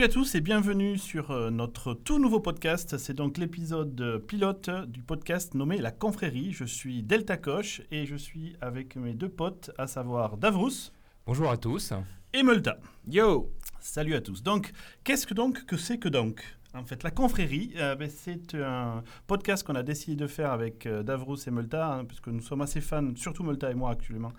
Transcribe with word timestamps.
Salut 0.00 0.12
à 0.12 0.14
tous 0.14 0.34
et 0.34 0.40
bienvenue 0.40 0.96
sur 0.96 1.30
euh, 1.30 1.50
notre 1.50 1.92
tout 1.92 2.18
nouveau 2.18 2.40
podcast. 2.40 2.96
C'est 2.96 3.12
donc 3.12 3.36
l'épisode 3.36 4.00
euh, 4.00 4.18
pilote 4.18 4.70
du 4.88 5.02
podcast 5.02 5.52
nommé 5.52 5.76
La 5.76 5.90
Confrérie. 5.90 6.54
Je 6.54 6.64
suis 6.64 7.02
Delta 7.02 7.36
Coche 7.36 7.82
et 7.90 8.06
je 8.06 8.16
suis 8.16 8.56
avec 8.62 8.96
mes 8.96 9.12
deux 9.12 9.28
potes, 9.28 9.70
à 9.76 9.86
savoir 9.86 10.38
Davrous 10.38 10.90
Bonjour 11.26 11.50
à 11.50 11.58
tous. 11.58 11.92
et 12.32 12.42
Multa. 12.42 12.78
Yo 13.08 13.52
Salut 13.78 14.14
à 14.14 14.22
tous. 14.22 14.42
Donc, 14.42 14.72
qu'est-ce 15.04 15.26
que 15.26 15.34
donc 15.34 15.66
que 15.66 15.76
c'est 15.76 15.98
que 15.98 16.08
donc? 16.08 16.42
En 16.72 16.84
fait, 16.84 17.02
la 17.02 17.10
confrérie, 17.10 17.72
euh, 17.76 17.96
ben, 17.96 18.08
c'est 18.08 18.54
un 18.54 19.02
podcast 19.26 19.66
qu'on 19.66 19.74
a 19.74 19.82
décidé 19.82 20.14
de 20.14 20.28
faire 20.28 20.52
avec 20.52 20.86
euh, 20.86 21.02
Davrous 21.02 21.36
et 21.46 21.50
Multa, 21.50 21.94
hein, 21.94 22.04
puisque 22.04 22.28
nous 22.28 22.40
sommes 22.40 22.60
assez 22.62 22.80
fans, 22.80 23.10
surtout 23.16 23.42
Multa 23.42 23.70
et 23.70 23.74
moi 23.74 23.90
actuellement, 23.90 24.32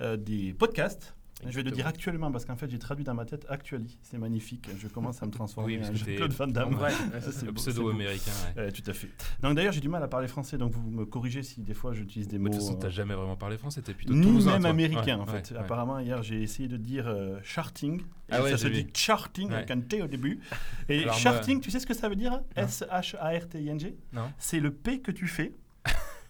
euh, 0.00 0.16
des 0.16 0.54
podcasts. 0.54 1.14
Je 1.46 1.54
vais 1.54 1.62
le 1.62 1.70
dire 1.70 1.86
actuellement 1.86 2.32
parce 2.32 2.44
qu'en 2.46 2.56
fait 2.56 2.68
j'ai 2.70 2.78
traduit 2.78 3.04
dans 3.04 3.12
ma 3.14 3.26
tête 3.26 3.44
actually. 3.50 3.98
C'est 4.02 4.16
magnifique. 4.16 4.68
Je 4.78 4.88
commence 4.88 5.22
à 5.22 5.26
me 5.26 5.30
transformer 5.30 5.78
Oui, 5.78 5.86
en 5.86 5.94
Jean-Claude 5.94 6.32
Van 6.32 6.46
Damme. 6.46 6.74
Ouais, 6.78 6.90
c'est 7.20 7.44
beau. 7.46 7.52
pseudo-américain. 7.52 8.30
ouais. 8.56 8.62
Euh, 8.62 8.70
tout 8.70 8.82
à 8.90 8.94
fait. 8.94 9.08
Donc 9.42 9.54
d'ailleurs 9.54 9.72
j'ai 9.74 9.80
du 9.82 9.88
mal 9.90 10.02
à 10.02 10.08
parler 10.08 10.28
français, 10.28 10.56
donc 10.56 10.72
vous 10.72 10.90
me 10.90 11.04
corrigez 11.04 11.42
si 11.42 11.60
des 11.62 11.74
fois 11.74 11.92
j'utilise 11.92 12.26
des 12.26 12.38
Mais 12.38 12.44
mots. 12.44 12.48
De 12.50 12.54
toute 12.54 12.62
façon, 12.62 12.76
euh, 12.78 12.80
t'as 12.80 12.88
jamais 12.88 13.14
vraiment 13.14 13.36
parlé 13.36 13.58
français, 13.58 13.82
t'es 13.82 13.92
plutôt 13.92 14.14
ni 14.14 14.30
même 14.44 14.60
toi. 14.62 14.70
américain 14.70 15.16
Ouais, 15.16 15.22
en 15.22 15.26
fait. 15.26 15.50
ouais, 15.50 15.56
ouais. 15.58 15.62
Apparemment 15.64 15.98
hier 15.98 16.22
j'ai 16.22 16.42
essayé 16.42 16.68
de 16.68 16.78
dire 16.78 17.06
euh, 17.06 17.38
charting. 17.42 18.00
Ah 18.30 18.42
ouais, 18.42 18.52
ça 18.52 18.56
se 18.58 18.68
vu. 18.68 18.82
dit 18.84 18.86
charting 18.94 19.52
avec 19.52 19.70
un 19.70 19.80
T 19.80 20.02
au 20.02 20.06
début. 20.06 20.40
Et 20.88 21.02
Alors 21.02 21.14
moi- 21.14 21.20
charting, 21.20 21.60
tu 21.60 21.70
sais 21.70 21.78
ce 21.80 21.86
que 21.86 21.94
ça 21.94 22.08
veut 22.08 22.16
dire 22.16 22.40
S-H-A-R-T-I-N-G 22.56 23.96
Non 24.12 24.32
C'est 24.38 24.60
le 24.60 24.72
P 24.72 25.00
que 25.00 25.10
tu 25.10 25.26
fais. 25.26 25.52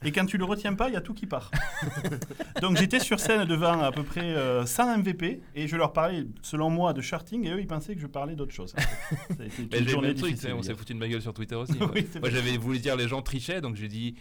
Et 0.05 0.12
quand 0.12 0.27
tu 0.27 0.36
le 0.39 0.44
retiens 0.44 0.75
pas, 0.75 0.89
il 0.89 0.94
y 0.94 0.97
a 0.97 1.00
tout 1.00 1.14
qui 1.14 1.27
part. 1.27 1.50
Donc 2.61 2.77
j'étais 2.77 3.00
sur 3.00 3.19
scène 3.20 3.44
devant 3.47 3.80
à 3.80 3.92
peu 3.92 4.02
près 4.02 4.34
euh, 4.34 4.64
100 4.66 4.98
MVP 4.98 5.41
et 5.55 5.69
je 5.69 5.77
leur 5.77 5.92
parlais, 5.92 6.27
selon 6.42 6.70
moi, 6.70 6.92
de 6.92 7.00
charting 7.00 7.44
et 7.47 7.50
eux 7.50 7.61
ils 7.61 7.66
pensaient 7.66 7.94
que 7.94 8.00
je 8.00 8.06
parlais 8.06 8.34
d'autre 8.34 8.52
chose. 8.52 8.74
Ça 8.77 8.84
a 9.41 9.44
été 9.44 9.78
une 9.78 9.89
journée 9.89 10.14
truc, 10.14 10.36
on 10.55 10.62
s'est 10.62 10.74
foutu 10.74 10.94
de 10.94 10.98
ma 10.98 11.08
gueule 11.08 11.22
sur 11.22 11.34
Twitter 11.34 11.55
aussi. 11.55 11.74
Oui, 11.94 12.06
Moi 12.20 12.30
j'avais 12.30 12.56
voulu 12.56 12.78
dire 12.78 12.97
les 12.97 13.08
gens 13.08 13.22
trichaient, 13.22 13.61
donc 13.61 13.77
j'ai 13.77 13.89
dit, 13.89 14.17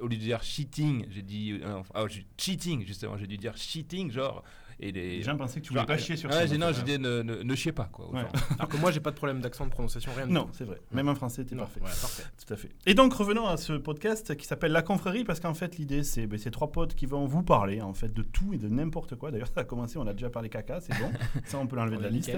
au 0.00 0.06
lieu 0.08 0.16
de 0.16 0.20
dire 0.20 0.42
cheating, 0.42 1.06
j'ai 1.10 1.22
dit 1.22 1.60
euh, 1.62 2.08
j'ai- 2.08 2.26
cheating 2.36 2.84
justement, 2.86 3.16
j'ai 3.18 3.26
dû 3.26 3.36
dire 3.36 3.56
cheating 3.56 4.10
genre 4.10 4.42
et 4.80 4.92
les, 4.92 5.16
Les 5.18 5.22
gens 5.22 5.36
pensaient 5.36 5.60
que 5.60 5.64
tu 5.66 5.70
voulais 5.70 5.80
genre, 5.80 5.86
pas 5.86 5.98
chier 5.98 6.16
sur 6.16 6.30
ouais, 6.30 6.46
j'ai- 6.48 6.56
en 6.56 6.58
non, 6.58 6.72
j'ai 6.72 6.82
dit 6.82 6.98
ne, 6.98 7.22
ne, 7.22 7.42
ne 7.42 7.54
chiez 7.54 7.72
pas 7.72 7.84
quoi. 7.92 8.10
Ouais. 8.10 8.22
Alors 8.58 8.68
que 8.68 8.76
moi, 8.76 8.90
j'ai 8.90 9.00
pas 9.00 9.10
de 9.10 9.16
problème 9.16 9.40
d'accent 9.40 9.64
de 9.66 9.70
prononciation, 9.70 10.10
rien 10.16 10.26
du 10.26 10.32
Non, 10.32 10.48
c'est 10.52 10.64
vrai. 10.64 10.80
Même 10.92 11.08
en 11.08 11.14
français, 11.14 11.44
t'es 11.44 11.54
parfait. 11.54 11.80
voilà, 11.80 11.94
parfait. 11.94 12.24
Tout 12.46 12.52
à 12.54 12.56
fait. 12.56 12.70
Et 12.86 12.94
donc 12.94 13.12
revenons 13.12 13.46
à 13.46 13.56
ce 13.56 13.74
podcast 13.74 14.34
qui 14.36 14.46
s'appelle 14.46 14.72
La 14.72 14.82
Confrérie 14.82 15.24
parce 15.24 15.38
qu'en 15.40 15.54
fait 15.54 15.76
l'idée 15.78 16.02
c'est 16.02 16.26
ben, 16.26 16.38
ces 16.38 16.50
trois 16.50 16.72
potes 16.72 16.94
qui 16.94 17.06
vont 17.06 17.26
vous 17.26 17.42
parler 17.42 17.80
en 17.82 17.94
fait 17.94 18.12
de 18.12 18.22
tout 18.22 18.52
et 18.54 18.58
de 18.58 18.68
n'importe 18.68 19.16
quoi. 19.16 19.30
D'ailleurs 19.30 19.48
ça 19.54 19.60
a 19.60 19.64
commencé, 19.64 19.98
on 19.98 20.06
a 20.06 20.12
déjà 20.12 20.30
parlé 20.30 20.48
caca, 20.48 20.80
c'est 20.80 20.98
bon. 20.98 21.10
Ça 21.44 21.58
on 21.58 21.66
peut 21.66 21.76
l'enlever 21.76 21.98
de 21.98 22.02
la 22.02 22.08
liste. 22.10 22.30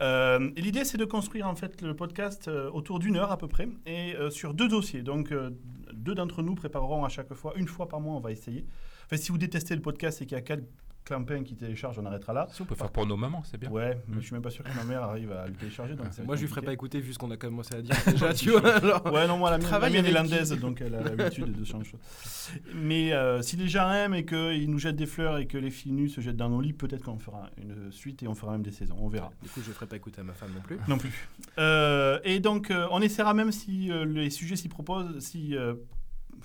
Euh, 0.00 0.50
et 0.56 0.60
l'idée 0.62 0.84
c'est 0.84 0.98
de 0.98 1.04
construire 1.04 1.46
en 1.46 1.54
fait 1.54 1.82
le 1.82 1.94
podcast 1.94 2.48
euh, 2.48 2.70
autour 2.70 2.98
d'une 2.98 3.16
heure 3.16 3.30
à 3.32 3.38
peu 3.38 3.48
près 3.48 3.68
et 3.86 4.14
euh, 4.16 4.30
sur 4.30 4.54
deux 4.54 4.68
dossiers. 4.68 5.02
Donc 5.02 5.32
euh, 5.32 5.50
deux 5.92 6.14
d'entre 6.14 6.42
nous 6.42 6.54
prépareront 6.54 7.04
à 7.04 7.08
chaque 7.08 7.32
fois 7.34 7.52
une 7.56 7.68
fois 7.68 7.88
par 7.88 8.00
mois 8.00 8.14
on 8.14 8.20
va 8.20 8.32
essayer. 8.32 8.64
Enfin 9.04 9.16
si 9.16 9.30
vous 9.30 9.38
détestez 9.38 9.74
le 9.74 9.82
podcast 9.82 10.22
et 10.22 10.26
qu'il 10.26 10.36
y 10.36 10.38
a 10.38 10.42
quatre 10.42 10.62
clampins 11.06 11.42
qui 11.42 11.54
téléchargent 11.54 11.98
on 11.98 12.04
arrêtera 12.04 12.32
là. 12.32 12.46
Si 12.50 12.60
on 12.60 12.64
peut 12.64 12.74
faire 12.74 12.90
pour 12.90 13.06
nos 13.06 13.16
mamans, 13.16 13.42
c'est 13.44 13.58
bien. 13.58 13.70
Ouais, 13.70 13.98
mais 14.08 14.20
je 14.20 14.26
suis 14.26 14.34
même 14.34 14.42
pas 14.42 14.50
sûr 14.50 14.64
que 14.64 14.76
ma 14.76 14.84
mère 14.84 15.02
arrive 15.02 15.32
à 15.32 15.46
le 15.46 15.54
télécharger. 15.54 15.94
Donc 15.94 16.06
Moi, 16.24 16.36
je 16.36 16.42
lui 16.42 16.48
ferai 16.48 16.62
pas 16.62 16.72
écouter 16.72 17.00
vu 17.00 17.14
ce 17.14 17.18
qu'on 17.18 17.30
a 17.30 17.36
commencé 17.36 17.74
à 17.74 17.80
dire 17.80 17.96
déjà, 18.06 18.34
tu 18.34 18.50
vois. 18.50 18.76
alors. 18.76 19.06
Ouais, 19.06 19.26
non, 19.26 19.38
moi, 19.38 19.50
la 19.50 19.58
mienne, 19.58 19.72
est 19.72 19.98
avec 19.98 20.12
landaise, 20.12 20.52
qui 20.52 20.58
donc 20.58 20.80
elle 20.80 20.94
a 20.94 21.02
l'habitude 21.02 21.58
de 21.58 21.64
changer 21.64 21.84
de 21.84 21.88
choses. 21.90 22.00
Mais 22.74 23.12
euh, 23.12 23.40
si 23.40 23.56
les 23.56 23.68
gens 23.68 23.90
aiment 23.90 24.14
et 24.14 24.24
qu'ils 24.24 24.70
nous 24.70 24.78
jettent 24.78 24.96
des 24.96 25.06
fleurs 25.06 25.38
et 25.38 25.46
que 25.46 25.56
les 25.56 25.70
filles 25.70 25.92
nues 25.92 26.08
se 26.08 26.20
jettent 26.20 26.36
dans 26.36 26.50
nos 26.50 26.60
lits, 26.60 26.72
peut-être 26.72 27.04
qu'on 27.04 27.18
fera 27.18 27.50
une 27.56 27.92
suite 27.92 28.22
et 28.22 28.28
on 28.28 28.34
fera 28.34 28.52
même 28.52 28.62
des 28.62 28.72
saisons. 28.72 28.96
On 28.98 29.08
verra. 29.08 29.30
Du 29.42 29.48
coup, 29.48 29.60
je 29.64 29.70
ferai 29.70 29.86
pas 29.86 29.96
écouter 29.96 30.20
à 30.20 30.24
ma 30.24 30.34
femme 30.34 30.50
non 30.54 30.60
plus. 30.60 30.78
Non 30.88 30.98
plus. 30.98 31.28
Euh, 31.58 32.18
et 32.24 32.40
donc, 32.40 32.70
euh, 32.70 32.86
on 32.90 33.00
essaiera 33.00 33.34
même 33.34 33.52
si 33.52 33.90
euh, 33.90 34.04
les 34.04 34.30
sujets 34.30 34.56
s'y 34.56 34.68
proposent, 34.68 35.18
si. 35.20 35.54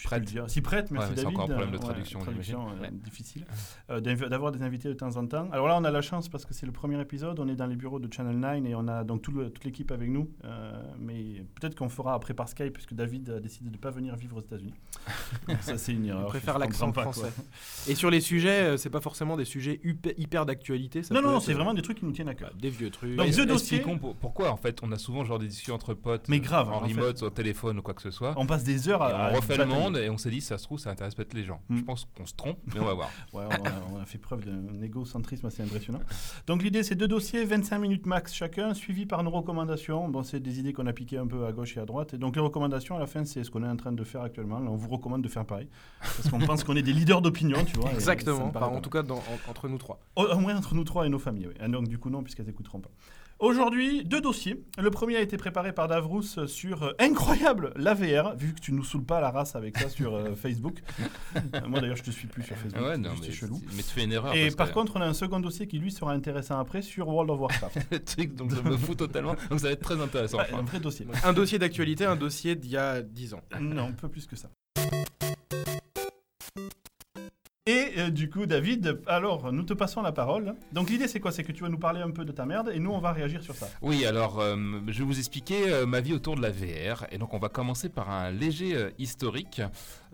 Prête. 0.07 0.23
dire. 0.23 0.45
Si 0.47 0.61
prête, 0.61 0.91
merci 0.91 1.05
Ouais, 1.05 1.11
mais 1.11 1.15
c'est 1.17 1.23
David. 1.23 1.37
encore 1.37 1.49
un 1.49 1.53
problème 1.53 1.71
de 1.71 1.77
traduction, 1.77 2.19
euh, 2.21 2.81
Ouais. 2.81 2.89
difficile. 2.91 3.45
Euh, 3.89 3.99
D'avoir 4.01 4.51
des 4.51 4.61
invités 4.63 4.87
de 4.89 4.93
temps 4.93 5.15
en 5.17 5.25
temps. 5.27 5.47
Alors 5.51 5.67
là, 5.67 5.77
on 5.79 5.83
a 5.83 5.91
la 5.91 6.01
chance 6.01 6.29
parce 6.29 6.45
que 6.45 6.53
c'est 6.53 6.65
le 6.65 6.71
premier 6.71 6.99
épisode. 7.01 7.39
On 7.39 7.47
est 7.47 7.55
dans 7.55 7.67
les 7.67 7.75
bureaux 7.75 7.99
de 7.99 8.11
Channel 8.11 8.37
9 8.37 8.65
et 8.65 8.75
on 8.75 8.87
a 8.87 9.03
donc 9.03 9.21
tout 9.21 9.31
le- 9.31 9.49
toute 9.49 9.63
l'équipe 9.65 9.91
avec 9.91 10.09
nous. 10.09 10.29
Euh, 10.45 10.71
mais 10.99 11.43
peut-être 11.59 11.75
qu'on 11.75 11.89
fera 11.89 12.13
après 12.13 12.33
par 12.33 12.47
Skype 12.49 12.73
puisque 12.73 12.93
David 12.93 13.29
a 13.29 13.39
décidé 13.39 13.69
de 13.69 13.75
ne 13.75 13.79
pas 13.79 13.91
venir 13.91 14.15
vivre 14.15 14.37
aux 14.37 14.41
États-Unis. 14.41 14.73
Ça, 15.61 15.77
c'est 15.77 15.93
une 15.93 16.05
erreur. 16.05 16.21
On 16.23 16.25
je 16.25 16.29
préfère 16.29 16.59
l'accent 16.59 16.91
quoi. 16.91 17.03
français. 17.03 17.31
Et 17.87 17.95
sur 17.95 18.09
les 18.09 18.21
sujets, 18.21 18.61
euh, 18.63 18.77
c'est 18.77 18.89
pas 18.89 19.01
forcément 19.01 19.37
des 19.37 19.45
sujets 19.45 19.79
hyper, 19.83 20.13
hyper 20.17 20.45
d'actualité. 20.45 21.01
Non, 21.11 21.21
non, 21.21 21.39
c'est 21.39 21.53
vraiment 21.53 21.73
des 21.73 21.81
trucs 21.81 21.99
qui 21.99 22.05
nous 22.05 22.11
tiennent 22.11 22.29
à 22.29 22.35
cœur. 22.35 22.49
bah, 22.51 22.55
des 22.59 22.69
vieux 22.69 22.89
trucs. 22.89 23.15
Donc, 23.15 23.27
expliquons 23.27 23.97
pour- 23.97 24.15
pourquoi 24.15 24.51
en 24.51 24.57
fait 24.57 24.79
on 24.83 24.91
a 24.91 24.97
souvent 24.97 25.23
genre 25.25 25.39
des 25.39 25.47
discussions 25.47 25.75
entre 25.75 25.93
potes 25.93 26.27
Mais 26.29 26.39
grave, 26.39 26.69
en 26.71 26.77
en 26.83 26.87
fait. 26.87 26.93
remote, 26.93 27.23
au 27.23 27.29
téléphone 27.29 27.79
ou 27.79 27.81
quoi 27.81 27.93
que 27.93 28.01
ce 28.01 28.11
soit. 28.11 28.33
On 28.37 28.45
passe 28.45 28.63
des 28.63 28.89
heures 28.89 29.01
à. 29.01 29.31
on 29.31 29.35
refait 29.35 29.57
le 29.57 29.65
batailler. 29.65 29.81
Monde 29.91 30.01
et 30.01 30.09
on 30.09 30.17
s'est 30.17 30.29
dit 30.29 30.41
ça 30.41 30.57
se 30.57 30.63
trouve 30.63 30.79
ça 30.79 30.89
intéresse 30.89 31.15
peut-être 31.15 31.33
les 31.33 31.43
gens. 31.43 31.61
Mm. 31.69 31.77
Je 31.77 31.83
pense 31.83 32.07
qu'on 32.17 32.25
se 32.25 32.33
trompe, 32.33 32.57
mais 32.73 32.79
on 32.79 32.85
va 32.85 32.93
voir. 32.93 33.09
Ouais, 33.33 33.43
on, 33.49 33.65
a, 33.65 33.71
on 33.93 34.01
a 34.01 34.05
fait 34.05 34.17
preuve 34.17 34.43
d'un 34.45 34.81
égocentrisme 34.81 35.45
assez 35.45 35.63
impressionnant. 35.63 36.01
Donc 36.47 36.63
l'idée, 36.63 36.83
c'est 36.83 36.95
deux 36.95 37.07
dossiers, 37.07 37.45
25 37.45 37.79
minutes 37.79 38.05
max 38.05 38.33
chacun, 38.33 38.73
suivis 38.73 39.05
par 39.05 39.23
nos 39.23 39.29
recommandations. 39.31 40.07
Bon, 40.09 40.23
c'est 40.23 40.39
des 40.39 40.59
idées 40.59 40.73
qu'on 40.73 40.87
a 40.87 40.93
piquées 40.93 41.17
un 41.17 41.27
peu 41.27 41.45
à 41.45 41.51
gauche 41.51 41.77
et 41.77 41.79
à 41.79 41.85
droite. 41.85 42.13
Et 42.13 42.17
donc 42.17 42.35
les 42.35 42.41
recommandations, 42.41 42.95
à 42.95 42.99
la 42.99 43.07
fin, 43.07 43.23
c'est 43.25 43.43
ce 43.43 43.51
qu'on 43.51 43.63
est 43.63 43.67
en 43.69 43.77
train 43.77 43.91
de 43.91 44.03
faire 44.03 44.21
actuellement. 44.21 44.59
Là, 44.59 44.69
on 44.69 44.75
vous 44.75 44.89
recommande 44.89 45.21
de 45.21 45.29
faire 45.29 45.45
pareil. 45.45 45.67
Parce 46.01 46.29
qu'on 46.29 46.39
pense 46.39 46.63
qu'on 46.63 46.75
est 46.75 46.81
des 46.81 46.93
leaders 46.93 47.21
d'opinion, 47.21 47.63
tu 47.65 47.77
vois. 47.77 47.91
Exactement. 47.93 48.45
Enfin, 48.53 48.67
en 48.67 48.81
tout 48.81 48.89
cas, 48.89 49.03
dans- 49.03 49.15
en- 49.17 49.49
entre 49.49 49.67
nous 49.69 49.77
trois. 49.77 49.99
Au, 50.15 50.23
au 50.25 50.39
moins 50.39 50.55
entre 50.57 50.75
nous 50.75 50.83
trois 50.83 51.05
et 51.05 51.09
nos 51.09 51.19
familles, 51.19 51.47
oui. 51.47 51.53
Ah, 51.59 51.67
donc 51.67 51.87
du 51.87 51.97
coup, 51.97 52.09
non, 52.09 52.21
puisqu'elles 52.23 52.47
n'écouteront 52.47 52.79
pas. 52.81 52.89
Aujourd'hui, 53.41 54.03
deux 54.03 54.21
dossiers. 54.21 54.63
Le 54.77 54.91
premier 54.91 55.15
a 55.15 55.19
été 55.19 55.35
préparé 55.35 55.73
par 55.73 55.87
Davrous 55.87 56.45
sur 56.45 56.83
euh, 56.83 56.91
incroyable 56.99 57.73
l'AVR, 57.75 58.35
vu 58.35 58.53
que 58.53 58.59
tu 58.59 58.71
nous 58.71 58.83
saoules 58.83 59.03
pas 59.03 59.19
la 59.19 59.31
race 59.31 59.55
avec 59.55 59.79
ça 59.79 59.89
sur 59.89 60.13
euh, 60.13 60.35
Facebook. 60.35 60.83
Euh, 61.35 61.67
moi 61.67 61.81
d'ailleurs, 61.81 61.95
je 61.95 62.03
te 62.03 62.11
suis 62.11 62.27
plus 62.27 62.43
sur 62.43 62.55
Facebook. 62.55 62.79
ouais, 62.83 62.91
c'est 62.93 62.97
non, 62.99 63.09
mais, 63.19 63.31
chelou. 63.31 63.59
mais 63.75 63.81
tu 63.81 63.89
fais 63.89 64.03
une 64.03 64.11
erreur. 64.11 64.35
Et 64.35 64.43
parce 64.43 64.55
par 64.55 64.67
que- 64.69 64.73
contre, 64.75 64.97
on 64.97 65.01
a 65.01 65.07
un 65.07 65.15
second 65.15 65.39
dossier 65.39 65.65
qui 65.65 65.79
lui 65.79 65.91
sera 65.91 66.13
intéressant 66.13 66.59
après 66.59 66.83
sur 66.83 67.07
World 67.07 67.31
of 67.31 67.39
Warcraft. 67.39 67.79
le 67.91 67.99
truc 68.03 68.35
dont 68.35 68.47
je 68.47 68.61
me 68.61 68.77
fous 68.77 68.93
totalement. 68.93 69.33
Donc 69.49 69.59
ça 69.59 69.67
va 69.67 69.73
être 69.73 69.81
très 69.81 69.99
intéressant. 69.99 70.37
Ouais, 70.37 70.45
enfin. 70.51 70.59
un 70.59 70.65
vrai 70.65 70.79
dossier. 70.79 71.07
Un 71.23 71.33
dossier 71.33 71.57
d'actualité, 71.57 72.05
un 72.05 72.15
dossier 72.15 72.55
d'il 72.55 72.69
y 72.71 72.77
a 72.77 73.01
10 73.01 73.33
ans. 73.33 73.41
Non, 73.59 73.87
un 73.87 73.91
peu 73.93 74.07
plus 74.07 74.27
que 74.27 74.35
ça. 74.35 74.49
Et 77.67 77.91
euh, 77.99 78.09
du 78.09 78.27
coup, 78.27 78.47
David, 78.47 79.01
alors 79.05 79.53
nous 79.53 79.61
te 79.61 79.73
passons 79.73 80.01
la 80.01 80.11
parole. 80.11 80.55
Donc 80.71 80.89
l'idée 80.89 81.07
c'est 81.07 81.19
quoi? 81.19 81.31
C'est 81.31 81.43
que 81.43 81.51
tu 81.51 81.61
vas 81.61 81.69
nous 81.69 81.77
parler 81.77 82.01
un 82.01 82.09
peu 82.09 82.25
de 82.25 82.31
ta 82.31 82.43
merde 82.43 82.71
et 82.73 82.79
nous 82.79 82.89
on 82.89 82.97
va 82.97 83.11
réagir 83.11 83.43
sur 83.43 83.53
ça. 83.53 83.69
Oui, 83.83 84.03
alors 84.03 84.39
euh, 84.39 84.55
je 84.87 84.97
vais 84.97 85.05
vous 85.05 85.19
expliquer 85.19 85.71
euh, 85.71 85.85
ma 85.85 86.01
vie 86.01 86.15
autour 86.15 86.35
de 86.35 86.41
la 86.41 86.49
VR. 86.49 87.05
Et 87.11 87.19
donc 87.19 87.35
on 87.35 87.37
va 87.37 87.49
commencer 87.49 87.89
par 87.89 88.09
un 88.09 88.31
léger 88.31 88.75
historique 88.97 89.61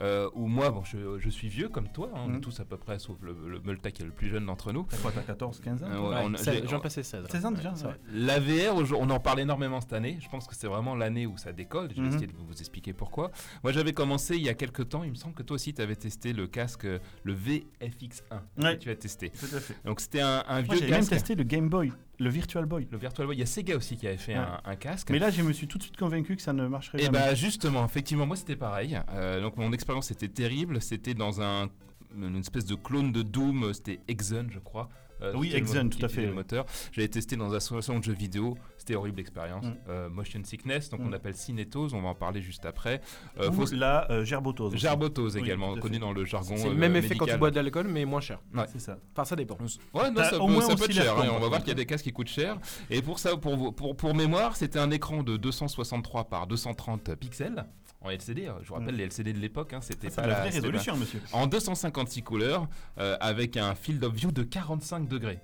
euh, 0.01 0.29
où 0.35 0.47
moi, 0.47 0.69
bon, 0.71 0.83
je, 0.83 1.17
je 1.19 1.29
suis 1.29 1.47
vieux 1.47 1.69
comme 1.69 1.89
toi, 1.89 2.09
hein, 2.13 2.19
on 2.25 2.29
est 2.29 2.33
Mhm. 2.35 2.41
tous 2.41 2.59
à 2.59 2.65
peu 2.65 2.77
près, 2.77 2.99
sauf 2.99 3.17
le, 3.21 3.35
le 3.47 3.59
Multa 3.61 3.91
qui 3.91 4.01
est 4.03 4.05
le 4.05 4.11
plus 4.11 4.29
jeune 4.29 4.45
d'entre 4.45 4.71
nous. 4.71 4.85
T'as 4.89 4.97
quoi, 4.97 5.11
t'as 5.11 5.21
14, 5.21 5.59
15 5.59 5.83
ans 5.83 5.87
Euh, 5.89 6.29
ouais, 6.29 6.63
J'en 6.69 6.79
passais 6.79 7.03
16. 7.03 7.25
16 7.29 7.45
ans 7.45 7.51
déjà 7.51 7.73
c'est 7.75 7.85
ouais. 7.85 7.91
vrai. 7.91 7.99
La 8.13 8.39
VR, 8.39 8.75
on 8.99 9.09
en 9.09 9.19
parle 9.19 9.39
énormément 9.39 9.81
cette 9.81 9.93
année. 9.93 10.17
Je 10.21 10.29
pense 10.29 10.47
que 10.47 10.55
c'est 10.55 10.67
vraiment 10.67 10.95
l'année 10.95 11.25
où 11.25 11.37
ça 11.37 11.51
décolle. 11.51 11.89
Je 11.91 12.01
vais 12.01 12.07
Mhm. 12.07 12.13
essayer 12.13 12.27
de 12.27 12.33
vous 12.37 12.53
expliquer 12.53 12.93
pourquoi. 12.93 13.31
Moi, 13.63 13.71
j'avais 13.71 13.93
commencé 13.93 14.35
il 14.35 14.43
y 14.43 14.49
a 14.49 14.53
quelques 14.53 14.89
temps. 14.89 15.03
Il 15.03 15.09
me 15.11 15.15
semble 15.15 15.33
que 15.33 15.43
toi 15.43 15.55
aussi, 15.55 15.73
tu 15.73 15.81
avais 15.81 15.95
testé 15.95 16.33
le 16.33 16.47
casque, 16.47 16.85
euh, 16.85 16.99
le 17.23 17.33
VFX1. 17.33 18.41
Ouais. 18.63 18.77
que 18.77 18.83
Tu 18.83 18.89
as 18.89 18.95
testé. 18.95 19.29
Tout 19.31 19.55
à 19.55 19.59
fait. 19.59 19.75
Donc, 19.85 19.99
c'était 19.99 20.21
un, 20.21 20.43
un 20.47 20.61
Moi 20.63 20.75
vieux 20.75 20.75
j'ai 20.85 20.91
même 20.91 20.99
casque. 20.99 21.09
testé 21.11 21.35
le 21.35 21.43
Game 21.43 21.69
Boy, 21.69 21.91
le 22.19 22.29
Virtual 22.29 22.65
Boy. 22.65 22.87
Le 22.91 22.97
Virtual 22.97 23.27
Boy. 23.27 23.35
Il 23.35 23.39
y 23.39 23.43
a 23.43 23.45
Sega 23.45 23.75
aussi 23.77 23.95
qui 23.97 24.07
avait 24.07 24.17
fait 24.17 24.33
Ouais. 24.33 24.39
un, 24.39 24.59
un 24.65 24.75
casque. 24.75 25.09
Mais 25.11 25.19
là, 25.19 25.29
je 25.29 25.41
me 25.41 25.53
suis 25.53 25.67
tout 25.67 25.77
de 25.77 25.83
suite 25.83 25.97
convaincu 25.97 26.35
que 26.35 26.41
ça 26.41 26.53
ne 26.53 26.67
marcherait 26.67 26.99
Et 26.99 27.05
jamais. 27.05 27.17
bah 27.19 27.35
justement, 27.35 27.85
effectivement, 27.85 28.25
moi 28.25 28.35
c'était 28.35 28.55
pareil. 28.55 28.99
Euh, 29.11 29.41
donc 29.41 29.57
mon 29.57 29.71
expérience 29.71 30.09
était 30.11 30.27
terrible. 30.27 30.81
C'était 30.81 31.13
dans 31.13 31.41
un 31.41 31.69
une 32.17 32.37
espèce 32.37 32.65
de 32.65 32.75
clone 32.75 33.11
de 33.11 33.21
Doom. 33.21 33.73
C'était 33.73 33.99
Exxon, 34.07 34.47
je 34.49 34.59
crois. 34.59 34.89
Euh, 35.21 35.33
Oui, 35.35 35.51
Exxon, 35.53 35.89
tout 35.89 36.03
à 36.05 36.07
fait, 36.09 36.21
Le 36.21 36.29
oui. 36.29 36.35
moteur. 36.35 36.65
J'avais 36.91 37.07
testé 37.07 37.35
dans 37.35 37.51
un 37.53 37.57
association 37.57 37.97
de 37.99 38.03
jeux 38.03 38.13
vidéo. 38.13 38.57
C'était 38.77 38.95
horrible 38.95 39.19
expérience. 39.19 39.65
Mm. 39.65 39.73
Euh, 39.89 40.09
motion 40.09 40.41
sickness, 40.43 40.89
donc 40.89 41.01
Mm. 41.01 41.07
on 41.07 41.13
appelle 41.13 41.35
cinétose. 41.35 41.93
On 41.93 42.01
va 42.01 42.09
en 42.09 42.15
parler 42.15 42.41
juste 42.41 42.65
après. 42.65 43.01
Euh, 43.39 43.49
Ou 43.49 43.53
faut- 43.53 43.75
la 43.75 44.09
euh, 44.11 44.23
gerbotose. 44.23 44.73
aussi. 44.73 44.81
Gerbotose 44.81 45.35
Oui, 45.35 45.41
également, 45.41 45.73
à 45.73 45.79
connu 45.79 45.99
dans 45.99 46.13
le 46.13 46.23
jargon. 46.25 46.55
C'est 46.57 46.65
le 46.69 46.71
euh, 46.71 46.77
même 46.77 46.95
effet 46.95 47.15
quand 47.15 47.25
tu 47.25 47.37
bois 47.37 47.51
de 47.51 47.55
l'alcool, 47.55 47.87
mais 47.87 48.05
moins 48.05 48.21
cher. 48.21 48.39
Ouais. 48.53 48.65
C'est 48.71 48.79
ça. 48.79 48.97
Enfin, 49.13 49.25
ça 49.25 49.35
dépend. 49.35 49.55
Ouais, 49.93 50.11
non, 50.11 50.23
ça, 50.23 50.39
au 50.39 50.45
peut, 50.47 50.53
moins 50.53 50.61
ça 50.61 50.75
peut 50.75 50.83
être 50.85 50.91
cher. 50.93 51.17
hein, 51.17 51.27
on 51.35 51.39
va 51.39 51.47
voir 51.47 51.59
qu'il 51.59 51.69
y 51.69 51.71
a 51.71 51.75
des 51.75 51.85
casques 51.85 52.03
qui 52.05 52.13
coûtent 52.13 52.27
cher. 52.29 52.57
Et 52.89 53.01
pour 53.01 53.19
ça, 53.19 53.35
pour, 53.37 53.73
pour, 53.75 53.95
pour 53.97 54.13
mémoire, 54.15 54.55
c'était 54.55 54.79
un 54.79 54.91
écran 54.91 55.23
de 55.23 55.37
263 55.37 56.25
par 56.25 56.47
230 56.47 57.15
pixels 57.15 57.65
en 58.07 58.09
LCD. 58.11 58.47
hein. 58.47 58.57
Je 58.63 58.67
vous 58.67 58.73
rappelle 58.75 58.95
Mm. 58.95 58.97
les 58.97 59.03
LCD 59.05 59.33
de 59.33 59.39
l'époque, 59.39 59.73
hein, 59.73 59.81
c'était 59.81 60.09
C'est 60.09 60.15
pas 60.15 60.21
la 60.23 60.27
la 60.29 60.33
vraie 60.41 60.49
pas- 60.49 60.55
résolution, 60.55 60.97
monsieur. 60.97 61.21
en 61.33 61.47
256 61.47 62.23
couleurs 62.23 62.67
euh, 62.97 63.17
avec 63.19 63.57
un 63.57 63.75
field 63.75 64.03
of 64.03 64.13
view 64.13 64.31
de 64.31 64.43
45 64.43 65.07
degrés. 65.07 65.39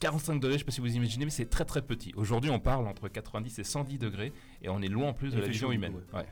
45 0.00 0.40
degrés, 0.40 0.54
je 0.54 0.58
sais 0.58 0.64
pas 0.64 0.72
si 0.72 0.80
vous 0.82 0.94
imaginez, 0.94 1.24
mais 1.24 1.30
c'est 1.30 1.48
très 1.48 1.64
très 1.64 1.80
petit. 1.82 2.12
Aujourd'hui, 2.16 2.50
on 2.50 2.58
parle 2.60 2.86
entre 2.86 3.08
90 3.08 3.58
et 3.58 3.64
110 3.64 3.98
degrés 3.98 4.32
et 4.62 4.68
on 4.68 4.82
est 4.82 4.88
loin 4.88 5.08
en 5.08 5.12
plus 5.14 5.32
de 5.34 5.40
la 5.40 5.50
chaud, 5.52 5.72
humaine. 5.72 5.94
Ouais. 6.12 6.26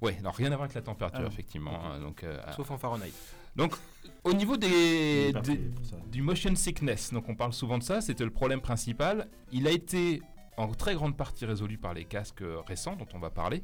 Ouais, 0.00 0.16
alors 0.20 0.34
rien 0.34 0.48
à 0.48 0.56
voir 0.56 0.62
avec 0.62 0.74
la 0.74 0.82
température, 0.82 1.22
Ah 1.24 1.28
effectivement. 1.32 1.80
hein, 1.84 2.00
donc, 2.00 2.22
euh, 2.24 2.40
Sauf 2.56 2.70
en 2.72 2.78
Fahrenheit. 2.78 3.12
donc, 3.56 3.74
au 4.24 4.32
niveau 4.32 4.56
des, 4.56 5.32
du 6.10 6.22
motion 6.22 6.54
sickness, 6.56 7.12
donc 7.12 7.28
on 7.28 7.34
parle 7.34 7.52
souvent 7.52 7.78
de 7.78 7.82
ça, 7.84 8.00
c'était 8.00 8.24
le 8.24 8.30
problème 8.30 8.60
principal. 8.60 9.28
Il 9.52 9.66
a 9.68 9.70
été 9.72 10.20
en 10.56 10.68
très 10.68 10.94
grande 10.94 11.16
partie 11.16 11.44
résolu 11.46 11.78
par 11.78 11.94
les 11.94 12.04
casques 12.04 12.42
euh, 12.42 12.60
récents 12.66 12.94
dont 12.96 13.06
on 13.14 13.18
va 13.18 13.30
parler, 13.30 13.62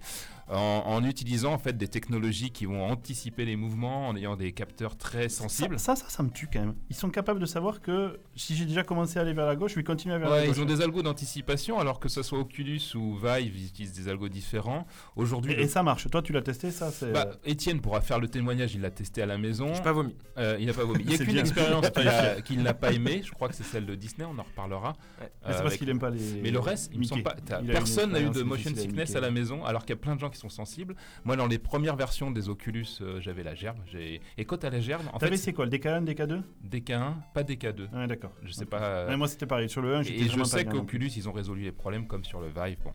en, 0.51 0.83
en 0.87 1.05
utilisant 1.05 1.53
en 1.53 1.59
fait 1.59 1.77
des 1.77 1.89
technologies 1.89 2.51
qui 2.51 2.67
vont 2.67 2.85
anticiper 2.85 3.45
les 3.45 3.57
mouvements, 3.57 4.09
en 4.09 4.17
ayant 4.17 4.37
des 4.37 4.53
capteurs 4.53 4.97
très 4.97 5.29
sensibles. 5.29 5.79
Ça, 5.79 5.95
ça, 5.97 6.05
ça, 6.05 6.11
ça 6.11 6.23
me 6.23 6.31
tue 6.31 6.49
quand 6.53 6.61
même. 6.61 6.75
Ils 6.91 6.97
sont 6.97 7.11
capables 7.11 7.41
de 7.41 7.47
savoir 7.47 7.81
que 7.81 8.19
si 8.37 8.57
j'ai 8.57 8.65
déjà 8.65 8.83
commencé 8.83 9.19
à 9.19 9.23
aller 9.23 9.33
vers 9.33 9.47
la 9.47 9.57
gauche, 9.57 9.73
je 9.73 9.77
vais 9.77 9.85
continuer 9.85 10.17
vers 10.19 10.31
la 10.31 10.47
gauche. 10.47 10.57
ils 10.57 10.63
ont 10.63 10.65
des 10.67 10.81
algos 10.81 11.03
d'anticipation, 11.03 11.79
alors 11.79 12.01
que 12.01 12.09
ce 12.09 12.23
soit 12.23 12.39
Oculus 12.39 12.81
ou 12.95 13.17
Vive, 13.17 13.57
ils 13.57 13.67
utilisent 13.67 13.93
des 13.93 14.09
algos 14.09 14.29
différents. 14.29 14.87
Aujourd'hui, 15.17 15.53
Et, 15.53 15.57
le- 15.57 15.63
et 15.63 15.69
ça 15.69 15.83
marche. 15.83 16.09
Toi, 16.11 16.23
tu 16.23 16.33
l'as 16.33 16.43
testé, 16.43 16.71
ça 16.71 16.91
c'est. 16.91 17.13
bah, 17.13 17.27
Étienne 17.45 17.81
pourra 17.81 18.01
faire 18.01 18.19
le 18.19 18.29
témoignage, 18.29 18.75
il 18.75 18.81
l'a 18.81 18.91
testé 18.91 19.23
à 19.23 19.27
la 19.27 19.39
maison. 19.39 19.73
J'ai 19.75 19.83
pas 19.83 19.93
vomi. 19.93 20.15
Euh, 20.39 20.57
il 20.61 20.67
n'a 20.67 20.73
pas 20.73 20.85
vomi. 20.85 21.01
Il 21.05 21.09
n'y 21.11 21.15
a 21.15 21.19
qu'une 21.19 21.39
expérience 21.39 21.87
qu'il 22.45 22.63
n'a 22.63 22.75
pas 22.75 22.93
aimé, 22.93 23.23
je 23.25 23.33
crois 23.33 23.49
que 23.49 23.55
c'est 23.55 23.63
celle 23.65 23.87
de 23.87 23.95
Disney, 23.95 24.27
on 24.31 24.39
en 24.39 24.43
reparlera. 24.43 24.97
Ouais. 25.21 25.27
Euh, 25.27 25.29
Mais 25.29 25.29
c'est 25.49 25.53
parce 25.53 25.61
avec- 25.67 25.79
qu'il 25.79 25.89
aime 25.91 25.99
pas 25.99 26.11
les. 26.11 26.41
Mais 26.43 26.51
le 26.51 26.59
reste, 26.61 26.91
il 26.93 27.01
me 27.01 27.05
semble 27.05 27.23
pas. 27.23 27.37
Personne 27.71 28.13
n'a 28.13 28.21
eu 28.21 28.31
de 28.31 28.43
motion 28.43 28.71
sickness 28.75 29.15
à 29.17 29.21
la 29.21 29.31
maison, 29.31 29.65
alors 29.65 29.83
qu'il 29.83 29.91
y 29.91 29.99
a 29.99 30.01
plein 30.01 30.15
de 30.15 30.21
gens 30.21 30.31
qui 30.31 30.38
sont 30.39 30.49
sensibles. 30.49 30.97
Moi, 31.25 31.37
dans 31.37 31.47
les 31.47 31.59
premières 31.59 31.97
versions 31.97 32.31
des 32.31 32.49
Oculus, 32.49 32.87
euh, 33.01 33.21
j'avais 33.21 33.43
la 33.43 33.55
gerbe. 33.55 33.79
Et 33.95 34.45
quand 34.45 34.59
t'as 34.59 34.71
la 34.71 34.81
gerbe, 34.81 35.03
en 35.13 35.19
T'avais 35.19 35.33
fait, 35.33 35.43
c'est 35.43 35.53
quoi 35.53 35.65
Le 35.67 35.71
DK1, 35.71 36.05
DK2 36.05 36.43
DK1, 36.69 37.15
pas 37.35 37.43
DK2. 37.43 37.91
Ouais, 37.93 38.07
d'accord. 38.07 38.33
Je 38.43 38.53
sais 38.53 38.67
pas. 38.67 39.07
Ouais, 39.07 39.17
moi, 39.17 39.29
c'était 39.29 39.47
pareil. 39.47 39.69
Sur 39.69 39.83
le 39.83 39.95
1, 39.97 40.03
j'étais 40.03 40.25
Et 40.25 40.29
je 40.29 40.43
sais 40.45 40.65
qu'Oculus, 40.65 41.11
ils 41.17 41.29
ont 41.29 41.33
résolu 41.33 41.63
les 41.63 41.73
problèmes 41.73 42.07
comme 42.07 42.25
sur 42.25 42.41
le 42.41 42.49
Vive. 42.49 42.79
Bon. 42.85 42.93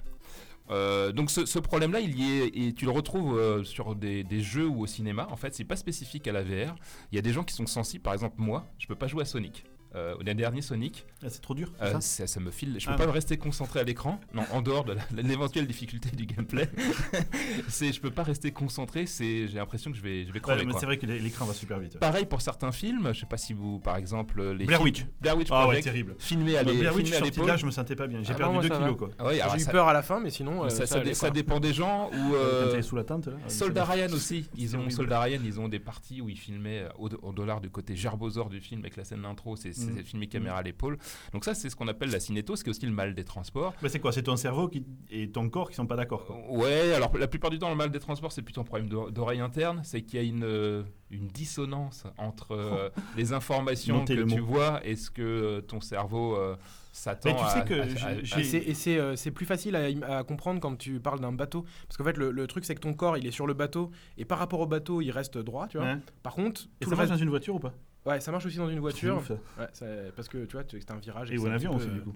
Euh, 0.71 1.11
donc 1.11 1.29
ce, 1.29 1.45
ce 1.45 1.59
problème-là, 1.59 1.99
il 1.99 2.17
y 2.17 2.39
est, 2.39 2.47
et 2.47 2.73
tu 2.73 2.85
le 2.85 2.91
retrouves 2.91 3.37
euh, 3.37 3.63
sur 3.63 3.95
des, 3.95 4.23
des 4.23 4.41
jeux 4.41 4.67
ou 4.67 4.81
au 4.81 4.87
cinéma. 4.87 5.27
En 5.29 5.35
fait, 5.35 5.53
c'est 5.53 5.65
pas 5.65 5.75
spécifique 5.75 6.27
à 6.27 6.31
la 6.31 6.43
VR. 6.43 6.75
Il 7.11 7.15
y 7.15 7.19
a 7.19 7.21
des 7.21 7.33
gens 7.33 7.43
qui 7.43 7.53
sont 7.53 7.65
sensibles. 7.65 8.03
Par 8.03 8.13
exemple, 8.13 8.35
moi, 8.37 8.65
je 8.79 8.87
peux 8.87 8.95
pas 8.95 9.07
jouer 9.07 9.23
à 9.23 9.25
Sonic. 9.25 9.65
Euh, 9.95 10.15
le 10.25 10.33
dernier 10.33 10.61
Sonic, 10.61 11.05
Ah, 11.23 11.29
c'est 11.29 11.41
trop 11.41 11.53
dur. 11.53 11.71
euh, 11.81 11.91
ça 11.93 12.01
ça, 12.01 12.27
ça 12.27 12.39
me 12.39 12.49
file. 12.51 12.75
Je 12.79 12.85
peux 12.87 12.93
Ah, 12.93 12.97
pas 12.97 13.05
non. 13.05 13.11
rester 13.11 13.37
concentré 13.37 13.79
à 13.79 13.83
l'écran. 13.83 14.19
Non, 14.33 14.43
en 14.51 14.61
dehors 14.61 14.83
de 14.85 14.95
l'éventuelle 15.15 15.67
difficulté 15.67 16.09
du 16.15 16.25
gameplay, 16.25 16.67
c'est 17.67 17.91
je 17.91 18.01
peux 18.01 18.11
pas 18.11 18.23
rester 18.23 18.51
concentré. 18.51 19.05
C'est 19.05 19.47
j'ai 19.47 19.57
l'impression 19.57 19.91
que 19.91 19.97
je 19.97 20.01
vais 20.01 20.21
je 20.25 20.27
vais 20.27 20.33
Ouais, 20.35 20.39
crever. 20.39 20.65
mais 20.65 20.71
quoi. 20.71 20.79
c'est 20.79 20.85
vrai 20.85 20.97
que 20.97 21.05
l'é- 21.05 21.19
l'écran 21.19 21.45
va 21.45 21.53
super 21.53 21.79
vite. 21.79 21.93
ouais. 21.93 21.99
Pareil 21.99 22.25
pour 22.25 22.41
certains 22.41 22.71
films. 22.71 23.09
Je 23.13 23.19
sais 23.19 23.25
pas 23.25 23.37
si 23.37 23.53
vous, 23.53 23.79
par 23.79 23.97
exemple, 23.97 24.41
les 24.41 24.65
Blair 24.65 24.79
films- 24.79 24.83
Witch. 24.85 25.05
Blair 25.21 25.37
Witch 25.37 25.47
Ah 25.51 25.59
ouais, 25.59 25.63
Project, 25.65 25.83
terrible. 25.85 26.15
filmés 26.19 26.57
à 26.57 26.63
Moi, 26.63 26.73
l'é- 26.73 26.79
Blair 26.79 26.95
Witch, 26.95 27.11
sorti 27.11 27.39
de 27.39 27.45
là, 27.45 27.57
je 27.57 27.65
me 27.65 27.71
sentais 27.71 27.95
pas 27.95 28.07
bien. 28.07 28.23
J'ai 28.23 28.33
Ah, 28.33 28.35
perdu 28.35 28.55
non, 28.55 28.61
2 28.61 28.67
moi, 28.67 28.77
ça 28.77 28.83
kilos, 28.83 28.97
quoi. 28.97 29.09
Ah 29.19 29.25
ouais, 29.27 29.39
alors 29.41 29.55
J'ai 29.55 29.61
eu 29.61 29.65
ça- 29.65 29.71
peur 29.71 29.87
à 29.87 29.93
la 29.93 30.01
fin, 30.01 30.19
mais 30.19 30.29
sinon. 30.29 30.63
euh, 30.65 30.69
ça, 30.69 30.85
ça 30.85 30.95
allait, 30.95 31.05
dé- 31.05 31.13
ça 31.13 31.27
quoi. 31.27 31.33
dépend 31.35 31.59
des 31.59 31.73
gens 31.73 32.09
ou 32.11 32.35
euh, 32.35 32.81
sous 32.81 32.95
la 32.95 33.03
tente, 33.03 33.27
là. 33.27 33.33
Soldat 33.47 33.85
Ryan 33.85 34.11
aussi. 34.13 34.49
Ils 34.57 34.75
ont. 34.75 34.89
Soldat 34.89 35.21
Ryan, 35.21 35.39
ils 35.43 35.59
ont 35.59 35.67
des 35.67 35.79
parties 35.79 36.21
où 36.21 36.29
ils 36.29 36.37
filmaient 36.37 36.81
euh, 36.83 36.89
au, 36.97 37.09
au 37.21 37.31
dollar 37.33 37.61
du 37.61 37.69
côté 37.69 37.95
gerbosaure 37.95 38.49
du 38.49 38.59
film 38.59 38.81
avec 38.81 38.97
la 38.97 39.03
scène 39.03 39.21
d'intro. 39.21 39.55
C'est 39.55 39.73
c'est 39.83 39.91
Mhm. 39.91 40.03
filmé 40.03 40.27
caméra 40.27 40.57
à 40.57 40.61
l'épaule. 40.61 40.97
Donc 41.33 41.45
ça, 41.45 41.53
c'est 41.53 41.69
ce 41.69 41.75
qu'on 41.75 41.87
appelle 41.87 42.09
la 42.11 42.19
cinétose, 42.19 42.63
qui 42.63 42.69
est 42.69 42.71
aussi 42.71 42.85
le 42.85 42.91
mal 42.91 43.13
des 43.15 43.23
transports. 43.23 43.73
Mais 43.81 43.89
c'est 43.89 43.99
quoi 43.99 44.11
C'est 44.11 44.23
ton 44.23 44.35
cerveau 44.35 44.67
qui... 44.67 44.85
et 45.11 45.29
ton 45.29 45.49
corps 45.49 45.69
qui 45.69 45.75
sont 45.75 45.85
pas 45.87 45.95
d'accord. 45.95 46.25
quoi. 46.25 46.37
Ouais, 46.49 46.93
alors 46.93 47.15
la 47.17 47.27
plupart 47.27 47.49
du 47.51 47.59
temps, 47.59 47.69
le 47.69 47.75
mal 47.75 47.91
des 47.91 47.99
transports, 47.99 48.31
c'est 48.31 48.41
plutôt 48.41 48.61
un 48.61 48.65
problème 48.65 48.87
d'o- 48.89 49.11
d'oreille 49.11 49.39
interne. 49.41 49.81
C'est 49.83 50.01
qu'il 50.01 50.19
y 50.19 50.23
a 50.23 50.25
une, 50.27 50.43
euh, 50.43 50.83
une 51.11 51.27
dissonance 51.27 52.05
entre 52.17 52.51
euh, 52.53 52.89
les 53.17 53.33
informations 53.33 54.05
que 54.05 54.13
le 54.13 54.25
tu 54.25 54.39
mot. 54.41 54.45
vois 54.45 54.81
et 54.85 54.95
ce 54.95 55.09
que 55.11 55.21
euh, 55.21 55.61
ton 55.61 55.81
cerveau 55.81 56.35
euh, 56.35 56.55
s'attend 56.91 57.29
Mais 57.29 57.35
tu 57.35 57.43
à- 57.43 57.49
sais 57.49 57.63
que 57.65 57.73
à- 57.73 58.37
à- 58.37 58.39
Et 58.67 58.73
c'est- 58.73 58.97
euh, 58.99 59.15
plus 59.33 59.45
facile 59.45 59.75
à, 59.75 60.23
comprendre 60.23 60.59
quand 60.59 60.75
tu 60.75 60.99
parles 60.99 61.19
d'un 61.19 61.31
bateau. 61.31 61.65
Parce 61.87 61.97
qu'en 61.97 62.03
fait, 62.03 62.17
le, 62.17 62.31
le 62.31 62.47
truc, 62.47 62.65
c'est 62.65 62.75
que 62.75 62.81
ton 62.81 62.93
corps, 62.93 63.17
il 63.17 63.25
est 63.25 63.31
sur 63.31 63.47
le 63.47 63.53
bateau. 63.53 63.89
Et 64.17 64.25
par 64.25 64.37
rapport 64.39 64.59
au 64.59 64.67
bateau, 64.67 65.01
il 65.01 65.09
reste 65.11 65.37
droit, 65.37 65.67
tu 65.67 65.77
vois. 65.77 65.87
Ouais. 65.87 65.97
Par 66.21 66.33
contre, 66.35 66.61
Et 66.81 66.85
tout 66.85 66.89
ça 66.91 66.95
le 66.95 66.99
reste- 67.01 67.11
dans 67.13 67.17
une 67.17 67.29
voiture 67.29 67.55
ou 67.55 67.59
pas? 67.59 67.73
Ouais, 68.05 68.19
ça 68.19 68.31
marche 68.31 68.45
aussi 68.45 68.57
dans 68.57 68.69
une 68.69 68.79
voiture. 68.79 69.17
Ouf. 69.17 69.29
Ouais, 69.29 69.67
parce 70.15 70.27
que 70.27 70.45
tu 70.45 70.53
vois, 70.53 70.63
tu- 70.63 70.79
c'est 70.79 70.91
un 70.91 70.97
virage. 70.97 71.31
Et 71.31 71.37
ou 71.37 71.45
un 71.47 71.51
un 71.51 71.53
avion 71.55 71.71
petit 71.71 71.77
aussi, 71.83 71.87
peu, 71.87 71.93
du 71.95 72.01
coup. 72.01 72.15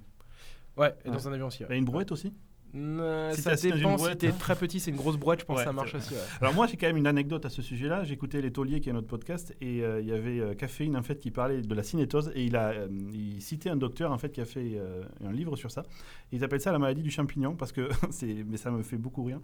Ouais, 0.78 0.94
et 1.06 1.10
dans 1.10 1.28
un 1.28 1.34
avion 1.34 1.48
aussi. 1.48 1.64
Ouais. 1.64 1.72
a 1.72 1.76
une 1.76 1.86
brouette 1.86 2.12
aussi 2.12 2.34
Euh, 2.76 3.32
Si 3.34 3.42
ça 3.42 3.56
si 3.56 3.70
une 3.70 3.76
dépend 3.78 3.96
t'es 4.16 4.28
hein. 4.28 4.36
très 4.38 4.56
petit, 4.56 4.80
c'est 4.82 4.92
une 4.92 4.98
grosse 4.98 5.16
brouette, 5.16 5.40
je 5.40 5.46
pense 5.46 5.56
Ouais, 5.58 5.64
que 5.64 5.70
ça 5.70 5.74
marche 5.74 5.92
c'est 5.92 5.98
aussi. 5.98 6.14
ouais. 6.14 6.20
Alors 6.42 6.54
moi 6.54 6.68
j'ai 6.68 6.76
quand 6.76 6.86
même 6.88 6.98
une 6.98 7.08
anecdote 7.08 7.46
à 7.46 7.50
ce 7.50 7.62
sujet-là. 7.62 8.04
J'écoutais 8.04 8.42
Les 8.42 8.52
Tauliers 8.52 8.82
qui 8.82 8.90
est 8.90 8.94
notre 8.94 9.08
podcast 9.08 9.56
et 9.62 9.82
euh, 9.84 10.02
il 10.02 10.08
y 10.08 10.12
avait 10.12 10.40
euh, 10.42 10.54
Caféine 10.54 10.98
en 10.98 11.02
fait 11.02 11.18
qui 11.18 11.32
parlait 11.32 11.62
de 11.62 11.74
la 11.74 11.82
cinétose 11.82 12.30
et 12.36 12.44
il 12.44 12.58
a 12.58 12.72
euh, 12.72 12.88
il 13.14 13.42
citait 13.42 13.70
un 13.70 13.78
docteur 13.78 14.12
en 14.12 14.18
fait 14.18 14.32
qui 14.34 14.42
a 14.42 14.46
fait 14.46 14.74
euh, 14.76 15.02
un 15.26 15.32
livre 15.32 15.56
sur 15.56 15.72
ça. 15.72 15.84
Ils 16.34 16.44
appellent 16.44 16.60
ça 16.62 16.74
la 16.74 16.78
maladie 16.78 17.02
du 17.02 17.10
champignon 17.10 17.56
parce 17.56 17.72
que 17.72 17.88
c'est 18.12 18.44
mais 18.46 18.58
ça 18.58 18.70
me 18.70 18.84
fait 18.84 18.98
beaucoup 18.98 19.24
rire. 19.24 19.40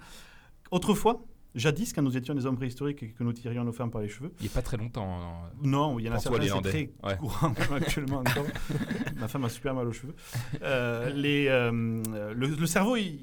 Autrefois, 0.69 1.23
jadis 1.55 1.93
quand 1.93 2.01
nous 2.01 2.17
étions 2.17 2.33
des 2.33 2.45
hommes 2.45 2.55
préhistoriques 2.57 3.03
et 3.03 3.09
que 3.09 3.23
nous 3.23 3.33
tirions 3.33 3.63
nos 3.63 3.71
femmes 3.71 3.91
par 3.91 4.01
les 4.01 4.09
cheveux, 4.09 4.31
Il 4.39 4.43
n'y 4.43 4.49
a 4.49 4.53
pas 4.53 4.61
très 4.61 4.77
longtemps. 4.77 5.19
hein. 5.21 5.49
non, 5.63 5.99
il 5.99 6.05
y 6.05 6.09
en 6.09 6.13
a 6.13 6.19
certains 6.19 6.41
c'est 6.41 6.61
très 6.61 6.89
Ouais. 7.03 7.17
courant 7.17 7.53
actuellement 7.75 8.17
encore. 8.19 8.45
Ma 9.17 9.27
femme 9.27 9.45
a 9.45 9.49
super 9.49 9.73
mal 9.73 9.87
aux 9.87 9.91
cheveux. 9.93 10.15
Euh, 10.63 11.09
les, 11.11 11.47
euh, 11.47 11.71
le, 12.33 12.47
le 12.47 12.65
cerveau, 12.65 12.95
il, 12.97 13.19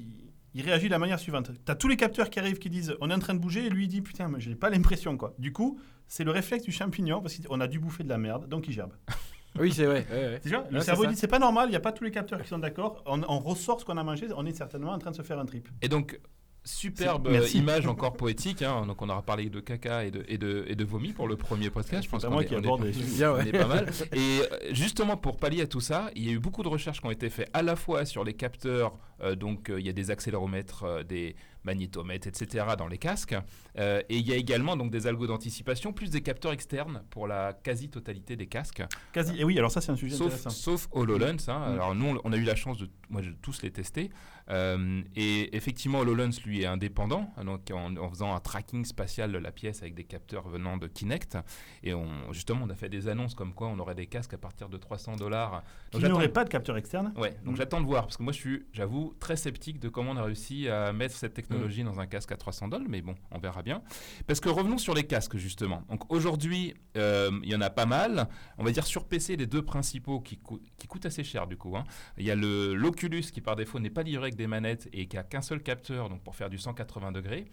il 0.53 0.63
réagit 0.63 0.85
de 0.87 0.91
la 0.91 0.99
manière 0.99 1.19
suivante. 1.19 1.51
Tu 1.65 1.71
as 1.71 1.75
tous 1.75 1.87
les 1.87 1.97
capteurs 1.97 2.29
qui 2.29 2.39
arrivent 2.39 2.59
qui 2.59 2.69
disent 2.69 2.95
on 3.01 3.09
est 3.09 3.13
en 3.13 3.19
train 3.19 3.33
de 3.33 3.39
bouger 3.39 3.65
et 3.65 3.69
lui 3.69 3.85
il 3.85 3.87
dit 3.87 4.01
putain, 4.01 4.27
mais 4.27 4.39
j'ai 4.39 4.55
pas 4.55 4.69
l'impression 4.69 5.17
quoi. 5.17 5.33
Du 5.39 5.51
coup, 5.53 5.79
c'est 6.07 6.23
le 6.23 6.31
réflexe 6.31 6.63
du 6.65 6.71
champignon 6.71 7.21
parce 7.21 7.37
qu'on 7.39 7.59
a 7.61 7.67
dû 7.67 7.79
bouffer 7.79 8.03
de 8.03 8.09
la 8.09 8.17
merde, 8.17 8.47
donc 8.49 8.67
il 8.67 8.73
gerbe. 8.73 8.93
Oui, 9.59 9.73
c'est 9.73 9.85
vrai. 9.85 10.07
ouais, 10.09 10.15
ouais. 10.17 10.41
Le 10.71 10.77
Ouais, 10.77 10.81
cerveau 10.81 11.05
dit 11.05 11.17
c'est 11.17 11.27
pas 11.27 11.37
normal, 11.37 11.67
il 11.67 11.71
n'y 11.71 11.75
a 11.75 11.81
pas 11.81 11.91
tous 11.91 12.05
les 12.05 12.11
capteurs 12.11 12.41
qui 12.41 12.47
sont 12.47 12.57
d'accord, 12.59 13.03
on, 13.05 13.21
on 13.27 13.37
ressort 13.39 13.81
ce 13.81 13.85
qu'on 13.85 13.97
a 13.97 14.03
mangé, 14.03 14.27
on 14.33 14.45
est 14.45 14.53
certainement 14.53 14.93
en 14.93 14.97
train 14.97 15.11
de 15.11 15.15
se 15.17 15.23
faire 15.23 15.37
un 15.39 15.45
trip. 15.45 15.67
Et 15.81 15.89
donc, 15.89 16.17
superbe 16.63 17.27
merci. 17.31 17.57
image 17.57 17.87
encore 17.87 18.13
poétique. 18.13 18.61
hein. 18.61 18.85
Donc, 18.85 19.01
on 19.01 19.09
aura 19.09 19.21
parlé 19.23 19.49
de 19.49 19.59
caca 19.59 20.05
et 20.05 20.11
de, 20.11 20.23
et 20.27 20.37
de, 20.37 20.65
et 20.67 20.75
de 20.75 20.83
vomi 20.85 21.11
pour 21.13 21.27
le 21.27 21.35
premier 21.35 21.69
podcast. 21.69 22.03
Je 22.03 22.09
pense 22.09 22.23
qu'on 22.23 22.31
moi 22.31 22.43
est- 22.43 22.45
qui 22.45 22.55
on 22.55 22.59
aborde 22.59 22.81
on 22.83 23.39
est 23.39 23.51
pas 23.51 23.67
mal. 23.67 23.87
Et 24.13 24.41
justement, 24.71 25.17
pour 25.17 25.37
pallier 25.37 25.61
à 25.63 25.67
tout 25.67 25.81
ça, 25.81 26.11
il 26.15 26.25
y 26.25 26.29
a 26.29 26.33
eu 26.33 26.39
beaucoup 26.39 26.63
de 26.63 26.67
recherches 26.67 27.01
qui 27.01 27.07
ont 27.07 27.11
été 27.11 27.29
faites 27.29 27.49
à 27.53 27.63
la 27.63 27.75
fois 27.75 28.05
sur 28.05 28.23
les 28.23 28.33
capteurs, 28.33 28.93
euh, 29.21 29.35
donc 29.35 29.69
euh, 29.69 29.79
il 29.79 29.85
y 29.85 29.89
a 29.89 29.93
des 29.93 30.11
accéléromètres, 30.11 30.83
euh, 30.83 31.03
des 31.03 31.35
magnétomètres, 31.63 32.27
etc. 32.27 32.65
dans 32.77 32.87
les 32.87 32.97
casques. 32.97 33.35
Euh, 33.77 34.01
et 34.09 34.17
il 34.17 34.27
y 34.27 34.33
a 34.33 34.35
également 34.35 34.75
donc 34.75 34.91
des 34.91 35.07
algos 35.07 35.27
d'anticipation, 35.27 35.93
plus 35.93 36.09
des 36.09 36.21
capteurs 36.21 36.51
externes 36.51 37.03
pour 37.09 37.27
la 37.27 37.53
quasi-totalité 37.53 38.35
des 38.35 38.47
casques. 38.47 38.83
Quasi. 39.13 39.39
Et 39.39 39.43
oui, 39.43 39.57
alors 39.57 39.71
ça 39.71 39.81
c'est 39.81 39.91
un 39.91 39.95
sujet 39.95 40.15
Sauf, 40.15 40.27
intéressant. 40.27 40.49
sauf 40.49 40.87
HoloLens. 40.91 41.47
hein. 41.49 41.61
Alors 41.73 41.95
nous, 41.95 42.19
on- 42.23 42.31
a 42.33 42.37
eu 42.37 42.43
la 42.43 42.55
chance 42.55 42.77
de 42.77 42.89
moi, 43.09 43.21
de 43.21 43.31
tous 43.41 43.61
les 43.61 43.71
tester. 43.71 44.09
Euh, 44.49 45.01
et 45.15 45.55
effectivement, 45.55 45.99
HoloLens, 45.99 46.31
lui, 46.45 46.61
est 46.61 46.65
indépendant. 46.65 47.31
Donc 47.45 47.69
en, 47.71 47.95
en 47.97 48.09
faisant 48.09 48.33
un 48.33 48.39
tracking 48.39 48.83
spatial 48.85 49.31
de 49.31 49.37
la 49.37 49.51
pièce 49.51 49.81
avec 49.81 49.93
des 49.95 50.03
capteurs 50.03 50.47
venant 50.49 50.77
de 50.77 50.87
Kinect. 50.87 51.37
Et 51.83 51.93
on, 51.93 52.07
justement, 52.33 52.61
on 52.65 52.69
a 52.69 52.75
fait 52.75 52.89
des 52.89 53.07
annonces 53.07 53.35
comme 53.35 53.53
quoi 53.53 53.67
on 53.67 53.79
aurait 53.79 53.95
des 53.95 54.07
casques 54.07 54.33
à 54.33 54.37
partir 54.37 54.67
de 54.69 54.77
300 54.77 55.15
dollars. 55.17 55.63
Qui 55.91 55.99
n'aurait 56.03 56.29
pas 56.29 56.43
de 56.43 56.49
capteur 56.49 56.77
externe 56.77 57.13
Ouais, 57.17 57.37
donc 57.45 57.55
j'attends 57.57 57.81
de 57.81 57.85
voir 57.85 58.03
parce 58.03 58.17
que 58.17 58.23
moi 58.23 58.33
je 58.33 58.37
suis, 58.39 58.65
j'avoue, 58.73 59.13
très 59.19 59.35
sceptique 59.35 59.79
de 59.79 59.89
comment 59.89 60.11
on 60.11 60.17
a 60.17 60.23
réussi 60.23 60.67
à 60.69 60.91
mettre 60.93 61.15
cette 61.15 61.33
technologie 61.33 61.50
dans 61.83 61.99
un 61.99 62.07
casque 62.07 62.31
à 62.31 62.37
300 62.37 62.67
dollars, 62.69 62.87
mais 62.89 63.01
bon, 63.01 63.15
on 63.31 63.39
verra 63.39 63.61
bien. 63.63 63.81
Parce 64.27 64.39
que 64.39 64.49
revenons 64.49 64.77
sur 64.77 64.93
les 64.93 65.03
casques 65.03 65.37
justement. 65.37 65.83
Donc 65.89 66.11
aujourd'hui, 66.11 66.73
euh, 66.97 67.31
il 67.43 67.49
y 67.49 67.55
en 67.55 67.61
a 67.61 67.69
pas 67.69 67.85
mal. 67.85 68.27
On 68.57 68.63
va 68.63 68.71
dire 68.71 68.85
sur 68.85 69.05
PC 69.05 69.35
les 69.35 69.47
deux 69.47 69.61
principaux 69.61 70.19
qui, 70.19 70.37
coûtent- 70.37 71.05
assez 71.05 71.23
cher 71.23 71.47
du 71.47 71.57
coup. 71.57 71.75
hein. 71.77 71.83
Il 72.17 72.25
y 72.25 72.31
a 72.31 72.35
l'Oculus 72.35 73.21
qui 73.33 73.41
par 73.41 73.55
défaut 73.55 73.79
n'est 73.79 73.89
pas 73.89 74.03
livré 74.03 74.25
avec 74.25 74.35
des 74.35 74.47
manettes 74.47 74.87
et 74.93 75.07
qui 75.07 75.17
a 75.17 75.23
qu'un 75.23 75.41
seul 75.41 75.61
capteur, 75.63 76.09
donc 76.09 76.21
pour 76.23 76.35
faire 76.35 76.49
du 76.49 76.57
180 76.57 77.11
degrés. 77.11 77.45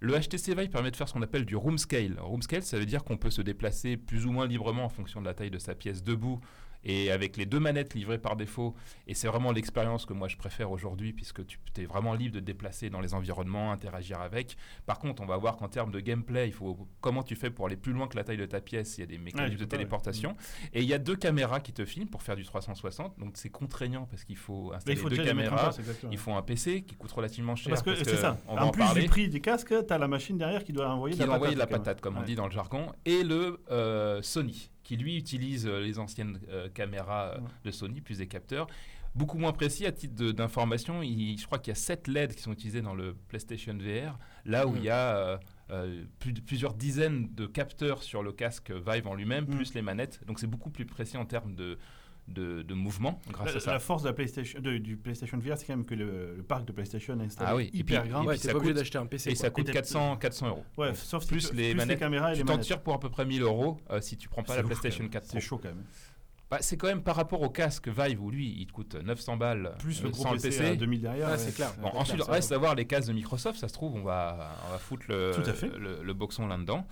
Le 0.00 0.12
HTC 0.18 0.54
Vive 0.54 0.68
permet 0.68 0.90
de 0.90 0.96
faire 0.96 1.08
ce 1.08 1.14
qu'on 1.14 1.22
appelle 1.22 1.44
du 1.46 1.56
room 1.56 1.78
scale. 1.78 2.16
Room 2.20 2.42
scale, 2.42 2.62
ça 2.62 2.78
veut 2.78 2.84
dire 2.86 3.02
qu'on 3.04 3.16
peut 3.16 3.30
se 3.30 3.40
déplacer 3.42 3.96
plus 3.96 4.26
ou 4.26 4.30
moins 4.32 4.46
librement 4.46 4.84
en 4.84 4.88
fonction 4.90 5.20
de 5.20 5.26
la 5.26 5.32
taille 5.34 5.50
de 5.50 5.58
sa 5.58 5.74
pièce 5.74 6.02
debout 6.02 6.38
et 6.86 7.10
avec 7.10 7.36
les 7.36 7.46
deux 7.46 7.58
manettes 7.58 7.94
livrées 7.94 8.18
par 8.18 8.36
défaut. 8.36 8.74
Et 9.08 9.14
c'est 9.14 9.26
vraiment 9.26 9.50
l'expérience 9.50 10.06
que 10.06 10.12
moi 10.12 10.28
je 10.28 10.36
préfère 10.36 10.70
aujourd'hui 10.70 11.12
puisque 11.12 11.44
tu 11.44 11.58
es 11.78 11.84
vraiment 11.84 12.14
libre 12.14 12.36
de 12.36 12.40
te 12.40 12.44
déplacer 12.44 12.90
dans 12.90 13.00
les 13.00 13.12
environnements, 13.12 13.72
interagir 13.72 14.20
avec. 14.20 14.56
Par 14.86 15.00
contre, 15.00 15.20
on 15.20 15.26
va 15.26 15.36
voir 15.36 15.56
qu'en 15.56 15.68
termes 15.68 15.90
de 15.90 15.98
gameplay, 15.98 16.46
il 16.46 16.52
faut 16.52 16.88
comment 17.00 17.24
tu 17.24 17.34
fais 17.34 17.50
pour 17.50 17.66
aller 17.66 17.76
plus 17.76 17.92
loin 17.92 18.06
que 18.06 18.16
la 18.16 18.22
taille 18.22 18.36
de 18.36 18.46
ta 18.46 18.60
pièce. 18.60 18.98
Il 18.98 19.00
y 19.00 19.04
a 19.04 19.06
des 19.06 19.18
mécanismes 19.18 19.56
de 19.56 19.58
peux 19.58 19.66
pas, 19.66 19.76
ouais. 19.76 19.78
téléportation. 19.78 20.36
Et 20.72 20.82
il 20.82 20.88
y 20.88 20.94
a 20.94 20.98
deux 20.98 21.16
caméras 21.16 21.58
qui 21.58 21.72
te 21.72 21.84
filment 21.84 22.08
pour 22.08 22.22
faire 22.22 22.36
du 22.36 22.44
360. 22.44 23.18
Donc 23.18 23.32
c'est 23.34 23.50
contraignant 23.50 24.06
parce 24.08 24.22
qu'il 24.22 24.36
faut 24.36 24.72
installer 24.72 24.96
faut 24.96 25.08
deux 25.08 25.24
caméras. 25.24 25.56
place. 25.56 25.80
Il 26.12 26.18
faut 26.18 26.34
un 26.34 26.42
PC 26.42 26.82
qui 26.82 26.94
coûte 26.94 27.10
relativement 27.10 27.56
cher. 27.56 27.70
Parce 27.70 27.82
que 27.82 27.96
c'est 27.96 28.16
ça. 28.16 28.38
On 28.46 28.54
va 28.54 28.64
en 28.64 28.70
plus 28.70 28.84
parler 28.84 29.02
du 29.02 29.08
prix 29.08 29.28
des 29.28 29.40
casques, 29.40 29.74
tu 29.86 29.92
as 29.92 29.98
la 29.98 30.06
machine 30.08 30.38
derrière 30.38 30.62
qui 30.62 30.72
doit 30.72 30.88
envoyer 30.88 31.16
qui 31.16 31.20
la 31.20 31.26
de 31.26 31.44
la 31.44 31.66
patate. 31.66 31.68
patate, 31.68 32.00
comme 32.00 32.16
on 32.16 32.22
dit 32.22 32.36
dans 32.36 32.46
le 32.46 32.52
jargon, 32.52 32.92
et 33.04 33.24
le 33.24 33.60
euh, 33.70 34.22
Sony, 34.22 34.70
qui 34.86 34.96
lui 34.96 35.16
utilise 35.16 35.66
euh, 35.66 35.80
les 35.80 35.98
anciennes 35.98 36.38
euh, 36.48 36.68
caméras 36.68 37.32
euh, 37.34 37.40
Ouais. 37.40 37.48
de 37.64 37.70
Sony, 37.72 38.00
plus 38.00 38.18
des 38.18 38.28
capteurs. 38.28 38.68
Beaucoup 39.16 39.38
moins 39.38 39.52
précis, 39.52 39.84
à 39.86 39.90
titre 39.92 40.30
d'information, 40.32 41.02
je 41.02 41.44
crois 41.46 41.58
qu'il 41.58 41.70
y 41.70 41.72
a 41.72 41.74
7 41.74 42.06
LED 42.06 42.34
qui 42.36 42.42
sont 42.42 42.52
utilisés 42.52 42.82
dans 42.82 42.94
le 42.94 43.14
PlayStation 43.28 43.76
VR, 43.76 44.18
là 44.44 44.66
où 44.68 44.76
il 44.76 44.82
y 44.84 44.90
a 44.90 45.40
euh, 45.70 46.04
plus 46.20 46.32
de- 46.32 46.40
plusieurs 46.40 46.74
dizaines 46.74 47.34
de 47.34 47.46
capteurs 47.46 48.02
sur 48.04 48.22
le 48.22 48.30
casque 48.32 48.70
Vive 48.70 49.08
en 49.08 49.14
lui-même, 49.14 49.44
Mm. 49.46 49.56
plus 49.56 49.74
les 49.74 49.82
manettes. 49.82 50.20
Donc 50.26 50.38
c'est 50.38 50.46
beaucoup 50.46 50.70
plus 50.70 50.84
précis 50.86 51.16
en 51.16 51.24
termes 51.24 51.54
de, 51.56 51.78
de, 52.28 52.62
de 52.62 52.74
mouvement 52.74 53.20
grâce 53.30 53.50
La, 53.52 53.56
à 53.56 53.60
ça. 53.60 53.72
la 53.72 53.78
force 53.78 54.02
de 54.02 54.08
la 54.08 54.12
PlayStation, 54.14 54.58
de- 54.60 54.78
du 54.78 54.96
PlayStation 54.96 55.38
VR, 55.38 55.56
c'est 55.56 55.66
quand 55.66 55.76
même 55.76 55.84
que 55.86 55.94
le, 55.94 56.34
le 56.36 56.42
parc 56.42 56.64
de 56.64 56.72
PlayStation 56.72 57.18
est 57.20 57.24
installé 57.24 57.48
Ah 57.50 57.56
oui, 57.56 57.70
hyper 57.72 58.02
puis- 58.02 58.10
grand. 58.10 58.22
et 58.24 58.26
Ouais, 58.26 58.32
puis 58.34 58.40
t'es 58.42 58.48
ça 58.48 58.52
pas 58.52 58.58
obligé 58.58 58.72
coûte- 58.72 58.78
d'acheter 58.80 58.98
un 58.98 59.06
PC. 59.06 59.30
Et 59.30 59.32
quoi. 59.34 59.40
ça 59.42 59.50
coûte 59.50 59.66
t'es- 59.66 59.72
400, 59.72 60.16
400 60.16 60.48
euros. 60.48 60.64
Ouais, 60.76 60.94
sauf 60.94 61.22
si 61.22 61.28
Plus 61.28 61.50
tu- 61.50 61.56
les 61.56 61.74
manettes. 61.74 61.98
caméras 62.00 62.30
et 62.30 62.34
Tu 62.34 62.38
les 62.40 62.44
t'en 62.44 62.52
manettes. 62.54 62.66
tires 62.66 62.80
pour 62.82 62.94
à 62.94 63.00
peu 63.00 63.10
près 63.10 63.24
1000 63.24 63.42
euros 63.42 63.78
euh, 63.90 64.00
si 64.00 64.16
tu 64.16 64.28
prends 64.28 64.42
pas 64.42 64.54
C'est 64.54 64.58
la 64.58 64.64
ouf, 64.64 64.70
PlayStation 64.70 64.98
quand 64.98 65.02
même. 65.04 65.10
4 65.12 65.28
Pro. 65.28 65.32
C'est 65.38 65.40
chaud 65.40 65.58
quand 65.58 65.68
même. 65.68 65.84
Bah, 66.48 66.58
c'est 66.60 66.76
quand 66.76 66.86
même 66.86 67.02
par 67.02 67.16
rapport 67.16 67.42
au 67.42 67.50
casque 67.50 67.88
Vive 67.88 68.22
où 68.22 68.30
lui 68.30 68.54
il 68.60 68.66
te 68.68 68.72
coûte 68.72 68.94
900 68.94 69.36
balles 69.36 69.72
Plus 69.80 69.98
euh, 70.00 70.04
le 70.04 70.10
gros 70.10 70.22
sans 70.22 70.32
PC, 70.32 70.48
le 70.50 70.54
PC. 70.56 70.64
à 70.70 70.76
2000 70.76 71.00
derrière. 71.00 71.28
Ouais. 71.30 71.38
c'est 71.38 71.52
clair. 71.54 71.72
Bon, 71.80 71.88
ensuite, 71.88 72.16
clair, 72.22 72.28
reste 72.28 72.52
à 72.52 72.58
voir 72.58 72.74
les 72.76 72.84
casques 72.86 73.08
de 73.08 73.12
Microsoft. 73.14 73.58
Ça 73.58 73.66
se 73.66 73.72
trouve, 73.72 73.94
on 73.96 74.02
va, 74.02 74.50
on 74.68 74.70
va 74.72 74.78
foutre 74.78 75.06
le, 75.08 75.32
Tout 75.34 75.48
à 75.48 75.52
fait. 75.52 75.68
le, 75.76 76.02
le 76.04 76.14
boxon 76.14 76.46
là-dedans. 76.46 76.86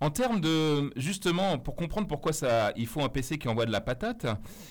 En 0.00 0.10
termes 0.10 0.40
de, 0.40 0.92
justement, 0.96 1.58
pour 1.58 1.76
comprendre 1.76 2.08
pourquoi 2.08 2.32
ça, 2.32 2.72
il 2.76 2.86
faut 2.86 3.02
un 3.02 3.08
PC 3.08 3.38
qui 3.38 3.48
envoie 3.48 3.66
de 3.66 3.72
la 3.72 3.82
patate, 3.82 4.26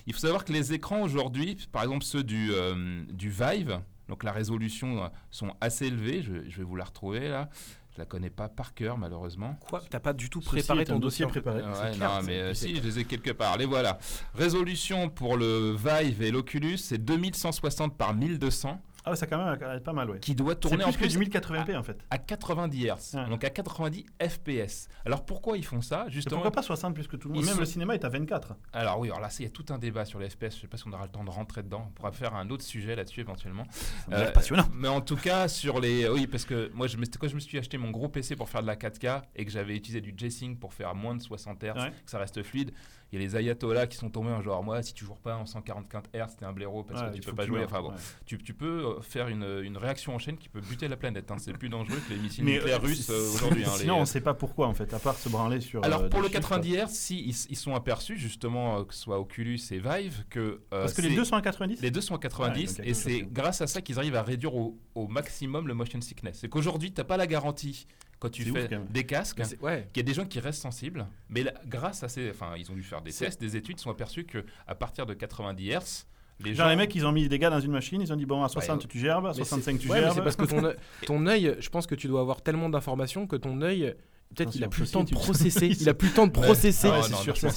il 0.07 0.13
faut 0.13 0.19
savoir 0.19 0.43
que 0.43 0.51
les 0.51 0.73
écrans 0.73 1.01
aujourd'hui, 1.01 1.57
par 1.71 1.83
exemple 1.83 2.03
ceux 2.03 2.23
du, 2.23 2.49
euh, 2.51 3.03
du 3.11 3.29
Vive, 3.29 3.79
donc 4.07 4.23
la 4.23 4.31
résolution 4.31 5.03
euh, 5.03 5.07
sont 5.29 5.53
assez 5.61 5.85
élevées. 5.85 6.23
Je, 6.23 6.49
je 6.49 6.57
vais 6.57 6.63
vous 6.63 6.75
la 6.75 6.83
retrouver 6.83 7.29
là. 7.29 7.49
Je 7.93 7.99
la 7.99 8.05
connais 8.05 8.29
pas 8.29 8.49
par 8.49 8.73
cœur 8.73 8.97
malheureusement. 8.97 9.57
Quoi? 9.67 9.81
T'as 9.89 9.99
pas 9.99 10.13
du 10.13 10.29
tout 10.29 10.41
préparé 10.41 10.85
ton 10.85 10.99
dossier 10.99 11.25
préparé. 11.25 11.61
Ouais, 11.61 11.69
c'est 11.73 11.97
clair, 11.97 12.09
non, 12.09 12.21
mais 12.25 12.39
euh, 12.39 12.53
si, 12.53 12.75
je 12.75 12.81
les 12.81 12.99
ai 12.99 13.05
quelque 13.05 13.31
part. 13.31 13.57
Les 13.57 13.65
voilà. 13.65 13.99
Résolution 14.33 15.09
pour 15.09 15.37
le 15.37 15.75
Vive 15.75 16.21
et 16.21 16.31
l'Oculus, 16.31 16.77
c'est 16.77 16.97
2160 16.97 17.97
par 17.97 18.13
1200, 18.13 18.81
Ah 19.05 19.11
ouais, 19.11 19.15
ça 19.15 19.27
quand 19.27 19.37
même 19.43 19.79
pas 19.81 19.93
mal, 19.93 20.09
ouais. 20.09 20.19
qui 20.19 20.35
doit 20.35 20.55
tourner 20.55 20.83
en 20.83 20.91
plus 20.91 21.07
que 21.07 21.07
du 21.07 21.17
1080p 21.29 21.77
en 21.77 21.83
fait. 21.83 22.03
à 22.09 22.17
90 22.17 22.85
Hz, 22.85 23.15
Ouais. 23.15 23.29
donc 23.29 23.43
à 23.43 23.49
90 23.49 24.05
FPS. 24.21 24.87
Alors 25.05 25.25
pourquoi 25.25 25.57
ils 25.57 25.65
font 25.65 25.81
ça 25.81 26.05
Justement. 26.09 26.37
pourquoi 26.41 26.51
pas 26.51 26.61
60 26.61 26.93
plus 26.93 27.07
que 27.07 27.15
tout 27.15 27.29
le 27.29 27.35
monde 27.35 27.45
Même 27.45 27.53
sont- 27.53 27.59
le 27.59 27.65
cinéma 27.65 27.93
est 27.95 28.03
à 28.03 28.09
24. 28.09 28.55
Alors 28.73 28.99
oui, 28.99 29.07
alors 29.09 29.21
là, 29.21 29.29
il 29.39 29.43
y 29.43 29.47
a 29.47 29.51
tout 29.51 29.65
un 29.69 29.77
débat 29.77 30.05
sur 30.05 30.19
les 30.19 30.29
FPS. 30.29 30.55
Je 30.55 30.61
sais 30.61 30.67
pas 30.67 30.77
si 30.77 30.87
on 30.87 30.91
aura 30.93 31.05
le 31.05 31.11
temps 31.11 31.23
de 31.23 31.29
rentrer 31.29 31.63
dedans. 31.63 31.85
On 31.87 31.91
pourra 31.91 32.11
faire 32.11 32.35
un 32.35 32.49
autre 32.49 32.63
sujet 32.63 32.95
là-dessus 32.95 33.21
éventuellement. 33.21 33.63
Ça 33.71 34.15
Euh, 34.17 34.31
passionnant. 34.31 34.65
Mais 34.73 34.87
en 34.89 35.01
tout 35.01 35.15
cas, 35.17 35.47
sur 35.47 35.79
les. 35.79 36.07
Oui, 36.09 36.27
parce 36.27 36.45
que 36.45 36.69
moi, 36.73 36.87
je 36.87 36.97
me... 36.97 37.05
quand 37.05 37.27
je 37.27 37.35
me 37.35 37.39
suis 37.39 37.57
acheté 37.57 37.77
mon 37.77 37.91
gros 37.91 38.09
PC 38.09 38.35
pour 38.35 38.49
faire 38.49 38.61
de 38.61 38.67
la 38.67 38.75
4K 38.75 39.21
et 39.35 39.45
que 39.45 39.51
j'avais 39.51 39.75
utilisé 39.75 40.01
du 40.01 40.13
G-Sync 40.15 40.59
pour 40.59 40.73
faire 40.73 40.93
moins 40.95 41.15
de 41.15 41.21
60 41.21 41.63
Hz, 41.63 41.73
Ouais. 41.77 41.91
que 42.05 42.11
ça 42.11 42.19
reste 42.19 42.43
fluide, 42.43 42.71
il 43.11 43.19
y 43.19 43.21
a 43.23 43.25
les 43.25 43.35
ayatollahs 43.35 43.87
qui 43.87 43.97
sont 43.97 44.09
tombés 44.09 44.29
en 44.29 44.41
genre, 44.41 44.63
moi, 44.63 44.83
si 44.83 44.93
tu 44.93 45.03
joues 45.05 45.15
pas 45.23 45.35
en 45.35 45.45
144 45.45 46.09
Hz, 46.13 46.35
t'es 46.37 46.45
un 46.45 46.53
blaireau 46.53 46.83
parce 46.83 47.01
Ouais, 47.01 47.09
que 47.09 47.15
tu 47.15 47.21
peux 47.21 47.35
pas 47.35 47.45
jouer. 47.45 47.63
Enfin 47.63 47.81
bon, 47.81 47.89
ouais. 47.89 47.95
tu, 48.25 48.37
tu 48.37 48.53
peux 48.53 48.85
euh, 48.97 49.01
faire 49.01 49.27
une, 49.29 49.61
une 49.63 49.77
réaction 49.77 50.13
en 50.13 50.19
chaîne 50.19 50.37
qui 50.37 50.47
peut 50.49 50.61
buter 50.61 50.87
la 50.87 50.95
planète. 50.97 51.31
hein. 51.31 51.37
C'est 51.39 51.53
plus 51.57 51.69
dangereux 51.69 51.97
que 52.07 52.13
les 52.13 52.19
missiles 52.19 52.43
Mais 52.43 52.53
nucléaires 52.53 52.77
euh, 52.83 52.87
russes 52.87 53.09
euh, 53.09 53.33
aujourd'hui. 53.33 53.63
hein, 53.65 53.71
Sinon, 53.75 53.95
les- 53.95 54.01
on 54.01 54.05
sait 54.05 54.21
pas 54.21 54.33
pourquoi 54.35 54.67
en 54.67 54.73
fait, 54.73 54.93
à 54.93 54.99
part 54.99 55.15
se 55.17 55.27
branler 55.29 55.59
sur. 55.59 55.83
alors 55.83 56.03
euh, 56.03 56.09
pour 56.09 56.19
le 56.21 56.27
chiffres. 56.27 56.39
90 56.39 56.75
Hz, 56.75 56.87
si 56.89 57.19
ils, 57.19 57.35
ils 57.49 57.55
sont 57.57 57.73
aperçus 57.75 58.17
justement 58.17 58.83
que 58.85 58.93
ce 58.93 59.01
soit 59.01 59.19
Oculus 59.19 59.59
et 59.71 59.79
Vive 59.79 60.25
que 60.29 60.61
Parce 60.69 60.93
que 60.93 61.01
les 61.01 61.15
deux 61.15 61.25
sont 61.25 61.35
à 61.35 61.41
90 61.41 61.81
les 61.81 61.91
deux 61.91 62.01
sont 62.01 62.15
à 62.15 62.19
90 62.19 62.59
Ouais, 62.59 62.65
donc 62.67 62.75
il 62.77 62.83
y 62.83 62.87
a 62.87 62.91
et 62.91 62.93
c'est 62.93 63.21
grâce 63.23 63.61
à 63.61 63.67
ça 63.67 63.81
qu'ils 63.81 63.97
arrivent 63.97 64.15
à 64.15 64.23
réduire 64.23 64.55
au, 64.55 64.77
au 64.95 65.07
maximum 65.07 65.67
le 65.67 65.73
motion 65.73 65.99
sickness. 66.01 66.37
C'est 66.41 66.49
qu'aujourd'hui 66.49 66.91
tu 66.91 66.99
n'as 67.01 67.05
pas 67.05 67.17
la 67.17 67.25
garantie 67.27 67.87
quand 68.19 68.29
tu 68.29 68.49
ouf, 68.49 68.57
fais 68.57 68.69
des 68.89 69.05
casques 69.05 69.41
Ouais. 69.61 69.87
qu'il 69.93 70.01
y 70.01 70.05
a 70.05 70.07
des 70.07 70.13
gens 70.13 70.25
qui 70.25 70.39
restent 70.39 70.61
sensibles, 70.61 71.05
mais 71.29 71.43
là, 71.43 71.53
grâce 71.65 72.03
à 72.03 72.09
ces, 72.09 72.29
enfin 72.29 72.53
ils 72.57 72.69
ont 72.71 72.75
dû 72.75 72.83
faire 72.83 73.01
des 73.01 73.11
tests, 73.13 73.39
des 73.39 73.55
études, 73.55 73.77
ils 73.79 73.81
sont 73.81 73.91
aperçus 73.91 74.25
que 74.25 74.43
à 74.67 74.75
partir 74.75 75.05
de 75.05 75.13
90 75.13 75.69
Hz, 75.69 76.05
les 76.41 76.53
Genre 76.53 76.65
gens 76.65 76.69
les 76.69 76.75
mecs, 76.77 76.93
ils 76.95 77.05
ont 77.05 77.11
mis 77.11 77.27
des 77.27 77.37
gars 77.39 77.49
dans 77.49 77.59
une 77.59 77.71
machine, 77.71 78.01
ils 78.01 78.13
ont 78.13 78.15
dit 78.15 78.25
bon 78.25 78.43
à 78.43 78.47
60 78.49 78.81
Ouais, 78.83 78.87
tu 78.89 78.99
gerbes, 78.99 79.25
à 79.25 79.29
Mais 79.29 79.33
c'est- 79.35 79.43
65 79.43 79.79
tu 79.79 79.89
ouais, 79.89 79.99
gerbes. 79.99 80.13
c'est 80.15 80.21
parce 80.23 80.35
que 80.37 80.75
ton 81.05 81.25
œil, 81.27 81.55
je 81.59 81.69
pense 81.69 81.85
que 81.87 81.95
tu 81.95 82.07
dois 82.07 82.21
avoir 82.21 82.41
tellement 82.41 82.69
d'informations 82.69 83.27
que 83.27 83.35
ton 83.35 83.61
œil, 83.61 83.93
peut-être 84.35 84.55
il 84.55 84.63
a 84.63 84.67
plus 84.69 84.83
le 84.83 84.87
temps 84.89 85.03
de 85.03 85.11
processer. 85.11 85.67
il 85.67 85.89
a 85.89 85.93
plus 85.93 86.09
le 86.09 86.13
temps 86.13 86.27
de 86.27 86.31
processer. 86.31 86.89
Ah 86.91 87.01
c'est 87.03 87.13
sûr, 87.15 87.37
c'est 87.37 87.49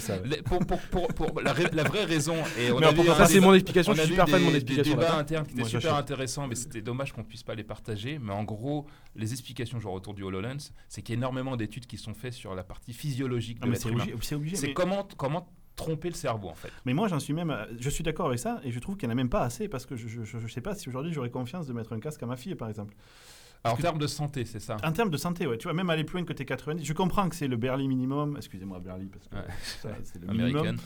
ça. 0.00 0.18
pour, 1.14 1.40
la, 1.42 1.52
ra- 1.52 1.62
la 1.72 1.82
vraie 1.84 2.04
raison 2.04 2.36
et 2.58 2.70
on 2.72 2.80
Ça, 3.14 3.26
c'est 3.26 3.40
mon 3.40 3.54
explication. 3.54 3.92
on 3.92 3.94
Je 3.94 4.00
suis 4.02 4.10
super 4.10 4.28
fan 4.28 4.40
de 4.40 4.46
mon 4.46 4.54
explication. 4.54 4.94
débats 4.96 5.16
internes 5.16 5.46
qui 5.46 5.54
étaient 5.54 5.64
super 5.68 5.94
intéressants, 5.94 6.46
mais 6.46 6.54
c'était 6.54 6.82
dommage 6.82 7.12
qu'on 7.12 7.24
puisse 7.24 7.42
pas 7.42 7.54
les 7.54 7.64
partager. 7.64 8.18
Mais 8.18 8.32
en 8.32 8.44
gros, 8.44 8.86
les 9.16 9.32
explications 9.32 9.80
genre 9.80 9.94
autour 9.94 10.14
du 10.14 10.22
HoloLens, 10.22 10.72
c'est 10.88 11.02
qu'il 11.02 11.14
y 11.14 11.16
a 11.16 11.18
énormément 11.18 11.56
d'études 11.56 11.86
qui 11.86 11.96
sont 11.98 12.14
faites 12.14 12.32
sur 12.34 12.54
la 12.54 12.64
partie 12.64 12.92
physiologique 12.92 13.60
de 13.60 13.66
l'être 13.70 13.82
c'est 13.82 13.88
humain. 13.90 14.04
obligé. 14.32 14.56
C'est 14.56 14.72
comment, 14.72 15.06
comment 15.16 15.48
tromper 15.76 16.08
le 16.08 16.14
cerveau 16.14 16.48
en 16.48 16.54
fait. 16.54 16.70
Mais 16.84 16.94
moi, 16.94 17.08
j'en 17.08 17.18
suis 17.18 17.32
même. 17.32 17.54
Je 17.80 17.90
suis 17.90 18.04
d'accord 18.04 18.26
avec 18.28 18.38
ça, 18.38 18.60
et 18.64 18.70
je 18.70 18.78
trouve 18.78 18.96
qu'il 18.96 19.08
n'y 19.08 19.12
en 19.12 19.16
a 19.16 19.16
même 19.16 19.28
pas 19.28 19.42
assez, 19.42 19.68
parce 19.68 19.86
que 19.86 19.96
je, 19.96 20.22
je 20.24 20.46
sais 20.48 20.60
pas 20.60 20.74
si 20.74 20.88
aujourd'hui 20.88 21.12
j'aurais 21.12 21.30
confiance 21.30 21.66
de 21.66 21.72
mettre 21.72 21.92
un 21.92 21.98
casque 22.00 22.22
à 22.22 22.26
ma 22.26 22.36
fille, 22.36 22.54
par 22.54 22.68
exemple. 22.68 22.94
En 23.64 23.76
termes 23.76 23.98
de 23.98 24.06
santé, 24.06 24.44
c'est 24.44 24.60
ça. 24.60 24.76
En 24.84 24.92
termes 24.92 25.10
de 25.10 25.16
santé, 25.16 25.46
ouais, 25.46 25.56
tu 25.56 25.64
vois, 25.64 25.72
même 25.72 25.88
aller 25.90 26.04
plus 26.04 26.18
loin 26.18 26.26
que 26.26 26.32
tes 26.34 26.44
90, 26.44 26.84
je 26.84 26.92
comprends 26.92 27.28
que 27.28 27.34
c'est 27.36 27.48
le 27.48 27.56
Berly 27.56 27.88
minimum. 27.88 28.34
Excusez-moi, 28.36 28.78
Berly, 28.80 29.06
parce 29.06 29.26
que 29.28 29.36
Ouais. 29.36 29.94
c'est 30.04 30.20
le 30.20 30.26
minimum. 30.32 30.76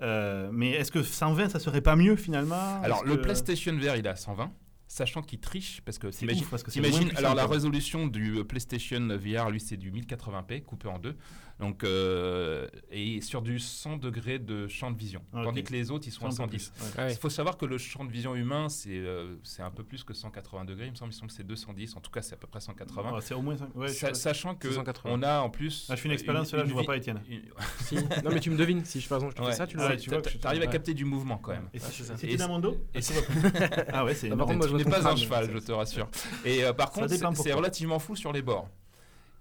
Euh, 0.00 0.50
mais 0.52 0.70
est-ce 0.70 0.90
que 0.92 1.02
120, 1.02 1.48
ça 1.48 1.58
serait 1.58 1.80
pas 1.80 1.96
mieux 1.96 2.16
finalement? 2.16 2.80
Alors 2.82 3.04
le 3.04 3.16
que- 3.16 3.22
PlayStation 3.22 3.72
VR, 3.76 3.96
il 3.96 4.06
est 4.06 4.08
à 4.08 4.16
120, 4.16 4.52
sachant 4.88 5.22
qu'il 5.22 5.40
triche 5.40 5.80
parce 5.84 5.98
que 5.98 6.10
C'est 6.10 6.26
parce 6.50 6.62
que 6.62 6.70
puissant, 6.70 7.08
alors 7.16 7.34
la 7.34 7.46
résolution 7.46 8.06
du 8.06 8.38
euh, 8.38 8.44
PlayStation 8.44 9.00
VR, 9.08 9.50
lui, 9.50 9.60
c'est 9.60 9.76
du 9.76 9.90
1080p 9.90 10.62
coupé 10.62 10.88
en 10.88 10.98
deux, 10.98 11.16
donc 11.60 11.84
euh, 11.84 12.66
et 12.90 13.20
sur 13.20 13.42
du 13.42 13.58
100 13.58 13.98
degrés 13.98 14.38
de 14.38 14.66
champ 14.68 14.90
de 14.90 14.98
vision, 14.98 15.22
Ah, 15.32 15.42
tandis 15.44 15.62
que 15.62 15.72
les 15.72 15.90
autres, 15.90 16.06
ils 16.08 16.10
sont 16.10 16.24
à 16.24 16.26
Un 16.26 16.30
peu 16.30 16.36
110. 16.36 16.70
plus, 16.70 16.84
ouais. 16.98 17.04
Ouais. 17.04 17.12
Il 17.12 17.18
faut 17.18 17.30
savoir 17.30 17.56
que 17.56 17.66
le 17.66 17.78
champ 17.78 18.04
de 18.04 18.10
vision 18.12 18.34
humain, 18.34 18.68
c'est 18.68 18.90
euh, 18.90 19.36
c'est 19.44 19.62
un 19.62 19.70
peu 19.70 19.84
plus 19.84 20.02
que 20.04 20.14
180 20.14 20.64
degrés. 20.64 20.86
Il 20.86 20.90
me 20.90 20.96
semble, 20.96 21.12
il 21.12 21.14
me 21.14 21.18
semble 21.18 21.30
que 21.30 21.36
c'est 21.36 21.44
210. 21.46 21.96
En 21.96 22.00
tout 22.00 22.10
cas, 22.10 22.22
c'est 22.22 22.34
à 22.34 22.36
peu 22.38 22.46
près 22.46 22.60
180. 22.60 23.12
Ouais, 23.12 23.20
c'est 23.20 23.34
au 23.34 23.42
moins. 23.42 23.56
ouais, 23.74 23.88
Sa- 23.88 24.14
sachant 24.14 24.54
que 24.54 24.70
180. 24.70 25.10
on 25.14 25.22
a 25.22 25.40
en 25.40 25.50
plus. 25.50 25.86
Ah, 25.90 25.96
je 25.96 26.00
fais 26.00 26.08
une 26.08 26.12
expérience, 26.14 26.52
là, 26.52 26.64
je 26.66 26.72
vois 26.72 26.84
pas 26.84 26.96
Étienne. 26.96 27.20
une- 27.28 27.42
Si. 27.80 27.94
Non, 27.96 28.30
mais 28.32 28.40
tu 28.40 28.50
me 28.50 28.56
devines. 28.56 28.84
Si 28.84 29.00
je 29.00 29.08
par 29.08 29.18
exemple, 29.18 29.34
je 29.34 29.36
te 29.38 29.42
Ouais. 29.46 29.50
fais 29.52 29.56
ça, 29.58 29.66
tu 29.66 29.76
le 29.76 29.82
Ah, 29.82 29.86
vois. 29.86 29.94
ouais, 29.96 30.00
tu 30.00 30.10
vois 30.10 30.20
que 30.22 30.30
je- 30.30 30.38
T'arrives 30.38 30.62
à 30.62 30.66
capter 30.66 30.94
du 30.94 31.04
mouvement 31.04 31.38
quand 31.38 31.52
même. 31.52 31.68
C'est 31.74 32.36
dos 32.60 32.76
Et 32.94 33.00
Ah 33.92 34.04
ouais, 34.04 34.14
c'est 34.14 34.26
Ah, 34.30 34.36
par 34.36 34.36
énorme. 34.36 34.38
contre, 34.38 34.56
moi, 34.56 34.66
je 34.66 34.76
tu 34.84 34.84
n'es 34.84 34.90
pas 34.90 35.06
un 35.08 35.16
cheval, 35.16 35.50
je 35.52 35.58
te 35.58 35.72
rassure. 35.72 36.08
Et 36.44 36.64
euh, 36.64 36.72
par 36.72 36.90
contre, 36.90 37.08
c'est 37.36 37.52
relativement 37.52 37.98
flou 37.98 38.16
sur 38.16 38.32
les 38.32 38.42
bords. 38.42 38.68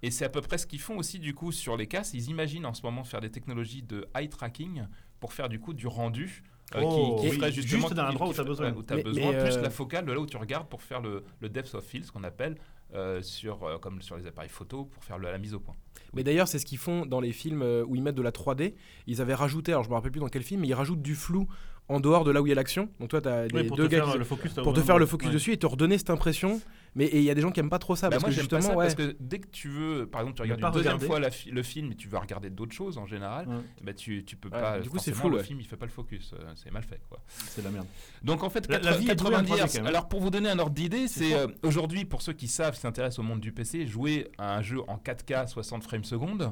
Et 0.04 0.12
c'est 0.12 0.26
à 0.26 0.30
peu 0.30 0.42
près 0.42 0.58
ce 0.58 0.66
qu'ils 0.66 0.80
font 0.82 0.98
aussi 0.98 1.20
du 1.20 1.34
coup 1.36 1.52
sur 1.52 1.78
les 1.78 1.88
casques. 1.88 2.14
Ils 2.14 2.30
imaginent 2.30 2.66
en 2.66 2.74
ce 2.74 2.82
moment 2.84 3.04
faire 3.04 3.22
des 3.22 3.30
technologies 3.30 3.84
de 3.84 4.08
eye 4.16 4.30
tracking 4.30 4.84
pour 5.20 5.34
faire 5.34 5.48
du 5.50 5.60
coup 5.60 5.74
du 5.74 5.88
rendu. 5.88 6.44
euh, 6.76 6.80
Oh, 6.84 7.16
qui, 7.20 7.24
qui 7.24 7.30
oui, 7.32 7.36
ferait 7.38 7.52
juste 7.52 7.68
justement 7.68 7.90
dans 7.90 7.96
qui- 7.96 8.08
l'endroit 8.08 8.28
où 8.28 8.30
t'as 8.30 8.36
ferait- 8.38 8.46
besoin. 8.48 8.72
ouais, 8.72 8.78
où 8.78 8.82
t'as 8.84 8.96
Mais- 8.96 9.04
besoin, 9.04 9.32
mais, 9.34 9.44
plus 9.44 9.58
euh, 9.58 9.62
la 9.62 9.70
focale 9.70 10.06
de 10.06 10.14
là 10.14 10.20
où 10.22 10.26
tu 10.26 10.38
regardes 10.38 10.70
pour 10.70 10.82
faire 10.82 11.02
le, 11.02 11.24
le 11.42 11.50
depth 11.50 11.76
of 11.76 11.84
field, 11.86 12.06
ce 12.06 12.12
qu'on 12.14 12.24
appelle 12.24 12.56
euh, 12.94 13.22
sur, 13.22 13.64
euh, 13.64 13.78
comme 13.78 14.02
sur 14.02 14.16
les 14.18 14.26
appareils 14.26 14.50
photo, 14.50 14.86
pour 14.86 15.04
faire 15.04 15.18
le- 15.18 15.30
la 15.32 15.38
mise 15.38 15.54
au 15.54 15.60
point. 15.60 15.76
Mais 16.14 16.24
d'ailleurs, 16.24 16.48
c'est 16.48 16.60
ce 16.60 16.66
qu'ils 16.66 16.78
font 16.78 17.06
dans 17.06 17.20
les 17.20 17.32
films 17.34 17.62
où 17.88 17.96
ils 17.96 18.02
mettent 18.02 18.16
de 18.16 18.22
la 18.22 18.32
3D. 18.32 18.76
Ils 19.08 19.22
avaient 19.22 19.34
rajouté, 19.34 19.72
alors 19.74 19.84
je 19.84 19.90
me 19.90 19.96
rappelle 19.96 20.12
plus 20.12 20.20
dans 20.22 20.28
quel 20.30 20.44
film, 20.44 20.62
mais 20.62 20.68
ils 20.70 20.74
rajoutent 20.74 21.02
du 21.02 21.16
flou 21.16 21.46
en 21.90 22.00
dehors 22.00 22.24
de 22.24 22.32
là 22.32 22.42
où 22.42 22.48
il 22.48 22.50
y 22.50 22.52
a 22.54 22.56
l'action. 22.56 22.90
Donc 23.02 23.10
toi, 23.10 23.22
tu 23.22 23.28
as 23.30 23.44
Oui, 23.54 23.62
les 23.62 23.68
pour 23.68 23.76
deux 23.78 23.88
te 23.88 23.92
gars 23.92 24.04
faire 24.04 24.14
qui- 24.14 24.18
le 24.20 24.24
focus. 24.24 24.54
pour 24.54 24.74
te 24.74 24.80
faire 24.82 24.98
le 24.98 25.06
focus 25.06 25.30
dessus 25.30 25.52
et 25.52 25.58
te 25.58 25.66
redonner 25.66 25.98
cette 25.98 26.10
impression. 26.10 26.62
Mais 26.94 27.10
il 27.14 27.24
y 27.24 27.30
a 27.30 27.34
des 27.36 27.42
gens 27.42 27.52
qui 27.52 27.60
aiment 27.62 27.70
pas 27.70 27.80
trop 27.80 27.96
ça 27.96 28.10
Bah, 28.10 28.18
parce 28.18 28.24
moi, 28.24 28.30
que 28.32 28.36
pas 28.36 28.42
justement, 28.42 28.62
ça 28.62 28.70
ouais. 28.76 28.84
parce 28.86 28.96
que 28.96 29.16
dès 29.22 29.40
que 29.40 29.48
tu 29.48 29.70
veux, 29.70 30.06
par 30.08 30.22
exemple, 30.22 30.36
tu 30.36 30.42
regardes 30.42 30.60
une 30.62 30.72
deuxième 30.72 30.94
regarder. 30.96 31.06
fois 31.08 31.20
la 31.22 31.32
fi- 31.32 31.50
le 31.50 31.64
film 31.64 31.92
et 31.94 31.96
tu 31.96 32.10
veux 32.10 32.18
regarder 32.18 32.50
d'autres 32.50 32.74
choses 32.74 32.98
en 32.98 33.06
général, 33.06 33.48
bah, 33.82 33.94
tu, 33.94 34.26
tu 34.26 34.36
peux 34.36 34.50
Ouais, 34.50 34.60
pas. 34.60 34.80
du 34.80 34.90
coup, 34.90 34.98
c'est 35.00 35.14
flou, 35.14 35.30
Le 35.30 35.42
film, 35.42 35.60
il 35.62 35.66
fait 35.66 35.78
pas 35.78 35.86
le 35.86 35.92
focus. 35.92 36.34
euh, 36.34 36.52
c'est 36.56 36.70
mal 36.72 36.84
fait, 36.84 37.00
quoi. 37.08 37.22
C'est 37.28 37.64
la 37.64 37.72
merde. 37.72 37.86
Donc 38.24 38.44
en 38.44 38.50
fait, 38.50 38.68
La- 38.70 38.80
la 38.80 38.92
80 38.92 38.98
vie 39.00 39.10
est 39.12 39.16
douée 39.16 39.28
en 39.28 39.32
90 39.44 39.52
3D, 39.52 39.58
Hz. 39.68 39.72
quand 39.72 39.80
même. 39.80 39.88
Alors 39.88 40.08
pour 40.10 40.20
vous 40.20 40.30
donner 40.30 40.50
un 40.50 40.60
ordre 40.60 40.74
d'idée, 40.74 41.08
C'est 41.08 41.30
c'est 41.30 41.34
euh, 41.36 41.48
aujourd'hui 41.64 42.04
pour 42.04 42.22
ceux 42.22 42.34
qui 42.34 42.48
savent, 42.50 42.74
qui 42.74 42.82
s'intéressent 42.82 43.20
au 43.20 43.24
monde 43.24 43.40
du 43.40 43.52
PC, 43.54 43.88
jouer 43.88 44.30
à 44.38 44.58
un 44.58 44.62
jeu 44.62 44.80
en 44.88 44.98
4K 44.98 45.48
60 45.48 45.84
frames 45.84 46.04
secondes. 46.04 46.52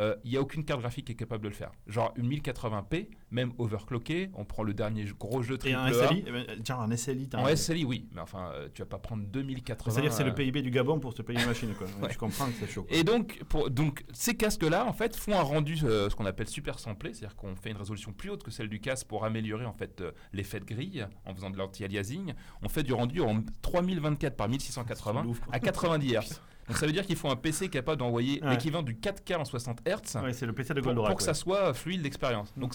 Euh, 0.00 0.16
Il 0.24 0.30
n'y 0.32 0.36
a 0.36 0.40
aucune 0.40 0.64
carte 0.64 0.80
graphique 0.80 1.06
qui 1.06 1.12
est 1.12 1.16
capable 1.16 1.44
de 1.44 1.48
le 1.48 1.54
faire. 1.54 1.70
Genre 1.86 2.12
une 2.16 2.28
1080p, 2.28 3.08
même 3.30 3.52
overclocké, 3.58 4.30
on 4.34 4.44
prend 4.44 4.62
le 4.62 4.74
dernier 4.74 5.04
gros 5.18 5.42
jeu 5.42 5.54
Et 5.54 5.58
triple 5.58 5.76
un 5.76 5.84
A. 5.84 5.92
SLI 5.92 6.24
eh 6.26 6.32
ben, 6.32 6.46
Genre 6.66 6.80
un 6.80 6.96
SLI, 6.96 7.28
t'as 7.28 7.38
En 7.38 7.46
un- 7.46 7.54
SLI, 7.56 7.84
oui, 7.84 8.08
mais 8.12 8.20
enfin, 8.20 8.50
euh, 8.54 8.68
tu 8.74 8.82
vas 8.82 8.86
pas 8.86 8.98
prendre 8.98 9.24
2080. 9.24 9.92
C'est-à-dire 9.92 10.12
c'est 10.12 10.22
euh, 10.22 10.26
le 10.26 10.34
PIB 10.34 10.62
du 10.62 10.70
Gabon 10.70 10.98
pour 10.98 11.12
se 11.12 11.22
payer 11.22 11.38
une 11.40 11.46
machine. 11.48 11.72
Quoi. 11.74 11.86
Ouais. 12.02 12.08
Tu 12.10 12.18
comprends 12.18 12.46
que 12.46 12.52
c'est 12.58 12.68
chaud. 12.68 12.82
quoi. 12.84 12.96
Et 12.96 13.04
donc, 13.04 13.42
pour, 13.48 13.70
donc 13.70 14.04
ces 14.12 14.34
casques-là, 14.36 14.86
en 14.86 14.92
fait, 14.92 15.14
font 15.16 15.38
un 15.38 15.42
rendu, 15.42 15.76
euh, 15.84 16.08
ce 16.10 16.16
qu'on 16.16 16.26
appelle 16.26 16.48
super 16.48 16.78
samplé, 16.78 17.12
c'est-à-dire 17.14 17.36
qu'on 17.36 17.54
fait 17.56 17.70
une 17.70 17.76
résolution 17.76 18.12
plus 18.12 18.30
haute 18.30 18.42
que 18.42 18.50
celle 18.50 18.68
du 18.68 18.80
casque 18.80 19.06
pour 19.06 19.24
améliorer 19.24 19.66
en 19.66 19.72
fait 19.74 20.00
euh, 20.00 20.12
l'effet 20.32 20.60
de 20.60 20.64
grille 20.64 21.06
en 21.26 21.34
faisant 21.34 21.50
de 21.50 21.58
l'anti-aliasing. 21.58 22.32
On 22.62 22.68
fait 22.68 22.82
du 22.82 22.92
rendu 22.92 23.20
en 23.20 23.42
3024 23.62 24.36
par 24.36 24.48
1680 24.48 25.22
C'est 25.22 25.28
ouf, 25.28 25.40
quoi. 25.40 25.54
à 25.54 25.60
90 25.60 26.14
Hz. 26.14 26.40
Donc 26.68 26.76
ça 26.76 26.86
veut 26.86 26.92
dire 26.92 27.04
qu'il 27.04 27.16
faut 27.16 27.28
un 27.30 27.36
PC 27.36 27.68
capable 27.68 27.98
d'envoyer 27.98 28.40
Ouais. 28.42 28.50
l'équivalent 28.50 28.82
du 28.82 28.94
4K 28.94 29.36
en 29.36 29.44
60 29.44 29.80
Hz 29.86 30.20
Ouais, 30.22 30.32
c'est 30.32 30.46
le 30.46 30.52
PC 30.52 30.72
de 30.74 30.80
pour, 30.80 30.88
Goldorak. 30.88 31.10
pour 31.10 31.18
que 31.18 31.24
ça 31.24 31.34
soit 31.34 31.74
fluide 31.74 32.02
l'expérience. 32.02 32.52
Donc 32.56 32.74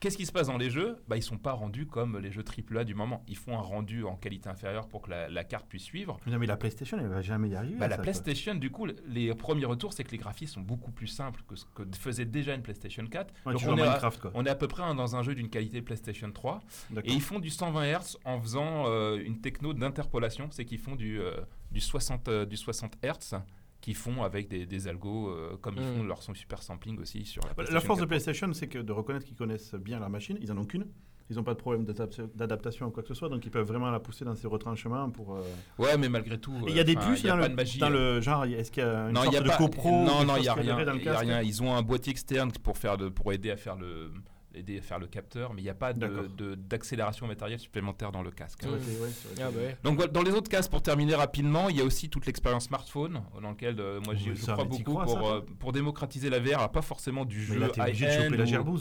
Qu'est-ce 0.00 0.16
qui 0.16 0.24
se 0.24 0.32
passe 0.32 0.46
dans 0.46 0.56
les 0.56 0.70
jeux? 0.70 0.96
Bah, 1.08 1.18
Ils 1.18 1.22
sont 1.22 1.36
pas 1.36 1.52
rendus 1.52 1.86
comme 1.86 2.16
les 2.18 2.32
jeux 2.32 2.42
AAA 2.42 2.84
du 2.84 2.94
moment. 2.94 3.22
Ils 3.28 3.36
font 3.36 3.56
un 3.58 3.60
rendu 3.60 4.04
en 4.04 4.16
qualité 4.16 4.48
inférieure 4.48 4.88
pour 4.88 5.02
que 5.02 5.10
la, 5.10 5.28
la 5.28 5.44
carte 5.44 5.66
puisse 5.68 5.82
suivre. 5.82 6.18
Non, 6.26 6.38
mais 6.38 6.46
la 6.46 6.56
PlayStation, 6.56 6.98
elle 6.98 7.08
va 7.08 7.20
jamais 7.20 7.50
y 7.50 7.54
arriver. 7.54 7.76
Bah, 7.76 7.86
la 7.86 7.90
ça, 7.90 7.96
quoi. 7.96 8.04
PlayStation, 8.04 8.54
du 8.54 8.70
coup, 8.70 8.86
les 9.06 9.34
premiers 9.34 9.66
retours, 9.66 9.92
c'est 9.92 10.02
que 10.04 10.10
les 10.12 10.18
graphismes 10.18 10.54
sont 10.54 10.60
beaucoup 10.62 10.90
plus 10.90 11.06
simples 11.06 11.42
que 11.46 11.54
ce 11.54 11.66
que 11.74 11.82
faisait 11.98 12.24
déjà 12.24 12.54
une 12.54 12.62
PlayStation 12.62 13.06
4. 13.06 13.34
Ouais, 13.44 13.52
Donc 13.52 13.60
tu 13.60 13.66
joues 13.66 13.72
on 13.72 13.76
est, 13.76 13.82
à, 13.82 13.86
Minecraft, 13.88 14.20
quoi. 14.20 14.30
on 14.34 14.46
est 14.46 14.50
à 14.50 14.54
peu 14.54 14.68
près 14.68 14.82
dans 14.94 15.16
un 15.16 15.22
jeu 15.22 15.34
d'une 15.34 15.50
qualité 15.50 15.82
PlayStation 15.82 16.32
3. 16.32 16.62
D'accord. 16.90 17.10
Et 17.12 17.14
ils 17.14 17.20
font 17.22 17.38
du 17.38 17.50
120 17.50 17.84
Hz 17.98 18.16
en 18.24 18.40
faisant 18.40 18.84
euh, 18.86 19.22
une 19.22 19.40
techno 19.40 19.74
d'interpolation. 19.74 20.48
C'est 20.50 20.64
qu'ils 20.64 20.78
font 20.78 20.96
du, 20.96 21.20
euh, 21.20 21.32
du, 21.70 21.80
60, 21.80 22.28
euh, 22.28 22.46
du 22.46 22.56
60 22.56 22.96
Hz 23.04 23.36
qu'ils 23.80 23.96
font 23.96 24.22
avec 24.22 24.48
des, 24.48 24.66
des 24.66 24.88
algos 24.88 25.28
euh, 25.30 25.56
comme 25.60 25.76
ils 25.76 25.82
Mm. 25.82 25.96
font 25.98 26.02
leur 26.04 26.22
son 26.22 26.34
super 26.34 26.62
sampling 26.62 26.98
aussi 27.00 27.24
sur 27.24 27.42
la 27.42 27.48
La 27.48 27.54
PlayStation 27.54 27.86
force 27.86 27.98
de 28.00 28.04
4. 28.04 28.08
PlayStation, 28.08 28.52
c'est 28.52 28.66
que 28.68 28.78
de 28.78 28.92
reconnaître 28.92 29.24
qu'ils 29.26 29.36
connaissent 29.36 29.74
bien 29.74 29.98
la 30.00 30.08
machine. 30.08 30.36
Ils 30.40 30.52
en 30.52 30.58
ont 30.58 30.64
qu'une. 30.64 30.86
Ils 31.30 31.36
n'ont 31.36 31.44
pas 31.44 31.54
de 31.54 31.60
problème 31.60 31.84
d'adap- 31.84 32.34
d'adaptation 32.34 32.86
ou 32.86 32.90
quoi 32.90 33.04
que 33.04 33.08
ce 33.08 33.14
soit, 33.14 33.28
donc 33.28 33.44
ils 33.46 33.52
peuvent 33.52 33.66
vraiment 33.66 33.88
la 33.92 34.00
pousser 34.00 34.24
dans 34.24 34.34
ses 34.34 34.48
retranchements 34.48 35.08
pour. 35.10 35.36
euh, 35.36 35.42
Ouais, 35.78 35.96
mais 35.96 36.08
malgré 36.08 36.38
tout. 36.38 36.52
Et 36.66 36.70
il 36.72 36.76
y 36.76 36.80
a 36.80 36.84
des 36.84 36.96
puces 36.96 37.20
il 37.20 37.26
y 37.26 37.30
a 37.30 37.36
dans, 37.36 37.42
le, 37.42 37.48
de 37.48 37.54
magie. 37.54 37.78
dans 37.78 37.90
euh. 37.92 38.16
le 38.16 38.20
genre. 38.20 38.44
Est-ce 38.46 38.72
qu'il 38.72 38.82
y 38.82 38.86
a 38.86 39.06
une 39.06 39.12
non, 39.14 39.20
il 39.20 39.24
sorte 39.26 39.34
y 39.34 39.38
a 39.38 39.40
de 39.42 39.48
pas. 39.48 39.56
copro 39.56 39.90
non, 39.90 40.24
non, 40.24 40.34
il 40.36 40.38
chose 40.38 40.44
y 40.46 40.48
a 40.48 40.54
qui 40.54 41.08
rien. 41.08 41.40
Ils 41.42 41.62
ont 41.62 41.72
un 41.74 41.82
boîtier 41.82 42.10
externe 42.10 42.50
pour 42.64 42.76
faire 42.78 42.96
de, 42.98 43.08
pour 43.08 43.32
aider 43.32 43.52
à 43.52 43.56
faire 43.56 43.76
le, 43.76 44.10
aider 44.54 44.78
à 44.78 44.82
faire 44.82 44.98
le 44.98 45.06
capteur, 45.06 45.54
mais 45.54 45.60
il 45.60 45.64
n'y 45.64 45.70
a 45.70 45.74
pas 45.74 45.92
de- 45.92 46.00
D'accord. 46.00 46.24
de- 46.36 46.54
d'accélération 46.54 47.26
matérielle 47.26 47.58
supplémentaire 47.60 48.12
dans 48.12 48.22
le 48.22 48.30
casque. 48.30 48.62
Ouais, 48.64 48.76
été- 48.78 49.42
Ah 49.42 49.50
bah 49.50 49.60
ouais. 49.60 49.76
Donc 49.84 50.10
dans 50.12 50.22
les 50.22 50.32
autres 50.32 50.50
casques, 50.50 50.70
pour 50.70 50.82
terminer 50.82 51.14
rapidement, 51.14 51.68
il 51.68 51.76
y 51.76 51.80
a 51.80 51.84
aussi 51.84 52.08
toute 52.10 52.26
l'expérience 52.26 52.64
smartphone, 52.66 53.22
dans 53.40 53.50
lequel 53.50 53.78
euh, 53.78 54.00
moi 54.04 54.14
j'y 54.14 54.30
Oui, 54.30 54.36
je 54.36 54.42
crois 54.42 54.64
beaucoup 54.64 54.82
crois, 54.82 55.04
pour, 55.04 55.12
ça, 55.28 55.34
euh, 55.36 55.40
pour 55.58 55.72
démocratiser 55.72 56.30
la 56.30 56.40
VR, 56.40 56.58
alors 56.58 56.72
pas 56.72 56.82
forcément 56.82 57.24
du 57.24 57.38
Mais 57.38 57.44
jeu 57.44 57.58
là, 57.60 57.68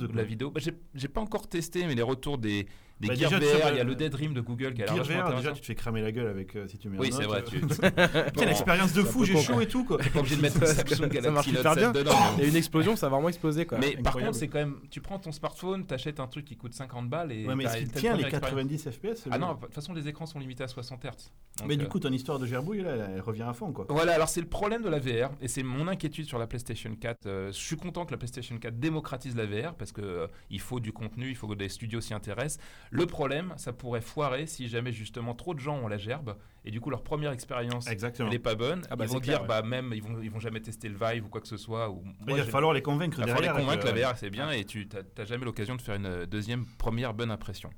de 0.07 0.13
la 0.17 0.23
ou- 0.23 0.25
vidéo. 0.25 0.51
Bah, 0.51 0.59
j'ai 0.63 0.73
j'ai 0.95 1.07
pas 1.07 1.21
encore 1.21 1.47
testé, 1.47 1.85
mais 1.85 1.95
les 1.95 2.01
retours 2.01 2.37
des, 2.37 2.67
des 2.99 3.07
Bah, 3.07 3.15
Gear 3.15 3.39
déjà, 3.39 3.57
VR, 3.57 3.69
il 3.71 3.77
y 3.77 3.79
a 3.79 3.83
le 3.83 3.95
Daydream 3.95 4.33
de 4.33 4.41
Google 4.41 4.73
qui 4.73 4.83
a 4.83 4.93
l'air 4.93 5.03
VR, 5.03 5.35
déjà, 5.35 5.51
tu 5.53 5.61
te 5.61 5.65
fais 5.65 5.75
cramer 5.75 6.01
la 6.01 6.11
gueule 6.11 6.27
avec 6.27 6.55
euh, 6.55 6.67
si 6.67 6.77
tu 6.77 6.89
mets 6.89 6.97
un 6.97 6.99
Oui, 6.99 7.11
c'est 7.11 7.23
vrai. 7.23 7.43
euh, 7.43 7.49
Tu, 7.49 8.31
Quelle 8.37 8.49
expérience 8.49 8.93
de 8.93 9.03
fou, 9.03 9.25
j'ai 9.25 9.37
chaud 9.37 9.53
quoi. 9.53 9.63
et 9.63 9.67
tout, 9.67 9.83
quoi. 9.85 9.97
t'es 9.97 10.09
pas 10.09 10.19
obligé 10.19 10.35
de 10.35 10.41
mettre 10.43 10.65
Ça 10.65 10.75
Samsung 10.75 11.09
Galaxy 11.09 11.31
marche 11.31 11.47
Note 11.47 11.57
super 11.57 11.73
7 11.73 11.79
bien. 11.79 11.91
dedans. 11.91 12.15
Il 12.37 12.43
y 12.43 12.45
a 12.45 12.49
une 12.49 12.55
explosion, 12.55 12.95
ça 12.95 13.07
a 13.07 13.09
vraiment 13.09 13.29
explosé 13.29 13.65
quoi. 13.65 13.77
Mais 13.77 13.97
par 13.97 14.13
contre, 14.13 14.35
c'est 14.35 14.47
quand 14.47 14.59
même. 14.59 14.77
Tu 14.89 15.01
prends 15.01 15.19
ton 15.19 15.31
smartphone, 15.31 15.85
t'achètes 15.85 16.19
un 16.19 16.27
truc 16.27 16.45
qui 16.45 16.57
coûte 16.57 16.73
50 16.73 17.09
balles 17.09 17.31
et. 17.31 17.45
Ouais, 17.45 17.55
mais 17.55 17.65
est-ce 17.65 17.77
qu'il 17.77 17.91
tient 17.91 18.15
les 18.15 18.23
première 18.23 18.43
expérience. 18.43 18.85
90 18.85 18.89
FPS 18.91 19.27
Ah 19.31 19.37
non, 19.37 19.53
de 19.53 19.59
toute 19.61 19.73
façon, 19.73 19.93
les 19.93 20.07
écrans 20.07 20.25
sont 20.25 20.39
limités 20.39 20.63
à 20.63 20.67
60 20.67 21.03
Hz. 21.03 21.31
Mais 21.65 21.77
du 21.77 21.85
euh, 21.85 21.87
coup, 21.87 21.99
ton 21.99 22.11
histoire 22.11 22.39
de 22.39 22.45
gerbouille, 22.45 22.81
là, 22.81 22.91
elle, 22.95 23.21
revient 23.21 23.43
à 23.43 23.53
fond, 23.53 23.71
quoi. 23.71 23.85
Voilà, 23.89 24.13
alors 24.13 24.29
c'est 24.29 24.41
le 24.41 24.47
problème 24.47 24.81
de 24.81 24.89
la 24.89 24.99
VR 24.99 25.31
et 25.41 25.47
c'est 25.47 25.63
mon 25.63 25.87
inquiétude 25.87 26.25
sur 26.25 26.39
la 26.39 26.47
PlayStation 26.47 26.95
4. 26.95 27.25
Euh, 27.25 27.47
je 27.47 27.57
suis 27.57 27.75
content 27.75 28.05
que 28.05 28.11
la 28.11 28.17
PlayStation 28.17 28.57
4 28.57 28.79
démocratise 28.79 29.35
la 29.35 29.45
VR 29.45 29.75
parce 29.75 29.91
que 29.91 30.01
euh, 30.01 30.27
il 30.49 30.59
faut 30.59 30.79
du 30.79 30.91
contenu, 30.93 31.29
il 31.29 31.35
faut 31.35 31.47
que 31.47 31.55
des 31.55 31.69
studios 31.69 32.01
s'y 32.01 32.13
intéressent. 32.13 32.59
Le 32.91 33.05
problème, 33.05 33.53
ça 33.57 33.71
pourrait 33.71 34.01
foirer 34.01 34.47
si 34.47 34.67
jamais 34.67 34.91
justement 34.91 35.35
trop 35.35 35.53
de 35.53 35.59
gens 35.59 35.77
ont 35.77 35.87
la 35.87 35.97
gerbe 35.97 36.37
et 36.65 36.71
du 36.71 36.81
coup 36.81 36.89
leur 36.89 37.03
première 37.03 37.31
expérience 37.31 37.87
Exactement. 37.87 38.29
elle 38.29 38.35
est 38.35 38.39
pas 38.39 38.55
bonne. 38.55 38.81
Ah 38.89 38.95
bah, 38.95 39.05
ils 39.05 39.11
vont 39.11 39.19
clair, 39.19 39.39
dire 39.39 39.47
bah 39.47 39.61
même 39.61 39.91
ils 39.93 40.01
vont 40.01 40.21
ils 40.21 40.31
vont 40.31 40.39
jamais 40.39 40.59
tester 40.59 40.89
le 40.89 40.97
Vive 40.99 41.25
ou 41.25 41.29
quoi 41.29 41.41
que 41.41 41.47
ce 41.47 41.57
soit. 41.57 41.89
Ou, 41.89 42.01
Mais 42.03 42.31
moi, 42.33 42.37
il 42.39 42.43
va 42.43 42.51
falloir 42.51 42.73
les 42.73 42.81
convaincre 42.81 43.19
il 43.19 43.25
va 43.25 43.35
falloir 43.35 43.55
les 43.55 43.61
convaincre, 43.63 43.87
avec, 43.87 44.01
la 44.01 44.09
euh, 44.09 44.11
VR 44.11 44.17
c'est 44.17 44.29
bien 44.29 44.51
et 44.51 44.65
tu 44.65 44.87
n'as 45.17 45.25
jamais 45.25 45.45
l'occasion 45.45 45.75
de 45.75 45.81
faire 45.81 45.95
une 45.95 46.05
euh, 46.05 46.25
deuxième, 46.25 46.65
première 46.77 47.13
bonne 47.13 47.31
impression. 47.31 47.69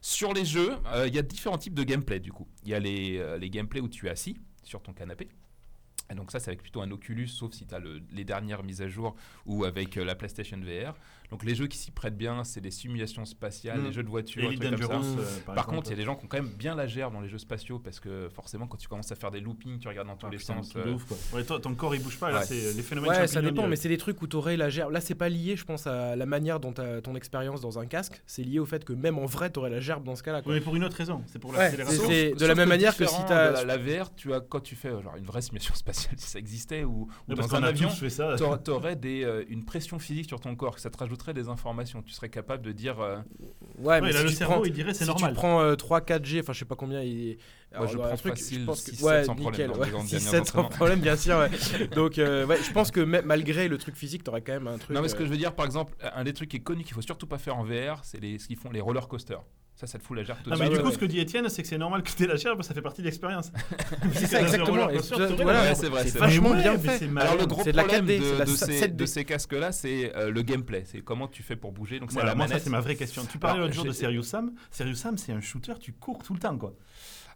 Sur 0.00 0.32
les 0.32 0.44
jeux, 0.44 0.76
euh, 0.86 1.08
il 1.08 1.14
y 1.14 1.18
a 1.18 1.22
différents 1.22 1.58
types 1.58 1.74
de 1.74 1.82
gameplay 1.82 2.20
du 2.20 2.32
coup. 2.32 2.46
Il 2.64 2.70
y 2.70 2.74
a 2.74 2.78
les, 2.78 3.18
euh, 3.18 3.36
les 3.38 3.50
gameplays 3.50 3.80
où 3.80 3.88
tu 3.88 4.06
es 4.06 4.10
assis 4.10 4.36
sur 4.62 4.82
ton 4.82 4.92
canapé. 4.92 5.28
Et 6.10 6.14
donc 6.14 6.30
ça 6.30 6.40
c'est 6.40 6.48
avec 6.48 6.62
plutôt 6.62 6.80
un 6.80 6.90
Oculus, 6.90 7.28
sauf 7.28 7.52
si 7.52 7.66
tu 7.66 7.74
as 7.74 7.80
les 8.12 8.24
dernières 8.24 8.62
mises 8.62 8.80
à 8.80 8.88
jour 8.88 9.14
ou 9.44 9.64
avec 9.64 9.96
euh, 9.96 10.04
la 10.04 10.14
PlayStation 10.14 10.58
VR. 10.58 10.94
Donc 11.30 11.44
les 11.44 11.54
jeux 11.54 11.66
qui 11.66 11.76
s'y 11.76 11.90
prêtent 11.90 12.16
bien, 12.16 12.42
c'est 12.44 12.60
les 12.60 12.70
simulations 12.70 13.24
spatiales, 13.26 13.80
Mm. 13.80 13.84
les 13.86 13.92
jeux 13.92 14.02
de 14.02 14.08
voiture, 14.08 14.48
des 14.48 14.56
trucs 14.56 14.80
comme 14.88 15.02
ça. 15.02 15.08
Euh, 15.20 15.54
Par 15.54 15.66
contre, 15.66 15.88
il 15.88 15.90
y 15.90 15.92
a 15.94 15.96
des 15.96 16.04
gens 16.04 16.16
qui 16.16 16.24
ont 16.24 16.28
quand 16.28 16.38
même 16.38 16.48
bien 16.48 16.74
la 16.74 16.86
gerbe 16.86 17.12
dans 17.12 17.20
les 17.20 17.28
jeux 17.28 17.38
spatiaux 17.38 17.78
parce 17.78 18.00
que 18.00 18.28
forcément, 18.34 18.66
quand 18.66 18.78
tu 18.78 18.88
commences 18.88 19.12
à 19.12 19.14
faire 19.16 19.30
des 19.30 19.40
loopings, 19.40 19.78
tu 19.78 19.88
regardes 19.88 20.08
dans 20.08 20.16
tous 20.16 20.26
Ah, 20.26 20.30
les 20.30 20.38
putain, 20.38 20.54
sens. 20.62 20.72
euh, 20.76 20.94
ouf, 20.94 21.04
quoi. 21.04 21.16
Ouais, 21.34 21.44
toi, 21.44 21.60
ton 21.60 21.74
corps 21.74 21.94
il 21.94 22.02
bouge 22.02 22.18
pas, 22.18 22.30
là 22.30 22.38
Ouais. 22.40 22.44
c'est 22.46 22.66
euh, 22.68 22.72
les 22.74 22.82
phénomènes 22.82 23.10
Ouais, 23.10 23.26
ça 23.26 23.42
dépend, 23.42 23.64
a- 23.64 23.68
mais 23.68 23.76
c'est 23.76 23.88
des 23.90 23.98
trucs 23.98 24.20
où 24.22 24.26
t'aurais 24.26 24.56
la 24.56 24.70
gerbe. 24.70 24.90
Là, 24.92 25.00
c'est 25.00 25.14
pas 25.14 25.28
lié, 25.28 25.56
je 25.56 25.64
pense, 25.64 25.86
à 25.86 26.16
la 26.16 26.26
manière 26.26 26.60
dont 26.60 26.72
ton 26.72 27.14
expérience 27.14 27.60
dans 27.60 27.78
un 27.78 27.86
casque. 27.86 28.22
C'est 28.26 28.42
lié 28.42 28.58
au 28.58 28.66
fait 28.66 28.84
que 28.84 28.92
même 28.94 29.18
en 29.18 29.26
vrai, 29.26 29.50
t'aurais 29.50 29.70
la 29.70 29.80
gerbe 29.80 30.04
dans 30.04 30.16
ce 30.16 30.22
cas-là. 30.22 30.42
mais 30.46 30.60
pour 30.60 30.76
une 30.76 30.84
autre 30.84 30.96
raison, 30.96 31.22
c'est 31.26 31.38
pour 31.38 31.50
Ouais, 31.50 31.58
l'accélération. 31.58 32.02
c'est- 32.06 32.30
c'est- 32.30 32.34
de 32.40 32.46
la 32.46 32.54
même 32.54 32.68
manière 32.68 32.96
que 32.96 33.04
si 33.06 33.16
t'as- 33.26 33.50
de 33.62 33.66
La, 33.66 33.76
la 33.76 33.76
VR, 33.76 34.14
tu 34.14 34.32
as, 34.32 34.40
quand 34.40 34.60
tu 34.60 34.76
fais 34.76 34.88
euh, 34.88 35.02
genre, 35.02 35.16
une 35.16 35.24
vraie 35.24 35.42
simulation 35.42 35.74
spatiale, 35.74 36.14
si 36.16 36.28
ça 36.30 36.38
existait, 36.38 36.84
ou, 36.84 37.08
Ouais, 37.28 37.34
dans 37.34 37.54
un 37.54 37.62
a 37.62 37.66
avion, 37.68 37.88
tous 37.90 37.96
fait 38.00 38.10
ça. 38.10 38.34
tu 38.36 38.70
aurais 38.70 38.96
des, 38.96 39.24
euh, 39.24 39.44
une 39.48 39.64
pression 39.64 39.98
physique 39.98 40.26
sur 40.28 40.40
ton 40.40 40.54
corps, 40.56 40.74
que 40.74 40.80
ça 40.80 40.88
te 40.90 40.96
rajouterait 41.18 41.34
des 41.34 41.48
informations. 41.48 42.02
Tu 42.02 42.12
serais 42.12 42.28
capable 42.28 42.62
de 42.64 42.72
dire. 42.72 43.00
euh, 43.00 43.16
Ouais, 43.78 43.84
Ouais, 43.84 44.00
mais 44.00 44.12
là, 44.12 44.18
si 44.20 44.24
le 44.24 44.30
cerveau, 44.30 44.54
prends, 44.54 44.64
il 44.64 44.72
dirait 44.72 44.94
c'est 44.94 45.04
si 45.04 45.10
normal. 45.10 45.30
tu 45.32 45.36
prends 45.36 45.60
euh, 45.60 45.74
3 45.76 46.00
4G, 46.00 46.40
enfin 46.40 46.52
je 46.52 46.58
sais 46.60 46.64
pas 46.64 46.74
combien 46.76 47.02
il 47.02 47.38
Moi, 47.76 47.86
je 47.86 47.96
dans 47.96 48.02
prends 48.04 48.12
un 48.12 48.16
truc, 48.16 48.32
facile 48.36 48.60
je 48.60 48.64
pense 48.66 48.82
que 48.82 48.90
6-7 48.92 49.02
ouais, 49.04 49.24
sans 49.24 49.34
problème 49.36 49.52
nickel, 49.52 49.70
dans 49.70 49.78
ouais, 49.78 49.86
les 49.86 49.92
grandes 49.92 50.06
6, 50.06 50.10
dernières 50.12 50.30
7 50.30 50.46
sans 50.46 50.60
entraînements. 50.60 50.68
problème 50.70 51.00
bien 51.00 51.16
sûr 51.16 51.38
ouais. 51.38 51.88
Donc 51.88 52.18
euh, 52.18 52.46
ouais, 52.46 52.58
je 52.62 52.72
pense 52.72 52.90
que 52.90 53.00
même 53.00 53.24
malgré 53.26 53.68
le 53.68 53.78
truc 53.78 53.96
physique, 53.96 54.24
t'aurais 54.24 54.42
quand 54.42 54.52
même 54.52 54.66
un 54.66 54.78
truc 54.78 54.96
Non, 54.96 55.02
mais 55.02 55.08
ce 55.08 55.14
que 55.14 55.22
euh, 55.22 55.26
je 55.26 55.30
veux 55.30 55.36
dire, 55.36 55.54
par 55.54 55.66
exemple, 55.66 55.94
un 56.00 56.24
des 56.24 56.32
trucs 56.32 56.48
qui 56.50 56.56
est 56.56 56.60
connu 56.62 56.82
qu'il 56.84 56.94
faut 56.94 57.02
surtout 57.02 57.26
pas 57.26 57.38
faire 57.38 57.56
en 57.56 57.64
VR, 57.64 58.00
c'est 58.04 58.20
les, 58.20 58.38
ce 58.38 58.46
qu'ils 58.48 58.56
font 58.56 58.70
les 58.70 58.80
roller 58.80 59.06
coasters. 59.08 59.42
Ça, 59.78 59.86
ça 59.86 59.96
te 59.96 60.02
fout 60.02 60.16
la 60.16 60.24
gerbe 60.24 60.40
tout 60.42 60.50
suite. 60.50 60.60
mais 60.60 60.70
du 60.70 60.78
coup, 60.80 60.88
ouais. 60.88 60.92
ce 60.92 60.98
que 60.98 61.04
dit 61.04 61.20
Étienne, 61.20 61.48
c'est 61.48 61.62
que 61.62 61.68
c'est 61.68 61.78
normal 61.78 62.02
que 62.02 62.10
tu 62.10 62.24
aies 62.24 62.26
la 62.26 62.34
gerbe, 62.34 62.62
ça 62.62 62.74
fait 62.74 62.82
partie 62.82 63.00
de 63.00 63.06
l'expérience. 63.06 63.52
c'est 64.12 64.26
ça 64.26 64.40
exactement. 64.40 64.88
C'est 65.00 65.86
vrai, 65.88 66.04
c'est 66.08 66.18
vachement 66.18 66.52
bien 66.54 66.76
fait. 66.76 67.08
Alors 67.16 67.36
le 67.36 67.46
gros 67.46 67.62
C'est 67.62 67.70
de 67.70 67.76
la 67.76 67.84
problème 67.84 68.06
4D, 68.06 68.40
de, 68.40 68.56
ces, 68.56 68.88
7D. 68.88 68.96
de 68.96 69.06
ces 69.06 69.24
casques-là, 69.24 69.70
c'est 69.70 70.16
euh, 70.16 70.32
le 70.32 70.42
gameplay. 70.42 70.82
C'est 70.84 71.00
comment 71.00 71.28
tu 71.28 71.44
fais 71.44 71.54
pour 71.54 71.70
bouger. 71.70 72.00
Donc 72.00 72.10
c'est 72.10 72.18
à 72.18 72.22
Voilà, 72.22 72.32
la 72.32 72.34
moi, 72.34 72.46
ça, 72.46 72.54
manette. 72.54 72.64
c'est 72.64 72.70
ma 72.70 72.80
vraie 72.80 72.96
question. 72.96 73.24
Tu 73.30 73.38
parlais 73.38 73.60
l'autre 73.60 73.74
jour 73.74 73.84
de 73.84 73.92
Serious 73.92 74.24
Sam. 74.24 74.52
Serious 74.72 74.96
Sam, 74.96 75.16
c'est 75.16 75.30
un 75.30 75.40
shooter, 75.40 75.74
tu 75.78 75.92
cours 75.92 76.24
tout 76.24 76.34
le 76.34 76.40
temps, 76.40 76.58
quoi. 76.58 76.74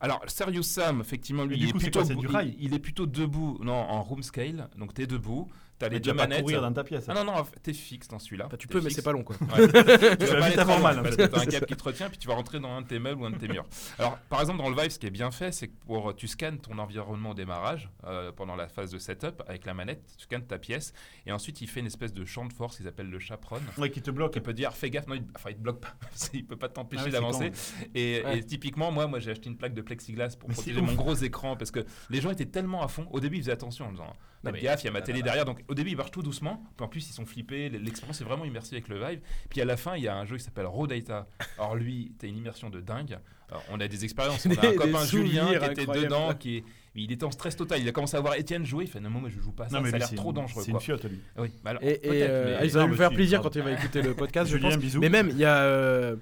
Alors 0.01 0.21
Serious 0.27 0.65
Sam, 0.65 1.01
effectivement, 1.01 1.45
lui, 1.45 1.57
il, 1.57 1.69
est 1.69 1.73
coup, 1.73 1.79
plutôt, 1.79 2.03
quoi, 2.29 2.43
il- 2.43 2.57
il, 2.59 2.75
est 2.75 2.81
plutôt 2.81 3.07
debout, 3.07 3.61
non, 3.63 3.73
en 3.73 4.03
room 4.03 4.25
scale. 4.25 4.69
Donc 4.77 4.95
t'es 4.95 5.07
debout, 5.07 5.49
t'as 5.83 5.89
les 5.89 6.01
deux 6.01 6.13
manettes. 6.13 6.41
courir 6.43 6.63
dans 6.63 6.73
ta 6.73 6.85
pièce. 6.85 7.05
Ah 7.09 7.15
non 7.15 7.25
non, 7.25 7.35
t'es 7.63 7.73
fixe 7.73 8.09
dans 8.09 8.19
celui-là. 8.19 8.47
Enfin, 8.47 8.57
tu 8.57 8.69
peux 8.69 8.81
mais 8.81 8.91
c'est 8.91 9.03
pas 9.03 9.13
long 9.13 9.23
quoi. 9.23 9.37
Ouais. 9.41 9.67
tu 10.17 10.27
vas 10.27 10.49
vite 10.49 10.59
avoir 10.59 10.81
mal, 10.81 11.03
parce 11.03 11.17
que 11.17 11.27
t'as 11.27 11.41
un 11.41 11.47
câble 11.47 11.67
qui 11.67 11.77
te 11.77 11.85
retient 11.85 12.09
puis 12.09 12.19
tu 12.19 12.29
vas 12.29 12.35
rentrer 12.35 12.61
dans 12.61 12.71
un 12.71 12.83
de 12.83 12.87
tes 12.87 12.99
meubles 12.99 13.21
ou 13.23 13.27
un 13.27 13.31
de 13.31 13.37
tes 13.39 13.49
murs. 13.49 13.65
Alors 13.99 14.19
par 14.29 14.41
exemple 14.41 14.59
dans 14.59 14.71
le 14.71 14.81
Vive 14.81 14.91
ce 14.91 14.99
qui 14.99 15.07
est 15.07 15.11
bien 15.11 15.31
fait 15.31 15.53
c'est 15.53 15.69
que 15.69 15.75
pour 15.87 16.15
tu 16.15 16.29
scannes 16.29 16.59
ton 16.59 16.79
environnement 16.79 17.31
au 17.31 17.35
démarrage 17.35 17.91
euh, 18.05 18.33
pendant 18.33 18.57
la 18.57 18.69
phase 18.69 18.91
de 18.91 18.99
setup 18.99 19.43
avec 19.47 19.67
la 19.67 19.75
manette, 19.75 20.03
tu 20.17 20.25
scannes 20.25 20.47
ta 20.47 20.59
pièce 20.59 20.93
et 21.27 21.33
ensuite 21.33 21.61
il 21.61 21.69
fait 21.69 21.81
une 21.81 21.87
espèce 21.87 22.13
de 22.13 22.25
champ 22.25 22.45
de 22.47 22.53
force 22.53 22.77
qu'ils 22.77 22.89
appellent 22.89 23.11
le 23.11 23.19
chaperon. 23.19 23.59
Ouais, 23.79 23.91
qui 23.91 24.01
te 24.03 24.11
bloque. 24.11 24.33
Qui 24.33 24.41
peut 24.41 24.55
dire 24.55 24.73
fais 24.73 24.91
gaffe, 24.91 25.07
non, 25.07 25.15
il, 25.17 25.25
enfin 25.37 25.51
il 25.51 25.57
te 25.57 25.61
bloque 25.61 25.81
pas, 25.81 25.95
il 26.33 26.47
peut 26.47 26.57
pas 26.57 26.69
t'empêcher 26.69 27.05
Ah 27.07 27.11
d'avancer. 27.11 27.53
Et, 27.95 28.23
Ouais. 28.25 28.39
et 28.39 28.45
typiquement, 28.45 28.91
moi, 28.93 29.07
moi 29.07 29.19
j'ai 29.19 29.31
acheté 29.31 29.49
une 29.49 29.57
plaque 29.57 29.75
de 29.75 29.83
plexiglas 29.83 30.37
pour 30.39 30.49
Mais 30.49 30.55
protéger 30.55 30.81
mon 30.81 30.93
gros 30.95 31.15
écran 31.15 31.57
parce 31.57 31.71
que 31.71 31.81
les 32.11 32.21
gens 32.21 32.31
étaient 32.31 32.47
tellement 32.47 32.83
à 32.83 32.89
fond. 32.89 33.07
Au 33.11 33.21
début, 33.21 33.37
ils 33.37 33.43
faisaient 33.43 33.53
attention 33.53 33.87
en 33.87 33.91
disant 33.93 34.13
Faites 34.45 34.63
gaffe, 34.63 34.83
il 34.83 34.87
y 34.87 34.89
a 34.89 34.93
ma 34.93 35.03
télé 35.03 35.23
derrière. 35.23 35.45
Donc 35.45 35.61
au 35.69 35.75
début, 35.75 35.91
ils 35.91 35.97
marchent 35.97 36.11
tout 36.11 36.23
doucement. 36.23 36.63
Puis 36.77 36.85
en 36.85 36.89
plus, 36.89 37.09
ils 37.09 37.13
sont 37.13 37.27
flippés. 37.27 37.69
L'expérience 37.69 38.21
est 38.21 38.25
vraiment 38.25 38.45
immersive 38.45 38.75
avec 38.75 38.89
le 38.89 38.99
Vive. 38.99 39.21
Puis 39.51 39.61
à 39.61 39.65
la 39.65 39.77
fin, 39.77 39.97
il 39.97 40.03
y 40.03 40.09
a 40.09 40.17
un 40.17 40.25
jeu 40.25 40.37
qui 40.37 40.43
s'appelle 40.45 40.67
Raw 40.67 40.87
Data. 40.87 41.27
Alors 41.59 41.75
lui, 41.77 42.13
t'as 42.19 42.27
une 42.27 42.37
immersion 42.37 42.71
de 42.71 42.81
dingue. 42.81 43.19
Alors, 43.51 43.63
on 43.71 43.79
a 43.81 43.87
des 43.89 44.05
expériences. 44.05 44.47
On 44.47 44.51
a 44.51 44.67
un 44.69 44.73
copain 44.77 45.05
Julien 45.05 45.47
qui 45.59 45.65
était 45.83 45.87
dedans, 45.87 46.35
qui 46.35 46.57
est- 46.59 46.65
il 46.95 47.11
était 47.13 47.25
en 47.25 47.31
stress 47.31 47.57
total. 47.57 47.81
Il 47.81 47.89
a 47.89 47.93
commencé 47.93 48.17
à 48.17 48.21
voir 48.21 48.35
Étienne 48.35 48.65
jouer. 48.67 48.85
Il 48.85 48.91
fait 48.91 49.01
non, 49.01 49.09
moi 49.11 49.29
je 49.31 49.41
joue 49.41 49.53
pas 49.53 49.65
à 49.65 49.69
ça. 49.71 49.77
Non, 49.77 49.83
mais 49.83 49.91
ça 49.91 49.97
a 49.97 49.99
l'air 50.01 50.15
trop 50.15 50.33
dangereux. 50.33 50.63
C'est 50.65 50.73
une 50.73 50.81
fiotte, 50.81 51.05
lui. 51.05 51.21
Oui, 51.39 51.51
bah 51.65 51.71
alors, 51.71 51.83
Et, 51.83 51.93
et, 51.93 51.99
peut-être, 51.99 52.31
euh, 52.31 52.59
mais- 52.61 52.69
ça 52.69 52.79
va 52.81 52.87
lui 52.87 52.97
faire 52.97 53.09
si, 53.11 53.15
plaisir 53.15 53.41
pardon. 53.43 53.49
quand 53.51 53.57
il 53.61 53.63
va 53.75 53.79
écouter 53.79 54.03
le 54.03 54.15
podcast, 54.15 54.51
je 54.51 54.57
Julien, 54.57 54.71
pense. 54.71 54.79
bisous. 54.79 55.01
Mais 55.01 55.09
même, 55.09 55.29
il 55.31 55.39
y 55.39 55.45
a, 55.47 55.57
euh, 55.63 56.17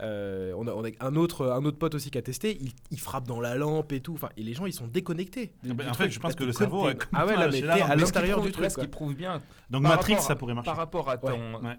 euh, 0.00 0.52
on 0.56 0.66
a, 0.66 0.72
on 0.72 0.84
a 0.84 0.88
un, 1.00 1.16
autre, 1.16 1.46
un 1.46 1.64
autre 1.64 1.78
pote 1.78 1.94
aussi 1.94 2.10
qui 2.10 2.18
a 2.18 2.22
testé, 2.22 2.56
il, 2.60 2.72
il 2.90 3.00
frappe 3.00 3.26
dans 3.26 3.40
la 3.40 3.54
lampe 3.56 3.92
et 3.92 4.00
tout. 4.00 4.14
Enfin, 4.14 4.28
et 4.36 4.42
les 4.42 4.52
gens, 4.54 4.66
ils 4.66 4.72
sont 4.72 4.86
déconnectés. 4.86 5.52
Ah 5.64 5.68
ben, 5.72 5.84
du 5.84 5.90
en 5.90 5.92
truc. 5.92 6.06
fait, 6.06 6.10
je 6.12 6.20
pense 6.20 6.32
Là, 6.32 6.36
que 6.38 6.44
le 6.44 6.52
cerveau. 6.52 6.86
a 6.86 6.92
Ah 7.12 7.26
ouais, 7.26 7.36
là, 7.36 7.48
mais 7.50 7.62
à 7.68 7.94
l'intérieur 7.96 8.40
du 8.42 8.52
truc, 8.52 8.70
Ce 8.70 8.78
qui 8.80 8.88
prouve 8.88 9.14
bien 9.14 9.40
Donc 9.70 9.82
par 9.82 9.92
Matrix, 9.92 10.14
à- 10.14 10.18
ça 10.20 10.36
pourrait 10.36 10.54
marcher. 10.54 10.66
par 10.70 10.76
rapport 10.76 11.08
à 11.10 11.18
ton, 11.18 11.54
Ouais. 11.62 11.76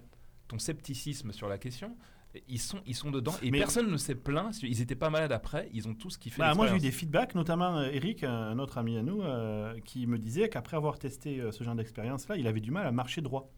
ton 0.48 0.60
scepticisme 0.60 1.32
sur 1.32 1.48
la 1.48 1.58
question, 1.58 1.96
ils 2.48 2.60
sont, 2.60 2.80
ils 2.86 2.96
sont 2.96 3.10
dedans 3.10 3.34
et 3.42 3.50
Mais- 3.52 3.58
personne 3.60 3.90
ne 3.90 3.98
s'est 3.98 4.14
plaint. 4.16 4.52
Ils 4.62 4.82
étaient 4.82 4.96
pas 4.96 5.10
malades 5.10 5.32
après, 5.32 5.70
ils 5.74 5.88
ont 5.88 5.94
tous 5.96 6.18
kiffé. 6.18 6.38
Bah, 6.40 6.54
moi, 6.54 6.68
j'ai 6.68 6.76
eu 6.76 6.80
des 6.80 6.92
feedbacks, 6.92 7.34
notamment 7.36 7.78
euh, 7.78 7.90
Eric, 7.92 8.24
un 8.24 8.60
autre 8.60 8.78
ami 8.78 8.98
à 8.98 9.02
nous, 9.02 9.22
euh, 9.24 9.74
qui 9.86 10.06
me 10.08 10.18
disait 10.20 10.48
qu'après 10.50 10.78
avoir 10.78 11.00
testé 11.00 11.40
euh, 11.40 11.52
ce 11.52 11.64
genre 11.64 11.74
d'expérience-là, 11.76 12.36
il 12.38 12.46
avait 12.48 12.60
du 12.60 12.70
mal 12.72 12.86
à 12.86 12.92
marcher 12.92 13.22
droit. 13.22 13.50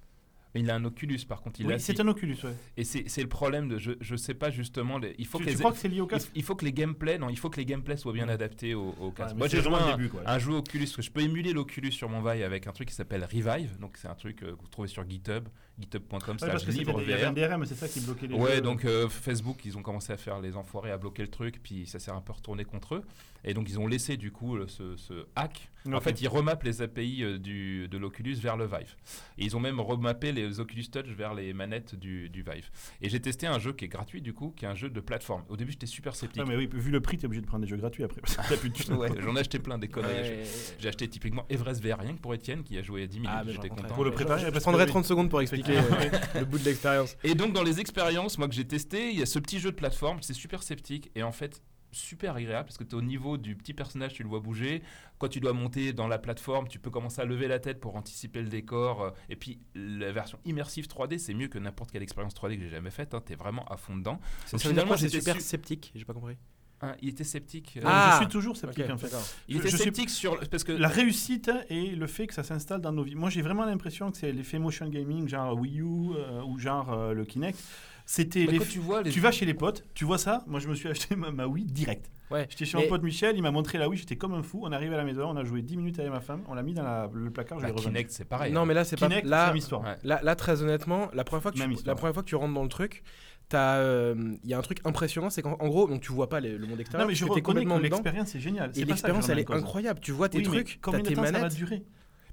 Mais 0.55 0.61
il 0.61 0.69
a 0.71 0.75
un 0.75 0.83
Oculus 0.85 1.19
par 1.27 1.41
contre, 1.41 1.59
il 1.59 1.67
oui, 1.67 1.75
c'est 1.79 1.99
un 1.99 2.07
Oculus, 2.07 2.37
ouais. 2.43 2.53
et 2.75 2.83
c'est 2.83 3.21
le 3.21 3.27
problème 3.29 3.67
de 3.69 3.77
je, 3.77 3.91
je 4.01 4.15
sais 4.15 4.33
pas 4.33 4.49
justement 4.49 4.97
les- 4.97 5.13
il 5.19 5.27
faut 5.27 5.37
Tu, 5.37 5.45
que 5.45 5.49
tu 5.51 5.55
les 5.55 5.59
crois 5.59 5.71
que 5.71 5.77
c'est 5.77 5.87
lié 5.87 6.01
au 6.01 6.07
casque 6.07 6.31
il 6.33 6.41
faut 6.43 6.55
que 6.55 6.65
les 6.65 6.73
gameplays 6.73 7.19
non 7.19 7.29
il 7.29 7.37
faut 7.37 7.49
que 7.51 7.57
les 7.57 7.65
gameplays 7.65 7.97
soient 7.97 8.13
bien 8.13 8.27
adaptés 8.29 8.73
au, 8.73 8.95
au 8.99 9.11
casque. 9.11 9.35
Moi 9.35 9.47
j'ai 9.47 9.61
joué 9.61 9.75
un, 9.75 9.85
le 9.91 9.97
début, 9.97 10.09
quoi. 10.09 10.21
un 10.25 10.39
jeu 10.39 10.53
Oculus 10.53 10.87
que 10.95 11.01
je 11.03 11.11
peux 11.11 11.21
émuler 11.21 11.53
l'Oculus 11.53 11.91
sur 11.91 12.09
mon 12.09 12.21
Vive 12.21 12.43
avec 12.43 12.65
un 12.65 12.71
truc 12.71 12.87
qui 12.89 12.95
s'appelle 12.95 13.23
Revive 13.25 13.77
donc 13.79 13.97
c'est 13.97 14.07
un 14.07 14.15
truc 14.15 14.41
euh, 14.41 14.55
que 14.55 14.61
vous 14.61 14.67
trouvez 14.67 14.87
sur 14.87 15.07
GitHub 15.07 15.47
github.com 15.79 16.37
Ouais, 16.41 16.49
slash 16.49 16.65
libre 16.67 17.01
il 17.01 17.09
y 17.09 17.13
avait 17.13 17.25
un 17.25 17.31
VR. 17.31 17.49
DRM, 17.49 17.65
c'est 17.65 17.75
ça 17.75 17.87
qui 17.87 17.99
bloquait 18.01 18.27
les 18.27 18.35
Ouais, 18.35 18.55
jeux. 18.55 18.61
donc 18.61 18.85
euh, 18.85 19.07
Facebook, 19.09 19.59
ils 19.65 19.77
ont 19.77 19.81
commencé 19.81 20.11
à 20.13 20.17
faire 20.17 20.39
les 20.39 20.55
enfoirés, 20.55 20.91
à 20.91 20.97
bloquer 20.97 21.21
le 21.23 21.29
truc, 21.29 21.59
puis 21.63 21.85
ça 21.85 21.99
s'est 21.99 22.11
un 22.11 22.21
peu 22.21 22.33
retourné 22.33 22.65
contre 22.65 22.95
eux. 22.95 23.03
Et 23.45 23.53
donc, 23.53 23.69
ils 23.69 23.79
ont 23.79 23.87
laissé 23.87 24.17
du 24.17 24.31
coup 24.31 24.57
le- 24.57 24.67
ce, 24.67 24.97
ce 24.97 25.25
hack. 25.37 25.69
En 25.93 26.01
fait, 26.01 26.19
ils 26.21 26.27
remappent 26.27 26.63
les 26.63 26.81
API 26.81 27.23
euh, 27.23 27.37
du, 27.39 27.87
de 27.87 27.97
l'Oculus 27.97 28.33
vers 28.35 28.57
le 28.57 28.65
Vive. 28.65 28.95
Et 29.37 29.45
ils 29.45 29.55
ont 29.55 29.61
même 29.61 29.79
remappé 29.79 30.33
les 30.33 30.59
Oculus 30.59 30.83
Touch 30.91 31.05
vers 31.07 31.33
les 31.33 31.53
manettes 31.53 31.95
du, 31.95 32.29
du 32.29 32.41
Vive. 32.43 32.69
Et 33.01 33.07
j'ai 33.07 33.21
testé 33.21 33.47
un 33.47 33.59
jeu 33.59 33.71
qui 33.71 33.85
est 33.85 33.87
gratuit 33.87 34.21
du 34.21 34.33
coup, 34.33 34.53
qui 34.57 34.65
est 34.65 34.67
un 34.67 34.75
jeu 34.75 34.89
de 34.89 34.99
plateforme. 34.99 35.43
Au 35.47 35.55
début, 35.55 35.71
j'étais 35.71 35.85
super 35.85 36.15
sceptique. 36.17 36.41
Ah, 36.45 36.49
mais 36.49 36.57
oui, 36.57 36.67
vu 36.73 36.91
le 36.91 36.99
prix, 36.99 37.17
t'es 37.17 37.25
obligé 37.27 37.41
de 37.41 37.47
prendre 37.47 37.63
des 37.63 37.69
jeux 37.69 37.77
gratuits 37.77 38.03
après. 38.03 38.21
Ouais, 38.89 39.09
J'en 39.21 39.35
ai 39.35 39.39
acheté 39.39 39.59
plein 39.59 39.77
des 39.77 39.87
conneries. 39.87 40.11
Ouais. 40.13 40.43
J'ai 40.79 40.89
acheté 40.89 41.07
typiquement 41.07 41.45
Everest 41.49 41.81
VR 41.81 41.99
rien 41.99 42.13
que 42.13 42.19
pour 42.19 42.33
Étienne 42.33 42.63
qui 42.63 42.77
a 42.77 42.81
joué 42.81 43.03
à 43.03 43.07
10 43.07 43.19
minutes. 43.19 43.31
Ah, 43.33 43.43
J'étais 43.47 43.69
content. 43.69 43.87
Pour 43.95 44.03
le 44.03 44.11
préparer, 44.11 44.41
Je, 44.41 44.45
parce 44.47 44.57
que 44.57 44.61
prendrai 44.63 44.83
oui. 44.83 44.89
30 44.89 45.05
secondes 45.05 45.29
pour 45.29 45.39
expliquer 45.41 45.68
euh, 45.77 46.39
le 46.39 46.45
bout 46.45 46.57
de 46.59 46.65
l'expérience. 46.65 47.15
Et 47.23 47.35
donc 47.35 47.53
dans 47.53 47.63
les 47.63 47.79
expériences, 47.79 48.37
moi 48.37 48.47
que 48.47 48.53
j'ai 48.55 48.67
testé, 48.67 49.11
il 49.11 49.19
y 49.19 49.21
a 49.21 49.25
ce 49.25 49.39
petit 49.39 49.59
jeu 49.59 49.71
de 49.71 49.75
plateforme, 49.75 50.21
c'est 50.21 50.33
super 50.33 50.63
sceptique 50.63 51.11
et 51.15 51.23
en 51.23 51.31
fait 51.31 51.61
super 51.91 52.35
agréable 52.35 52.65
parce 52.67 52.77
que 52.77 52.83
tu 52.83 52.91
es 52.91 52.93
au 52.95 53.01
niveau 53.01 53.37
du 53.37 53.55
petit 53.55 53.73
personnage, 53.73 54.13
tu 54.13 54.21
le 54.21 54.29
vois 54.29 54.39
bouger. 54.41 54.83
Quand 55.17 55.27
tu 55.27 55.39
dois 55.39 55.53
monter 55.53 55.91
dans 55.91 56.07
la 56.07 56.19
plateforme, 56.19 56.67
tu 56.67 56.77
peux 56.77 56.91
commencer 56.91 57.19
à 57.19 57.25
lever 57.25 57.47
la 57.47 57.57
tête 57.57 57.79
pour 57.79 57.95
anticiper 57.95 58.43
le 58.43 58.47
décor. 58.49 59.01
euh, 59.01 59.09
Et 59.29 59.35
puis 59.35 59.59
la 59.73 60.11
version 60.11 60.37
immersive 60.45 60.85
3D, 60.85 61.17
c'est 61.17 61.33
mieux 61.33 61.47
que 61.47 61.57
n'importe 61.57 61.91
quelle 61.91 62.03
expérience 62.03 62.35
3D 62.35 62.57
que 62.57 62.63
j'ai 62.63 62.69
jamais 62.69 62.91
faite. 62.91 63.15
Tu 63.25 63.33
es 63.33 63.35
vraiment 63.35 63.65
à 63.65 63.77
fond 63.77 63.95
dedans. 63.97 64.19
Donc, 64.51 64.61
finalement, 64.61 64.97
c'est 64.97 65.05
j'étais 65.07 65.19
super 65.19 65.35
su- 65.37 65.41
sceptique, 65.41 65.91
j'ai 65.95 66.05
pas 66.05 66.13
compris. 66.13 66.35
Hein, 66.81 66.93
il 67.01 67.09
était 67.09 67.25
sceptique. 67.25 67.73
euh, 67.77 67.81
Ah. 67.85 68.11
Je 68.13 68.17
suis 68.23 68.27
toujours 68.31 68.55
sceptique 68.55 68.89
en 68.89 68.97
fait. 68.97 69.13
il 69.49 69.55
je- 69.55 69.59
était 69.59 69.69
je 69.69 69.75
suis- 69.75 69.83
sceptique 69.83 70.09
sur 70.09 70.39
parce 70.49 70.63
que 70.63 70.71
La 70.71 70.87
réussite 70.87 71.51
et 71.69 71.87
le 71.95 72.07
fait 72.07 72.25
que 72.27 72.33
ça 72.33 72.43
s'installe 72.43 72.79
dans 72.79 72.93
nos 72.93 73.03
vies. 73.03 73.15
Moi, 73.15 73.29
j'ai 73.29 73.41
vraiment 73.41 73.65
l'impression 73.65 74.11
que 74.11 74.17
c'est 74.17 74.31
l'effet 74.31 74.59
motion 74.59 74.87
gaming, 74.87 75.27
genre 75.27 75.57
Wii 75.59 75.81
U 75.81 75.83
euh, 76.15 76.41
ou 76.43 76.57
genre 76.57 76.91
euh, 76.93 77.13
le 77.13 77.25
Kinect. 77.25 77.59
C'était 78.05 78.45
bah, 78.45 78.53
les... 78.53 78.57
quand 78.59 78.65
tu 78.69 78.79
vois 78.79 79.01
les 79.03 79.11
Tu 79.11 79.19
vas 79.19 79.31
chez 79.31 79.45
les 79.45 79.53
potes, 79.53 79.83
tu 79.93 80.03
vois 80.05 80.17
ça. 80.17 80.43
Moi, 80.47 80.59
je 80.59 80.67
me 80.67 80.73
suis 80.73 80.87
acheté 80.89 81.15
ma, 81.15 81.31
ma 81.31 81.45
Wii 81.47 81.65
direct. 81.65 82.09
Ouais. 82.31 82.47
J'étais 82.49 82.63
chez 82.65 82.77
Mais- 82.77 82.83
mon 82.83 82.89
pote 82.89 83.03
Michel, 83.03 83.35
il 83.35 83.41
m'a 83.41 83.51
montré 83.51 83.77
la 83.77 83.89
Wii, 83.89 83.99
j'étais 83.99 84.15
comme 84.15 84.33
un 84.33 84.41
fou. 84.43 84.61
On 84.63 84.71
arrive 84.71 84.93
à 84.93 84.97
la 84.97 85.03
maison, 85.03 85.29
on 85.29 85.35
a 85.35 85.43
joué 85.43 85.61
10 85.61 85.77
minutes 85.77 85.99
avec 85.99 86.11
ma 86.11 86.19
femme, 86.21 86.43
on 86.47 86.53
l'a 86.55 86.63
mis 86.63 86.73
dans 86.73 86.83
la- 86.83 87.09
le 87.13 87.29
placard, 87.29 87.59
je 87.59 87.65
bah. 87.67 87.71
Kinect, 87.73 88.09
c'est 88.11 88.25
pareil. 88.25 88.53
Non, 88.53 88.61
hein. 88.61 88.65
mais 88.65 88.73
là, 88.73 88.83
c'est 88.85 88.95
pas. 88.99 89.07
Kinect, 89.07 89.25
c'est 89.25 89.29
Là, 89.29 89.41
la 89.41 89.47
même 89.47 89.57
histoire. 89.57 89.81
Ouais. 89.83 89.97
Là, 90.03 90.21
là, 90.23 90.35
très 90.35 90.61
honnêtement, 90.63 91.09
la 91.13 91.23
première 91.23 91.41
fois 91.43 91.51
que 91.51 91.57
tu, 91.57 91.61
Même 91.61 91.71
histoire. 91.73 91.93
la 91.93 91.99
première 91.99 92.13
fois 92.13 92.23
que 92.23 92.29
tu 92.29 92.35
rentres 92.35 92.53
dans 92.53 92.63
le 92.63 92.69
truc, 92.69 93.03
t'as, 93.49 93.77
euh, 93.77 94.35
il 94.43 94.49
y 94.49 94.53
a 94.53 94.57
un 94.57 94.61
truc 94.61 94.79
impressionnant, 94.85 95.29
c'est 95.29 95.41
qu'en 95.41 95.53
en 95.59 95.67
gros, 95.67 95.87
donc 95.87 96.01
tu 96.01 96.11
vois 96.11 96.29
pas 96.29 96.39
les- 96.39 96.57
le 96.57 96.65
monde 96.67 96.79
extérieur, 96.79 97.05
Non, 97.05 97.09
mais 97.09 97.15
je 97.15 97.25
reconnais 97.25 97.41
complètement 97.41 97.77
que 97.77 97.81
l'expérience 97.83 98.35
est 98.35 98.39
géniale. 98.39 98.71
Et 98.75 98.81
ça 98.81 98.85
l'expérience, 98.85 99.29
elle 99.29 99.39
est 99.39 99.51
incroyable. 99.51 99.99
Tu 99.99 100.11
vois 100.11 100.29
tes 100.29 100.37
Oui, 100.37 100.43
trucs, 100.43 100.79
t'as 100.81 100.99
tes 101.01 101.13
temps 101.13 101.23
ça 101.25 101.31
va 101.31 101.39
manettes. 101.39 101.55
durer? 101.55 101.83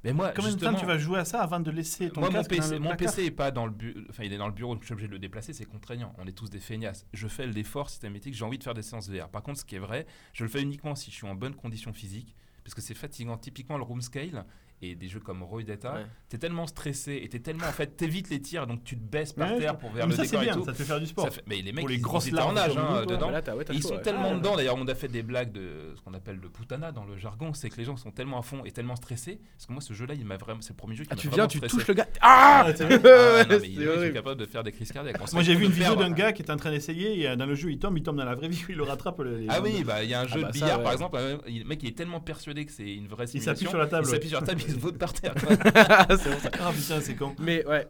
Mais 0.05 0.13
moi, 0.13 0.29
Combien 0.37 0.51
de 0.51 0.55
temps 0.55 0.59
justement, 0.61 0.79
tu 0.79 0.87
vas 0.87 0.99
jouer 0.99 1.19
à 1.19 1.25
ça 1.25 1.41
avant 1.41 1.59
de 1.59 1.71
laisser 1.71 2.11
ton 2.11 2.21
Moi, 2.21 2.31
mon 2.31 2.37
casque 2.37 2.51
PC, 2.51 2.75
le 2.75 2.79
mon 2.79 2.95
PC 2.95 3.25
est 3.25 3.31
pas 3.33 3.51
dans 3.51 3.67
le 3.67 3.73
bureau. 3.73 3.99
Enfin, 4.11 4.23
il 4.23 4.33
est 4.33 4.37
dans 4.39 4.47
le 4.47 4.53
bureau, 4.53 4.75
donc 4.75 4.83
je 4.83 4.87
suis 4.87 4.93
obligé 4.93 5.09
de 5.09 5.13
le 5.13 5.19
déplacer. 5.19 5.53
C'est 5.53 5.65
contraignant. 5.65 6.13
On 6.19 6.27
est 6.29 6.33
tous 6.33 6.49
des 6.49 6.61
feignasses. 6.61 7.07
Je 7.13 7.27
fais 7.27 7.47
l'effort 7.47 7.91
systématique. 7.91 8.35
J'ai 8.35 8.45
envie 8.45 8.59
de 8.59 8.63
faire 8.63 8.75
des 8.75 8.83
séances 8.83 9.09
VR. 9.09 9.29
Par 9.29 9.43
contre, 9.43 9.59
ce 9.59 9.65
qui 9.65 9.75
est 9.75 9.81
vrai, 9.81 10.07
je 10.33 10.45
le 10.45 10.51
fais 10.51 10.63
uniquement 10.63 10.95
si 10.95 11.11
je 11.11 11.17
suis 11.17 11.27
en 11.27 11.35
bonne 11.35 11.55
condition 11.57 11.93
physique, 11.93 12.37
parce 12.63 12.75
que 12.75 12.83
c'est 12.83 12.95
fatigant. 12.95 13.37
Typiquement, 13.37 13.79
le 13.79 13.83
room 13.85 14.01
scale 14.01 14.45
et 14.83 14.95
des 14.95 15.09
jeux 15.09 15.21
comme 15.21 15.43
Roy 15.43 15.63
Data, 15.63 15.95
Ouais. 15.95 16.07
t'es 16.29 16.39
tellement 16.39 16.67
stressé 16.67 17.21
et 17.23 17.29
t'es 17.29 17.39
tellement 17.39 17.67
en 17.67 17.73
fait, 17.73 17.97
t'évites 17.97 18.29
les 18.31 18.41
tirs, 18.41 18.67
donc 18.67 18.85
tu 18.85 18.97
te 18.97 19.03
baisses 19.03 19.33
par 19.33 19.51
Ouais, 19.53 19.59
terre 19.59 19.79
pour 19.79 19.91
vers 19.91 20.07
Mais 20.07 20.13
le 20.13 20.17
ça, 20.17 20.25
c'est 20.25 20.31
décor 20.33 20.43
et 20.43 20.45
bien, 20.47 20.55
tout. 20.55 20.65
ça 20.65 20.73
te 20.73 20.77
fait 20.77 20.85
faire 20.85 21.01
du 21.01 21.07
sport. 21.07 21.25
Ça 21.25 21.31
fait- 21.31 21.43
Mais 21.47 21.57
les 21.63 21.73
mecs, 21.73 21.81
Pour 21.81 21.89
les 21.89 21.95
ils- 21.97 22.01
grosses 22.03 22.27
ils 22.27 22.35
étaient 22.35 22.41
en 22.43 22.57
âge 22.57 22.77
hein, 22.77 23.03
toi. 23.05 23.07
dedans. 23.07 23.31
Ah, 23.35 23.41
là, 23.41 23.57
ouais, 23.57 23.65
Ils 23.71 23.81
chaud, 23.83 23.89
sont 23.89 23.95
ouais. 23.95 24.03
tellement 24.03 24.23
Ah, 24.27 24.33
ouais. 24.33 24.39
dedans, 24.39 24.57
d'ailleurs 24.57 24.77
on 24.79 24.87
a 24.87 24.95
fait 24.95 25.09
des 25.09 25.23
blagues 25.23 25.53
de 25.53 25.95
ce 25.97 26.01
qu'on 26.03 26.13
appelle 26.15 26.37
le 26.43 26.49
putana 26.51 26.93
dans 26.93 27.05
le 27.05 27.17
jargon, 27.17 27.55
c'est 27.55 27.71
que 27.71 27.77
les 27.77 27.85
gens 27.85 27.97
sont 27.97 28.11
tellement 28.11 28.39
à 28.39 28.43
fond 28.43 28.63
et 28.65 28.71
tellement 28.71 28.97
stressés, 28.97 29.41
parce 29.57 29.67
que 29.67 29.73
moi 29.73 29.81
ce 29.81 29.95
jeu-là, 29.95 30.15
il 30.15 30.25
m'a 30.27 30.37
vraiment, 30.37 30.61
c'est 30.61 30.71
le 30.71 30.77
premier 30.77 30.95
jeu 30.95 31.05
qui 31.05 31.09
Ah, 31.13 31.15
m'a 31.15 31.21
tu 31.21 31.29
vraiment 31.29 31.43
viens, 31.45 31.49
tu 31.49 31.59
stressé. 31.59 31.75
touches 31.77 31.87
le 31.89 31.95
gars. 31.95 32.07
Ah 32.21 32.65
Ah, 32.67 32.67
Ah, 32.67 33.45
mecs 33.47 33.65
sont 34.09 34.13
capables 34.13 34.41
de 34.41 34.47
faire 34.47 34.63
des 34.63 34.73
crises 34.73 34.93
cardiaques. 34.93 35.33
Moi, 35.33 35.43
j'ai 35.43 35.55
vu 35.55 35.65
une 35.65 35.71
vidéo 35.73 35.95
d'un 35.97 36.11
gars 36.11 36.33
qui 36.33 36.43
est 36.43 36.51
en 36.51 36.57
train 36.57 36.71
d'essayer 36.71 37.21
et 37.21 37.29
euh, 37.29 37.37
dans 37.37 37.47
le 37.47 37.55
jeu, 37.55 37.71
il 37.71 37.79
tombe, 37.79 37.97
il 37.97 38.03
tombe 38.03 38.17
dans 38.17 38.25
la 38.25 38.35
vraie 38.35 38.49
vie, 38.49 38.63
il 38.69 38.77
le 38.77 38.83
rattrape. 38.83 39.21
Ah 39.49 39.61
oui, 39.63 39.83
bah 39.85 40.03
il 40.05 40.11
y 40.11 40.15
a 40.15 40.21
un 40.21 40.27
jeu 40.27 40.41
bah 40.43 40.49
de 40.49 40.53
billard 40.53 40.83
par 40.83 40.93
exemple, 40.93 41.17
euh, 41.19 41.39
le 41.47 41.65
mec 41.65 41.83
il 41.83 41.89
est 41.89 41.97
tellement 41.97 42.21
persuadé 42.21 42.67
que 42.67 42.73
c'est 42.73 42.95
une 42.95 43.07
vraie 43.09 43.27
simulation. 43.27 43.53
Il 43.53 43.57
s'appuie 43.57 43.69
sur 43.69 43.79
la 43.79 43.87
table, 43.87 44.66
il 44.75 44.81
se 44.81 44.89
par 44.91 45.13
terre. 45.13 45.35
C'est 45.39 46.31
bon, 46.31 46.39
ça. 46.41 46.51
Ah 46.61 46.73
putain, 46.73 47.01
c'est 47.01 47.15
con. 47.17 47.35
Mais 47.39 47.65
ouais, 47.67 47.87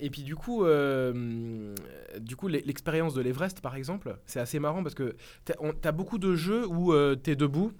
et 0.00 0.10
puis 0.10 0.22
du 0.22 0.36
coup, 0.36 0.64
euh, 0.64 1.74
du 2.18 2.36
coup, 2.36 2.48
l'e- 2.48 2.62
l'expérience 2.64 3.14
de 3.14 3.20
l'Everest, 3.22 3.60
par 3.60 3.76
exemple, 3.76 4.16
c'est 4.26 4.40
assez 4.40 4.58
marrant 4.58 4.82
parce 4.82 4.94
que 4.94 5.16
t'as 5.80 5.92
beaucoup 5.92 6.18
de 6.18 6.34
jeux 6.34 6.66
où 6.66 6.92
euh, 6.92 7.14
t'es 7.14 7.36
debout. 7.36 7.72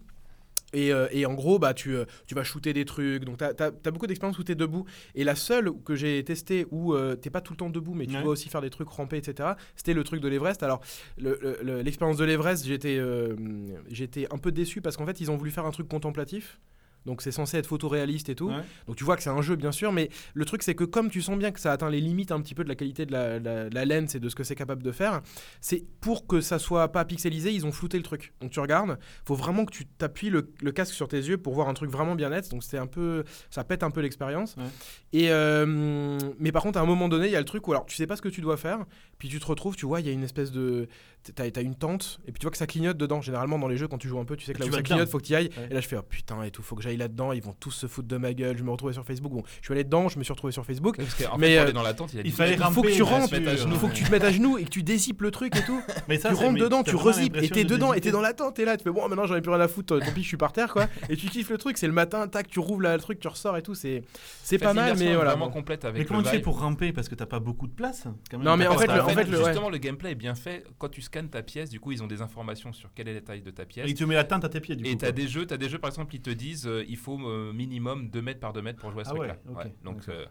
Et, 0.72 0.92
euh, 0.92 1.08
et 1.10 1.26
en 1.26 1.34
gros, 1.34 1.58
bah, 1.58 1.74
tu, 1.74 1.96
euh, 1.96 2.04
tu 2.28 2.36
vas 2.36 2.44
shooter 2.44 2.72
des 2.72 2.84
trucs. 2.84 3.24
Donc, 3.24 3.38
tu 3.38 3.44
as, 3.44 3.90
beaucoup 3.90 4.06
d'expériences 4.06 4.38
où 4.38 4.44
tu 4.44 4.52
es 4.52 4.54
debout. 4.54 4.84
Et 5.16 5.24
la 5.24 5.34
seule 5.34 5.72
que 5.84 5.96
j'ai 5.96 6.22
testée 6.22 6.64
où 6.70 6.94
euh, 6.94 7.16
t'es 7.16 7.28
pas 7.28 7.40
tout 7.40 7.54
le 7.54 7.56
temps 7.56 7.70
debout, 7.70 7.92
mais 7.94 8.06
tu 8.06 8.14
Ouais. 8.14 8.22
vas 8.22 8.28
aussi 8.28 8.48
faire 8.48 8.60
des 8.60 8.70
trucs 8.70 8.88
rampés, 8.88 9.16
etc., 9.16 9.54
c'était 9.74 9.94
le 9.94 10.04
truc 10.04 10.20
de 10.20 10.28
l'Everest. 10.28 10.62
Alors, 10.62 10.80
le- 11.18 11.36
le- 11.42 11.58
le- 11.64 11.82
l'expérience 11.82 12.18
de 12.18 12.24
l'Everest, 12.24 12.64
j'étais 12.66 12.98
euh, 12.98 13.34
j'étais 13.88 14.32
un 14.32 14.38
peu 14.38 14.52
déçu 14.52 14.80
parce 14.80 14.96
qu'en 14.96 15.06
fait, 15.06 15.20
ils 15.20 15.28
ont 15.32 15.36
voulu 15.36 15.50
faire 15.50 15.66
un 15.66 15.72
truc 15.72 15.88
contemplatif. 15.88 16.60
Donc, 17.06 17.22
c'est 17.22 17.32
censé 17.32 17.56
être 17.56 17.66
photoréaliste 17.66 18.28
et 18.28 18.34
tout. 18.34 18.48
Ouais. 18.48 18.62
Donc 18.86 18.96
tu 18.96 19.04
vois 19.04 19.16
que 19.16 19.22
c'est 19.22 19.30
un 19.30 19.42
jeu 19.42 19.56
bien 19.56 19.72
sûr, 19.72 19.92
mais 19.92 20.10
le 20.34 20.44
truc 20.44 20.62
c'est 20.62 20.74
que 20.74 20.84
comme 20.84 21.10
tu 21.10 21.22
sens 21.22 21.38
bien 21.38 21.50
que 21.50 21.60
ça 21.60 21.72
atteint 21.72 21.90
les 21.90 22.00
limites 22.00 22.32
un 22.32 22.40
petit 22.40 22.54
peu 22.54 22.64
de 22.64 22.68
la 22.68 22.74
qualité 22.74 23.06
de 23.06 23.12
la, 23.12 23.38
la, 23.38 23.68
la 23.68 23.84
lens 23.84 24.14
et 24.14 24.20
de 24.20 24.28
ce 24.28 24.34
que 24.34 24.44
c'est 24.44 24.54
capable 24.54 24.82
de 24.82 24.92
faire, 24.92 25.22
c'est 25.60 25.84
pour 26.00 26.26
que 26.26 26.40
ça 26.40 26.58
soit 26.58 26.88
pas 26.88 27.04
pixelisé, 27.04 27.52
ils 27.52 27.66
ont 27.66 27.72
flouté 27.72 27.96
le 27.96 28.02
truc. 28.02 28.32
Donc 28.40 28.50
tu 28.50 28.60
regardes, 28.60 28.98
faut 29.26 29.34
vraiment 29.34 29.64
que 29.64 29.72
tu 29.72 29.86
t'appuies 29.86 30.30
le, 30.30 30.52
le 30.60 30.72
casque 30.72 30.94
sur 30.94 31.08
tes 31.08 31.18
yeux 31.18 31.38
pour 31.38 31.54
voir 31.54 31.68
un 31.68 31.74
truc 31.74 31.90
vraiment 31.90 32.14
bien 32.14 32.30
net. 32.30 32.50
Donc 32.50 32.62
c'est 32.62 32.78
un 32.78 32.86
peu, 32.86 33.24
ça 33.50 33.64
pète 33.64 33.82
un 33.82 33.90
peu 33.90 34.00
l'expérience. 34.00 34.56
Ouais. 34.56 34.64
Et 35.12 35.30
euh, 35.30 36.18
mais 36.38 36.52
par 36.52 36.62
contre 36.62 36.78
à 36.78 36.82
un 36.82 36.86
moment 36.86 37.08
donné 37.08 37.26
il 37.26 37.32
y 37.32 37.36
a 37.36 37.40
le 37.40 37.44
truc 37.44 37.66
où 37.68 37.72
alors 37.72 37.86
tu 37.86 37.96
sais 37.96 38.06
pas 38.06 38.16
ce 38.16 38.22
que 38.22 38.28
tu 38.28 38.40
dois 38.40 38.56
faire, 38.56 38.84
puis 39.18 39.28
tu 39.28 39.38
te 39.38 39.46
retrouves, 39.46 39.76
tu 39.76 39.86
vois 39.86 40.00
il 40.00 40.06
y 40.06 40.10
a 40.10 40.12
une 40.12 40.24
espèce 40.24 40.50
de, 40.50 40.88
t'as 41.34 41.44
as 41.44 41.60
une 41.60 41.74
tente 41.74 42.20
et 42.26 42.32
puis 42.32 42.38
tu 42.40 42.44
vois 42.44 42.50
que 42.50 42.56
ça 42.56 42.66
clignote 42.66 42.96
dedans. 42.96 43.20
Généralement 43.20 43.58
dans 43.58 43.68
les 43.68 43.76
jeux 43.76 43.88
quand 43.88 43.98
tu 43.98 44.08
joues 44.08 44.18
un 44.18 44.24
peu, 44.24 44.36
tu 44.36 44.44
sais 44.44 44.52
que 44.52 44.58
là 44.58 44.64
Tu 44.64 44.70
où 44.70 44.74
ça 44.74 44.78
dedans. 44.78 44.88
clignote, 44.88 45.08
faut 45.10 45.18
que 45.18 45.24
tu 45.24 45.32
y 45.32 45.36
ailles. 45.36 45.50
Ouais. 45.56 45.68
Et 45.70 45.74
là 45.74 45.80
je 45.80 45.88
fais 45.88 45.96
oh 45.96 46.02
putain 46.02 46.42
et 46.42 46.50
tout, 46.50 46.62
faut 46.62 46.76
que 46.76 46.82
j'aille 46.82 46.96
là-dedans. 46.96 47.32
Ils 47.32 47.42
vont 47.42 47.52
tous 47.52 47.70
se 47.70 47.86
foutre 47.86 48.08
de 48.08 48.16
ma 48.16 48.32
gueule. 48.32 48.56
Je 48.56 48.62
me 48.62 48.70
retrouvais 48.70 48.92
sur 48.92 49.04
Facebook. 49.04 49.32
Bon, 49.32 49.42
je 49.60 49.66
suis 49.66 49.72
allé 49.72 49.84
dedans, 49.84 50.08
je 50.08 50.18
me 50.18 50.24
suis 50.24 50.32
retrouvé 50.32 50.52
sur 50.52 50.64
Facebook. 50.64 50.96
Parce 50.96 51.38
Mais, 51.38 51.56
fait, 51.56 51.58
euh, 51.58 51.72
dans 51.72 51.82
la 51.82 51.94
tente, 51.94 52.12
il, 52.12 52.20
a 52.20 52.22
il 52.24 52.32
fallait 52.32 52.54
Il 52.54 52.58
faut 52.58 52.82
que 52.82 52.88
ramper, 52.88 52.92
tu 52.92 53.02
rentres. 53.02 53.34
Il 53.34 53.78
faut 53.78 53.88
que 53.88 53.94
tu 53.94 54.04
te 54.04 54.10
mettes 54.10 54.24
à 54.24 54.32
genoux 54.32 54.58
et 54.58 54.64
que 54.64 54.70
tu 54.70 54.82
dézippes 54.82 55.22
le 55.22 55.30
truc 55.30 55.56
et 55.56 55.62
tout. 55.62 55.80
Mais 56.08 56.18
ça, 56.18 56.30
tu 56.30 56.34
rentres 56.36 56.58
dedans, 56.58 56.82
tu 56.82 56.96
rezippes 56.96 57.36
et 57.36 57.48
t'es 57.48 57.64
de 57.64 57.70
dedans 57.70 57.92
et 57.92 58.00
t'es 58.00 58.10
dans 58.10 58.20
la 58.20 58.32
tente. 58.32 58.56
T'es 58.56 58.64
là, 58.64 58.76
tu 58.76 58.84
fais 58.84 58.90
bon, 58.90 59.08
maintenant 59.08 59.26
j'en 59.26 59.36
ai 59.36 59.40
plus 59.40 59.52
rien 59.52 59.60
à 59.60 59.68
foutre. 59.68 59.98
Tant 59.98 60.12
pis, 60.12 60.22
je 60.22 60.28
suis 60.28 60.36
par 60.36 60.52
terre 60.52 60.72
quoi. 60.72 60.86
Et 61.08 61.16
tu 61.16 61.28
kiffes 61.28 61.50
le 61.50 61.58
truc. 61.58 61.78
C'est 61.78 61.86
le 61.86 61.92
matin, 61.92 62.26
tac, 62.28 62.48
tu 62.48 62.58
rouvres 62.58 62.82
là, 62.82 62.96
le 62.96 63.02
truc, 63.02 63.20
tu 63.20 63.28
ressors 63.28 63.56
et 63.56 63.62
tout. 63.62 63.74
C'est 63.74 64.02
pas 64.58 64.74
mal, 64.74 64.96
mais 64.98 65.14
voilà. 65.14 65.36
complète 65.50 65.84
avec 65.84 66.02
Mais 66.02 66.04
comment 66.06 66.22
tu 66.22 66.28
fais 66.28 66.40
pour 66.40 66.60
ramper 66.60 66.92
Parce 66.92 67.08
que 67.08 67.14
t'as 67.14 67.26
pas 67.26 67.40
beaucoup 67.40 67.66
de 67.66 67.72
place. 67.72 68.04
Non, 68.38 68.56
mais 68.56 68.66
en 68.66 68.76
fait, 68.76 69.26
justement, 69.26 69.70
le 69.70 69.78
gameplay 69.78 70.12
est 70.12 70.16
bien 70.16 70.34
fait. 70.34 70.64
Quand 70.78 70.88
tu 70.88 71.02
scannes 71.10 71.28
ta 71.28 71.42
pièce, 71.42 71.70
du 71.70 71.80
coup, 71.80 71.90
ils 71.90 72.02
ont 72.04 72.06
des 72.06 72.22
informations 72.22 72.72
sur 72.72 72.94
quelle 72.94 73.08
est 73.08 73.14
la 73.14 73.20
taille 73.20 73.42
de 73.42 73.50
ta 73.50 73.64
pièce. 73.66 73.90
Et 73.90 73.94
tu 73.94 74.06
mets 74.06 74.14
la 74.14 74.22
tente 74.22 74.44
à 74.44 74.48
tes 74.48 74.60
pieds, 74.60 74.76
du 74.76 74.84
Et 74.86 74.92
coup. 74.92 74.98
tu 75.00 75.04
as 75.04 75.10
des 75.12 75.26
jeux, 75.26 75.44
as 75.50 75.56
des 75.56 75.68
jeux 75.68 75.78
par 75.80 75.90
exemple 75.90 76.08
qui 76.10 76.20
te 76.20 76.30
disent 76.30 76.66
euh, 76.68 76.84
il 76.88 76.96
faut 76.96 77.18
euh, 77.28 77.52
minimum 77.52 78.08
2 78.10 78.22
mètres 78.22 78.38
par 78.38 78.52
2 78.52 78.62
mètres 78.62 78.78
pour 78.78 78.92
jouer 78.92 79.00
à 79.02 79.04
ce 79.04 79.10
Ah 79.10 79.14
ouais, 79.14 79.28
truc-là. 79.28 79.52
ok, 79.64 79.72
Donc, 79.82 80.08
euh, 80.08 80.24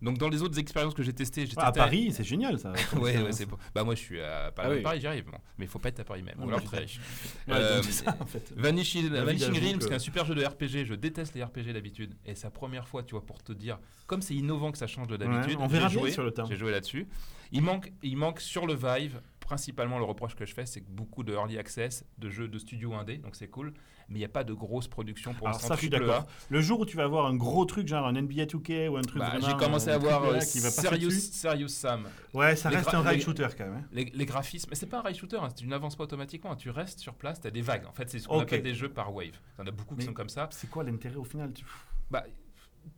donc 0.00 0.16
dans 0.18 0.30
les 0.30 0.40
autres 0.42 0.58
expériences 0.58 0.94
que 0.94 1.02
j'ai 1.02 1.12
testées, 1.12 1.44
j'ai 1.46 1.52
Ah, 1.58 1.66
à 1.66 1.72
Paris, 1.72 2.12
c'est 2.12 2.24
génial 2.24 2.58
ça. 2.58 2.72
Ouais, 2.96 3.20
ouais, 3.22 3.32
c'est 3.32 3.44
bon. 3.50 3.58
Bah 3.74 3.84
moi 3.84 3.94
je 3.94 4.00
suis 4.00 4.20
à 4.22 4.50
Paris, 4.52 4.68
Ah 4.70 4.74
oui. 4.76 4.82
Paris 4.82 5.00
j'y 5.00 5.06
arrive, 5.06 5.24
bon. 5.26 5.38
mais 5.58 5.66
il 5.66 5.68
faut 5.68 5.78
pas 5.78 5.90
être 5.90 6.00
à 6.00 6.04
Paris 6.04 6.22
même. 6.22 6.36
Ah, 6.40 6.44
ou 6.44 6.48
alors 6.48 6.62
très 6.64 6.78
riche. 6.78 6.98
Ouais, 7.48 7.54
Euh, 7.54 7.76
donc 7.76 7.84
c'est 7.84 8.04
ça, 8.04 8.16
en 8.18 8.24
fait. 8.26 8.52
Vanishing, 8.56 9.10
Realms, 9.10 9.80
c'est 9.80 9.88
que- 9.88 9.94
un 9.94 9.98
super 9.98 10.24
jeu 10.24 10.34
de 10.34 10.44
RPG. 10.44 10.84
Je 10.86 10.94
déteste 10.94 11.34
les 11.34 11.42
RPG 11.44 11.72
d'habitude. 11.74 12.14
Et 12.24 12.34
c'est 12.34 12.44
la 12.44 12.50
première 12.50 12.88
fois, 12.88 13.02
tu 13.02 13.12
vois, 13.12 13.24
pour 13.26 13.42
te 13.42 13.52
dire, 13.52 13.78
comme 14.06 14.22
c'est 14.22 14.34
innovant 14.34 14.72
que 14.72 14.78
ça 14.78 14.86
change 14.86 15.08
de 15.08 15.16
d'habitude, 15.16 15.58
Ouais, 15.58 15.64
on 15.64 15.66
verra 15.66 15.88
joué, 15.88 16.10
sur 16.10 16.22
le 16.24 16.30
temps. 16.30 16.46
j'ai 16.46 16.56
joué 16.56 16.70
là-dessus. 16.70 17.06
Il 17.50 17.62
manque, 17.62 17.92
il 18.02 18.16
manque 18.16 18.40
sur 18.40 18.66
le 18.66 18.74
Vive, 18.74 19.20
principalement 19.42 19.98
le 19.98 20.04
reproche 20.04 20.34
que 20.34 20.46
je 20.46 20.54
fais, 20.54 20.64
c'est 20.66 20.80
que 20.80 20.90
beaucoup 20.90 21.22
de 21.22 21.32
early 21.34 21.58
access, 21.58 22.04
de 22.18 22.30
jeux 22.30 22.48
de 22.48 22.58
studio 22.58 22.94
indé, 22.94 23.18
donc 23.18 23.36
c'est 23.36 23.48
cool, 23.48 23.74
mais 24.08 24.16
il 24.16 24.18
n'y 24.18 24.24
a 24.24 24.28
pas 24.28 24.44
de 24.44 24.52
grosse 24.52 24.88
production 24.88 25.34
pour 25.34 25.48
l'instant 25.48 25.68
ça, 25.68 25.74
je 25.74 25.80
suis 25.80 25.90
triple 25.90 26.04
A. 26.04 26.08
d'accord. 26.08 26.26
Le 26.48 26.60
jour 26.60 26.80
où 26.80 26.86
tu 26.86 26.96
vas 26.96 27.04
avoir 27.04 27.26
un 27.26 27.34
gros 27.36 27.64
truc, 27.64 27.86
genre 27.88 28.06
un 28.06 28.12
NBA 28.12 28.44
2K 28.46 28.88
ou 28.88 28.96
un 28.96 29.02
truc 29.02 29.18
Bah, 29.20 29.32
j'ai 29.40 29.56
commencé 29.56 29.90
euh, 29.90 29.94
à 29.94 29.98
voir 29.98 30.24
euh, 30.24 30.38
qui 30.40 30.60
va 30.60 30.70
Serious. 30.70 31.10
Serious 31.10 31.68
Sam. 31.68 32.08
Ouais, 32.34 32.56
ça 32.56 32.70
les 32.70 32.76
reste 32.76 32.94
un 32.94 33.00
rail 33.02 33.20
shooter 33.20 33.48
quand 33.56 33.64
même. 33.64 33.74
hein. 33.76 33.84
Les, 33.92 34.04
les 34.06 34.26
graphismes, 34.26 34.70
mais 34.70 34.76
c'est 34.76 34.86
pas 34.86 34.98
un 34.98 35.02
rail 35.02 35.14
shooter, 35.14 35.36
hein, 35.42 35.48
tu 35.56 35.66
n'avances 35.66 35.96
pas 35.96 36.04
automatiquement, 36.04 36.56
tu 36.56 36.70
restes 36.70 36.98
sur 37.00 37.14
place, 37.14 37.40
tu 37.40 37.46
as 37.46 37.50
des 37.50 37.62
vagues. 37.62 37.86
En 37.86 37.92
fait, 37.92 38.08
c'est 38.10 38.18
ce 38.18 38.28
qu'on 38.28 38.40
appelle 38.40 38.62
des 38.62 38.74
jeux 38.74 38.90
par 38.90 39.14
wave. 39.14 39.26
Il 39.58 39.60
y 39.60 39.62
en 39.62 39.66
a 39.66 39.70
beaucoup 39.70 39.94
qui 39.96 40.04
sont 40.04 40.12
comme 40.14 40.28
ça. 40.28 40.48
C'est 40.52 40.70
quoi 40.70 40.84
l'intérêt 40.84 41.16
au 41.16 41.24
final 41.24 41.52
tu- 41.52 41.64
Bah, 42.10 42.24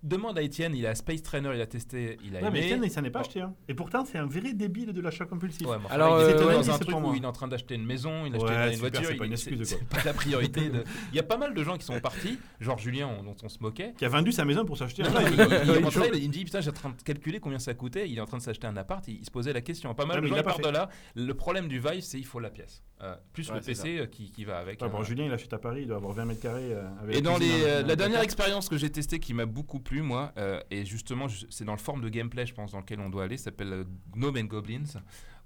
demande 0.03 0.37
à 0.39 0.43
Étienne, 0.43 0.75
il 0.75 0.87
a 0.87 0.95
Space 0.95 1.23
Trainer, 1.23 1.51
il 1.55 1.61
a 1.61 1.67
testé, 1.67 2.19
il 2.25 2.37
a 2.37 2.41
Ouais, 2.41 2.51
mais 2.51 2.59
aimé. 2.59 2.67
Etienne, 2.67 2.85
il 2.85 2.91
s'en 2.91 3.03
est 3.05 3.11
pas 3.11 3.21
acheté. 3.21 3.41
hein. 3.41 3.55
Et 3.69 3.75
pourtant, 3.75 4.05
c'est 4.05 4.19
un 4.19 4.27
vrai 4.27 4.53
débile 4.53 4.93
de 4.93 5.01
l'achat 5.01 5.25
compulsif. 5.25 5.67
Ouais, 5.67 5.77
mais 5.79 5.87
enfin, 5.87 5.95
Alors, 5.95 6.21
il 6.21 6.25
euh, 6.25 6.39
dans 6.39 6.47
ouais, 6.47 6.71
un 6.71 6.79
truc 6.79 6.95
où 6.97 7.15
il 7.15 7.23
est 7.23 7.27
en 7.27 7.33
train 7.33 7.49
d'acheter 7.49 7.75
une 7.75 7.87
maison, 7.87 8.27
il 8.27 8.35
a 8.35 8.39
Ouais, 8.39 8.45
acheté 8.51 8.67
une 8.67 8.73
super, 8.75 8.91
voiture. 8.91 9.09
c'est 9.11 9.17
pas 9.17 9.27
une 9.27 9.33
excuse, 9.59 9.63
c'est- 9.69 9.85
pas 9.89 10.03
la 10.05 10.13
priorité. 10.13 10.69
de- 10.69 10.85
Il 11.13 11.17
y 11.17 11.21
a 11.21 11.23
pas 11.23 11.37
mal 11.39 11.55
de 11.55 11.63
gens 11.65 11.77
qui 11.79 11.85
sont 11.85 11.99
partis, 12.01 12.39
genre 12.61 12.79
Julien, 12.79 13.09
on- 13.19 13.23
dont 13.23 13.37
on 13.43 13.49
se 13.49 13.59
moquait. 13.61 13.95
Qui 13.97 14.05
a 14.05 14.09
vendu 14.09 14.33
sa 14.33 14.45
maison 14.45 14.65
pour 14.65 14.77
s'acheter 14.77 15.03
un 15.03 15.07
il, 15.23 15.33
il 15.33 16.29
me 16.29 16.29
dit 16.35 16.45
putain 16.45 16.61
j'ai 16.61 16.71
en 16.71 16.73
train 16.75 16.91
de 16.91 17.03
calculer 17.03 17.41
combien 17.41 17.59
ça 17.59 17.75
coûtait 17.75 18.09
il 18.09 18.19
est 18.19 18.21
en 18.21 18.27
train 18.27 18.39
de 18.39 18.43
s'acheter 18.43 18.67
un 18.67 18.77
appart 18.77 19.07
il, 19.09 19.19
il 19.21 19.25
se 19.25 19.31
posait 19.31 19.53
la 19.53 19.61
question 19.61 19.95
pas 19.95 20.05
mal 20.07 20.17
Ouais, 20.19 20.23
de 20.23 20.27
gens 20.29 20.37
il 20.37 20.43
partent 20.43 20.57
fait. 20.63 20.69
de 20.69 20.73
là 20.73 20.89
le 21.15 21.33
problème 21.35 21.69
du 21.69 21.79
Vive 21.79 22.01
c'est 22.01 22.19
il 22.19 22.27
faut 22.27 22.41
la 22.41 22.51
pièce 22.51 22.83
Euh, 23.03 23.15
plus 23.33 23.51
le 23.53 23.61
PC 23.61 23.99
euh, 23.99 24.07
qui, 24.07 24.45
va 24.45 24.59
avec 24.59 24.83
hein. 24.83 24.91
Julien, 25.03 25.25
il 25.27 25.33
achète 25.33 25.53
à 25.53 25.59
Paris, 25.59 25.83
il 25.83 25.89
doit 25.89 25.97
avoir 25.97 26.13
20 26.13 26.25
mètres 26.27 26.41
carrés. 26.41 26.73
euh, 26.73 26.85
Et 27.11 27.21
dans 27.21 27.37
euh, 27.41 27.83
dans 27.83 27.89
la 27.89 27.97
dernière 27.97 28.23
expérience 28.23 28.69
que 28.69 28.77
j'ai 28.77 28.91
testée 28.91 29.19
qui 29.19 29.35
m'a 29.35 29.47
beaucoup 29.47 29.74
plu, 29.81 30.03
moi, 30.03 30.33
euh, 30.39 30.61
et 30.71 30.85
justement, 30.85 31.27
c'est 31.51 31.65
dans 31.65 31.73
le 31.73 31.79
forme 31.79 32.01
de 32.01 32.09
gameplay, 32.09 32.47
je 32.47 32.55
pense, 32.55 32.73
dans 32.73 32.81
lequel 32.81 33.01
on 33.01 33.11
doit 33.11 33.25
aller, 33.25 33.37
ça 33.37 33.45
s'appelle 33.45 33.73
euh, 33.73 33.85
Gnome 34.13 34.37
and 34.39 34.45
Goblins, 34.45 34.85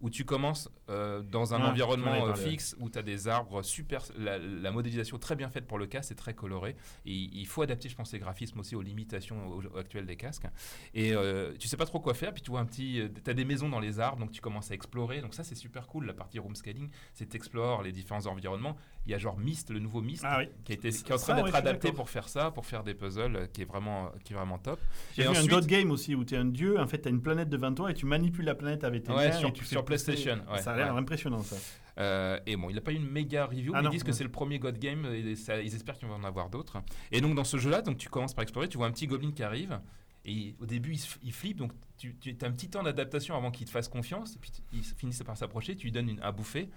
où 0.00 0.10
tu 0.10 0.24
commences 0.24 0.70
euh, 0.90 1.22
dans 1.22 1.54
un 1.54 1.60
Ah, 1.60 1.70
environnement 1.70 2.12
euh, 2.28 2.34
fixe, 2.34 2.76
où 2.78 2.88
tu 2.88 2.98
as 2.98 3.02
des 3.02 3.26
arbres 3.26 3.62
super, 3.62 4.02
la, 4.16 4.38
la 4.38 4.70
modélisation 4.70 5.18
très 5.18 5.34
bien 5.34 5.48
faite 5.50 5.66
pour 5.66 5.76
le 5.78 5.86
casque, 5.86 6.08
c'est 6.10 6.14
très 6.14 6.34
coloré, 6.34 6.76
et 7.04 7.12
il 7.12 7.46
faut 7.46 7.62
adapter, 7.62 7.88
je 7.88 7.96
pense, 7.96 8.12
les 8.12 8.20
graphismes 8.20 8.60
aussi 8.60 8.76
aux 8.76 8.82
limitations 8.82 9.48
au- 9.48 9.76
actuelles 9.76 10.06
des 10.06 10.14
casques. 10.16 10.46
Et 10.94 11.14
tu 11.58 11.66
sais 11.66 11.76
pas 11.76 11.86
trop 11.86 11.98
quoi 12.00 12.14
faire, 12.14 12.32
puis 12.32 12.42
tu 12.42 12.50
vois 12.50 12.60
un 12.60 12.64
petit, 12.66 13.02
tu 13.24 13.30
as 13.30 13.34
des 13.34 13.44
maisons 13.44 13.68
dans 13.68 13.80
les 13.80 13.98
arbres, 13.98 14.20
donc 14.20 14.30
tu 14.30 14.40
commences 14.40 14.70
à 14.70 14.74
explorer, 14.74 15.20
donc 15.20 15.34
ça 15.34 15.42
c'est 15.42 15.56
super 15.56 15.86
cool, 15.88 16.06
la 16.06 16.14
partie 16.14 16.38
room 16.38 16.54
scaling, 16.54 16.90
c'est 17.14 17.34
explore 17.34 17.82
les 17.82 17.90
différents 17.90 18.26
environnements. 18.26 18.76
Il 19.08 19.12
y 19.12 19.14
a 19.14 19.18
genre 19.18 19.38
Myst, 19.38 19.70
le 19.70 19.78
nouveau 19.78 20.02
Myst, 20.02 20.22
Ah 20.26 20.36
oui. 20.40 20.48
qui, 20.64 20.72
a 20.72 20.74
été, 20.74 20.90
qui 20.90 20.98
est 21.10 21.14
en 21.14 21.16
train 21.16 21.42
d'être 21.42 21.54
adapté 21.54 21.92
pour 21.92 22.10
faire 22.10 22.28
ça, 22.28 22.50
pour 22.50 22.66
faire 22.66 22.84
des 22.84 22.92
puzzles, 22.92 23.36
euh, 23.36 23.46
qui 23.46 23.62
est 23.62 23.64
vraiment, 23.64 24.12
qui 24.22 24.34
est 24.34 24.36
vraiment 24.36 24.58
top. 24.58 24.78
J'ai 25.16 25.22
vu 25.22 25.28
ensuite- 25.30 25.50
un 25.50 25.56
dot 25.56 25.66
game 25.66 25.90
aussi 25.90 26.14
où 26.14 26.26
tu 26.26 26.34
es 26.34 26.36
un 26.36 26.44
dieu, 26.44 26.78
en 26.78 26.86
fait, 26.86 27.00
tu 27.00 27.08
as 27.08 27.10
une 27.10 27.22
planète 27.22 27.48
devant 27.48 27.72
toi 27.72 27.90
et 27.90 27.94
tu 27.94 28.04
manipules 28.04 28.44
la 28.44 28.54
planète 28.54 28.84
avec 28.84 29.04
tes 29.04 29.12
Ouais, 29.12 29.30
mains. 29.30 29.32
sur- 29.38 29.48
et 29.48 29.52
tu 29.54 29.64
sur 29.64 29.80
fais 29.80 29.84
PlayStation, 29.86 30.36
pousser. 30.40 30.52
ouais, 30.52 30.62
ça 30.62 30.72
a 30.72 30.76
l'air 30.76 30.92
ouais. 30.92 31.00
impressionnant 31.00 31.42
ça. 31.42 31.56
Euh, 31.98 32.38
et 32.46 32.54
bon, 32.56 32.68
il 32.68 32.74
n'a 32.74 32.82
pas 32.82 32.92
eu 32.92 32.96
une 32.96 33.10
méga 33.10 33.46
review, 33.46 33.72
Ah 33.74 33.78
mais 33.78 33.84
non, 33.84 33.90
ils 33.90 33.94
disent 33.94 34.04
que 34.04 34.12
c'est 34.12 34.24
le 34.24 34.30
premier 34.30 34.58
God 34.58 34.78
Game, 34.78 35.06
et 35.06 35.34
ça- 35.36 35.58
ils 35.62 35.74
espèrent 35.74 35.96
qu'il 35.96 36.06
va 36.08 36.14
en 36.14 36.24
avoir 36.24 36.50
d'autres. 36.50 36.76
Et 37.10 37.22
donc 37.22 37.34
dans 37.34 37.44
ce 37.44 37.56
jeu-là, 37.56 37.80
donc 37.80 37.96
tu 37.96 38.10
commences 38.10 38.34
par 38.34 38.42
explorer, 38.42 38.68
tu 38.68 38.76
vois 38.76 38.88
un 38.88 38.92
petit 38.92 39.06
goblin 39.06 39.32
qui 39.32 39.42
arrive, 39.42 39.80
et 40.26 40.54
au 40.60 40.66
début 40.66 40.92
il, 40.92 41.00
il 41.22 41.32
flippe, 41.32 41.56
donc 41.56 41.72
tu, 41.96 42.14
tu 42.20 42.36
as 42.42 42.46
un 42.46 42.52
petit 42.52 42.68
temps 42.68 42.82
d'adaptation 42.82 43.34
avant 43.36 43.50
qu'il 43.50 43.66
te 43.66 43.70
fasse 43.72 43.88
confiance, 43.88 44.36
et 44.36 44.38
puis 44.38 44.52
il 44.74 44.84
finit 44.84 45.16
par 45.24 45.36
s'approcher, 45.38 45.76
tu 45.76 45.86
lui 45.86 45.92
donnes 45.92 46.10
une, 46.10 46.20
à 46.20 46.30
bouffer, 46.30 46.68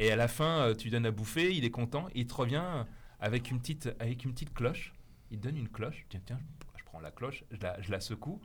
Et 0.00 0.10
à 0.10 0.16
la 0.16 0.28
fin, 0.28 0.62
euh, 0.62 0.74
tu 0.74 0.88
donnes 0.88 1.04
à 1.04 1.10
bouffer, 1.10 1.54
il 1.54 1.66
est 1.66 1.70
content, 1.70 2.08
et 2.14 2.20
il 2.20 2.26
te 2.26 2.32
revient 2.32 2.86
avec 3.20 3.50
une 3.50 3.60
petite, 3.60 3.90
avec 4.00 4.24
une 4.24 4.32
petite 4.32 4.54
cloche. 4.54 4.94
Il 5.30 5.38
te 5.38 5.42
donne 5.44 5.58
une 5.58 5.68
cloche. 5.68 6.06
Tiens, 6.08 6.22
tiens, 6.24 6.40
je 6.78 6.84
prends 6.84 7.00
la 7.00 7.10
cloche, 7.10 7.44
je 7.50 7.60
la, 7.60 7.80
je 7.82 7.90
la 7.90 8.00
secoue. 8.00 8.40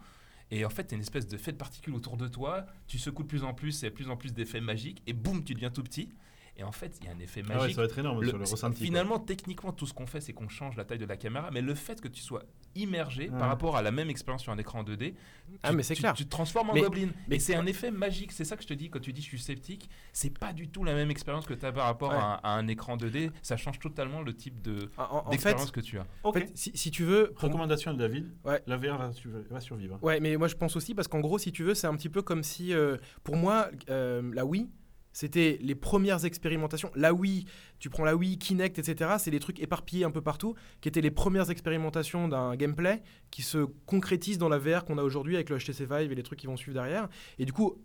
Et 0.51 0.65
en 0.65 0.69
fait, 0.69 0.87
tu 0.87 0.95
une 0.95 1.01
espèce 1.01 1.27
de 1.27 1.37
fait 1.37 1.53
de 1.53 1.57
particules 1.57 1.95
autour 1.95 2.17
de 2.17 2.27
toi. 2.27 2.65
Tu 2.87 2.99
secoues 2.99 3.23
de 3.23 3.29
plus 3.29 3.45
en 3.45 3.53
plus, 3.53 3.81
de 3.81 3.89
plus 3.89 4.09
en 4.09 4.17
plus 4.17 4.33
d'effets 4.33 4.59
magiques. 4.59 5.01
Et 5.07 5.13
boum, 5.13 5.45
tu 5.45 5.53
deviens 5.53 5.71
tout 5.71 5.81
petit. 5.81 6.13
Et 6.57 6.63
en 6.63 6.71
fait, 6.71 6.97
il 7.01 7.05
y 7.05 7.09
a 7.09 7.11
un 7.11 7.19
effet 7.19 7.41
Ah 7.45 7.49
ouais, 7.49 7.55
magique. 7.57 7.75
ça 7.75 7.81
va 7.81 7.85
être 7.87 7.99
énorme 7.99 8.21
Le- 8.21 8.29
sur 8.29 8.37
le 8.37 8.43
ressenti. 8.45 8.77
quoi. 8.77 8.85
finalement, 8.85 9.19
techniquement, 9.19 9.73
tout 9.73 9.85
ce 9.85 9.93
qu'on 9.93 10.05
fait, 10.07 10.21
c'est 10.21 10.31
qu'on 10.33 10.47
change 10.47 10.77
la 10.77 10.85
taille 10.85 10.97
de 10.99 11.05
la 11.05 11.17
caméra, 11.17 11.49
mais 11.51 11.61
le 11.61 11.75
fait 11.75 11.99
que 11.99 12.07
tu 12.07 12.21
sois 12.21 12.43
immergé 12.75 13.29
Ouais. 13.29 13.37
par 13.39 13.49
rapport 13.49 13.75
à 13.77 13.81
la 13.81 13.91
même 13.91 14.09
expérience 14.09 14.41
sur 14.43 14.51
un 14.53 14.57
écran 14.57 14.83
2D, 14.83 15.15
Ah, 15.63 15.69
tu- 15.71 15.75
mais 15.75 15.83
c'est 15.83 15.95
tu- 15.95 16.01
clair. 16.01 16.13
Tu 16.13 16.23
te 16.25 16.29
transformes 16.29 16.69
en 16.69 16.73
Mais- 16.73 16.81
goblin. 16.81 17.09
mais- 17.27 17.35
et 17.37 17.39
c'est 17.39 17.55
un 17.55 17.65
effet 17.65 17.91
magique. 17.91 18.31
C'est 18.31 18.45
ça 18.45 18.55
que 18.55 18.63
je 18.63 18.67
te 18.67 18.73
dis 18.73 18.89
quand 18.89 18.99
tu 18.99 19.11
dis 19.13 19.21
je 19.21 19.27
suis 19.27 19.39
sceptique. 19.39 19.89
C'est 20.13 20.37
pas 20.37 20.53
du 20.53 20.69
tout 20.69 20.83
la 20.83 20.93
même 20.93 21.11
expérience 21.11 21.45
que 21.45 21.53
tu 21.53 21.65
as 21.65 21.71
par 21.73 21.85
rapport 21.85 22.09
Ouais. 22.11 22.15
à, 22.17 22.23
un, 22.35 22.39
à 22.43 22.49
un 22.57 22.67
écran 22.67 22.95
2D. 22.97 23.31
Ça 23.41 23.57
change 23.57 23.79
totalement 23.79 24.21
le 24.21 24.33
type 24.33 24.61
de 24.61 24.89
En, 24.97 25.31
fait, 25.31 25.55
que 25.71 25.79
tu 25.81 25.97
as. 25.99 26.05
en 26.23 26.31
fait, 26.33 26.51
si, 26.55 26.71
si 26.73 26.89
tu 26.91 27.03
veux, 27.03 27.33
Recommandation 27.35 27.93
de 27.93 27.97
David. 27.99 28.31
Ouais. 28.45 28.61
La 28.67 28.77
VR 28.77 29.11
va 29.49 29.59
survivre. 29.59 29.99
Ouais, 30.01 30.19
mais 30.21 30.37
moi 30.37 30.47
je 30.47 30.55
pense 30.55 30.75
aussi 30.75 30.95
parce 30.95 31.07
qu'en 31.09 31.19
gros, 31.19 31.37
si 31.37 31.51
tu 31.51 31.63
veux, 31.63 31.73
c'est 31.75 31.87
un 31.87 31.95
petit 31.95 32.09
peu 32.09 32.21
comme 32.21 32.43
si, 32.43 32.73
euh, 32.73 32.97
pour 33.23 33.35
moi, 33.35 33.69
euh, 33.89 34.21
la 34.33 34.45
Wii, 34.45 34.69
c'était 35.15 35.58
les 35.62 35.75
premières 35.75 36.25
expérimentations. 36.25 36.91
La 36.93 37.13
Wii, 37.13 37.45
tu 37.80 37.89
prends 37.89 38.04
la 38.04 38.17
Wii, 38.17 38.38
Kinect, 38.38 38.78
etc. 38.80 39.12
C'est 39.17 39.32
des 39.32 39.39
trucs 39.39 39.62
éparpillés 39.62 40.04
un 40.04 40.12
peu 40.12 40.19
partout, 40.21 40.56
qui 40.82 40.89
étaient 40.89 40.99
les 40.99 41.10
premières 41.10 41.49
expérimentations 41.49 42.28
d'un 42.28 42.58
gameplay 42.58 43.01
qui 43.32 43.41
se 43.41 43.60
concrétise 43.86 44.38
dans 44.38 44.49
la 44.49 44.58
VR 44.58 44.84
qu'on 44.84 44.97
a 44.97 45.04
aujourd'hui 45.04 45.36
avec 45.36 45.49
le 45.49 45.58
HTC 45.58 45.86
Vive 45.86 46.12
et 46.12 46.15
les 46.15 46.23
trucs 46.23 46.38
qui 46.39 46.47
vont 46.47 46.58
suivre 46.58 46.73
derrière. 46.75 47.08
Et 47.39 47.45
du 47.45 47.54
coup, 47.54 47.82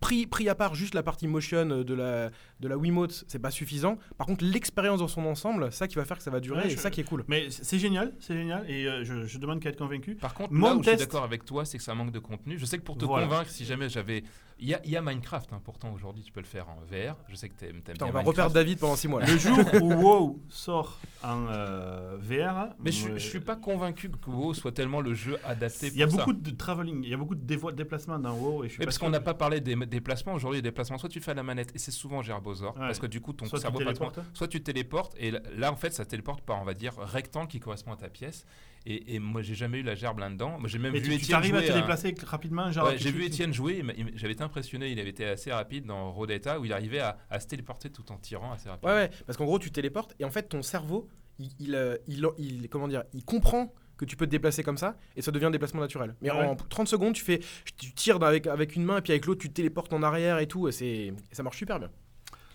pris, 0.00 0.26
pris 0.26 0.48
à 0.48 0.54
part 0.54 0.74
juste 0.74 0.94
la 0.94 1.02
partie 1.02 1.26
motion 1.28 1.66
de 1.84 1.94
la, 1.94 2.30
de 2.60 2.68
la 2.68 2.78
Wiimote, 2.78 3.24
c'est 3.28 3.38
pas 3.38 3.50
suffisant. 3.50 3.98
Par 4.16 4.26
contre, 4.26 4.42
l'expérience 4.44 5.00
dans 5.00 5.08
son 5.08 5.26
ensemble, 5.26 5.70
ça 5.70 5.86
qui 5.86 5.96
va 5.96 6.04
faire 6.06 6.16
que 6.16 6.22
ça 6.22 6.30
va 6.30 6.40
durer 6.40 6.60
Ouais, 6.62 6.66
et 6.68 6.70
je- 6.70 6.76
ça 6.78 6.90
qui 6.90 7.00
est 7.00 7.04
cool. 7.04 7.24
Mais 7.28 7.50
c'est 7.50 7.78
génial, 7.78 8.14
c'est 8.20 8.34
génial. 8.34 8.64
Et 8.70 8.86
euh, 8.86 9.04
je, 9.04 9.26
je 9.26 9.38
demande 9.38 9.60
qu'à 9.60 9.68
être 9.68 9.76
convaincu. 9.78 10.14
Par 10.14 10.32
contre, 10.32 10.52
Mon 10.52 10.66
là 10.68 10.74
où 10.76 10.82
je 10.82 10.88
suis 10.88 10.96
d'accord 10.98 11.24
avec 11.24 11.44
toi, 11.44 11.64
c'est 11.66 11.76
que 11.78 11.84
ça 11.84 11.94
manque 11.94 12.10
de 12.12 12.18
contenu. 12.20 12.58
Je 12.58 12.64
sais 12.64 12.78
que 12.78 12.82
pour 12.84 12.96
te 12.96 13.04
Voilà. 13.04 13.26
convaincre, 13.26 13.50
si 13.50 13.64
jamais 13.66 13.88
j'avais. 13.88 14.24
Il 14.60 14.68
y 14.68 14.74
a, 14.74 14.80
il 14.84 14.90
y 14.92 14.96
a 14.96 15.02
Minecraft, 15.02 15.52
hein, 15.52 15.60
pourtant 15.64 15.92
aujourd'hui, 15.92 16.22
tu 16.22 16.30
peux 16.30 16.38
le 16.40 16.46
faire 16.46 16.68
en 16.68 16.76
VR. 16.86 17.16
Je 17.28 17.34
sais 17.34 17.48
que 17.48 17.58
tu 17.58 17.64
aimes, 17.66 17.76
Putain, 17.82 17.92
bien 17.94 18.06
on 18.06 18.10
va 18.12 18.20
Minecraft. 18.20 18.26
reperdre 18.28 18.54
David 18.54 18.78
pendant 18.78 18.94
6 18.94 19.08
mois. 19.08 19.20
là. 19.20 19.26
Le 19.26 19.36
jour 19.36 19.58
où 19.82 19.92
WoW 19.94 20.40
sort 20.48 21.00
en 21.24 21.46
euh, 21.48 22.16
VR, 22.20 22.72
Mais 22.78 22.92
je, 22.92 23.08
moi, 23.08 23.18
je 23.18 23.28
suis 23.28 23.40
pas 23.40 23.56
convaincu 23.56 24.10
que 24.10 24.30
WoW 24.30 24.54
soit 24.54 24.70
tellement 24.70 25.00
le 25.00 25.12
jeu 25.12 25.38
adapté 25.44 25.88
pour 25.88 25.96
Il 25.96 26.00
y 26.00 26.02
a 26.04 26.08
ça. 26.08 26.16
beaucoup 26.18 26.32
de 26.32 26.50
travelling, 26.52 27.02
il 27.02 27.10
y 27.10 27.14
a 27.14 27.16
beaucoup 27.16 27.34
de 27.34 27.44
dévo- 27.44 27.72
déplacements 27.72 28.18
dans 28.20 28.34
WoW. 28.36 28.62
Et 28.64 28.68
je 28.68 28.72
suis 28.74 28.78
Oui, 28.78 28.84
pas 28.84 28.84
parce 28.86 28.98
qu'on 28.98 29.10
n'a 29.10 29.20
pas 29.20 29.34
parlé 29.34 29.60
des 29.60 29.74
déplacements. 29.86 30.34
Aujourd'hui, 30.34 30.58
les 30.58 30.62
déplacements, 30.62 30.98
soit 30.98 31.08
tu 31.08 31.20
fais 31.20 31.32
à 31.32 31.34
la 31.34 31.42
manette, 31.42 31.72
et 31.74 31.78
c'est 31.78 31.90
souvent 31.90 32.22
gerbosaure, 32.22 32.74
Ouais. 32.76 32.86
parce 32.86 33.00
que 33.00 33.06
du 33.06 33.20
coup, 33.20 33.32
ton 33.32 33.46
Soit 33.46 33.58
tu 33.58 33.62
cerveau 33.62 33.78
passe 33.78 33.86
téléportes. 33.98 34.20
soit 34.34 34.48
tu 34.48 34.62
téléportes 34.62 35.14
et 35.18 35.32
là- 35.32 35.40
là 35.56 35.72
en 35.72 35.76
fait 35.76 35.92
ça 35.92 36.04
téléporte 36.04 36.42
par 36.42 36.62
on 36.62 36.64
va 36.64 36.74
dire 36.74 36.94
rectangle 36.96 37.48
qui 37.48 37.58
correspond 37.58 37.92
à 37.92 37.96
ta 37.96 38.08
pièce 38.08 38.46
et, 38.86 39.14
et 39.14 39.18
moi 39.18 39.42
j'ai 39.42 39.54
jamais 39.54 39.78
eu 39.78 39.82
la 39.82 39.94
gerbe 39.94 40.18
là-dedans 40.18 40.58
moi 40.58 40.68
j'ai 40.68 40.78
même 40.78 40.92
Mais 40.92 40.98
vu 40.98 41.10
tu, 41.10 41.16
tu 41.16 41.22
Étienne 41.24 41.36
arrives 41.38 41.54
à 41.54 41.58
jouer 41.60 41.68
te 41.68 41.72
à- 41.72 41.80
déplacer 41.80 42.14
rapidement. 42.24 42.66
Ouais, 42.70 42.98
j'ai 42.98 43.10
vu 43.10 43.24
Étienne 43.24 43.52
jouer, 43.54 43.82
j'avais 44.14 44.32
été 44.34 44.42
impressionné, 44.44 44.90
il 44.90 44.98
avait 45.00 45.10
été 45.10 45.24
assez 45.24 45.52
rapide 45.52 45.86
dans 45.86 46.12
Rodetta 46.12 46.60
où 46.60 46.64
il 46.64 46.72
arrivait 46.72 46.98
à, 47.00 47.16
à 47.30 47.40
se 47.40 47.46
téléporter 47.46 47.90
tout 47.90 48.10
en 48.12 48.16
tirant 48.18 48.52
assez 48.52 48.68
rapidement. 48.68 48.94
Ouais, 48.94 49.02
ouais, 49.02 49.10
parce 49.26 49.38
qu'en 49.38 49.44
gros, 49.46 49.58
tu 49.58 49.70
téléportes 49.70 50.14
et 50.18 50.24
en 50.24 50.30
fait, 50.30 50.44
ton 50.48 50.62
cerveau, 50.62 51.08
il, 51.38 51.50
il, 51.58 51.74
euh, 51.74 51.96
il- 52.06 52.26
il- 52.38 52.68
comment 52.68 52.88
dire, 52.88 53.04
il 53.12 53.24
comprend 53.24 53.72
que 53.96 54.04
tu 54.04 54.16
peux 54.16 54.26
te 54.26 54.30
déplacer 54.32 54.62
comme 54.62 54.76
ça 54.76 54.96
et 55.16 55.22
ça 55.22 55.30
devient 55.30 55.46
un 55.46 55.50
déplacement 55.50 55.80
naturel. 55.80 56.14
Mais 56.20 56.30
Ouais. 56.30 56.44
en 56.46 56.56
30 56.56 56.88
secondes, 56.88 57.14
tu 57.14 57.22
fais, 57.24 57.40
tu 57.78 57.92
tires 57.94 58.22
avec, 58.22 58.46
avec 58.48 58.74
une 58.76 58.84
main 58.84 58.98
et 58.98 59.00
puis 59.02 59.12
avec 59.12 59.24
l'autre, 59.26 59.40
tu 59.40 59.48
te 59.48 59.54
téléportes 59.54 59.92
en 59.92 60.02
arrière 60.02 60.38
et 60.40 60.46
tout, 60.48 60.66
et, 60.68 60.72
c'est, 60.72 60.86
et 60.88 61.14
ça 61.32 61.42
marche 61.42 61.56
super 61.58 61.78
bien. 61.78 61.90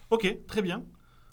Ok, 0.10 0.38
très 0.48 0.62
bien. 0.62 0.84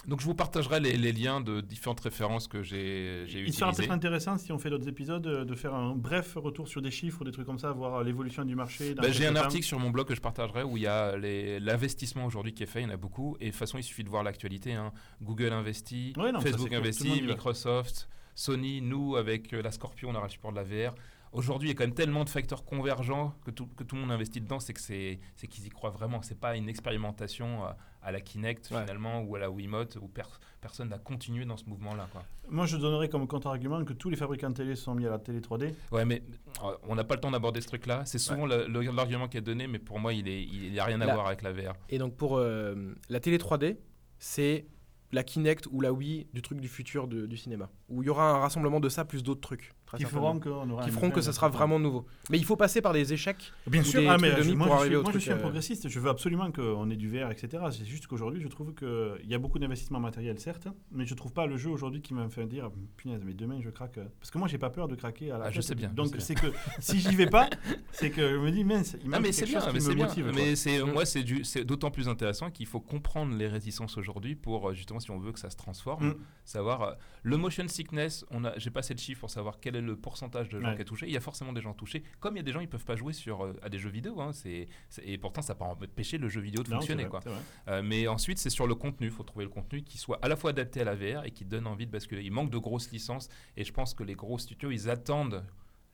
Donc 0.06 0.20
je 0.20 0.24
vous 0.26 0.34
partagerai 0.34 0.78
les, 0.78 0.96
les 0.96 1.12
liens 1.12 1.40
de 1.40 1.60
différentes 1.60 1.98
références 2.00 2.46
que 2.46 2.62
j'ai 2.62 3.24
j'ai 3.26 3.40
Il 3.40 3.52
sera 3.52 3.70
utilisées. 3.70 3.88
peut-être 3.88 3.96
intéressant 3.96 4.38
si 4.38 4.52
on 4.52 4.58
fait 4.58 4.70
d'autres 4.70 4.88
épisodes 4.88 5.26
euh, 5.26 5.44
de 5.44 5.54
faire 5.56 5.74
un 5.74 5.96
bref 5.96 6.34
retour 6.36 6.68
sur 6.68 6.80
des 6.80 6.92
chiffres 6.92 7.22
ou 7.22 7.24
des 7.24 7.32
trucs 7.32 7.46
comme 7.46 7.58
ça, 7.58 7.72
voir 7.72 7.96
euh, 7.96 8.04
l'évolution 8.04 8.44
du 8.44 8.54
marché. 8.54 8.94
Bah, 8.94 9.10
j'ai 9.10 9.26
un 9.26 9.34
article 9.36 9.64
sur 9.66 9.80
mon 9.80 9.90
blog 9.90 10.06
que 10.06 10.14
je 10.14 10.20
partagerai 10.20 10.62
où 10.62 10.76
il 10.76 10.84
y 10.84 10.86
a 10.86 11.16
l'investissement 11.16 12.24
aujourd'hui 12.24 12.54
qui 12.54 12.62
est 12.62 12.66
fait, 12.66 12.80
il 12.82 12.84
y 12.84 12.86
en 12.86 12.94
a 12.94 12.96
beaucoup. 12.96 13.36
Et 13.40 13.46
de 13.46 13.50
toute 13.50 13.58
façon, 13.58 13.78
il 13.78 13.82
suffit 13.82 14.04
de 14.04 14.08
voir 14.08 14.22
l'actualité. 14.22 14.74
hein. 14.74 14.92
Google 15.22 15.52
investit, 15.52 16.12
Ouais, 16.16 16.30
non, 16.30 16.38
ça, 16.40 16.50
Facebook 16.50 16.72
investit. 16.72 17.22
Microsoft, 17.22 18.08
Sony, 18.34 18.80
nous 18.82 19.16
avec 19.16 19.52
euh, 19.54 19.62
la 19.62 19.72
Scorpion, 19.72 20.10
on 20.10 20.14
aura 20.14 20.26
le 20.26 20.30
support 20.30 20.52
de 20.52 20.56
la 20.56 20.62
VR. 20.64 20.94
Aujourd'hui, 21.32 21.68
il 21.68 21.72
y 21.72 21.74
a 21.74 21.76
quand 21.76 21.84
même 21.84 21.94
tellement 21.94 22.24
de 22.24 22.30
facteurs 22.30 22.64
convergents 22.64 23.34
que 23.44 23.50
tout, 23.50 23.66
que 23.66 23.82
tout 23.82 23.96
le 23.96 24.02
monde 24.02 24.12
investit 24.12 24.40
dedans, 24.40 24.60
c'est 24.60 24.72
qu'ils 24.72 25.66
y 25.66 25.68
croient 25.68 25.90
vraiment. 25.90 26.22
C'est 26.22 26.38
pas 26.38 26.56
une 26.56 26.68
expérimentation 26.68 27.64
à 28.06 28.12
la 28.12 28.20
Kinect 28.20 28.70
Ouais. 28.70 28.80
finalement 28.82 29.20
ou 29.22 29.34
à 29.34 29.40
la 29.40 29.50
Wiimote 29.50 29.98
où 30.00 30.06
per- 30.06 30.22
personne 30.60 30.88
n'a 30.88 30.98
continué 30.98 31.44
dans 31.44 31.56
ce 31.56 31.64
mouvement-là. 31.66 32.06
quoi. 32.12 32.22
Moi, 32.48 32.64
je 32.66 32.76
donnerais 32.76 33.08
comme 33.08 33.26
contre-argument 33.26 33.84
que 33.84 33.92
tous 33.92 34.08
les 34.10 34.16
fabricants 34.16 34.48
de 34.50 34.54
télé 34.54 34.76
sont 34.76 34.94
mis 34.94 35.06
à 35.06 35.10
la 35.10 35.18
télé 35.18 35.40
3D. 35.40 35.74
Ouais, 35.90 36.04
mais 36.04 36.22
euh, 36.64 36.68
on 36.84 36.94
n'a 36.94 37.02
pas 37.04 37.16
le 37.16 37.20
temps 37.20 37.32
d'aborder 37.32 37.60
ce 37.60 37.66
truc-là. 37.66 38.04
C'est 38.06 38.18
souvent 38.18 38.46
le- 38.46 38.66
le- 38.68 38.80
l'argument 38.92 39.26
qui 39.28 39.36
est 39.38 39.40
donné, 39.42 39.66
mais 39.66 39.80
pour 39.80 39.98
moi, 39.98 40.12
il 40.12 40.24
n'a 40.24 40.30
il, 40.30 40.64
il 40.72 40.80
a 40.80 40.84
rien 40.84 41.00
à 41.00 41.12
voir 41.12 41.26
avec 41.26 41.42
la 41.42 41.52
VR. 41.52 41.74
Et 41.88 41.98
donc, 41.98 42.14
pour 42.14 42.38
euh, 42.38 42.94
la 43.08 43.18
télé 43.20 43.38
3D, 43.38 43.76
c'est 44.18 44.66
la 45.12 45.22
Kinect 45.22 45.66
ou 45.70 45.80
la 45.80 45.92
Wii 45.92 46.26
du 46.34 46.42
truc 46.42 46.60
du 46.60 46.68
futur 46.68 47.06
de- 47.08 47.26
du 47.26 47.36
cinéma. 47.36 47.70
Où 47.88 48.02
il 48.02 48.06
y 48.06 48.08
aura 48.08 48.30
un 48.30 48.38
rassemblement 48.38 48.80
de 48.80 48.88
ça 48.88 49.04
plus 49.04 49.22
d'autres 49.22 49.40
trucs. 49.40 49.72
très 49.86 49.98
Qui 49.98 50.04
feront, 50.04 50.40
aura 50.44 50.84
Qui 50.84 50.90
feront 50.90 51.10
que 51.12 51.20
ça 51.20 51.32
sera 51.32 51.48
vraiment 51.48 51.78
nouveau. 51.78 52.06
Mais 52.28 52.38
il 52.38 52.44
faut 52.44 52.56
passer 52.56 52.82
par 52.82 52.92
des 52.92 53.12
échecs. 53.12 53.52
Bien 53.68 53.82
ou 53.82 53.84
sûr, 53.84 54.00
des 54.00 54.08
ah, 54.08 54.18
mais 54.18 54.42
je- 54.42 54.50
moi, 54.52 54.66
pour 54.66 54.76
je 54.76 54.80
arriver 54.80 54.94
suis, 54.94 54.96
au 54.96 55.02
moi, 55.02 55.10
je 55.10 55.12
truc, 55.12 55.22
suis 55.22 55.30
un 55.30 55.36
euh, 55.36 55.40
progressiste, 55.40 55.88
je 55.88 56.00
veux 56.00 56.10
absolument 56.10 56.50
qu'on 56.50 56.90
ait 56.90 56.96
du 56.96 57.08
VR, 57.08 57.30
etc. 57.30 57.62
C'est 57.70 57.84
juste 57.84 58.08
qu'aujourd'hui, 58.08 58.40
je 58.42 58.48
trouve 58.48 58.74
qu'il 58.74 59.28
y 59.30 59.34
a 59.34 59.38
beaucoup 59.38 59.60
d'investissements 59.60 60.00
matériels, 60.00 60.40
certes, 60.40 60.66
mais 60.90 61.06
je 61.06 61.14
trouve 61.14 61.32
pas 61.32 61.46
le 61.46 61.56
jeu 61.56 61.70
aujourd'hui 61.70 62.02
qui 62.02 62.14
m'a 62.14 62.28
fait 62.28 62.46
dire 62.46 62.70
punaise, 62.96 63.22
mais 63.24 63.32
demain 63.32 63.60
je 63.60 63.70
craque. 63.70 64.00
Parce 64.18 64.32
que 64.32 64.38
moi, 64.38 64.48
j'ai 64.48 64.58
pas 64.58 64.70
peur 64.70 64.88
de 64.88 64.96
craquer 64.96 65.30
à 65.30 65.38
la 65.38 65.44
Ah, 65.46 65.50
je 65.52 65.60
sais 65.60 65.76
bien, 65.76 65.88
Donc, 65.90 66.16
c'est 66.18 66.34
que 66.34 66.48
si 66.80 66.98
j'y 66.98 67.14
vais 67.14 67.28
pas, 67.28 67.48
c'est 67.92 68.10
que 68.10 68.28
je 68.28 68.38
me 68.38 68.50
dis, 68.50 68.64
mince, 68.64 68.96
il 69.00 69.02
Ah 69.06 69.20
manque 69.20 69.22
mais 69.22 69.30
quelque 69.30 69.50
bien, 69.50 69.60
chose 69.60 69.68
qui 69.68 69.74
mais 69.74 69.88
me 69.88 69.94
bien. 69.94 70.06
motive. 70.06 70.32
Mais 70.34 70.56
c'est 70.56 70.82
moi 70.82 71.04
c'est 71.06 71.64
d'autant 71.64 71.92
plus 71.92 72.08
intéressant 72.08 72.50
qu'il 72.50 72.66
faut 72.66 72.80
comprendre 72.80 73.36
les 73.36 73.46
réticences 73.46 73.96
aujourd'hui 73.98 74.34
pour 74.34 74.70
euh, 74.70 74.74
justement 74.98 75.00
si 75.00 75.10
on 75.10 75.18
veut 75.24 75.32
que 75.32 75.38
ça 75.38 75.50
se 75.50 75.56
transforme, 75.56 76.08
Mm. 76.08 76.16
savoir 76.44 76.82
euh, 76.82 76.94
le 77.22 77.36
motion 77.36 77.66
sickness. 77.68 78.24
On 78.30 78.44
a 78.44 78.56
j'ai 78.58 78.70
passé 78.70 78.94
le 78.94 78.98
chiffre 79.00 79.20
pour 79.20 79.30
savoir 79.30 79.58
quel 79.60 79.76
est 79.76 79.80
le 79.80 79.96
pourcentage 79.96 80.48
de 80.48 80.60
gens 80.60 80.68
Ouais. 80.68 80.76
qui 80.76 80.82
est 80.82 80.84
touché. 80.84 81.06
Il 81.06 81.12
y 81.12 81.16
a 81.16 81.20
forcément 81.20 81.52
des 81.52 81.60
gens 81.60 81.74
touchés. 81.74 82.02
Comme 82.20 82.34
il 82.34 82.38
y 82.38 82.40
a 82.40 82.42
des 82.42 82.52
gens 82.52 82.60
ils 82.60 82.68
peuvent 82.68 82.84
pas 82.84 82.96
jouer 82.96 83.12
sur 83.12 83.44
euh, 83.44 83.52
à 83.62 83.68
des 83.68 83.78
jeux 83.78 83.90
vidéo. 83.90 84.20
Hein, 84.20 84.32
c'est 84.32 84.68
et 85.02 85.18
pourtant 85.18 85.42
ça 85.42 85.54
pas 85.54 85.64
empêché 85.66 86.18
le 86.18 86.28
jeu 86.28 86.40
vidéo 86.40 86.62
de 86.62 86.70
Non, 86.70 86.76
fonctionner 86.76 87.04
vrai, 87.04 87.10
quoi. 87.10 87.32
Euh, 87.68 87.82
mais 87.82 88.08
ensuite, 88.08 88.38
c'est 88.38 88.50
sur 88.50 88.66
le 88.66 88.74
contenu. 88.74 89.06
Il 89.08 89.12
faut 89.12 89.22
trouver 89.24 89.44
le 89.44 89.50
contenu 89.50 89.82
qui 89.82 89.98
soit 89.98 90.18
à 90.22 90.28
la 90.28 90.36
fois 90.36 90.50
adapté 90.50 90.80
à 90.80 90.84
la 90.84 90.94
VR 90.94 91.24
et 91.24 91.30
qui 91.30 91.44
donne 91.44 91.66
envie 91.66 91.86
de 91.86 91.92
basculer. 91.92 92.22
Il 92.22 92.32
manque 92.32 92.50
de 92.50 92.58
grosses 92.58 92.90
licences 92.90 93.28
et 93.56 93.64
je 93.64 93.72
pense 93.72 93.94
que 93.94 94.02
les 94.04 94.14
gros 94.14 94.38
studios, 94.38 94.70
ils 94.70 94.88
attendent 94.90 95.44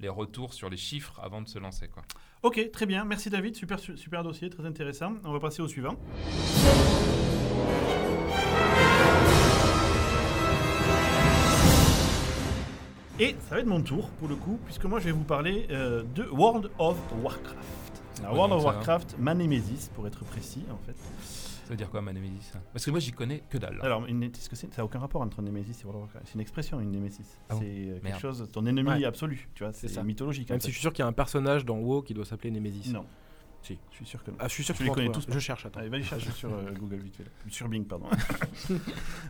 les 0.01 0.09
retours 0.09 0.53
sur 0.53 0.69
les 0.69 0.77
chiffres 0.77 1.21
avant 1.23 1.43
de 1.43 1.49
se 1.49 1.59
lancer. 1.61 1.87
Quoi. 1.89 2.03
Ok, 2.43 2.71
très 2.73 2.87
bien. 2.87 3.05
Merci 3.05 3.31
David. 3.31 3.55
Super, 3.55 3.79
su- 3.79 3.97
super 3.97 4.25
dossier, 4.25 4.51
très 4.51 4.67
intéressant. 4.67 5.15
On 5.25 5.33
va 5.33 5.39
passer 5.41 5.63
au 5.63 5.69
suivant. 5.69 5.97
Et 13.21 13.37
ça 13.49 13.55
va 13.55 13.61
être 13.61 13.67
mon 13.67 13.83
tour 13.83 14.09
pour 14.19 14.29
le 14.29 14.35
coup, 14.35 14.59
puisque 14.65 14.85
moi 14.85 14.99
je 14.99 15.05
vais 15.05 15.13
vous 15.13 15.25
parler 15.25 15.67
euh, 15.71 16.03
de 16.15 16.25
World 16.25 16.71
of 16.79 16.97
Warcraft. 17.23 17.57
Alors, 18.21 18.33
Ouais, 18.33 18.39
World 18.39 18.53
of. 18.55 18.65
Warcraft, 18.65 19.17
ma 19.19 19.35
Nemesis, 19.35 19.91
pour 19.95 20.07
être 20.07 20.25
précis 20.25 20.65
en 20.71 20.79
fait. 20.79 20.97
Ça 21.65 21.69
veut 21.71 21.77
dire 21.77 21.91
quoi, 21.91 22.03
ma 22.03 22.13
Nemesis 22.13 22.51
ça 22.53 22.61
Parce 22.73 22.85
que 22.85 22.91
moi, 22.91 22.99
j'y 23.01 23.13
connais 23.13 23.43
que 23.49 23.57
dalle. 23.59 23.79
Alors, 23.83 24.05
une, 24.07 24.25
est-ce 24.25 24.51
que 24.51 24.57
c'est, 24.57 24.73
ça 24.75 24.83
n'a 24.83 24.85
aucun 24.85 24.99
rapport 24.99 25.21
entre 25.23 25.41
Nemesis 25.43 25.81
et 25.83 25.85
World 25.85 26.03
of 26.03 26.09
Warcraft? 26.09 26.27
C'est 26.27 26.35
une 26.35 26.41
expression, 26.41 26.81
une 26.81 26.91
Nemesis. 26.91 27.25
Ah 27.49 27.55
bon? 27.55 27.61
C'est 27.61 27.67
euh, 27.67 27.93
quelque 27.95 28.03
Merde. 28.05 28.21
chose, 28.21 28.49
ton 28.53 28.67
ennemi 28.67 28.89
Ouais. 28.91 29.05
absolu, 29.05 29.49
tu 29.55 29.63
vois, 29.63 29.73
c'est, 29.73 30.03
mythologique. 30.03 30.51
en 30.51 30.55
Même 30.55 30.61
si 30.61 30.69
je 30.69 30.73
suis 30.73 30.81
sûr 30.81 30.93
qu'il 30.93 31.03
y 31.03 31.07
a 31.07 31.09
un 31.09 31.13
personnage 31.13 31.65
dans 31.65 31.79
WoW 31.79 32.03
qui 32.03 32.15
doit 32.15 32.25
s'appeler 32.25 32.51
Nemesis. 32.51 32.93
Non, 32.93 33.05
Si. 33.63 33.79
je 33.91 33.97
suis 33.97 34.07
sûr 34.07 34.25
que 34.25 34.31
non. 34.33 34.37
Ah, 34.41 34.49
je 34.49 34.55
suis 34.55 34.65
sûr 34.65 34.75
Tu 34.75 34.81
que 34.83 34.89
les 34.89 34.95
connais 34.95 35.11
tous. 35.13 35.25
Je 35.29 35.39
cherche, 35.39 35.67
attends. 35.67 35.81
Allez, 35.81 35.89
va 35.89 35.99
les 35.99 36.03
chercher 36.03 36.31
sur 36.33 36.53
euh, 36.53 36.73
Google 36.79 36.97
vite 36.97 37.17
fait. 37.17 37.25
Sur 37.49 37.69
Bing, 37.69 37.85
pardon. 37.85 38.07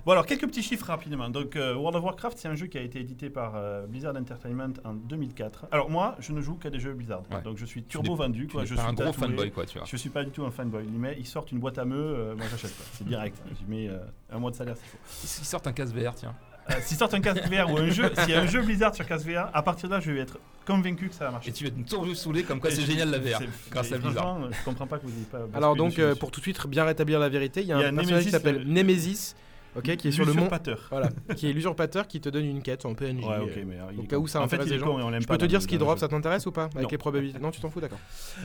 bon, 0.06 0.12
alors, 0.12 0.24
quelques 0.24 0.46
petits 0.46 0.62
chiffres 0.62 0.86
rapidement. 0.86 1.28
Donc, 1.28 1.54
euh, 1.56 1.74
World 1.74 1.96
of 1.96 2.04
Warcraft, 2.04 2.38
c'est 2.38 2.48
un 2.48 2.54
jeu 2.54 2.66
qui 2.66 2.78
a 2.78 2.80
été 2.80 3.00
édité 3.00 3.28
par 3.28 3.52
euh, 3.56 3.86
Blizzard 3.86 4.16
Entertainment 4.16 4.72
en 4.84 4.94
2004. 4.94 5.66
Alors, 5.70 5.90
moi, 5.90 6.16
je 6.18 6.32
ne 6.32 6.40
joue 6.40 6.54
qu'à 6.54 6.70
des 6.70 6.80
jeux 6.80 6.94
Blizzard. 6.94 7.22
Ouais. 7.30 7.42
Donc, 7.42 7.58
je 7.58 7.66
suis 7.66 7.82
Tu 7.82 7.88
turbo 7.90 8.14
vendu. 8.14 8.46
Quoi. 8.48 8.64
Je 8.64 8.74
pas 8.74 8.80
suis 8.82 8.90
un 8.90 8.94
gros 8.94 9.12
fanboy, 9.12 9.50
quoi, 9.50 9.66
tu 9.66 9.78
vois. 9.78 9.86
Je 9.86 9.96
suis 9.96 10.10
pas 10.10 10.24
du 10.24 10.30
tout 10.30 10.44
un 10.44 10.50
fanboy. 10.50 10.84
Ils, 10.86 10.98
met- 10.98 11.16
ils 11.18 11.26
sortent 11.26 11.52
une 11.52 11.58
boîte 11.60 11.78
à 11.78 11.84
meux, 11.84 11.96
euh, 11.96 12.34
moi 12.34 12.46
j'achète. 12.50 12.72
C'est 12.92 13.06
direct. 13.06 13.36
J'y 13.58 13.64
mets 13.66 13.88
euh, 13.88 13.98
un 14.30 14.38
mois 14.38 14.50
de 14.50 14.56
salaire 14.56 14.76
s'il 14.76 14.86
faut. 14.86 14.98
Ils 15.24 15.44
sortent 15.46 15.66
un 15.66 15.72
casque 15.72 15.94
VR, 15.94 16.14
tiens. 16.14 16.34
Euh, 16.70 16.74
S'ils 16.82 16.96
sortent 16.96 17.14
un 17.14 17.20
casque 17.20 17.42
VR 17.48 17.70
ou 17.72 17.76
un 17.78 17.90
jeu, 17.90 18.10
s'il 18.18 18.30
y 18.30 18.34
a 18.34 18.40
un 18.42 18.46
jeu 18.46 18.62
Blizzard 18.62 18.94
sur 18.94 19.04
casque 19.06 19.26
VR, 19.26 19.50
à 19.52 19.62
partir 19.62 19.88
de 19.88 19.94
là, 19.94 20.00
je 20.00 20.12
vais 20.12 20.20
être 20.20 20.38
convaincu 20.64 21.08
que 21.08 21.14
ça 21.14 21.24
va 21.24 21.32
marcher. 21.32 21.50
Et 21.50 21.52
tu 21.52 21.64
vas 21.64 21.70
être 21.70 21.86
tout 21.88 22.14
saoulé 22.14 22.44
comme 22.44 22.60
quoi 22.60 22.70
c'est 22.70 22.82
génial 22.86 23.10
la 23.10 23.18
VR. 23.18 23.40
Grâce 23.70 23.90
à 23.92 23.98
Blizzard. 23.98 24.38
Je 24.50 24.64
comprends 24.64 24.86
pas 24.86 24.98
que 24.98 25.04
vous 25.06 25.10
n'ayez 25.12 25.24
pas. 25.24 25.40
Alors 25.54 25.74
donc, 25.76 25.98
euh, 25.98 26.14
pour 26.14 26.30
tout 26.30 26.40
de 26.40 26.44
suite 26.44 26.64
bien 26.68 26.84
rétablir 26.84 27.18
la 27.18 27.28
vérité, 27.28 27.62
il 27.62 27.66
y 27.68 27.72
a 27.72 27.76
un 27.76 27.80
Il 27.80 27.82
y 27.82 27.86
a 27.86 27.90
personnage 27.92 28.10
Nemesis, 28.10 28.24
qui 28.26 28.30
s'appelle 28.30 28.58
le- 28.58 28.64
Nemesis, 28.64 29.34
ok, 29.74 29.96
qui 29.96 30.06
est 30.08 30.12
sur 30.12 30.24
le 30.24 30.32
mont, 30.34 30.42
L'usurpateur. 30.42 30.86
voilà, 30.90 31.08
qui 31.34 31.50
est 31.50 31.52
l'usurpateur 31.52 32.06
qui 32.06 32.20
te 32.20 32.28
donne 32.28 32.44
une 32.44 32.62
quête 32.62 32.86
en 32.86 32.94
PNJ. 32.94 33.24
Ouais, 33.24 33.38
ok, 33.38 33.50
euh, 33.56 33.64
mais 33.66 33.76
alors, 33.78 33.90
au 33.98 34.02
cas 34.04 34.18
où 34.18 34.28
ça 34.28 34.40
en 34.40 34.46
fait, 34.46 34.54
intéresse 34.56 34.70
les 34.72 34.78
gens. 34.78 34.98
et 35.00 35.02
on 35.02 35.10
l'aime 35.10 35.20
Je 35.22 35.26
pas 35.26 35.34
peux 35.34 35.38
te 35.38 35.46
dire 35.46 35.60
ce 35.60 35.66
qui 35.66 35.78
drop, 35.78 35.96
jeu. 35.96 36.00
ça 36.00 36.08
t'intéresse 36.08 36.46
ou 36.46 36.52
pas 36.52 36.64
Avec 36.66 36.82
Non. 36.82 36.88
les 36.92 36.98
probabilités. 36.98 37.38
Non, 37.40 37.50
tu 37.50 37.60
t'en 37.60 37.70
fous, 37.70 37.80
d'accord. 37.80 37.98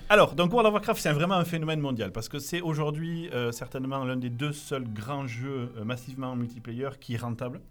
Alors, 0.10 0.34
donc 0.34 0.52
World 0.52 0.68
of 0.70 0.74
Warcraft, 0.74 1.00
c'est 1.00 1.12
vraiment 1.14 1.36
un 1.36 1.46
phénomène 1.46 1.82
mondial 1.82 2.12
parce 2.12 2.30
que 2.30 2.40
c'est 2.40 2.62
aujourd'hui 2.62 3.30
euh, 3.32 3.52
certainement 3.52 4.04
l'un 4.06 4.16
des 4.18 4.32
deux 4.32 4.54
seuls 4.54 4.86
grands 4.92 5.28
jeux 5.28 5.72
euh, 5.78 5.84
massivement 5.84 6.36
multiplayer 6.36 6.90
qui 7.00 7.14
est 7.14 7.18
rentable, 7.22 7.62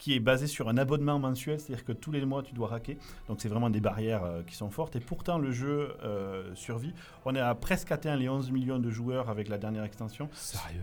qui 0.00 0.14
est 0.14 0.20
basé 0.20 0.46
sur 0.46 0.68
un 0.68 0.78
abonnement 0.78 1.18
mensuel, 1.18 1.60
c'est-à-dire 1.60 1.84
que 1.84 1.92
tous 1.92 2.10
les 2.10 2.24
mois 2.24 2.42
tu 2.42 2.54
dois 2.54 2.68
raquer. 2.68 2.98
Donc 3.28 3.40
c'est 3.40 3.48
vraiment 3.48 3.70
des 3.70 3.80
barrières 3.80 4.24
euh, 4.24 4.42
qui 4.42 4.56
sont 4.56 4.70
fortes 4.70 4.96
et 4.96 5.00
pourtant 5.00 5.38
le 5.38 5.52
jeu 5.52 5.94
euh, 6.02 6.52
survit. 6.54 6.94
On 7.26 7.36
est 7.36 7.40
à 7.40 7.54
presque 7.54 7.92
atteint 7.92 8.16
les 8.16 8.28
11 8.28 8.50
millions 8.50 8.78
de 8.78 8.90
joueurs 8.90 9.28
avec 9.28 9.48
la 9.48 9.58
dernière 9.58 9.84
extension. 9.84 10.28
Sérieux? 10.32 10.80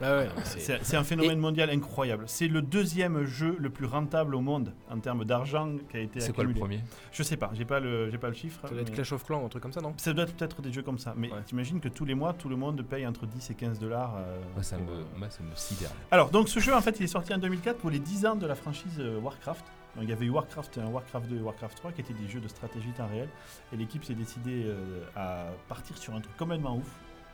Ah 0.00 0.16
ouais, 0.18 0.26
non, 0.26 0.32
c'est- 0.44 0.96
un 0.96 1.04
phénomène 1.04 1.38
mondial 1.38 1.70
incroyable. 1.70 2.24
C'est 2.26 2.48
le 2.48 2.60
deuxième 2.62 3.24
jeu 3.24 3.56
le 3.58 3.70
plus 3.70 3.86
rentable 3.86 4.34
au 4.34 4.40
monde 4.40 4.72
en 4.90 4.98
termes 5.00 5.24
d'argent 5.24 5.76
qui 5.90 5.96
a 5.96 6.00
été 6.00 6.20
C'est 6.20 6.34
quoi 6.34 6.44
le 6.44 6.50
accumulé. 6.50 6.78
premier? 6.78 6.90
Je 7.12 7.22
sais 7.22 7.36
pas, 7.36 7.50
j'ai 7.54 7.64
pas 7.64 7.80
le, 7.80 8.10
j'ai 8.10 8.18
pas 8.18 8.28
le 8.28 8.34
chiffre. 8.34 8.60
ça 8.62 8.72
doit 8.72 8.82
être 8.82 8.92
Clash 8.92 9.12
of 9.12 9.24
Clans, 9.24 9.44
un 9.44 9.48
truc 9.48 9.62
comme 9.62 9.72
ça, 9.72 9.80
non? 9.80 9.94
Ça 9.96 10.12
doit 10.12 10.24
être 10.24 10.34
peut-être 10.34 10.60
des 10.62 10.72
jeux 10.72 10.82
comme 10.82 10.98
ça, 10.98 11.14
mais 11.16 11.30
Ouais. 11.32 11.42
t'imagines 11.46 11.80
que 11.80 11.88
tous 11.88 12.04
les 12.04 12.14
mois, 12.14 12.32
tout 12.34 12.48
le 12.48 12.56
monde 12.56 12.82
paye 12.82 13.06
entre 13.06 13.26
10 13.26 13.50
et 13.50 13.54
15 13.54 13.78
dollars. 13.78 14.14
euh, 14.18 14.38
Moi, 14.54 14.62
ça 14.62 14.76
pour, 14.76 14.86
me, 14.86 14.92
euh, 15.00 15.04
moi, 15.16 15.30
ça 15.30 15.42
me 15.42 15.54
sidère. 15.54 15.90
Alors, 16.10 16.30
donc 16.30 16.48
ce 16.48 16.60
jeu, 16.60 16.74
en 16.74 16.80
fait, 16.80 16.98
il 17.00 17.04
est 17.04 17.08
sorti 17.08 17.32
en 17.34 17.38
2004 17.38 17.78
pour 17.78 17.90
les 17.90 17.98
10 17.98 18.26
ans 18.26 18.36
de 18.36 18.46
la 18.46 18.54
franchise 18.54 18.96
euh, 18.98 19.18
Warcraft. 19.20 19.64
Donc, 19.96 20.04
il 20.04 20.10
y 20.10 20.12
avait 20.12 20.26
eu 20.26 20.30
Warcraft 20.30 20.76
1, 20.78 20.86
Warcraft 20.88 21.26
2 21.30 21.36
et 21.36 21.40
Warcraft 21.40 21.76
3 21.78 21.92
qui 21.92 22.02
étaient 22.02 22.12
des 22.12 22.28
jeux 22.28 22.40
de 22.40 22.48
stratégie 22.48 22.90
temps 22.90 23.06
réel. 23.08 23.28
Et 23.72 23.76
l'équipe 23.76 24.04
s'est 24.04 24.14
décidée 24.14 24.64
euh, 24.66 25.04
à 25.16 25.46
partir 25.68 25.96
sur 25.96 26.14
un 26.14 26.20
truc 26.20 26.36
complètement 26.36 26.76
ouf. 26.76 26.90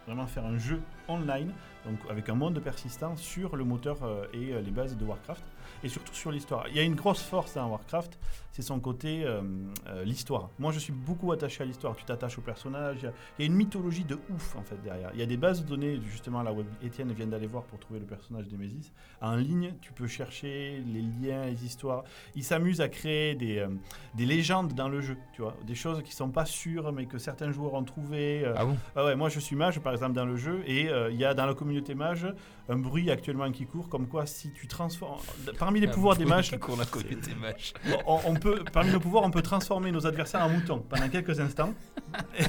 Vraiment 0.06 0.26
faire 0.26 0.44
un 0.44 0.58
jeu 0.58 0.80
online, 1.08 1.52
donc 1.84 1.98
avec 2.10 2.28
un 2.28 2.34
monde 2.34 2.58
persistant 2.60 3.16
sur 3.16 3.56
le 3.56 3.64
moteur 3.64 3.98
euh, 4.02 4.26
et 4.32 4.52
euh, 4.52 4.60
les 4.60 4.70
bases 4.70 4.96
de 4.96 5.04
Warcraft. 5.04 5.44
Et 5.84 5.88
surtout 5.88 6.14
sur 6.14 6.32
l'histoire. 6.32 6.66
Il 6.68 6.76
y 6.76 6.80
a 6.80 6.82
une 6.82 6.94
grosse 6.94 7.22
force 7.22 7.54
dans 7.54 7.68
Warcraft, 7.68 8.18
c'est 8.52 8.62
son 8.62 8.78
côté 8.80 9.24
euh, 9.24 9.40
euh, 9.88 10.04
l'histoire. 10.04 10.50
Moi, 10.58 10.72
je 10.72 10.78
suis 10.78 10.92
beaucoup 10.92 11.32
attaché 11.32 11.62
à 11.62 11.66
l'histoire. 11.66 11.96
Tu 11.96 12.04
t'attaches 12.04 12.38
au 12.38 12.42
personnage. 12.42 12.98
Il 13.00 13.04
y 13.04 13.06
a- 13.08 13.12
il 13.38 13.42
y, 13.42 13.44
a 13.44 13.46
une 13.50 13.56
mythologie 13.56 14.04
de 14.04 14.18
ouf 14.30 14.54
en 14.56 14.62
fait 14.62 14.80
derrière. 14.82 15.10
Il 15.14 15.20
y 15.20 15.22
a 15.22 15.26
des 15.26 15.36
bases 15.36 15.62
de 15.64 15.68
données, 15.68 15.98
justement 16.10 16.42
là 16.42 16.52
où 16.52 16.62
Étienne 16.82 17.10
vient 17.12 17.26
d'aller 17.26 17.46
voir 17.46 17.64
pour 17.64 17.78
trouver 17.78 17.98
le 18.00 18.06
personnage 18.06 18.48
d'Emesis. 18.48 18.92
En 19.20 19.34
ligne, 19.36 19.74
tu 19.80 19.92
peux 19.92 20.06
chercher 20.06 20.82
les 20.86 21.00
liens, 21.02 21.46
les 21.46 21.64
histoires. 21.64 22.04
Il 22.34 22.44
s'amuse 22.44 22.80
à 22.80 22.88
créer 22.88 23.34
des, 23.34 23.58
euh, 23.58 23.68
des 24.14 24.26
légendes 24.26 24.74
dans 24.74 24.88
le 24.88 25.00
jeu, 25.00 25.16
tu 25.32 25.42
vois, 25.42 25.56
des 25.66 25.74
choses 25.74 26.02
qui 26.02 26.12
sont 26.14 26.30
pas 26.30 26.44
sûres 26.44 26.92
mais 26.92 27.06
que 27.06 27.18
certains 27.18 27.50
joueurs 27.52 27.74
ont 27.74 27.84
trouvé. 27.84 28.44
Ah 28.56 28.64
bon? 28.64 28.76
Ah 28.94 29.04
ouais, 29.06 29.16
moi 29.16 29.28
je 29.30 29.40
suis 29.40 29.56
mage 29.56 29.80
par 29.80 29.92
exemple 29.94 30.12
dans 30.12 30.26
le 30.26 30.36
jeu 30.36 30.62
et 30.66 30.90
il 31.10 31.16
y 31.16 31.24
a 31.24 31.32
dans 31.34 31.46
la 31.46 31.54
communauté 31.54 31.94
mage 31.94 32.26
un 32.68 32.76
bruit 32.76 33.10
actuellement 33.10 33.50
qui 33.50 33.66
court 33.66 33.88
comme 33.88 34.06
quoi 34.06 34.26
si 34.26 34.52
tu 34.52 34.66
transformes 34.68 35.20
parmi 35.58 35.80
les 35.80 35.88
pouvoirs 35.88 36.16
des 36.16 36.24
mages 36.26 36.50
Qui 36.50 36.58
court 36.58 36.76
la 36.76 36.84
communauté 36.84 37.34
mage. 37.34 37.72
on, 38.06 38.18
on 38.26 38.34
peut 38.42 38.62
parmi 38.72 38.90
nos 38.90 39.00
pouvoirs 39.00 39.24
on 39.24 39.30
peut 39.30 39.42
transformer 39.42 39.92
nos 39.92 40.06
adversaires 40.06 40.42
en 40.42 40.48
moutons 40.48 40.80
pendant 40.80 41.08
quelques 41.08 41.38
instants 41.40 41.74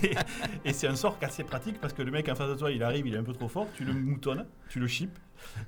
et, 0.04 0.16
et 0.66 0.74
c'est 0.74 0.88
un 0.88 0.96
sort 0.96 1.18
assez 1.22 1.44
pratique 1.44 1.80
parce 1.80 1.94
que 1.94 2.02
le 2.02 2.12
mec 2.12 2.28
en 2.30 2.36
face 2.36 2.50
de 2.50 2.56
toi 2.56 2.72
il 2.72 2.82
arrive 2.84 3.08
il 3.08 3.14
est 3.14 3.18
un 3.18 3.24
peu 3.24 3.34
trop 3.34 3.48
fort 3.48 3.68
tu 3.76 3.84
le 3.86 3.94
moutonnes 3.94 4.46
tu 4.70 4.80
le 4.80 4.88
chips 4.88 5.18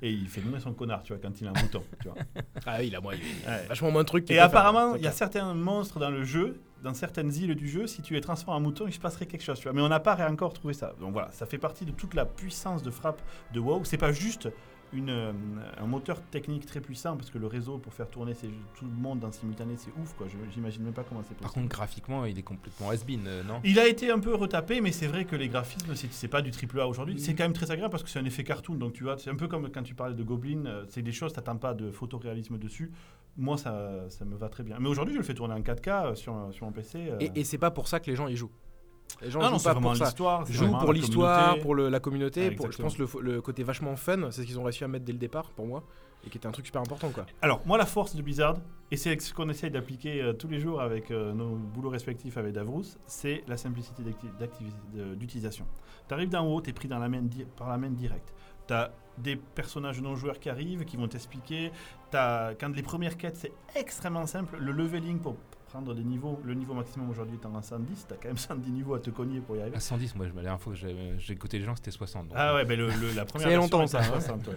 et 0.02 0.10
il 0.10 0.26
fait 0.28 0.40
donner 0.40 0.58
son 0.60 0.72
connard 0.72 1.02
tu 1.02 1.12
vois 1.12 1.20
quand 1.22 1.38
il 1.40 1.46
a 1.46 1.50
un 1.50 1.60
mouton 1.62 1.82
tu 2.00 2.08
vois. 2.08 2.16
Ah 2.64 2.76
oui, 2.80 2.86
il 2.88 2.96
a 2.96 3.00
moins, 3.00 3.12
Ouais. 3.12 3.66
vachement 3.68 3.90
moins 3.90 4.02
de 4.02 4.06
trucs. 4.08 4.30
Et 4.30 4.38
apparemment, 4.38 4.94
il 4.94 5.02
y 5.02 5.06
a 5.06 5.12
certains 5.12 5.52
monstres 5.52 5.98
dans 5.98 6.08
le 6.10 6.24
jeu, 6.24 6.60
dans 6.82 6.94
certaines 6.94 7.32
îles 7.34 7.54
du 7.54 7.68
jeu, 7.68 7.86
si 7.86 8.00
tu 8.00 8.14
les 8.14 8.22
transformes 8.22 8.56
en 8.56 8.60
mouton, 8.60 8.86
il 8.86 8.92
se 8.94 8.98
passerait 8.98 9.26
quelque 9.26 9.44
chose. 9.44 9.58
Tu 9.58 9.64
vois. 9.64 9.74
Mais 9.74 9.82
on 9.82 9.88
n'a 9.88 10.00
pas 10.00 10.16
encore 10.30 10.54
trouvé 10.54 10.72
ça. 10.72 10.94
Donc 10.98 11.12
voilà, 11.12 11.28
ça 11.32 11.44
fait 11.44 11.58
partie 11.58 11.84
de 11.84 11.90
toute 11.92 12.14
la 12.14 12.24
puissance 12.24 12.82
de 12.82 12.90
frappe 12.90 13.20
de 13.52 13.60
WoW. 13.60 13.84
C'est 13.84 13.98
pas 13.98 14.12
juste 14.12 14.48
une, 14.92 15.10
euh, 15.10 15.32
un 15.78 15.86
moteur 15.86 16.20
technique 16.22 16.64
très 16.66 16.80
puissant, 16.80 17.16
parce 17.16 17.30
que 17.30 17.38
le 17.38 17.46
réseau 17.46 17.78
pour 17.78 17.92
faire 17.92 18.08
tourner 18.08 18.34
ces- 18.34 18.48
tout 18.78 18.84
le 18.84 18.90
monde 18.90 19.24
en 19.24 19.32
simultané, 19.32 19.74
c'est 19.76 19.90
ouf. 20.00 20.14
quoi. 20.14 20.26
Je- 20.28 20.36
J'imagine 20.54 20.82
même 20.84 20.92
pas 20.92 21.02
comment 21.04 21.22
c'est 21.22 21.34
Par 21.36 21.48
possible. 21.48 21.62
contre, 21.64 21.74
graphiquement, 21.76 22.24
il 22.24 22.38
est 22.38 22.42
complètement 22.42 22.90
has-been, 22.90 23.26
euh, 23.26 23.42
non? 23.42 23.60
Il 23.64 23.78
a 23.78 23.86
été 23.88 24.10
un 24.10 24.18
peu 24.18 24.34
retapé, 24.34 24.80
mais 24.80 24.92
c'est 24.92 25.06
vrai 25.08 25.24
que 25.24 25.36
les 25.36 25.48
graphismes, 25.48 25.94
c'est 25.94 26.28
pas 26.28 26.42
du 26.42 26.50
triple 26.50 26.80
A 26.80 26.86
aujourd'hui. 26.88 27.18
C'est 27.18 27.34
quand 27.34 27.44
même 27.44 27.52
très 27.52 27.70
agréable 27.70 27.90
parce 27.90 28.02
que 28.02 28.08
c'est 28.10 28.18
un 28.20 28.24
effet 28.24 28.44
cartoon. 28.44 28.74
Donc 28.76 28.92
tu 28.92 29.02
vois, 29.04 29.18
c'est 29.18 29.30
un 29.30 29.36
peu 29.36 29.48
comme 29.48 29.68
quand 29.70 29.82
tu 29.82 29.94
parlais 29.94 30.14
de 30.14 30.22
Goblin, 30.22 30.66
euh, 30.66 30.84
c'est 30.88 31.02
des 31.02 31.12
choses, 31.12 31.32
t'attends 31.32 31.56
pas 31.56 31.74
de 31.74 31.90
photoréalisme 31.90 32.58
dessus. 32.58 32.92
Moi, 33.38 33.58
ça, 33.58 34.08
ça 34.08 34.24
me 34.24 34.34
va 34.34 34.48
très 34.48 34.62
bien. 34.62 34.76
Mais 34.80 34.88
aujourd'hui, 34.88 35.12
je 35.14 35.18
le 35.18 35.24
fais 35.24 35.34
tourner 35.34 35.52
en 35.54 35.60
4K 35.60 36.14
sur, 36.14 36.48
sur 36.52 36.64
mon 36.64 36.72
PC. 36.72 37.08
euh. 37.10 37.18
Et, 37.20 37.40
et 37.40 37.44
c'est 37.44 37.58
pas 37.58 37.70
pour 37.70 37.86
ça 37.88 38.00
que 38.00 38.10
les 38.10 38.16
gens 38.16 38.28
y 38.28 38.36
jouent? 38.36 38.50
Les 39.22 39.30
gens 39.30 39.40
Ah 39.42 39.48
jouent 39.56 39.62
pas 39.64 39.74
pour 39.74 39.96
ça. 39.96 40.04
l'histoire. 40.04 40.46
jouent 40.46 40.70
pour 40.78 40.92
la 40.92 40.98
l'histoire, 40.98 41.38
communauté. 41.40 41.62
pour 41.62 41.74
le- 41.74 41.88
la 41.88 42.00
communauté, 42.00 42.48
Ah, 42.52 42.54
pour, 42.56 42.70
je 42.70 42.82
pense 42.82 42.98
le, 42.98 43.08
le 43.22 43.40
côté 43.40 43.62
vachement 43.62 43.96
fun, 43.96 44.30
c'est 44.30 44.42
ce 44.42 44.46
qu'ils 44.46 44.58
ont 44.58 44.64
réussi 44.64 44.84
à 44.84 44.88
mettre 44.88 45.04
dès 45.06 45.12
le 45.12 45.18
départ 45.18 45.50
pour 45.52 45.66
moi, 45.66 45.82
et 46.26 46.28
qui 46.30 46.36
était 46.36 46.46
un 46.46 46.50
truc 46.52 46.66
super 46.66 46.82
important 46.82 47.08
quoi. 47.10 47.24
Alors, 47.40 47.62
moi, 47.64 47.78
la 47.78 47.86
force 47.86 48.14
de 48.14 48.20
Blizzard, 48.20 48.56
et 48.90 48.96
c'est 48.98 49.18
ce 49.20 49.32
qu'on 49.32 49.48
essaye 49.48 49.70
d'appliquer 49.70 50.20
euh, 50.22 50.32
tous 50.34 50.48
les 50.48 50.60
jours 50.60 50.82
avec 50.82 51.10
euh, 51.10 51.32
nos 51.32 51.56
boulots 51.56 51.88
respectifs 51.88 52.36
avec 52.36 52.52
Davrous, 52.52 52.82
c'est 53.06 53.42
la 53.48 53.56
simplicité 53.56 54.02
d'utilisation. 55.16 55.66
Tu 56.08 56.14
arrives 56.14 56.28
d'en 56.28 56.46
haut, 56.46 56.60
tu 56.60 56.70
es 56.70 56.72
pris 56.72 56.88
dans 56.88 56.98
la 56.98 57.08
main 57.08 57.22
di- 57.22 57.46
par 57.56 57.68
la 57.68 57.78
main 57.78 57.90
directe. 57.90 58.34
Tu 58.68 58.74
as 58.74 58.90
des 59.18 59.36
personnages 59.36 60.00
non 60.02 60.14
joueurs 60.16 60.38
qui 60.38 60.50
arrivent, 60.50 60.84
qui 60.84 60.96
vont 60.96 61.08
t'expliquer. 61.08 61.70
Quand 62.12 62.74
les 62.74 62.82
premières 62.82 63.16
quêtes, 63.16 63.36
c'est 63.36 63.52
extrêmement 63.74 64.26
simple. 64.26 64.56
Le 64.60 64.72
leveling 64.72 65.18
pour 65.20 65.36
prendre 65.76 65.94
des 65.94 66.04
niveaux, 66.04 66.40
le 66.42 66.54
niveau 66.54 66.72
maximum 66.72 67.10
aujourd'hui 67.10 67.36
étant 67.36 67.54
à 67.54 67.60
110, 67.62 68.06
tu 68.08 68.14
as 68.14 68.16
quand 68.16 68.28
même 68.28 68.38
110 68.38 68.70
niveaux 68.70 68.94
à 68.94 68.98
te 69.00 69.10
cogner 69.10 69.40
pour 69.40 69.56
y 69.56 69.60
arriver. 69.60 69.76
À 69.76 69.80
110, 69.80 70.14
moi, 70.14 70.26
je- 70.26 70.34
la 70.34 70.42
dernière 70.42 70.60
fois 70.60 70.72
que 70.72 70.78
j'ai 71.18 71.32
écouté 71.32 71.58
les 71.58 71.64
gens, 71.64 71.76
c'était 71.76 71.90
60. 71.90 72.28
donc, 72.28 72.32
Ah 72.36 72.54
ouais, 72.54 72.64
ben 72.64 72.78
le, 72.78 72.86
le- 72.88 73.12
la 73.14 73.24
première 73.26 73.48
C'est 73.48 73.56
longtemps, 73.56 73.86
ça, 73.86 74.00
hein. 74.00 74.04
60, 74.04 74.48
ouais. 74.48 74.54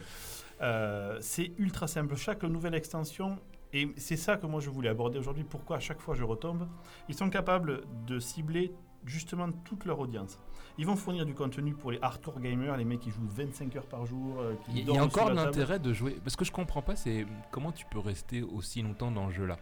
Euh, 0.61 1.17
c'est 1.21 1.51
ultra 1.57 1.87
simple. 1.87 2.15
Chaque 2.15 2.43
nouvelle 2.43 2.73
extension, 2.75 3.37
et 3.73 3.89
c'est 3.97 4.15
ça 4.17 4.37
que 4.37 4.45
moi 4.45 4.61
je 4.61 4.69
voulais 4.69 4.89
aborder 4.89 5.19
aujourd'hui, 5.19 5.43
pourquoi 5.43 5.75
à 5.77 5.79
chaque 5.79 5.99
fois 5.99 6.15
je 6.15 6.23
retombe, 6.23 6.67
ils 7.09 7.15
sont 7.15 7.29
capables 7.29 7.81
de 8.07 8.19
cibler 8.19 8.71
justement 9.05 9.51
toute 9.51 9.83
leur 9.85 9.99
audience. 9.99 10.39
Ils 10.77 10.85
vont 10.85 10.95
fournir 10.95 11.25
du 11.25 11.33
contenu 11.33 11.73
pour 11.73 11.91
les 11.91 11.99
hardcore 12.01 12.39
gamers, 12.39 12.77
les 12.77 12.85
mecs 12.85 12.99
qui 13.01 13.09
jouent 13.11 13.27
25 13.27 13.75
heures 13.75 13.85
par 13.87 14.05
jour. 14.05 14.39
euh, 14.39 14.53
qui 14.65 14.79
Il 14.81 14.89
y, 14.89 14.93
y 14.93 14.97
a 14.97 15.03
encore 15.03 15.31
l'intérêt 15.33 15.79
de 15.79 15.91
jouer. 15.93 16.17
Parce 16.23 16.37
que 16.37 16.45
je 16.45 16.51
comprends 16.53 16.81
pas, 16.81 16.95
c'est 16.95 17.25
comment 17.51 17.71
tu 17.73 17.85
peux 17.91 17.99
rester 17.99 18.41
aussi 18.41 18.81
longtemps 18.81 19.11
dans 19.11 19.27
le 19.27 19.33
jeu-là. 19.33 19.57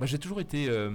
Moi, 0.00 0.06
j'ai 0.06 0.18
toujours 0.18 0.40
été 0.40 0.68
euh, 0.68 0.90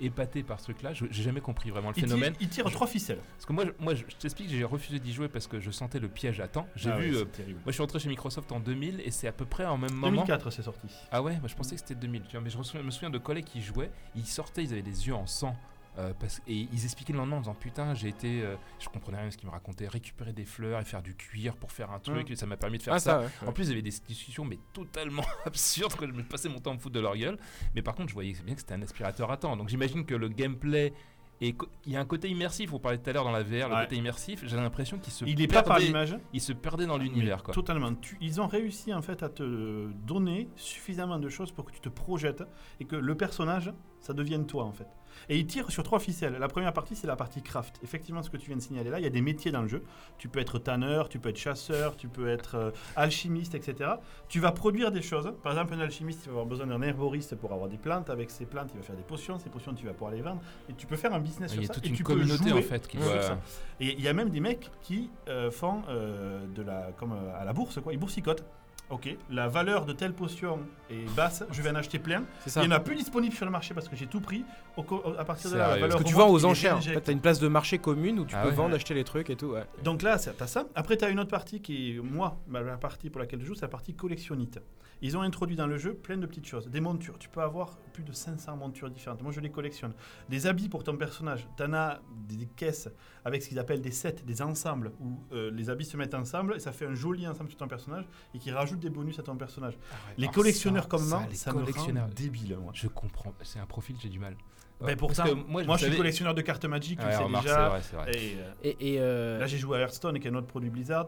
épaté 0.00 0.42
par 0.42 0.58
ce 0.58 0.64
truc-là. 0.64 0.92
Je- 0.94 1.04
J'ai 1.10 1.22
jamais 1.22 1.40
compris 1.40 1.70
vraiment 1.70 1.88
le 1.90 1.94
phénomène. 1.94 2.34
ils 2.40 2.48
tirent 2.48 2.70
trois 2.70 2.86
ficelles. 2.86 3.20
Parce 3.36 3.46
que 3.46 3.52
moi, 3.52 3.64
je, 3.66 3.70
moi, 3.78 3.94
je 3.94 4.02
t'explique, 4.18 4.48
j'ai 4.50 4.64
refusé 4.64 4.98
d'y 4.98 5.12
jouer 5.12 5.28
parce 5.28 5.46
que 5.46 5.60
je 5.60 5.70
sentais 5.70 6.00
le 6.00 6.08
piège 6.08 6.40
à 6.40 6.48
temps. 6.48 6.66
J'ai 6.74 6.90
Ah 6.90 6.98
vu. 6.98 7.10
ouais, 7.12 7.16
euh, 7.16 7.18
c'est 7.20 7.32
terrible. 7.32 7.58
moi, 7.60 7.62
je 7.68 7.72
suis 7.72 7.80
rentré 7.82 7.98
chez 8.00 8.08
Microsoft 8.08 8.50
en 8.52 8.58
2000 8.60 9.00
et 9.04 9.10
c'est 9.10 9.28
à 9.28 9.32
peu 9.32 9.44
près 9.44 9.64
en 9.64 9.78
même 9.78 9.92
moment. 9.94 10.22
2004 10.24 10.50
c'est 10.50 10.62
sorti. 10.62 10.88
Ah 11.12 11.22
ouais, 11.22 11.38
moi, 11.38 11.46
je 11.48 11.54
pensais 11.54 11.74
que 11.76 11.80
c'était 11.80 11.94
2000. 11.94 12.22
Tu 12.22 12.32
vois, 12.32 12.40
mais 12.40 12.50
je 12.50 12.58
me 12.58 12.62
souviens, 12.64 12.82
me 12.82 12.90
souviens 12.90 13.10
de 13.10 13.18
collègues 13.18 13.44
qui 13.44 13.62
jouaient, 13.62 13.90
ils 14.16 14.26
sortaient, 14.26 14.64
ils 14.64 14.72
avaient 14.72 14.82
les 14.82 15.06
yeux 15.06 15.14
en 15.14 15.26
sang. 15.26 15.56
Euh, 15.98 16.12
parce, 16.18 16.40
et 16.46 16.68
ils 16.72 16.84
expliquaient 16.84 17.12
le 17.12 17.18
lendemain 17.18 17.36
en 17.36 17.40
disant 17.40 17.54
putain 17.54 17.92
j'ai 17.94 18.08
été 18.08 18.42
euh, 18.42 18.56
je 18.78 18.88
comprenais 18.88 19.18
rien 19.18 19.26
de 19.26 19.32
ce 19.32 19.36
qu'ils 19.36 19.46
me 19.48 19.52
racontaient 19.52 19.88
récupérer 19.88 20.32
des 20.32 20.46
fleurs 20.46 20.80
et 20.80 20.84
faire 20.84 21.02
du 21.02 21.14
cuir 21.14 21.54
pour 21.56 21.70
faire 21.70 21.90
un 21.90 21.98
truc 21.98 22.30
et 22.30 22.36
ça 22.36 22.46
m'a 22.46 22.56
permis 22.56 22.78
de 22.78 22.82
faire 22.82 22.94
Ah 22.94 22.98
ça, 22.98 23.10
ça, 23.10 23.20
ouais. 23.42 23.48
en 23.48 23.52
plus, 23.52 23.64
il 23.64 23.68
y 23.70 23.72
avait 23.72 23.82
des 23.82 23.90
discussions 23.90 24.44
mais 24.46 24.58
totalement 24.72 25.24
absurdes 25.44 25.94
que 25.94 26.06
je 26.06 26.12
me 26.12 26.22
passais 26.22 26.48
mon 26.48 26.60
temps 26.60 26.70
à 26.70 26.74
me 26.74 26.78
foutre 26.78 26.94
de 26.94 27.00
leur 27.00 27.16
gueule. 27.16 27.36
Mais 27.74 27.82
par 27.82 27.94
contre, 27.94 28.08
je 28.08 28.14
voyais 28.14 28.32
bien 28.44 28.54
que 28.54 28.60
c'était 28.60 28.74
un 28.74 28.82
aspirateur 28.82 29.30
à 29.30 29.36
temps. 29.36 29.56
Donc 29.56 29.68
j'imagine 29.68 30.06
que 30.06 30.14
le 30.14 30.28
gameplay 30.28 30.94
et 31.40 31.56
il 31.86 31.92
y 31.92 31.96
a 31.96 32.00
un 32.00 32.04
côté 32.04 32.28
immersif. 32.30 32.72
On 32.72 32.78
parlait 32.78 32.98
tout 32.98 33.10
à 33.10 33.12
l'heure 33.12 33.24
dans 33.24 33.32
la 33.32 33.42
VR, 33.42 33.68
le 33.68 33.74
Ouais. 33.74 33.82
côté 33.82 33.96
immersif. 33.96 34.44
J'ai 34.46 34.56
l'impression 34.56 34.98
qu'il 34.98 35.12
se 35.12 35.24
Il 35.24 35.40
est 35.42 35.46
pas 35.48 35.54
par 35.62 35.74
perdait, 35.76 35.86
l'image. 35.86 36.16
il 36.32 36.40
se 36.40 36.52
perdait 36.52 36.86
dans 36.86 36.96
l'univers 36.98 37.42
quoi. 37.42 37.52
Totalement. 37.52 37.92
Tu- 37.96 38.16
ils 38.20 38.40
ont 38.40 38.46
réussi 38.46 38.94
en 38.94 39.02
fait 39.02 39.22
à 39.24 39.28
te 39.28 39.90
donner 40.06 40.48
suffisamment 40.56 41.18
de 41.18 41.28
choses 41.28 41.50
pour 41.52 41.64
que 41.64 41.72
tu 41.72 41.80
te 41.80 41.88
projettes 41.88 42.44
et 42.80 42.84
que 42.84 42.94
le 42.96 43.14
personnage, 43.16 43.72
ça 44.00 44.12
devienne 44.14 44.46
toi 44.46 44.64
en 44.64 44.72
fait. 44.72 44.86
Et 45.28 45.38
ils 45.38 45.46
tirent 45.46 45.70
sur 45.70 45.82
trois 45.82 45.98
ficelles. 45.98 46.36
La 46.38 46.48
première 46.48 46.72
partie, 46.72 46.96
c'est 46.96 47.06
la 47.06 47.16
partie 47.16 47.42
craft. 47.42 47.78
Effectivement, 47.82 48.22
ce 48.22 48.30
que 48.30 48.36
tu 48.36 48.46
viens 48.48 48.56
de 48.56 48.62
signaler 48.62 48.90
là, 48.90 48.98
il 48.98 49.02
y 49.02 49.06
a 49.06 49.10
des 49.10 49.20
métiers 49.20 49.50
dans 49.50 49.62
le 49.62 49.68
jeu. 49.68 49.82
Tu 50.18 50.28
peux 50.28 50.40
être 50.40 50.58
tanneur, 50.58 51.08
tu 51.08 51.18
peux 51.18 51.28
être 51.28 51.38
chasseur, 51.38 51.96
tu 51.96 52.08
peux 52.08 52.28
être 52.28 52.54
euh, 52.56 52.70
alchimiste, 52.96 53.54
etc. 53.54 53.90
Tu 54.28 54.40
vas 54.40 54.52
produire 54.52 54.90
des 54.92 55.02
choses. 55.02 55.32
Par 55.42 55.52
exemple, 55.52 55.74
un 55.74 55.80
alchimiste, 55.80 56.20
il 56.24 56.26
va 56.26 56.32
avoir 56.32 56.46
besoin 56.46 56.66
d'un 56.66 56.82
herboriste 56.82 57.34
pour 57.36 57.52
avoir 57.52 57.68
des 57.68 57.78
plantes. 57.78 58.10
Avec 58.10 58.30
ces 58.30 58.46
plantes, 58.46 58.70
il 58.74 58.78
va 58.78 58.82
faire 58.82 58.96
des 58.96 59.02
potions. 59.02 59.38
Ces 59.38 59.50
potions, 59.50 59.74
tu 59.74 59.86
vas 59.86 59.92
pouvoir 59.92 60.12
les 60.12 60.22
vendre. 60.22 60.40
Et 60.68 60.74
tu 60.74 60.86
peux 60.86 60.96
faire 60.96 61.12
un 61.14 61.20
business 61.20 61.52
Il 61.52 61.54
sur 61.54 61.62
y 61.62 61.64
a 61.64 61.68
ça. 61.68 61.74
toute 61.74 61.86
et 61.86 61.88
une 61.88 61.94
tu 61.96 62.02
communauté 62.04 62.52
en 62.52 62.62
fait 62.62 62.86
qui 62.88 62.96
doit. 62.98 63.22
ça. 63.22 63.38
Et 63.80 63.94
il 63.94 64.00
y 64.00 64.08
a 64.08 64.12
même 64.12 64.30
des 64.30 64.40
mecs 64.40 64.70
qui 64.82 65.10
euh, 65.28 65.50
font 65.50 65.82
euh, 65.88 66.46
de 66.54 66.62
la, 66.62 66.92
comme 66.96 67.12
à 67.12 67.44
la 67.44 67.52
bourse, 67.52 67.80
quoi. 67.80 67.92
Ils 67.92 67.98
boursicotent. 67.98 68.44
Ok, 68.92 69.08
la 69.30 69.48
valeur 69.48 69.86
de 69.86 69.94
telle 69.94 70.12
potion 70.12 70.58
est 70.90 71.08
basse, 71.16 71.44
je 71.50 71.62
vais 71.62 71.70
en 71.70 71.74
acheter 71.76 71.98
plein. 71.98 72.24
Ça. 72.46 72.60
Il 72.62 72.68
n'y 72.68 72.74
en 72.74 72.76
a 72.76 72.80
plus 72.80 72.94
disponible 72.94 73.34
sur 73.34 73.46
le 73.46 73.50
marché 73.50 73.72
parce 73.72 73.88
que 73.88 73.96
j'ai 73.96 74.06
tout 74.06 74.20
pris. 74.20 74.44
Au 74.76 74.82
à 75.18 75.24
partir 75.24 75.50
de 75.50 75.56
la 75.56 75.68
valeur 75.70 75.88
Parce 75.88 76.02
que 76.02 76.08
tu 76.08 76.14
vends 76.14 76.28
aux 76.30 76.44
enchères. 76.44 76.76
En 76.76 76.80
fait, 76.82 77.00
t'as 77.00 77.12
une 77.12 77.20
place 77.22 77.38
de 77.40 77.48
marché 77.48 77.78
commune 77.78 78.18
où 78.18 78.26
tu 78.26 78.34
Ah 78.36 78.42
peux 78.42 78.50
ouais. 78.50 78.54
vendre, 78.54 78.68
Ouais. 78.70 78.74
acheter 78.76 78.92
les 78.92 79.04
trucs 79.04 79.30
et 79.30 79.36
tout. 79.36 79.46
Ouais. 79.52 79.64
Donc 79.82 80.02
là, 80.02 80.18
c'est- 80.18 80.34
t'as 80.34 80.46
ça. 80.46 80.66
Après, 80.74 80.98
t'as 80.98 81.10
une 81.10 81.20
autre 81.20 81.30
partie 81.30 81.62
qui 81.62 81.96
est, 81.96 82.00
moi, 82.00 82.36
la 82.50 82.76
partie 82.76 83.08
pour 83.08 83.20
laquelle 83.22 83.40
je 83.40 83.46
joue, 83.46 83.54
c'est 83.54 83.62
la 83.62 83.68
partie 83.68 83.94
collectionnite. 83.94 84.60
Ils 85.04 85.16
ont 85.16 85.22
introduit 85.22 85.56
dans 85.56 85.66
le 85.66 85.78
jeu 85.78 85.94
plein 85.94 86.16
de 86.16 86.26
petites 86.26 86.46
choses. 86.46 86.68
Des 86.68 86.80
montures. 86.80 87.18
Tu 87.18 87.28
peux 87.28 87.40
avoir 87.40 87.76
plus 87.92 88.04
de 88.04 88.12
500 88.12 88.56
montures 88.56 88.88
différentes. 88.88 89.20
Moi, 89.20 89.32
je 89.32 89.40
les 89.40 89.50
collectionne. 89.50 89.92
Des 90.28 90.46
habits 90.46 90.68
pour 90.68 90.84
ton 90.84 90.96
personnage. 90.96 91.44
T'en 91.56 91.72
as 91.72 91.98
des, 92.28 92.36
des 92.36 92.46
caisses 92.46 92.88
avec 93.24 93.42
ce 93.42 93.48
qu'ils 93.48 93.58
appellent 93.58 93.80
des 93.80 93.90
sets, 93.90 94.16
des 94.24 94.42
ensembles, 94.42 94.92
où 95.00 95.18
euh, 95.32 95.50
les 95.52 95.70
habits 95.70 95.86
se 95.86 95.96
mettent 95.96 96.14
ensemble 96.14 96.54
et 96.54 96.60
ça 96.60 96.70
fait 96.70 96.86
un 96.86 96.94
joli 96.94 97.26
ensemble 97.26 97.50
sur 97.50 97.58
ton 97.58 97.66
personnage 97.66 98.04
et 98.32 98.38
qui 98.38 98.52
rajoute 98.52 98.78
des 98.82 98.90
bonus 98.90 99.18
à 99.18 99.22
ton 99.22 99.36
personnage. 99.36 99.78
Arrête. 99.90 100.18
Les 100.18 100.24
Alors 100.24 100.34
collectionneurs 100.34 100.84
ça, 100.84 100.88
comme 100.88 101.00
ça, 101.04 101.18
moi, 101.18 101.26
les 101.30 101.36
ça 101.36 101.50
me 101.52 101.56
rend 101.58 101.60
collectionneurs. 101.64 102.08
débile. 102.08 102.56
Moi, 102.60 102.72
Je 102.74 102.88
comprends. 102.88 103.32
C'est 103.42 103.58
un 103.58 103.66
profil, 103.66 103.96
j'ai 104.00 104.08
du 104.08 104.18
mal. 104.18 104.36
Ben, 104.80 104.96
pourtant, 104.96 105.22
parce 105.22 105.30
que 105.34 105.34
moi, 105.34 105.76
je, 105.76 105.86
suis 105.86 105.96
collectionneur 105.96 106.34
de 106.34 106.42
cartes 106.42 106.64
Ouais, 106.64 107.16
remarque, 107.24 107.44
c'est 107.46 107.54
déjà. 107.54 107.68
vrai, 107.68 107.80
c'est 107.82 107.96
vrai. 107.96 108.10
Et, 108.16 108.36
euh, 108.36 108.52
Et, 108.64 108.94
et, 108.94 109.00
euh, 109.00 109.38
Là, 109.38 109.46
j'ai 109.46 109.58
joué 109.58 109.78
à 109.78 109.80
Hearthstone, 109.82 110.18
qui 110.18 110.26
est 110.26 110.30
un 110.30 110.34
autre 110.34 110.48
produit 110.48 110.70
Blizzard. 110.70 111.06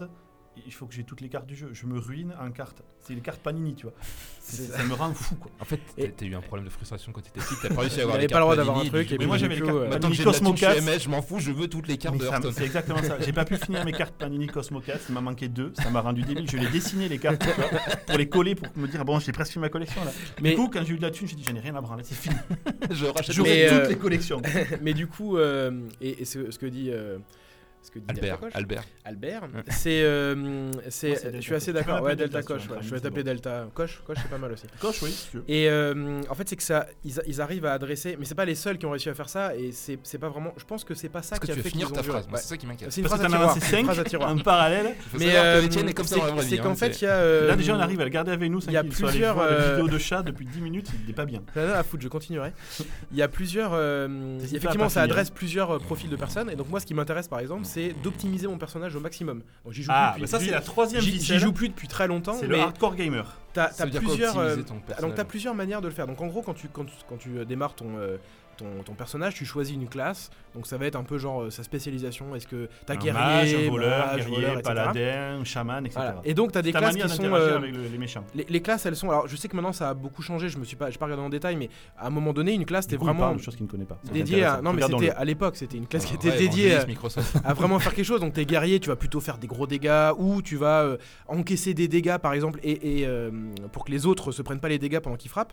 Il 0.66 0.72
faut 0.72 0.86
que 0.86 0.94
j'ai 0.94 1.04
toutes 1.04 1.20
les 1.20 1.28
cartes 1.28 1.46
du 1.46 1.56
jeu. 1.56 1.70
Je 1.72 1.86
me 1.86 1.98
ruine 1.98 2.34
en 2.40 2.50
cartes. 2.50 2.82
C'est 3.00 3.14
les 3.14 3.20
cartes 3.20 3.40
Panini, 3.40 3.74
tu 3.74 3.84
vois. 3.84 3.94
Ça 4.40 4.82
me 4.84 4.94
rend 4.94 5.12
fou, 5.12 5.34
quoi. 5.36 5.50
En 5.60 5.64
fait, 5.64 5.80
Et- 5.98 6.10
t'as 6.10 6.24
eu 6.24 6.34
un 6.34 6.40
problème 6.40 6.64
de 6.64 6.70
frustration 6.70 7.12
quand 7.12 7.20
t'étais 7.20 7.40
petit. 7.40 7.54
T'as 7.60 7.74
pas 7.74 7.82
réussi 7.82 8.00
à 8.00 8.04
avoir 8.04 8.18
les 8.18 8.28
pas 8.28 8.38
le 8.38 8.42
droit 8.42 8.56
cartes 8.56 8.66
d'avoir 8.66 8.76
un 8.76 8.90
Panini, 8.90 9.04
truc, 9.04 9.12
et 9.12 9.18
Mais 9.18 9.26
moi, 9.26 9.36
j'avais 9.36 9.56
les 9.56 9.60
cartes 9.60 9.76
euh, 9.76 9.90
Panini 9.90 10.14
j'ai 10.14 10.22
de 10.22 10.28
la 10.28 10.34
thune 10.34 10.44
Cosmo 10.46 10.56
chez 10.56 10.66
4. 10.66 10.82
MS, 10.82 10.98
je 11.00 11.08
m'en 11.08 11.22
fous, 11.22 11.38
je 11.38 11.50
veux 11.50 11.68
toutes 11.68 11.88
les 11.88 11.98
cartes 11.98 12.16
Mais 12.18 12.40
de. 12.40 12.50
C'est 12.50 12.64
exactement 12.64 13.02
ça. 13.02 13.18
J'ai 13.20 13.32
pas 13.32 13.44
pu 13.44 13.56
finir 13.56 13.84
mes 13.84 13.92
cartes 13.92 14.14
Panini 14.14 14.46
Cosmo 14.46 14.80
4. 14.80 15.06
Il 15.08 15.14
m'a 15.14 15.20
manqué 15.20 15.48
deux. 15.48 15.72
Ça 15.74 15.90
m'a 15.90 16.00
rendu 16.00 16.22
débile. 16.22 16.48
Je 16.48 16.56
les 16.56 16.68
dessiné 16.68 17.08
les 17.08 17.18
cartes 17.18 17.42
tu 17.42 17.48
vois, 17.48 17.68
pour 18.06 18.18
les 18.18 18.28
coller 18.28 18.54
pour 18.54 18.68
me 18.76 18.86
dire 18.86 19.04
bon, 19.04 19.18
j'ai 19.18 19.32
presque 19.32 19.52
fait 19.52 19.60
ma 19.60 19.68
collection 19.68 20.04
là. 20.04 20.12
mais, 20.40 20.50
Du 20.50 20.56
coup, 20.56 20.68
quand 20.72 20.84
j'ai 20.84 20.94
eu 20.94 20.98
de 20.98 21.02
la 21.02 21.10
thune, 21.10 21.28
j'ai 21.28 21.36
dit 21.36 21.44
j'en 21.44 21.56
ai 21.56 21.60
rien 21.60 21.74
à 21.74 21.80
branler. 21.80 22.04
C'est 22.04 22.14
fini. 22.14 22.36
Je 22.90 23.06
rachète 23.06 23.34
toutes 23.34 23.46
euh, 23.46 23.88
les 23.88 23.96
collections. 23.96 24.40
mais 24.82 24.94
du 24.94 25.06
coup, 25.06 25.36
euh, 25.36 25.70
et, 26.00 26.24
ce 26.24 26.38
que 26.58 26.66
dit. 26.66 26.90
Ce 27.84 27.90
que 27.90 27.98
dit 27.98 28.04
Albert, 28.08 28.22
Delta 28.22 28.36
Coche, 28.38 28.52
Albert. 28.54 28.84
Albert, 29.04 29.42
c'est, 29.68 30.02
euh, 30.02 30.70
c'est, 30.88 31.34
je 31.34 31.40
suis 31.40 31.54
assez 31.54 31.72
d'accord. 31.72 31.96
m'appeler 31.96 32.10
Ouais, 32.12 32.16
Delta 32.16 32.42
Coche. 32.42 32.68
ouais, 32.68 32.78
je 32.80 32.88
vais 32.88 33.00
taper. 33.00 33.22
Delta 33.22 33.66
Coche. 33.74 34.02
Coche, 34.06 34.16
c'est 34.22 34.30
pas 34.30 34.38
mal 34.38 34.52
aussi. 34.52 34.66
Coche, 34.80 35.02
oui. 35.02 35.10
si 35.10 35.30
tu 35.30 35.36
veux. 35.36 35.44
Et 35.48 35.68
euh, 35.68 36.22
en 36.30 36.34
fait, 36.34 36.48
c'est 36.48 36.56
que 36.56 36.62
ça, 36.62 36.86
ils, 37.04 37.20
ils 37.26 37.40
arrivent 37.42 37.66
à 37.66 37.74
adresser, 37.74 38.16
mais 38.18 38.24
c'est 38.24 38.34
pas 38.34 38.46
les 38.46 38.54
seuls 38.54 38.78
qui 38.78 38.86
ont 38.86 38.90
réussi 38.90 39.10
à 39.10 39.14
faire 39.14 39.28
ça, 39.28 39.54
et 39.54 39.70
c'est, 39.72 39.98
c'est 40.02 40.18
pas 40.18 40.30
vraiment. 40.30 40.54
Je 40.56 40.64
pense 40.64 40.82
que 40.84 40.94
c'est 40.94 41.10
pas 41.10 41.20
ça 41.20 41.38
qui 41.38 41.50
a 41.50 41.54
fait 41.54 41.68
finir 41.68 41.92
ta 41.92 42.02
phrase. 42.02 42.26
C'est 42.36 42.48
ça 42.48 42.56
qui 42.56 42.66
m'inquiète. 42.66 42.90
C'est 42.90 43.02
une 43.02 43.06
phrase 43.06 43.20
à 43.20 43.26
tiroir. 43.26 43.42
lancé 43.48 43.60
c'est 43.60 43.80
une 43.80 43.84
5 43.86 43.92
phrase 43.92 44.00
à 44.00 44.04
tiroir. 44.04 44.30
en 44.30 44.38
parallèle. 44.38 44.94
Mais 45.18 45.36
euh, 45.36 45.60
les 45.60 45.68
tiennes 45.68 45.88
est 45.88 45.94
comme 45.94 46.06
ça 46.06 46.16
c'est- 46.40 46.58
qu'en 46.58 46.70
hein, 46.70 46.74
fait, 46.74 47.00
il 47.02 47.04
y 47.04 47.06
a. 47.06 47.46
Là, 47.46 47.56
déjà, 47.56 47.76
on 47.76 47.80
arrive 47.80 48.00
à 48.00 48.04
le 48.04 48.10
garder 48.10 48.32
avec 48.32 48.50
nous. 48.50 48.60
il 48.60 48.72
y 48.72 48.76
a 48.76 48.84
plusieurs, 48.84 49.34
voir 49.34 49.50
la 49.50 49.52
euh, 49.52 49.76
vidéo 49.76 49.88
de 49.88 49.98
chat 49.98 50.22
depuis 50.22 50.46
10 50.46 50.60
minutes. 50.62 50.88
Il 51.02 51.06
n'est 51.06 51.12
pas 51.12 51.26
bien. 51.26 51.42
À 51.54 51.82
foutre, 51.82 52.02
je 52.02 52.08
continuerai. 52.08 52.52
Il 53.12 53.18
y 53.18 53.22
a 53.22 53.28
plusieurs. 53.28 53.74
effectivement, 54.42 54.88
ça 54.88 55.02
adresse 55.02 55.28
plusieurs 55.28 55.78
profils 55.80 56.08
de 56.08 56.16
personnes. 56.16 56.50
Et 56.50 56.56
donc, 56.56 56.70
moi, 56.70 56.80
ce 56.80 56.86
qui 56.86 56.94
m'intéresse, 56.94 57.28
par 57.28 57.40
exemple, 57.40 57.64
c'est 57.74 57.92
d'optimiser 58.02 58.46
mon 58.46 58.56
personnage 58.56 58.94
au 58.94 59.00
maximum. 59.00 59.42
Bon, 59.64 59.72
j'y 59.72 59.82
joue 59.82 59.90
Ah, 59.92 60.12
plus 60.14 60.20
bah 60.22 60.26
depuis- 60.26 60.30
ça, 60.30 60.38
c'est 60.38 60.44
j'y- 60.44 60.50
la 60.52 60.60
troisième 60.60 61.02
j'y- 61.02 61.20
J'y 61.20 61.38
joue 61.40 61.52
plus 61.52 61.68
depuis 61.68 61.88
très 61.88 62.06
longtemps. 62.06 62.34
C'est 62.34 62.46
le 62.46 62.56
mais 62.56 62.62
hardcore 62.62 62.94
gamer. 62.94 63.36
t'as 63.52 63.68
plusieurs. 63.86 64.38
euh, 64.38 64.56
t'as- 64.86 65.00
donc, 65.00 65.14
t'as 65.14 65.24
plusieurs 65.24 65.54
manières 65.54 65.80
de 65.80 65.88
le 65.88 65.94
faire. 65.94 66.06
Donc, 66.06 66.20
en 66.20 66.26
gros, 66.28 66.42
quand 66.42 66.54
tu, 66.54 66.68
quand, 66.68 66.84
tu- 66.84 66.94
quand 67.08 67.16
tu 67.16 67.38
euh, 67.38 67.44
démarres 67.44 67.74
ton. 67.74 67.96
euh, 67.96 68.16
ton, 68.56 68.82
ton 68.84 68.94
personnage, 68.94 69.34
tu 69.34 69.44
choisis 69.44 69.74
une 69.74 69.88
classe, 69.88 70.30
donc 70.54 70.66
ça 70.66 70.76
va 70.78 70.86
être 70.86 70.96
un 70.96 71.02
peu 71.04 71.18
genre 71.18 71.42
euh, 71.42 71.50
sa 71.50 71.62
spécialisation. 71.62 72.34
Est-ce 72.36 72.46
que 72.46 72.68
t'as 72.86 72.96
guerrier, 72.96 73.12
mage, 73.12 73.54
un 73.54 73.70
voleur, 73.70 74.06
mage, 74.06 74.16
guerrier, 74.26 74.46
voleur, 74.46 74.62
paladin, 74.62 75.44
chaman, 75.44 75.84
etc. 75.86 76.00
Voilà. 76.04 76.20
Et 76.24 76.34
donc 76.34 76.52
t'as 76.52 76.62
des 76.62 76.72
Ta 76.72 76.78
classes 76.78 76.96
qui 76.96 77.08
sont 77.08 77.24
euh, 77.32 77.56
avec 77.58 77.74
le- 77.74 77.82
les 77.88 77.98
méchants. 77.98 78.24
les, 78.34 78.46
les 78.48 78.60
classes, 78.62 78.86
elles 78.86 78.96
sont. 78.96 79.10
Alors, 79.10 79.28
je 79.28 79.36
sais 79.36 79.48
que 79.48 79.56
maintenant 79.56 79.72
ça 79.72 79.90
a 79.90 79.94
beaucoup 79.94 80.22
changé. 80.22 80.48
Je 80.48 80.58
me 80.58 80.64
suis 80.64 80.76
pas, 80.76 80.90
j'ai 80.90 80.98
pas 80.98 81.04
regardé 81.06 81.24
en 81.24 81.28
détail, 81.28 81.56
mais 81.56 81.68
à 81.98 82.06
un 82.06 82.10
moment 82.10 82.32
donné, 82.32 82.52
une 82.52 82.64
classe 82.64 82.86
il 82.90 82.98
vraiment 82.98 83.34
de 83.34 83.40
choses 83.40 83.56
qu'il 83.56 83.66
ne 83.66 83.70
connaît 83.70 83.84
pas. 83.84 83.98
Dédiée 84.12 84.44
à. 84.44 84.60
Non, 84.62 84.72
mais 84.72 84.82
c'était 84.82 85.10
à 85.10 85.24
l'époque, 85.24 85.56
c'était 85.56 85.76
une 85.76 85.86
classe 85.86 86.04
qui 86.04 86.12
Ah, 86.14 86.16
était 86.16 86.30
ouais, 86.30 86.38
dédiée 86.38 86.74
à, 86.76 86.86
à 87.44 87.54
vraiment 87.54 87.78
faire 87.78 87.94
quelque 87.94 88.04
chose. 88.06 88.20
Donc 88.20 88.32
t'es 88.34 88.44
guerrier, 88.44 88.80
tu 88.80 88.88
vas 88.88 88.96
plutôt 88.96 89.20
faire 89.20 89.38
des 89.38 89.46
gros 89.46 89.66
dégâts 89.66 90.10
ou 90.18 90.42
tu 90.42 90.56
vas 90.56 90.82
euh, 90.82 90.96
encaisser 91.28 91.74
des 91.74 91.88
dégâts 91.88 92.18
par 92.18 92.32
exemple 92.32 92.60
et, 92.62 93.00
et, 93.02 93.08
pour 93.72 93.84
que 93.84 93.90
les 93.90 94.06
autres 94.06 94.32
se 94.32 94.42
prennent 94.42 94.60
pas 94.60 94.68
les 94.68 94.78
dégâts 94.78 95.00
pendant 95.00 95.16
qu'ils 95.16 95.30
frappent. 95.30 95.52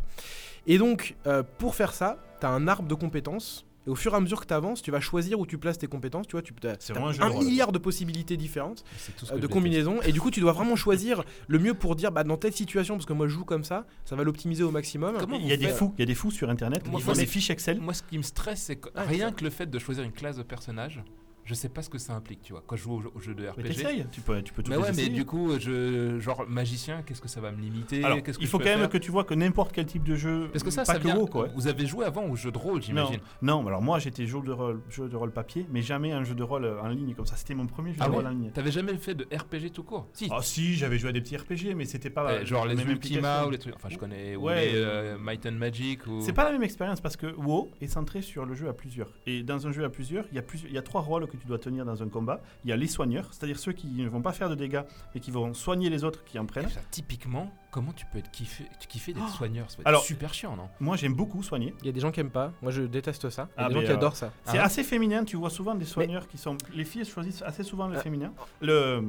Et 0.67 0.77
donc 0.77 1.15
pour 1.57 1.75
faire 1.75 1.93
ça, 1.93 2.17
t'as 2.41 2.49
un 2.49 2.67
arbre 2.67 2.89
de 2.89 2.95
compétences. 2.95 3.65
Et 3.87 3.89
au 3.89 3.95
fur 3.95 4.13
et 4.13 4.15
à 4.15 4.19
mesure 4.19 4.41
que 4.41 4.45
tu 4.45 4.53
avances, 4.53 4.83
tu 4.83 4.91
vas 4.91 4.99
choisir 4.99 5.39
où 5.39 5.47
tu 5.47 5.57
places 5.57 5.79
tes 5.79 5.87
compétences. 5.87 6.27
Tu 6.27 6.33
vois, 6.33 6.43
tu 6.43 6.53
as, 6.67 6.77
un 6.95 7.27
rôle. 7.27 7.43
milliard 7.43 7.71
de 7.71 7.79
possibilités 7.79 8.37
différentes 8.37 8.83
C'est 8.97 9.15
tout 9.15 9.25
ce 9.25 9.33
euh, 9.33 9.39
de 9.39 9.47
combinaisons. 9.47 9.99
Et 10.03 10.11
du 10.11 10.21
coup, 10.21 10.29
tu 10.29 10.39
dois 10.39 10.51
vraiment 10.51 10.75
choisir 10.75 11.23
le 11.47 11.57
mieux 11.57 11.73
pour 11.73 11.95
dire 11.95 12.11
bah, 12.11 12.23
dans 12.23 12.37
telle 12.37 12.53
situation, 12.53 12.95
parce 12.95 13.07
que 13.07 13.13
moi 13.13 13.27
je 13.27 13.33
joue 13.33 13.43
comme 13.43 13.63
ça, 13.63 13.87
ça 14.05 14.15
va 14.15 14.23
l'optimiser 14.23 14.61
au 14.61 14.69
maximum. 14.69 15.15
Comment 15.19 15.37
Il 15.37 15.47
y 15.47 15.51
a 15.51 15.57
des 15.57 15.69
fous, 15.69 15.93
il 15.97 16.01
y 16.01 16.03
a 16.03 16.05
des 16.05 16.13
fous 16.13 16.29
sur 16.29 16.51
internet. 16.51 16.87
Moi, 16.87 16.99
Ils 16.99 17.05
moi, 17.05 17.15
font 17.15 17.19
des 17.19 17.25
fiches 17.25 17.49
Excel. 17.49 17.81
Moi, 17.81 17.95
ce 17.95 18.03
qui 18.03 18.19
me 18.19 18.23
stresse, 18.23 18.61
c'est 18.61 18.75
que 18.75 18.89
Ah, 18.93 19.03
rien 19.03 19.31
que 19.31 19.43
le 19.43 19.49
fait 19.49 19.65
de 19.65 19.79
choisir 19.79 20.03
une 20.03 20.11
classe 20.11 20.37
de 20.37 20.43
personnage, 20.43 21.01
je 21.45 21.53
sais 21.53 21.69
pas 21.69 21.81
ce 21.81 21.89
que 21.89 21.97
ça 21.97 22.13
implique, 22.13 22.41
tu 22.41 22.53
vois. 22.53 22.63
Quand 22.65 22.75
je 22.75 22.83
joue 22.83 22.93
au, 22.93 23.03
au 23.15 23.19
jeu 23.19 23.33
de 23.33 23.47
RPG. 23.47 24.07
tu 24.11 24.21
peux, 24.21 24.41
tu 24.41 24.53
peux 24.53 24.63
tout 24.63 24.71
Mais 24.71 24.77
ouais, 24.77 24.91
mais 24.95 25.09
du 25.09 25.25
coup, 25.25 25.51
je, 25.59 26.19
genre 26.19 26.45
magicien, 26.47 27.01
qu'est-ce 27.03 27.21
que 27.21 27.27
ça 27.27 27.41
va 27.41 27.51
me 27.51 27.59
limiter? 27.61 28.03
Alors, 28.03 28.21
Qu'est-ce 28.23 28.37
que 28.37 28.43
il 28.43 28.47
faut 28.47 28.59
quand 28.59 28.65
même 28.65 28.87
que 28.87 28.97
tu 28.97 29.11
vois 29.11 29.23
que 29.23 29.33
n'importe 29.33 29.71
quel 29.73 29.85
type 29.85 30.03
de 30.03 30.15
jeu, 30.15 30.49
Parce 30.51 30.63
que 30.63 30.69
ça, 30.71 30.81
pas 30.83 30.93
ça 30.93 30.99
que 30.99 31.03
vient. 31.03 31.17
WoW, 31.17 31.27
quoi. 31.27 31.47
Vous 31.55 31.67
avez 31.67 31.85
joué 31.85 32.05
avant 32.05 32.25
au 32.25 32.35
jeu 32.35 32.51
de 32.51 32.57
rôle, 32.57 32.75
Non, 32.75 32.81
j'imagine. 32.81 33.19
non, 33.41 33.65
alors 33.67 33.81
moi 33.81 33.99
j'étais 33.99 34.25
jeu 34.25 34.41
de 34.41 34.51
rôle, 34.51 34.81
jeu 34.89 35.07
de 35.09 35.15
rôle 35.15 35.31
papier, 35.31 35.65
mais 35.71 35.81
jamais 35.81 36.11
un 36.11 36.23
jeu 36.23 36.35
de 36.35 36.43
rôle 36.43 36.65
en 36.65 36.87
ligne 36.89 37.13
comme 37.15 37.25
ça. 37.25 37.35
C'était 37.35 37.55
mon 37.55 37.65
premier 37.67 37.91
jeu 37.93 37.97
Ah 38.01 38.05
de 38.05 38.09
ouais? 38.11 38.15
rôle 38.17 38.27
en 38.27 38.29
ligne. 38.31 38.51
T'avais 38.51 38.71
jamais 38.71 38.95
fait 38.97 39.15
de 39.15 39.25
RPG 39.35 39.71
tout 39.73 39.83
court? 39.83 40.07
Si. 40.13 40.27
Ah 40.31 40.39
si, 40.41 40.75
j'avais 40.75 40.97
joué 40.97 41.09
à 41.09 41.13
des 41.13 41.21
petits 41.21 41.37
RPG, 41.37 41.75
mais 41.75 41.85
c'était 41.85 42.09
pas 42.09 42.41
Eh, 42.41 42.45
genre 42.45 42.65
la 42.65 42.73
les 42.75 42.83
Ultima 42.83 43.45
ou 43.45 43.49
les 43.49 43.57
trucs. 43.57 43.75
Enfin, 43.75 43.89
je 43.89 43.97
connais. 43.97 44.35
Ou 44.35 44.45
Ouais. 44.45 44.71
les 44.71 44.71
euh, 44.75 45.17
Might 45.17 45.45
and 45.45 45.53
Magic. 45.53 46.05
Ou... 46.07 46.21
C'est 46.21 46.33
pas 46.33 46.43
la 46.45 46.51
même 46.51 46.63
expérience 46.63 47.01
parce 47.01 47.17
que 47.17 47.27
WoW 47.35 47.71
est 47.81 47.87
centré 47.87 48.21
sur 48.21 48.45
le 48.45 48.53
jeu 48.53 48.67
à 48.69 48.73
plusieurs. 48.73 49.09
Et 49.25 49.43
dans 49.43 49.67
un 49.67 49.71
jeu 49.71 49.83
à 49.85 49.89
plusieurs, 49.89 50.25
il 50.31 50.35
y 50.35 50.39
a, 50.39 50.41
plus, 50.41 50.63
il 50.67 50.73
y 50.73 50.77
a 50.77 50.81
trois 50.81 51.01
rôles 51.01 51.27
que 51.27 51.37
tu 51.41 51.47
dois 51.47 51.57
tenir 51.57 51.85
dans 51.85 52.03
un 52.03 52.07
combat. 52.07 52.39
Il 52.63 52.69
y 52.69 52.73
a 52.73 52.77
les 52.77 52.87
soigneurs, 52.87 53.27
c'est-à-dire 53.31 53.57
ceux 53.57 53.71
qui 53.71 53.87
ne 53.87 54.07
vont 54.07 54.21
pas 54.21 54.31
faire 54.31 54.49
de 54.49 54.55
dégâts 54.55 54.83
et 55.15 55.19
qui 55.19 55.31
vont 55.31 55.53
soigner 55.53 55.89
les 55.89 56.03
autres 56.03 56.23
qui 56.23 56.37
en 56.37 56.45
prennent. 56.45 56.69
Typiquement, 56.91 57.51
comment 57.71 57.93
tu 57.93 58.05
peux 58.05 58.19
être 58.19 58.29
kiffé, 58.31 58.65
tu 58.79 58.87
kiffé 58.87 59.13
d'être 59.13 59.25
Oh 59.27 59.31
soigneur 59.37 59.69
Ça 59.71 59.77
va 59.77 59.81
être 59.81 59.87
Alors- 59.87 60.03
super 60.03 60.33
chiant, 60.33 60.55
non? 60.55 60.67
Moi 60.79 60.97
j'aime 60.97 61.13
beaucoup 61.13 61.41
soigner. 61.41 61.73
Il 61.81 61.85
y 61.85 61.89
a 61.89 61.91
des 61.93 61.99
gens 62.01 62.11
qui 62.11 62.19
aiment 62.19 62.29
pas. 62.29 62.51
Moi, 62.61 62.71
je 62.71 62.81
déteste 62.83 63.29
ça. 63.29 63.47
Il 63.57 63.61
y 63.61 63.63
a 63.63 63.65
Ah, 63.65 63.67
des 63.69 63.73
gens 63.75 63.79
mais, 63.79 63.85
qui 63.85 63.91
euh, 63.91 63.95
adorent 63.95 64.15
ça. 64.17 64.31
C'est 64.45 64.57
Ah. 64.57 64.65
assez 64.65 64.83
féminin, 64.83 65.23
tu 65.23 65.37
vois 65.37 65.49
souvent 65.49 65.73
des 65.73 65.85
soigneurs 65.85 66.27
qui 66.27 66.37
sont. 66.37 66.57
Les 66.73 66.83
filles 66.83 67.05
choisissent 67.05 67.41
assez 67.41 67.63
souvent 67.63 67.87
le 67.87 67.97
Ah. 67.97 68.01
féminin. 68.01 68.31
Le. 68.61 69.01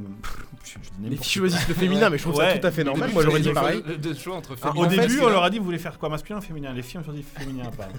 je- 0.65 0.71
je 0.83 0.91
dis 0.99 1.11
Les 1.11 1.17
filles 1.17 1.41
choisissent 1.41 1.69
le 1.69 1.75
féminin, 1.75 2.09
mais 2.09 2.19
je 2.19 2.23
trouve 2.23 2.37
Ouais. 2.37 2.53
ça 2.53 2.59
tout 2.59 2.67
à 2.67 2.71
fait 2.71 2.85
normal. 2.85 3.11
Moi, 3.13 3.23
j'aurais 3.25 3.41
dit 3.41 3.51
pareil. 3.53 3.83
Le 3.87 4.15
choix 4.15 4.37
entre 4.37 4.57
Ah, 4.63 4.71
Au 4.75 4.85
en 4.85 4.89
fait, 4.89 4.97
début, 5.01 5.21
on 5.21 5.29
leur 5.29 5.43
a 5.43 5.51
dit 5.51 5.59
vous 5.59 5.65
voulez 5.65 5.79
faire 5.79 5.99
quoi 5.99 6.09
masculin 6.09 6.39
ou 6.39 6.43
féminin? 6.43 6.73
Les 6.73 6.83
filles 6.83 7.01
ont 7.01 7.05
choisi 7.05 7.23
féminin 7.23 7.65
apparemment. 7.67 7.97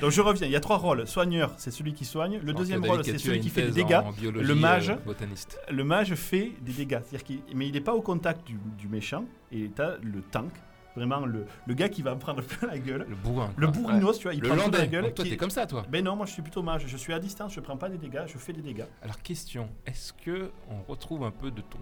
Donc 0.00 0.10
je 0.10 0.20
reviens, 0.20 0.46
il 0.46 0.52
y 0.52 0.56
a 0.56 0.60
trois 0.60 0.78
rôles. 0.78 1.06
Soigneur, 1.06 1.52
c'est 1.58 1.70
celui 1.70 1.92
qui 1.92 2.04
soigne. 2.04 2.40
Le 2.42 2.52
deuxième 2.54 2.84
rôle, 2.84 3.04
c'est 3.04 3.18
celui 3.18 3.40
qui 3.40 3.50
fait 3.50 3.62
des 3.66 3.72
dégâts. 3.72 4.00
Le 4.22 4.54
mage. 4.54 4.92
botaniste. 5.04 5.58
Le 5.70 5.84
mage 5.84 6.14
fait 6.14 6.52
des 6.62 6.72
dégâts, 6.72 7.00
c'est-à-dire 7.04 7.24
qu'il 7.24 7.40
mais 7.54 7.66
il 7.68 7.72
n'est 7.74 7.80
pas 7.80 7.94
au 7.94 8.00
contact 8.02 8.46
du 8.46 8.88
méchant 8.88 9.24
et 9.52 9.70
t'as 9.74 9.96
le 9.98 10.20
tank, 10.22 10.50
vraiment 10.96 11.24
le, 11.26 11.46
le 11.66 11.74
gars 11.74 11.88
qui 11.88 12.02
va 12.02 12.14
prendre 12.16 12.42
plein 12.42 12.68
la 12.68 12.78
gueule. 12.78 13.06
Le 13.08 13.14
bourrin. 13.16 13.50
Le 13.56 13.66
bourrinos, 13.68 14.18
tu 14.18 14.24
vois, 14.24 14.34
il 14.34 14.40
Le 14.40 14.48
prend 14.48 14.56
plein 14.56 14.66
la 14.66 14.70
landais. 14.78 14.88
gueule. 14.88 15.04
Donc 15.04 15.14
toi, 15.14 15.24
t'es 15.24 15.36
comme 15.36 15.50
ça, 15.50 15.66
toi. 15.66 15.84
Ben 15.88 16.04
non, 16.04 16.16
moi 16.16 16.26
je 16.26 16.32
suis 16.32 16.42
plutôt 16.42 16.62
mage. 16.62 16.84
Je 16.86 16.96
suis 16.96 17.12
à 17.12 17.18
distance, 17.18 17.52
je 17.54 17.60
prends 17.60 17.76
pas 17.76 17.88
des 17.88 17.98
dégâts, 17.98 18.22
je 18.26 18.38
fais 18.38 18.52
des 18.52 18.62
dégâts. 18.62 18.84
Alors, 19.02 19.20
question 19.22 19.68
est-ce 19.86 20.12
que 20.12 20.50
on 20.68 20.82
retrouve 20.90 21.24
un 21.24 21.30
peu 21.30 21.50
de 21.50 21.60
ton 21.62 21.78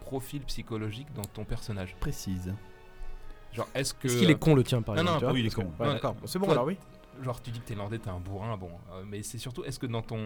profil 0.00 0.42
psychologique 0.42 1.08
dans 1.14 1.24
ton 1.24 1.44
personnage? 1.44 1.94
Précise. 2.00 2.54
Genre, 3.52 3.68
est-ce 3.74 3.94
que. 3.94 4.06
Est-ce 4.06 4.18
qu'il 4.18 4.30
est 4.30 4.38
con 4.38 4.54
le 4.54 4.62
tien, 4.62 4.80
par 4.82 4.94
Non, 4.94 5.02
exemple 5.02 5.14
non, 5.16 5.26
vois 5.28 5.32
oui, 5.34 5.40
il 5.40 5.46
est 5.46 5.54
con. 5.54 5.62
que- 5.62 5.82
Ouais, 5.82 5.86
non, 5.88 5.92
d'accord. 5.94 6.16
C'est 6.26 6.38
bon 6.38 6.44
toi, 6.46 6.54
alors, 6.54 6.66
oui. 6.66 6.76
Genre, 7.22 7.42
tu 7.42 7.50
dis 7.50 7.60
que 7.60 7.66
t'es 7.66 7.74
landais, 7.74 7.98
t'es 7.98 8.08
un 8.08 8.20
bourrin, 8.20 8.56
bon. 8.56 8.70
euh, 8.92 9.02
mais 9.06 9.22
c'est 9.22 9.38
surtout, 9.38 9.64
est-ce 9.64 9.78
que 9.78 9.86
dans 9.86 10.02
ton. 10.02 10.20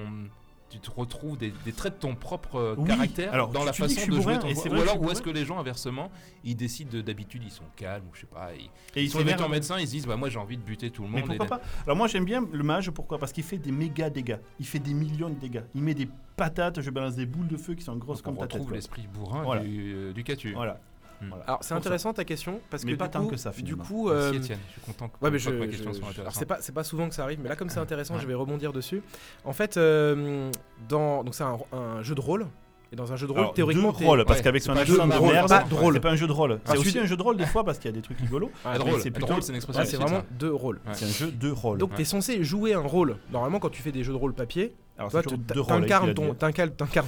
Tu 0.75 0.81
te 0.81 0.91
retrouves 0.91 1.39
des, 1.39 1.53
des 1.65 1.73
traits 1.73 1.95
de 1.95 1.99
ton 2.01 2.17
propre 2.17 2.57
euh, 2.57 2.75
Oui. 2.77 2.89
caractère 2.89 3.33
Alors, 3.33 3.51
dans 3.51 3.63
la 3.63 3.73
façon 3.73 3.95
de 4.07 4.07
jouer 4.11 4.17
bourrin, 4.19 4.39
ton 4.39 4.49
et 4.49 4.69
Ou 4.69 4.81
alors, 4.81 5.01
ou 5.01 5.09
est-ce 5.11 5.23
que 5.23 5.31
les 5.31 5.45
gens, 5.45 5.57
inversement, 5.61 6.11
ils 6.43 6.57
décident 6.57 6.91
de- 6.91 7.01
d'habitude, 7.01 7.43
ils 7.45 7.51
sont 7.53 7.63
calmes, 7.77 8.03
ou 8.11 8.15
je 8.15 8.23
sais 8.23 8.27
pas, 8.27 8.49
ils, 8.59 8.63
Et 8.63 8.71
ils 8.97 9.05
il 9.05 9.11
sont 9.11 9.21
étant 9.21 9.29
s'énerve. 9.35 9.51
médecin, 9.53 9.79
ils 9.79 9.87
se 9.87 9.93
disent, 9.93 10.07
bah 10.07 10.17
moi 10.17 10.29
j'ai 10.31 10.39
envie 10.41 10.57
de 10.57 10.63
buter 10.63 10.91
tout 10.91 11.03
le 11.03 11.09
monde. 11.11 11.21
et 11.21 11.37
pourquoi 11.37 11.47
pas? 11.47 11.61
Alors 11.85 11.97
moi 11.97 12.09
j'aime 12.09 12.25
bien 12.25 12.45
le 12.53 12.63
mage, 12.65 12.91
pourquoi? 12.91 13.19
Parce 13.19 13.33
qu'il 13.33 13.45
fait 13.45 13.59
des 13.59 13.71
méga 13.71 14.11
dégâts. 14.11 14.39
Il 14.59 14.67
fait 14.67 14.81
des 14.81 14.95
millions 14.95 15.29
de 15.31 15.35
dégâts. 15.39 15.63
Il 15.77 15.83
met 15.83 15.95
des 15.95 16.09
patates, 16.37 16.81
je 16.81 16.91
balance 16.91 17.15
des 17.15 17.27
boules 17.27 17.47
de 17.47 17.57
feu 17.57 17.75
qui 17.75 17.85
sont 17.85 17.95
grosses 17.97 18.21
Donc, 18.23 18.27
on 18.27 18.31
comme 18.31 18.39
ta 18.41 18.47
tête. 18.49 18.53
retrouve 18.55 18.69
quoi. 18.71 18.77
l'esprit 18.77 19.07
bourrin 19.15 19.43
Voilà. 19.45 19.63
du, 19.63 19.93
euh, 19.95 20.13
du 20.13 20.25
catu. 20.25 20.55
Voilà. 20.55 20.81
Hmm. 21.21 21.29
Voilà. 21.29 21.45
Alors, 21.45 21.59
c'est 21.63 21.69
ça. 21.69 21.77
intéressant 21.77 22.13
ta 22.13 22.25
question 22.25 22.61
parce 22.71 22.85
Mais 22.85 22.93
que 22.93 22.97
pas 22.99 23.05
du 23.07 23.11
tant 23.13 23.25
coup, 23.25 23.31
que 23.31 23.37
ça, 23.37 23.51
du 23.51 23.77
coup, 23.77 24.09
Merci 24.11 24.25
euh, 24.27 24.33
je 24.39 24.43
suis 24.43 24.81
content 24.85 25.09
que, 25.09 25.15
Ouais, 25.25 25.31
mais 25.31 25.39
que 25.39 25.39
je, 25.39 25.51
ma 25.51 25.65
je- 25.65 25.71
question 25.71 25.93
soit 25.93 25.95
je- 25.95 26.01
alors, 26.01 26.11
intéressante. 26.11 26.35
c'est 26.41 26.47
pas 26.47 26.57
c'est 26.61 26.73
pas 26.75 26.85
souvent 26.85 27.09
que 27.09 27.15
ça 27.15 27.23
arrive, 27.25 27.41
mais 27.43 27.49
là 27.49 27.57
comme 27.57 27.69
c'est 27.71 27.81
intéressant, 27.81 28.15
Ouais. 28.15 28.21
je 28.21 28.27
vais 28.27 28.35
rebondir 28.35 28.73
dessus. 28.73 29.03
En 29.45 29.53
fait, 29.53 29.77
euh, 29.77 30.51
dans 30.89 31.25
donc 31.25 31.35
c'est 31.35 31.45
un, 31.45 31.59
un 31.73 32.03
jeu 32.03 32.15
de 32.15 32.21
rôle 32.21 32.47
et 32.93 32.97
dans 32.97 33.13
un 33.13 33.17
jeu 33.17 33.27
de 33.27 33.33
rôle 33.33 33.41
Alors, 33.41 33.55
théoriquement 33.55 33.91
deux 33.93 33.99
t'es- 33.99 34.05
rôles, 34.07 34.25
parce 34.25 34.39
Ouais, 34.39 34.45
qu'avec 34.45 34.63
c'est 34.63 34.67
son 34.69 34.75
pas 34.75 34.81
accent 34.83 35.07
de 35.07 35.15
rôle, 35.15 35.33
merde, 35.33 35.49
pas 35.49 35.65
drôle. 35.65 35.95
c'est 35.95 36.01
pas 36.01 36.11
un 36.11 36.17
jeu 36.17 36.27
de 36.27 36.33
rôle. 36.33 36.61
C'est 36.65 36.77
aussi 36.79 36.99
un 36.99 37.07
jeu 37.07 37.17
de 37.17 37.23
rôle 37.23 37.37
des 37.37 37.47
fois 37.47 37.65
parce 37.65 37.79
qu'il 37.79 37.91
y 37.91 37.95
a 37.95 37.97
des 37.97 38.03
trucs 38.03 38.19
rigolos. 38.19 38.51
Ah, 38.65 38.75
c'est 39.01 39.11
plutôt- 39.11 39.27
drôle, 39.27 39.43
c'est 39.43 39.51
une 39.51 39.57
expression. 39.57 39.81
là, 39.83 39.87
c'est 39.87 39.97
de 39.97 40.03
vraiment 40.03 40.21
ça. 40.21 40.27
deux 40.39 40.53
rôles. 40.53 40.81
Ouais. 40.87 40.93
C'est 40.95 41.05
un 41.07 41.09
jeu 41.09 41.31
de 41.33 41.51
rôle. 41.51 41.79
Donc 41.79 41.91
Ouais. 41.91 41.97
tu 41.97 42.03
es 42.03 42.05
censé 42.05 42.45
jouer 42.45 42.75
un 42.75 42.81
rôle. 42.81 43.17
Normalement 43.33 43.59
quand 43.59 43.71
tu 43.71 43.83
fais 43.83 43.93
des 43.93 44.05
jeux 44.05 44.13
de 44.13 44.19
rôle 44.19 44.33
papier, 44.35 44.75
t'incarnes 45.67 46.15
ton, 46.15 46.35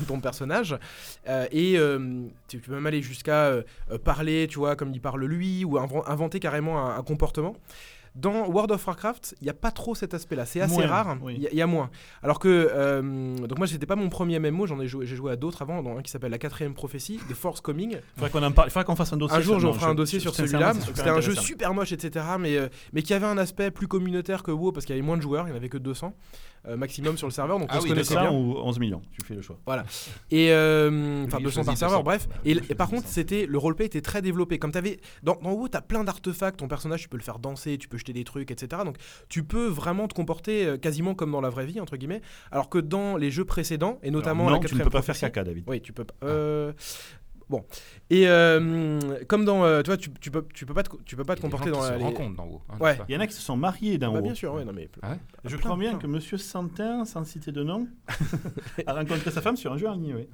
ton 0.08 0.20
personnage 0.20 0.76
euh, 1.28 1.46
et 1.52 1.78
euh, 1.78 2.22
tu 2.48 2.58
peux 2.58 2.72
même 2.74 2.86
aller 2.86 3.02
jusqu'à 3.02 3.44
euh, 3.46 3.62
parler, 4.02 4.46
tu 4.50 4.58
vois, 4.58 4.76
comme 4.76 4.92
il 4.92 5.00
parle 5.00 5.24
lui, 5.24 5.64
ou 5.64 5.76
inven- 5.78 6.02
inventer 6.06 6.40
carrément 6.40 6.78
un, 6.84 6.96
un 6.98 7.02
comportement. 7.02 7.54
Dans 8.16 8.48
World 8.48 8.72
of 8.72 8.86
Warcraft, 8.86 9.34
il 9.40 9.44
n'y 9.44 9.50
a 9.50 9.54
pas 9.54 9.70
trop 9.70 9.94
cet 9.94 10.14
aspect-là. 10.14 10.46
C'est 10.46 10.60
assez 10.60 10.74
Moins, 10.74 10.86
rare. 10.86 11.16
Il 11.20 11.24
oui. 11.24 11.36
y, 11.38 11.46
a- 11.46 11.50
il 11.52 11.58
y 11.58 11.62
a 11.62 11.66
moins. 11.66 11.90
Alors 12.22 12.38
que. 12.38 12.48
euh, 12.48 13.36
donc, 13.46 13.58
moi, 13.58 13.66
c'était 13.66 13.86
pas 13.86 13.94
mon 13.96 14.08
premier 14.08 14.38
MMO. 14.38 14.66
J'en 14.66 14.80
ai 14.80 14.88
joué, 14.88 15.04
j'ai 15.06 15.16
joué 15.16 15.32
à 15.32 15.36
d'autres 15.36 15.62
avant, 15.62 15.82
dans 15.82 15.96
un 15.98 16.02
qui 16.02 16.10
s'appelle 16.10 16.30
La 16.30 16.38
quatrième 16.38 16.74
prophétie, 16.74 17.20
The 17.28 17.34
Force 17.34 17.60
Coming. 17.60 17.96
Faudrait 18.16 18.30
qu'on 18.30 18.42
en 18.42 18.52
parle. 18.52 18.70
Faudrait 18.70 18.84
qu'on 18.84 18.96
fasse 18.96 19.12
un 19.12 19.16
dossier. 19.18 19.36
Un 19.36 19.40
jour, 19.40 19.60
j'en 19.60 19.72
ferai 19.72 19.90
un 19.90 19.94
dossier 19.94 20.18
je- 20.18 20.22
sur 20.22 20.34
celui-là. 20.34 20.72
C'était 20.94 21.10
un 21.10 21.20
jeu 21.20 21.34
super 21.34 21.74
moche, 21.74 21.92
etc. 21.92 22.24
Mais, 22.40 22.56
euh, 22.56 22.68
mais 22.92 23.02
qui 23.02 23.12
avait 23.14 23.26
un 23.26 23.38
aspect 23.38 23.70
plus 23.70 23.86
communautaire 23.88 24.42
que 24.42 24.50
WoW 24.50 24.72
parce 24.72 24.86
qu'il 24.86 24.94
y 24.96 24.98
avait 24.98 25.06
moins 25.06 25.16
de 25.16 25.22
joueurs. 25.22 25.44
Il 25.46 25.50
n'y 25.50 25.52
en 25.54 25.56
avait 25.56 25.68
que 25.68 25.78
200 25.78 26.14
euh, 26.68 26.76
maximum 26.76 27.16
sur 27.16 27.26
le 27.28 27.32
serveur. 27.32 27.58
Donc 27.58 27.68
Ah 27.70 27.76
on 27.76 27.80
se 27.80 27.84
oui, 27.84 27.90
connaissait 27.90 28.14
Ça 28.14 28.22
bien. 28.22 28.32
ou 28.32 28.56
11 28.56 28.78
millions, 28.80 29.02
tu 29.12 29.24
fais 29.24 29.34
le 29.34 29.42
choix. 29.42 29.56
Et 30.30 30.50
euh, 30.52 31.24
enfin 31.26 31.36
Oui, 31.38 31.44
200 31.44 31.64
par 31.64 31.76
serveur, 31.76 32.02
200. 32.02 32.04
bref. 32.04 32.28
Et, 32.44 32.74
par 32.74 32.88
contre, 32.88 33.02
200. 33.02 33.12
c'était 33.14 33.46
le 33.46 33.58
roleplay 33.58 33.86
était 33.86 34.00
très 34.00 34.22
développé. 34.22 34.58
Comme 34.58 34.72
t'avais 34.72 34.98
dans, 35.22 35.36
dans 35.42 35.52
WoW, 35.52 35.68
t'as 35.68 35.80
plein 35.80 36.02
d'artefacts. 36.02 36.58
Ton 36.58 36.68
personnage, 36.68 37.02
tu 37.02 37.08
peux 37.08 37.16
le 37.16 37.22
faire 37.22 37.38
danser, 37.38 37.78
tu 37.78 37.88
peux 37.88 37.98
des 38.12 38.24
trucs, 38.24 38.50
etc. 38.50 38.82
Donc 38.84 38.96
tu 39.28 39.42
peux 39.44 39.66
vraiment 39.66 40.08
te 40.08 40.14
comporter 40.14 40.66
euh, 40.66 40.76
quasiment 40.76 41.14
comme 41.14 41.32
dans 41.32 41.40
la 41.40 41.50
vraie 41.50 41.66
vie 41.66 41.80
entre 41.80 41.96
guillemets. 41.96 42.22
Alors 42.50 42.68
que 42.68 42.78
dans 42.78 43.16
les 43.16 43.30
jeux 43.30 43.44
précédents 43.44 43.98
et 44.02 44.10
notamment 44.10 44.44
Alors, 44.48 44.58
la 44.58 44.62
non, 44.62 44.68
tu 44.68 44.74
ne 44.74 44.82
peux 44.84 44.90
pas 44.90 45.02
faire 45.02 45.14
prophétie- 45.14 45.20
caca, 45.20 45.44
David. 45.44 45.64
Oui, 45.66 45.80
tu 45.80 45.92
peux 45.92 46.04
pas. 46.04 46.14
euh, 46.24 46.72
Bon. 47.48 47.64
Et 48.10 48.26
euh, 48.28 48.98
comme 49.28 49.44
dans. 49.44 49.64
euh, 49.64 49.82
tu 49.82 49.90
vois, 49.90 49.96
tu, 49.96 50.10
tu 50.20 50.30
peux, 50.30 50.44
tu 50.52 50.66
peux 50.66 50.74
pas 50.74 50.82
te, 50.82 50.90
tu 51.04 51.14
peux 51.16 51.24
pas 51.24 51.36
te 51.36 51.40
comporter 51.40 51.70
dans 51.70 51.80
qui 51.80 51.86
la. 51.88 51.92
se 51.94 51.98
les- 51.98 52.04
rencontrent 52.04 52.36
dans 52.36 52.46
WoW. 52.46 52.60
hein, 52.70 52.74
Ouais. 52.80 52.98
Il 53.08 53.14
y 53.14 53.18
en 53.18 53.20
a 53.20 53.26
qui 53.26 53.34
se 53.34 53.40
sont 53.42 53.56
mariés 53.56 53.98
d'un 53.98 54.10
Bah, 54.12 54.18
haut. 54.18 54.22
bien 54.22 54.34
sûr, 54.34 54.52
ouais, 54.54 54.64
non 54.64 54.72
mais. 54.74 54.88
Ah 55.02 55.10
ouais 55.12 55.18
Je 55.44 55.50
plein, 55.56 55.64
crois 55.64 55.76
bien 55.76 55.90
plein. 55.90 55.98
que 56.00 56.06
Monsieur 56.08 56.38
Santin, 56.38 57.04
sans 57.04 57.24
citer 57.24 57.52
de 57.52 57.62
nom, 57.62 57.86
a 58.86 58.92
rencontré 58.94 59.30
sa 59.30 59.40
femme 59.40 59.56
sur 59.56 59.72
un 59.72 59.76
jeu 59.78 59.88
en 59.88 59.94
ligne. 59.94 60.14
oui. 60.16 60.26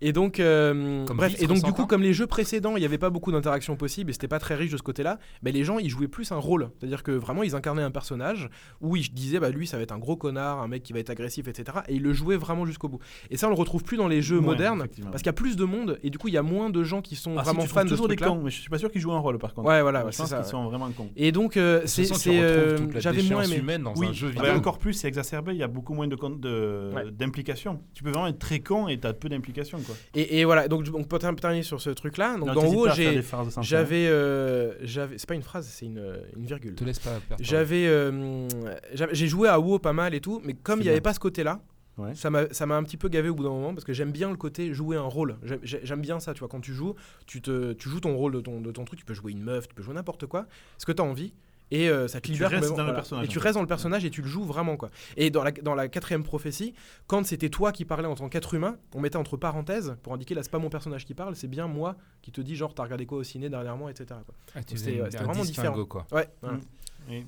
Et 0.00 0.12
donc, 0.12 0.40
euh, 0.40 1.04
bref, 1.06 1.34
et 1.40 1.46
donc 1.46 1.62
du 1.64 1.72
coup, 1.72 1.86
comme 1.86 2.02
les 2.02 2.12
jeux 2.12 2.26
précédents, 2.26 2.76
il 2.76 2.80
n'y 2.80 2.86
avait 2.86 2.98
pas 2.98 3.10
beaucoup 3.10 3.32
d'interactions 3.32 3.76
possibles 3.76 4.10
et 4.10 4.12
c'était 4.12 4.28
pas 4.28 4.38
très 4.38 4.54
riche 4.54 4.70
de 4.72 4.76
ce 4.76 4.82
côté-là, 4.82 5.18
mais 5.42 5.52
les 5.52 5.64
gens 5.64 5.78
ils 5.78 5.88
jouaient 5.90 6.08
plus 6.08 6.30
un 6.32 6.36
rôle. 6.36 6.70
C'est-à-dire 6.78 7.02
que 7.02 7.10
vraiment 7.12 7.42
ils 7.42 7.54
incarnaient 7.56 7.82
un 7.82 7.90
personnage 7.90 8.48
où 8.80 8.96
ils 8.96 9.12
disaient 9.12 9.40
bah 9.40 9.50
lui 9.50 9.66
ça 9.66 9.76
va 9.76 9.82
être 9.82 9.92
un 9.92 9.98
gros 9.98 10.16
connard, 10.16 10.60
un 10.60 10.68
mec 10.68 10.82
qui 10.82 10.92
va 10.92 10.98
être 11.00 11.10
agressif, 11.10 11.48
etc. 11.48 11.78
Et 11.88 11.94
ils 11.96 12.02
le 12.02 12.12
jouaient 12.12 12.36
vraiment 12.36 12.66
jusqu'au 12.66 12.88
bout. 12.88 12.98
Et 13.30 13.36
ça 13.36 13.46
on 13.46 13.50
le 13.50 13.56
retrouve 13.56 13.82
plus 13.82 13.96
dans 13.96 14.08
les 14.08 14.22
jeux 14.22 14.38
Ouais, 14.38 14.44
modernes 14.44 14.86
parce 15.10 15.18
qu'il 15.22 15.26
y 15.26 15.28
a 15.28 15.32
plus 15.32 15.56
de 15.56 15.64
monde 15.64 15.98
et 16.02 16.10
du 16.10 16.18
coup 16.18 16.28
il 16.28 16.34
y 16.34 16.38
a 16.38 16.42
moins 16.42 16.51
de 16.70 16.82
gens 16.84 17.00
qui 17.02 17.16
sont 17.16 17.34
Ah, 17.36 17.40
si, 17.40 17.44
vraiment 17.46 17.62
tu 17.62 17.68
fans 17.68 17.74
trouves 17.80 17.84
de 17.84 17.88
ce 17.90 17.94
toujours 17.94 18.08
des 18.08 18.16
cons, 18.16 18.40
mais 18.42 18.50
je 18.50 18.60
suis 18.60 18.68
pas 18.70 18.78
sûr 18.78 18.90
qu'ils 18.90 19.00
jouent 19.00 19.12
un 19.12 19.18
rôle 19.18 19.38
par 19.38 19.54
contre. 19.54 19.68
Ouais, 19.68 19.82
voilà, 19.82 20.04
ouais, 20.04 20.12
c'est 20.12 20.26
ça. 20.26 20.36
qu'ils 20.38 20.46
sont 20.46 20.64
vraiment 20.68 20.90
cons. 20.90 21.10
Et 21.16 21.32
donc 21.32 21.56
euh, 21.56 21.82
c'est 21.86 22.04
tu 22.04 22.30
euh, 22.30 22.76
j'avais 22.96 23.22
moins 23.22 23.42
aimé. 23.44 23.56
humaine 23.56 23.82
dans 23.82 23.94
Oui, 23.96 24.08
un 24.08 24.12
jeu 24.12 24.32
bah, 24.36 24.54
encore 24.56 24.78
plus, 24.78 24.92
c'est 24.94 25.08
exacerbé, 25.08 25.52
il 25.52 25.58
y 25.58 25.62
a 25.62 25.68
beaucoup 25.68 25.94
moins 25.94 26.06
de 26.08 26.16
con- 26.16 26.30
de- 26.30 26.90
Ouais. 26.94 27.10
d'implication. 27.10 27.80
Tu 27.94 28.02
peux 28.02 28.10
vraiment 28.10 28.26
être 28.28 28.38
très 28.38 28.60
con 28.60 28.88
et 28.88 28.98
t'as 28.98 29.12
peu 29.12 29.28
d'implication. 29.28 29.78
quoi. 29.80 29.94
Et, 30.14 30.40
et 30.40 30.44
voilà, 30.44 30.68
donc 30.68 30.86
on 30.94 31.04
peut 31.04 31.18
terminer 31.18 31.62
sur 31.62 31.80
ce 31.80 31.90
truc-là. 31.90 32.36
Donc 32.38 32.52
dans 32.54 32.60
sympas. 33.50 33.62
j'avais 33.62 34.06
euh, 34.06 34.74
j'avais 34.82 35.18
c'est 35.18 35.28
pas 35.28 35.34
une 35.34 35.42
phrase, 35.42 35.66
c'est 35.68 35.86
une, 35.86 36.02
une 36.36 36.44
virgule. 36.46 36.74
Te 36.74 36.84
laisse 36.84 36.98
pas 36.98 37.10
perdre. 37.28 37.42
J'avais, 37.44 37.86
j'ai 39.12 39.26
joué 39.28 39.48
à 39.48 39.58
WoW 39.58 39.78
pas 39.78 39.92
mal 39.92 40.14
et 40.14 40.20
tout, 40.20 40.40
mais 40.44 40.54
comme 40.54 40.80
il 40.80 40.84
n'y 40.84 40.88
avait 40.90 41.00
pas 41.00 41.14
ce 41.14 41.20
côté-là, 41.20 41.60
Ouais. 41.98 42.14
ça 42.14 42.30
m'a, 42.30 42.48
ça 42.52 42.64
m'a 42.66 42.76
un 42.76 42.82
petit 42.84 42.96
peu 42.96 43.08
gavé 43.08 43.28
au 43.28 43.34
bout 43.34 43.42
d'un 43.44 43.50
moment 43.50 43.74
parce 43.74 43.84
que 43.84 43.92
j'aime 43.92 44.12
bien 44.12 44.30
le 44.30 44.36
côté 44.36 44.72
jouer 44.72 44.96
un 44.96 45.02
rôle. 45.02 45.36
J'aime, 45.42 45.60
j'ai- 45.62 45.80
j'aime 45.84 46.00
bien 46.00 46.20
ça, 46.20 46.32
tu 46.34 46.40
vois. 46.40 46.48
Quand 46.48 46.60
tu 46.60 46.72
joues, 46.72 46.94
tu, 47.26 47.42
te, 47.42 47.72
tu 47.74 47.88
joues 47.90 48.00
ton 48.00 48.16
rôle 48.16 48.32
de 48.32 48.40
ton, 48.40 48.60
de 48.60 48.70
ton 48.72 48.84
truc. 48.84 48.98
Tu 48.98 49.04
peux 49.04 49.14
jouer 49.14 49.32
une 49.32 49.42
meuf, 49.42 49.68
tu 49.68 49.74
peux 49.74 49.82
jouer 49.82 49.94
n'importe 49.94 50.26
quoi, 50.26 50.46
ce 50.78 50.86
que 50.86 50.92
tu 50.92 51.02
as 51.02 51.04
envie. 51.04 51.34
Et 51.70 51.88
euh, 51.88 52.06
ça 52.06 52.20
te 52.20 52.26
tu 52.26 52.32
libère 52.32 52.50
restes 52.50 52.62
complètement, 52.68 52.84
dans 52.84 52.90
le 52.90 52.94
personnage, 52.96 53.24
Et 53.24 53.28
tu 53.28 53.38
restes 53.38 53.54
dans 53.54 53.60
le 53.62 53.66
personnage 53.66 54.04
et 54.04 54.10
tu 54.10 54.20
le 54.20 54.28
joues 54.28 54.44
vraiment 54.44 54.76
quoi. 54.76 54.90
Et 55.16 55.30
dans 55.30 55.42
la, 55.42 55.52
dans 55.52 55.74
la 55.74 55.88
quatrième 55.88 56.22
prophétie, 56.22 56.74
quand 57.06 57.24
c'était 57.24 57.48
toi 57.48 57.72
qui 57.72 57.86
parlais 57.86 58.06
en 58.08 58.14
tant 58.14 58.28
qu'être 58.28 58.52
humain, 58.52 58.76
on 58.94 59.00
mettait 59.00 59.16
entre 59.16 59.38
parenthèses 59.38 59.96
pour 60.02 60.12
indiquer 60.12 60.34
là 60.34 60.42
c'est 60.42 60.50
pas 60.50 60.58
mon 60.58 60.68
personnage 60.68 61.06
qui 61.06 61.14
parle, 61.14 61.34
c'est 61.34 61.48
bien 61.48 61.68
moi 61.68 61.96
qui 62.20 62.30
te 62.30 62.42
dis 62.42 62.56
genre 62.56 62.74
t'as 62.74 62.82
regardé 62.82 63.06
quoi 63.06 63.16
au 63.18 63.22
ciné 63.22 63.48
dernièrement, 63.48 63.88
etc. 63.88 64.06
quoi. 64.26 64.34
Ah, 64.54 64.62
tu 64.62 64.76
C'était- 64.76 65.00
ouais, 65.00 65.08
vraiment 65.08 65.44
différent. 65.44 65.84
quoi. 65.86 66.06
Ouais. 66.12 66.28
voilà. 66.42 66.58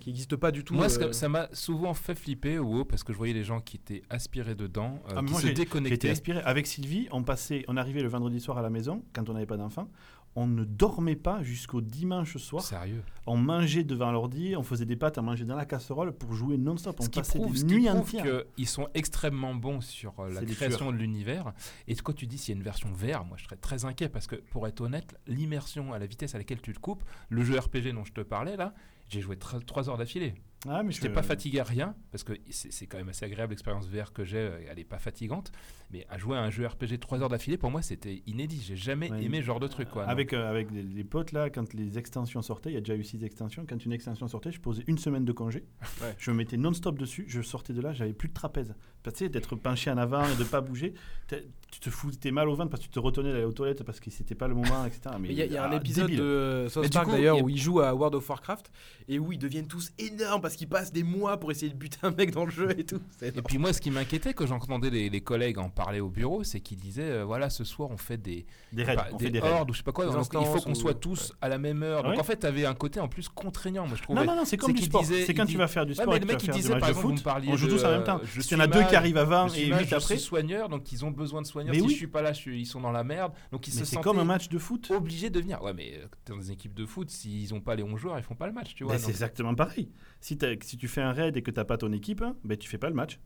Qui 0.00 0.10
n'existe 0.10 0.36
pas 0.36 0.50
du 0.50 0.64
tout. 0.64 0.74
Moi, 0.74 0.86
euh, 0.98 1.12
ça 1.12 1.28
m'a 1.28 1.48
souvent 1.52 1.94
fait 1.94 2.14
flipper 2.14 2.58
au 2.58 2.64
WoW 2.64 2.84
parce 2.84 3.02
que 3.04 3.12
je 3.12 3.18
voyais 3.18 3.34
les 3.34 3.44
gens 3.44 3.60
qui 3.60 3.76
étaient 3.76 4.02
aspirés 4.10 4.54
dedans, 4.54 5.00
euh, 5.08 5.14
Ah, 5.16 5.22
qui 5.24 5.32
moi, 5.32 5.40
se 5.40 5.48
déconnectaient. 5.48 6.10
aspiré. 6.10 6.40
Avec 6.40 6.66
Sylvie, 6.66 7.08
on 7.12 7.22
passait, 7.22 7.64
on 7.68 7.76
arrivait 7.76 8.02
le 8.02 8.08
vendredi 8.08 8.40
soir 8.40 8.58
à 8.58 8.62
la 8.62 8.70
maison 8.70 9.02
quand 9.12 9.28
on 9.28 9.34
n'avait 9.34 9.46
pas 9.46 9.56
d'enfants. 9.56 9.88
On 10.36 10.48
ne 10.48 10.64
dormait 10.64 11.14
pas 11.14 11.44
jusqu'au 11.44 11.80
dimanche 11.80 12.38
soir. 12.38 12.60
Sérieux? 12.64 13.04
On 13.24 13.36
mangeait 13.36 13.84
devant 13.84 14.10
l'ordi, 14.10 14.56
on 14.56 14.64
faisait 14.64 14.84
des 14.84 14.96
pâtes 14.96 15.16
à 15.16 15.22
manger 15.22 15.44
dans 15.44 15.54
la 15.54 15.64
casserole 15.64 16.10
pour 16.12 16.34
jouer 16.34 16.56
non-stop. 16.58 16.96
On 16.98 17.04
Ce 17.04 17.08
qui 17.08 17.20
passait 17.20 17.38
prouve, 17.38 17.52
des 17.52 17.60
ce 17.60 17.64
nuits 17.66 17.88
entières. 17.88 18.42
qu'ils 18.56 18.66
sont 18.66 18.88
extrêmement 18.94 19.54
bons 19.54 19.80
sur 19.80 20.12
euh, 20.18 20.30
la 20.32 20.44
création 20.44 20.90
de 20.90 20.96
l'univers. 20.96 21.52
Et 21.86 21.94
quand 21.94 22.14
tu 22.14 22.26
dis 22.26 22.36
s'il 22.36 22.52
y 22.52 22.56
a 22.56 22.58
une 22.58 22.64
version 22.64 22.88
VR, 22.92 23.24
moi 23.24 23.36
je 23.36 23.44
serais 23.44 23.54
très 23.54 23.84
inquiet 23.84 24.08
parce 24.08 24.26
que 24.26 24.34
pour 24.34 24.66
être 24.66 24.80
honnête, 24.80 25.14
l'immersion 25.28 25.92
à 25.92 26.00
la 26.00 26.06
vitesse 26.06 26.34
à 26.34 26.38
laquelle 26.38 26.60
tu 26.60 26.72
le 26.72 26.80
coupes, 26.80 27.04
le 27.28 27.44
jeu 27.44 27.56
RPG 27.56 27.92
dont 27.94 28.04
je 28.04 28.12
te 28.12 28.20
parlais 28.22 28.56
là, 28.56 28.74
j'ai 29.08 29.20
joué 29.20 29.36
3 29.38 29.88
heures 29.88 29.98
d'affilée. 29.98 30.34
Ah, 30.68 30.82
mais 30.82 30.92
Je 30.92 30.98
n'étais 30.98 31.08
je- 31.08 31.14
pas 31.14 31.22
fatigué 31.22 31.60
à 31.60 31.64
rien, 31.64 31.94
parce 32.10 32.24
que 32.24 32.32
c'est 32.50 32.72
c'est 32.72 32.86
quand 32.86 32.98
même 32.98 33.08
assez 33.08 33.24
agréable 33.24 33.50
l'expérience 33.52 33.86
VR 33.88 34.12
que 34.12 34.24
j'ai, 34.24 34.38
euh, 34.38 34.60
elle 34.68 34.76
n'est 34.76 34.84
pas 34.84 34.98
fatigante. 34.98 35.52
Mais 35.90 36.06
à 36.08 36.18
jouer 36.18 36.36
à 36.36 36.40
un 36.40 36.50
jeu 36.50 36.66
RPG 36.66 36.98
3 36.98 37.22
heures 37.22 37.28
d'affilée, 37.28 37.56
pour 37.58 37.70
moi 37.70 37.82
c'était 37.82 38.22
inédit. 38.26 38.62
J'ai 38.66 38.76
jamais 38.76 39.10
Ouais. 39.10 39.22
aimé 39.24 39.40
ce 39.40 39.46
genre 39.46 39.60
de 39.60 39.68
truc. 39.68 39.90
Quoi, 39.90 40.04
Avec, 40.06 40.32
euh, 40.32 40.48
avec 40.50 40.72
des 40.72 41.04
potes, 41.04 41.32
là, 41.32 41.50
quand 41.50 41.72
les 41.74 41.98
extensions 41.98 42.42
sortaient, 42.42 42.70
il 42.70 42.74
y 42.74 42.78
a 42.78 42.80
déjà 42.80 42.96
eu 42.96 43.04
six 43.04 43.22
extensions. 43.24 43.64
Quand 43.68 43.84
une 43.84 43.92
extension 43.92 44.26
sortait, 44.26 44.50
je 44.52 44.60
posais 44.60 44.82
une 44.86 44.98
semaine 44.98 45.24
de 45.24 45.32
congé. 45.32 45.64
Ouais. 46.02 46.14
Je 46.18 46.30
me 46.30 46.36
mettais 46.36 46.56
non-stop 46.56 46.98
dessus. 46.98 47.24
Je 47.28 47.40
sortais 47.42 47.72
de 47.72 47.80
là, 47.80 47.92
j'avais 47.92 48.12
plus 48.14 48.28
de 48.28 48.34
trapèze. 48.34 48.74
Parce 49.02 49.14
que, 49.14 49.18
tu 49.18 49.24
sais, 49.26 49.28
d'être 49.28 49.54
penché 49.56 49.90
en 49.90 49.98
avant 49.98 50.26
et 50.26 50.34
de 50.36 50.44
pas 50.44 50.60
bouger, 50.60 50.94
tu 51.28 51.80
te 51.80 51.90
foutais 51.90 52.30
mal 52.30 52.48
au 52.48 52.54
ventre 52.54 52.70
parce 52.70 52.80
que 52.82 52.86
tu 52.88 52.92
te 52.94 52.98
retenais 52.98 53.32
d'aller 53.32 53.44
aux 53.44 53.52
toilettes 53.52 53.82
parce 53.84 54.00
que 54.00 54.10
c'était 54.10 54.34
pas 54.34 54.48
le 54.48 54.54
moment, 54.54 54.84
etc. 54.86 55.14
Mais 55.20 55.28
il 55.28 55.34
y 55.34 55.42
a, 55.42 55.46
y 55.46 55.56
a 55.56 55.66
un 55.66 55.72
ah, 55.72 55.76
épisode 55.76 56.06
débile. 56.06 56.20
de 56.20 56.66
South 56.70 56.90
Park 56.92 57.06
coup, 57.06 57.12
d'ailleurs 57.12 57.42
où 57.42 57.48
ils 57.48 57.58
jouent 57.60 57.80
à 57.80 57.94
World 57.94 58.14
of 58.14 58.28
Warcraft 58.28 58.70
et 59.08 59.18
où 59.18 59.32
ils 59.32 59.38
deviennent 59.38 59.66
tous 59.68 59.92
énormes 59.98 60.40
parce 60.40 60.53
qu'ils 60.56 60.68
passent 60.68 60.92
des 60.92 61.02
mois 61.02 61.38
pour 61.38 61.50
essayer 61.50 61.70
de 61.70 61.76
buter 61.76 61.98
un 62.02 62.10
mec 62.10 62.30
dans 62.30 62.44
le 62.44 62.50
jeu 62.50 62.78
et 62.78 62.84
tout. 62.84 63.00
Et 63.22 63.30
puis 63.42 63.58
moi, 63.58 63.72
ce 63.72 63.80
qui 63.80 63.90
m'inquiétait 63.90 64.34
quand 64.34 64.46
j'entendais 64.46 64.90
les, 64.90 65.08
les 65.10 65.20
collègues 65.20 65.58
en 65.58 65.68
parler 65.70 66.00
au 66.00 66.08
bureau, 66.08 66.44
c'est 66.44 66.60
qu'ils 66.60 66.78
disaient 66.78 67.02
euh, 67.10 67.24
voilà, 67.24 67.50
ce 67.50 67.64
soir 67.64 67.90
on 67.90 67.96
fait 67.96 68.16
des, 68.16 68.46
Des 68.72 68.84
raids. 68.84 68.96
bah, 68.96 69.06
on 69.12 69.16
des 69.16 69.24
fait 69.26 69.30
des 69.30 69.40
raids. 69.40 69.50
hordes 69.50 69.70
ou 69.70 69.72
je 69.72 69.78
sais 69.78 69.84
pas 69.84 69.92
quoi. 69.92 70.06
Donc 70.06 70.26
il 70.32 70.46
faut 70.46 70.60
qu'on 70.60 70.72
ou- 70.72 70.74
soit 70.74 70.94
tous 70.94 71.32
à 71.40 71.48
la 71.48 71.58
même 71.58 71.82
heure. 71.82 72.02
Donc 72.02 72.12
Ouais. 72.14 72.20
en 72.20 72.24
fait, 72.24 72.38
tu 72.38 72.46
avais 72.46 72.64
un 72.66 72.74
côté 72.74 73.00
en 73.00 73.08
plus 73.08 73.28
contraignant, 73.28 73.86
moi 73.86 73.96
je 73.96 74.02
trouvais. 74.02 74.20
Non, 74.20 74.26
non, 74.26 74.36
non, 74.36 74.44
c'est 74.44 74.56
comme 74.56 74.72
du 74.72 74.82
sport. 74.82 75.04
C'est 75.04 75.34
quand 75.34 75.44
il 75.44 75.52
tu 75.52 75.58
vas 75.58 75.68
faire 75.68 75.86
du 75.86 75.94
sport 75.94 76.12
le 76.14 76.20
mec 76.20 76.42
il 76.44 76.50
disait 76.50 76.70
match 76.70 76.80
par 76.80 76.88
exemple, 76.90 77.20
on 77.48 77.56
joue 77.56 77.68
tous 77.68 77.84
en 77.84 77.90
même 77.90 78.04
temps. 78.04 78.20
S'il 78.24 78.52
y 78.52 78.56
en 78.56 78.60
a 78.60 78.64
suis 78.64 78.72
deux 78.72 78.88
qui 78.88 78.96
arrivent 78.96 79.16
avant 79.18 79.48
je 79.48 79.54
et 79.54 79.58
suis 79.62 79.70
mal, 79.70 79.80
huit 79.82 79.88
je 79.88 79.94
après. 79.94 80.16
suis 80.16 80.24
soigneur, 80.24 80.68
donc 80.68 80.90
ils 80.92 81.04
ont 81.04 81.10
besoin 81.10 81.42
de 81.42 81.46
soigneurs. 81.46 81.72
Mais 81.74 81.80
si 81.80 81.86
oui. 81.86 81.92
je 81.92 81.96
suis 81.98 82.06
pas 82.06 82.22
là, 82.22 82.32
ils 82.46 82.66
sont 82.66 82.80
dans 82.80 82.92
la 82.92 83.04
merde. 83.04 83.32
Donc 83.52 83.66
ils 83.68 83.72
se 83.72 83.78
c'est 83.80 83.94
sentaient 83.96 84.02
comme 84.04 84.18
un 84.18 84.24
match 84.24 84.48
de 84.48 84.58
foot. 84.58 84.90
obligés 84.90 85.30
de 85.30 85.40
venir. 85.40 85.62
Ouais, 85.62 85.72
mais 85.74 85.94
euh, 85.98 86.06
dans 86.26 86.36
des 86.36 86.50
équipes 86.52 86.74
de 86.74 86.86
foot, 86.86 87.10
s'ils 87.10 87.52
ont 87.54 87.60
pas 87.60 87.74
les 87.74 87.82
11 87.82 87.98
joueurs, 87.98 88.18
ils 88.18 88.22
font 88.24 88.34
pas 88.34 88.46
le 88.46 88.52
match, 88.52 88.74
tu 88.74 88.84
vois. 88.84 88.98
C'est 88.98 89.10
exactement 89.10 89.54
pareil. 89.54 89.90
Si, 90.24 90.38
tu 90.78 90.88
fais 90.88 91.02
un 91.02 91.12
raid 91.12 91.36
et 91.36 91.42
que 91.42 91.50
t'as 91.50 91.64
pas 91.64 91.76
ton 91.76 91.92
équipe, 91.92 92.24
ben, 92.44 92.56
tu 92.56 92.66
fais 92.66 92.78
pas 92.78 92.88
le 92.88 92.94
match. 92.94 93.20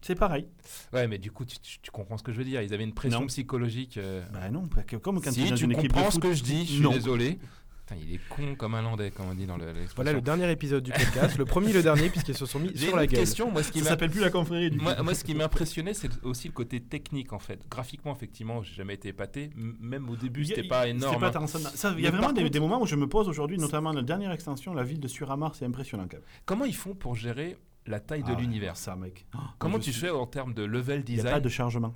C'est 0.00 0.14
pareil. 0.14 0.48
Ouais, 0.94 1.06
mais 1.06 1.18
du 1.18 1.30
coup, 1.30 1.44
tu, 1.44 1.58
tu- 1.58 1.78
tu 1.80 1.90
comprends 1.90 2.16
ce 2.16 2.22
que 2.22 2.32
je 2.32 2.38
veux 2.38 2.44
dire. 2.44 2.62
Ils 2.62 2.72
avaient 2.72 2.84
une 2.84 2.94
pression 2.94 3.20
Non. 3.20 3.26
psychologique. 3.26 3.98
euh, 3.98 4.24
Bah 4.32 4.50
non, 4.50 4.66
comme 5.02 5.20
quand 5.20 5.30
tu 5.30 5.42
si 5.42 5.50
dans 5.50 5.56
tu 5.56 5.64
une 5.64 5.72
équipe 5.72 5.88
de 5.88 5.92
comprends 5.92 6.10
ce 6.10 6.14
foot. 6.14 6.22
que 6.22 6.32
je 6.32 6.42
dis, 6.42 6.64
je 6.66 6.72
suis 6.72 6.80
Non. 6.80 6.90
désolé. 6.92 7.38
Putain, 7.84 8.00
il 8.00 8.14
est 8.14 8.20
con 8.28 8.54
comme 8.54 8.74
un 8.76 8.82
landais, 8.82 9.10
comme 9.10 9.26
on 9.30 9.34
dit 9.34 9.44
dans 9.46 9.56
le- 9.56 9.64
l'expression. 9.66 9.94
Voilà 9.96 10.12
le 10.12 10.20
dernier 10.20 10.48
épisode 10.50 10.84
du 10.84 10.92
podcast, 10.92 11.36
le 11.36 11.44
premier 11.44 11.70
et 11.70 11.72
le 11.72 11.82
dernier 11.82 12.08
puisqu'ils 12.10 12.36
se 12.36 12.46
sont 12.46 12.60
mis 12.60 12.70
sur 12.78 12.94
la 12.94 13.06
gueule. 13.08 13.18
question. 13.20 13.50
Moi, 13.50 13.62
ce 13.64 13.72
qui 13.72 13.80
s'appelle 13.80 14.10
plus 14.10 14.20
la 14.20 14.30
confrérie 14.30 14.70
du 14.70 14.78
moi, 14.78 14.94
coup. 14.94 15.02
moi, 15.02 15.14
ce 15.14 15.24
qui 15.24 15.34
m'a 15.34 15.44
impressionné, 15.44 15.92
c'est 15.92 16.10
aussi 16.24 16.46
le 16.46 16.52
côté 16.52 16.80
technique 16.80 17.32
en 17.32 17.40
fait. 17.40 17.60
Graphiquement, 17.68 18.12
effectivement, 18.14 18.62
j'ai 18.62 18.74
jamais 18.74 18.94
été 18.94 19.08
épaté. 19.08 19.50
Même 19.56 20.08
au 20.08 20.16
début, 20.16 20.44
c'était 20.44 20.62
pas 20.62 20.86
énorme. 20.86 21.18
pas 21.20 21.32
hein. 21.36 21.46
ça. 21.48 21.92
Il 21.98 22.04
y 22.04 22.06
a 22.06 22.10
vraiment 22.12 22.32
des, 22.32 22.42
contre- 22.42 22.52
des 22.52 22.60
moments 22.60 22.80
où 22.80 22.86
je 22.86 22.94
me 22.96 23.08
pose 23.08 23.28
aujourd'hui, 23.28 23.58
notamment 23.58 23.92
la 23.92 24.02
dernière 24.02 24.30
extension, 24.32 24.74
la 24.74 24.84
ville 24.84 25.00
de 25.00 25.08
Suramar, 25.08 25.54
c'est 25.56 25.64
impressionnant 25.64 26.04
quand 26.08 26.18
même. 26.18 26.26
Comment 26.44 26.64
ils 26.64 26.74
font 26.76 26.94
pour 26.94 27.16
gérer 27.16 27.56
la 27.86 27.98
taille 27.98 28.22
de 28.22 28.28
Ah 28.28 28.34
ouais, 28.34 28.40
l'univers 28.42 28.76
Ça, 28.76 28.94
mec. 28.94 29.26
Oh, 29.34 29.38
Comment 29.58 29.80
tu 29.80 29.90
suis- 29.92 30.02
fais 30.02 30.10
en 30.10 30.26
termes 30.26 30.54
de 30.54 30.62
level 30.62 31.02
Il 31.08 31.14
n'y 31.14 31.18
a 31.20 31.22
design 31.24 31.34
pas 31.34 31.40
de 31.40 31.48
chargement. 31.48 31.94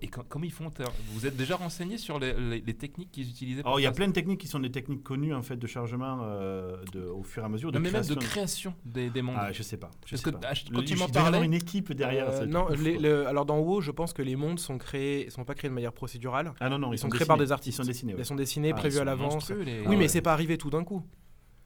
Et 0.00 0.08
co- 0.08 0.22
comment 0.28 0.44
ils 0.44 0.50
font 0.52 0.68
Vous 1.12 1.26
êtes 1.26 1.36
déjà 1.36 1.54
renseigné 1.56 1.96
sur 1.98 2.18
les, 2.18 2.32
les- 2.32 2.60
les 2.60 2.74
techniques 2.74 3.12
qu'ils 3.12 3.28
utilisaient 3.28 3.60
Alors, 3.60 3.78
il 3.78 3.84
y 3.84 3.86
a 3.86 3.92
plein 3.92 4.08
de 4.08 4.12
techniques 4.12 4.40
qui 4.40 4.48
sont 4.48 4.58
des 4.58 4.70
techniques 4.72 5.04
connues 5.04 5.32
en 5.34 5.42
fait 5.42 5.56
de 5.56 5.66
chargement 5.66 6.20
euh, 6.22 6.76
de, 6.92 7.02
au 7.04 7.22
fur 7.22 7.42
et 7.42 7.46
à 7.46 7.48
mesure 7.48 7.70
de 7.70 7.78
Non, 7.78 7.82
mais 7.84 7.92
même 7.92 8.04
de 8.04 8.14
création. 8.16 8.74
des, 8.84 9.10
des 9.10 9.22
mondes. 9.22 9.36
Ah, 9.38 9.52
je 9.52 9.62
sais 9.62 9.76
pas. 9.76 9.90
Je 10.04 10.10
Parce 10.10 10.22
sais 10.22 10.30
que 10.30 10.36
pas. 10.36 10.48
ah, 10.50 10.54
quand 10.74 10.82
tu 10.84 10.96
m'en 10.96 11.08
parlais, 11.08 11.44
une 11.44 11.54
équipe 11.54 11.92
derrière. 11.92 12.28
Euh, 12.30 12.46
non, 12.46 12.68
les- 12.68 12.98
le- 12.98 13.26
alors 13.28 13.46
dans 13.46 13.58
WoW, 13.60 13.80
je 13.80 13.90
pense 13.92 14.12
que 14.12 14.22
les 14.22 14.34
mondes 14.36 14.58
sont 14.58 14.78
créés, 14.78 15.30
sont 15.30 15.44
pas 15.44 15.54
créés 15.54 15.70
de 15.70 15.74
manière 15.74 15.92
procédurale. 15.92 16.52
Ah 16.60 16.68
non, 16.68 16.78
non, 16.78 16.92
Ils 16.92 16.96
ils 16.96 16.98
sont 16.98 17.06
sont 17.06 17.10
créés 17.10 17.26
par 17.26 17.38
des 17.38 17.52
artistes. 17.52 17.76
Ils 17.78 17.82
sont 17.82 17.88
dessinés. 17.88 18.14
ouais. 18.14 18.20
Ils 18.20 18.24
sont 18.26 18.34
dessinés, 18.34 18.72
Ah, 18.72 18.76
prévus 18.76 18.96
ils 18.96 19.00
à 19.00 19.04
l'avance. 19.04 19.50
Oui, 19.50 19.64
Ah 19.86 19.88
mais 19.90 19.96
ouais. 19.96 20.08
c'est 20.08 20.20
pas 20.22 20.32
arrivé 20.32 20.58
tout 20.58 20.70
d'un 20.70 20.82
coup. 20.84 21.02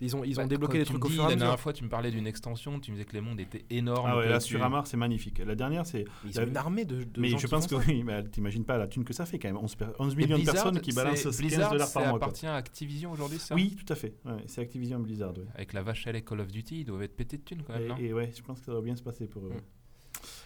Ils 0.00 0.16
ont, 0.16 0.24
ils 0.24 0.38
ont 0.38 0.42
Bah, 0.44 0.48
débloqué 0.48 0.78
des 0.78 0.84
trucs 0.84 1.04
au 1.04 1.08
fur 1.08 1.22
et 1.22 1.26
à 1.26 1.28
La 1.30 1.36
dernière 1.36 1.60
fois, 1.60 1.72
tu 1.72 1.84
me 1.84 1.88
parlais 1.88 2.10
d'une 2.10 2.26
extension, 2.26 2.80
tu 2.80 2.90
me 2.90 2.96
disais 2.96 3.04
que 3.04 3.12
les 3.12 3.20
mondes 3.20 3.38
étaient 3.40 3.64
énormes. 3.70 4.06
Ah 4.10 4.16
ouais, 4.16 4.28
là, 4.28 4.38
tu- 4.38 4.48
Suramar, 4.54 4.86
c'est 4.86 4.96
magnifique. 4.96 5.40
La 5.44 5.54
dernière, 5.54 5.84
c'est. 5.86 6.04
Ils 6.24 6.40
ont 6.40 6.46
une 6.46 6.56
armée 6.56 6.84
de, 6.84 7.04
de 7.04 7.20
Mais 7.20 7.28
gens 7.28 7.38
je 7.38 7.46
qui 7.46 7.50
pense 7.50 7.66
font 7.68 7.78
que 7.78 7.84
ça. 7.84 7.90
oui, 7.90 8.02
mais 8.02 8.24
t'imagines 8.24 8.64
pas 8.64 8.78
la 8.78 8.86
thune 8.86 9.04
que 9.04 9.12
ça 9.12 9.26
fait 9.26 9.38
quand 9.38 9.48
même. 9.48 9.58
11, 9.58 9.74
per- 9.76 9.86
11 9.98 10.12
Et 10.12 10.16
millions 10.16 10.38
de 10.38 10.44
personnes 10.44 10.80
qui 10.80 10.92
balancent 10.92 11.22
15 11.24 11.38
Blizzard, 11.38 11.70
dollars 11.72 11.88
ça 11.88 12.00
par 12.00 12.08
mois. 12.08 12.18
quoi. 12.18 12.26
appartient 12.28 12.46
à 12.46 12.54
Activision 12.54 13.12
aujourd'hui, 13.12 13.38
ça? 13.38 13.54
Oui, 13.54 13.76
tout 13.76 13.92
à 13.92 13.96
fait. 13.96 14.14
Ouais, 14.24 14.42
c'est 14.46 14.60
Activision 14.62 14.98
Blizzard. 15.00 15.36
ouais. 15.36 15.44
Avec 15.54 15.72
la 15.72 15.82
vache 15.82 16.06
à 16.06 16.12
lait 16.12 16.22
Call 16.22 16.40
of 16.40 16.48
Duty, 16.50 16.80
ils 16.80 16.84
doivent 16.84 17.02
être 17.02 17.16
pétés 17.16 17.36
de 17.36 17.42
thunes 17.42 17.62
quand 17.66 17.74
même, 17.74 17.88
non? 17.88 17.96
Et, 17.98 18.06
et 18.06 18.12
ouais, 18.14 18.32
je 18.34 18.42
pense 18.42 18.60
que 18.60 18.66
ça 18.66 18.72
va 18.72 18.80
bien 18.80 18.96
se 18.96 19.02
passer 19.02 19.26
pour 19.26 19.44
eux. 19.46 19.50
Mm. 19.50 19.60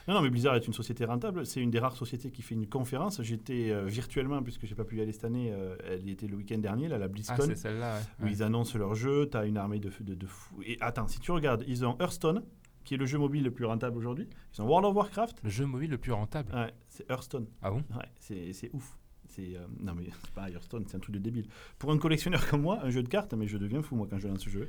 Non, 0.09 0.15
non, 0.15 0.23
mais 0.23 0.31
Blizzard 0.31 0.55
est 0.57 0.67
une 0.67 0.73
société 0.73 1.05
rentable. 1.05 1.47
C'est 1.47 1.61
une 1.61 1.71
des 1.71 1.79
rares 1.79 1.97
sociétés 1.97 2.31
qui 2.31 2.43
fait 2.43 2.55
une 2.55 2.67
conférence. 2.67 3.21
J'étais 3.23 3.71
euh, 3.71 3.85
virtuellement, 3.87 4.43
puisque 4.43 4.67
j'ai 4.67 4.75
pas 4.75 4.85
pu 4.85 4.97
y 4.97 5.01
aller 5.01 5.13
cette 5.13 5.25
année, 5.25 5.51
euh, 5.53 5.77
elle 5.85 6.05
y 6.07 6.11
était 6.11 6.27
le 6.27 6.37
week-end 6.37 6.59
dernier, 6.59 6.89
là, 6.89 6.99
la 6.99 7.07
Ah, 7.07 7.09
BlizzCon, 7.09 7.43
c'est 7.47 7.57
celle-là, 7.57 7.97
ouais. 7.97 8.03
où 8.21 8.25
Ouais. 8.25 8.33
ils 8.33 8.43
annoncent 8.43 8.79
leur 8.79 8.95
jeu. 8.95 9.29
Tu 9.31 9.37
as 9.37 9.45
une 9.47 9.57
armée 9.57 9.79
de, 9.81 9.91
de, 10.01 10.15
de 10.15 10.27
fous. 10.27 10.63
Et 10.65 10.77
attends, 10.81 11.09
si 11.09 11.21
tu 11.21 11.31
regardes, 11.33 11.65
ils 11.67 11.85
ont 11.85 11.97
Hearthstone, 12.01 12.43
qui 12.85 12.95
est 12.95 12.99
le 12.99 13.07
jeu 13.07 13.19
mobile 13.19 13.43
le 13.45 13.51
plus 13.51 13.65
rentable 13.65 13.97
aujourd'hui. 13.97 14.29
Ils 14.55 14.61
ont 14.63 14.67
World 14.67 14.87
of 14.87 14.95
Warcraft. 14.95 15.39
Le 15.43 15.51
jeu 15.51 15.65
mobile 15.67 15.91
le 15.91 15.99
plus 15.99 16.13
rentable. 16.13 16.55
Ouais, 16.55 16.73
c'est 16.89 17.09
Hearthstone. 17.11 17.47
Ah 17.63 17.71
bon? 17.71 17.79
Ouais, 17.97 18.05
c'est 18.21 18.53
c'est 18.53 18.71
ouf. 18.75 18.99
C'est 19.27 19.57
euh, 19.57 19.67
non 19.81 19.95
mais 19.97 20.05
c'est 20.23 20.31
pas 20.33 20.49
Hearthstone, 20.51 20.85
c'est 20.87 20.97
un 20.97 21.01
truc 21.01 21.15
de 21.15 21.19
débile. 21.19 21.47
Pour 21.79 21.91
un 21.91 21.99
collectionneur 21.99 22.47
comme 22.49 22.61
moi, 22.61 22.79
un 22.85 22.91
jeu 22.91 23.03
de 23.03 23.09
cartes, 23.09 23.33
mais 23.35 23.49
je 23.49 23.57
deviens 23.59 23.83
fou 23.83 23.97
moi 23.97 24.07
quand 24.09 24.19
je 24.19 24.29
lance 24.29 24.41
ce 24.45 24.51
jeu. 24.51 24.69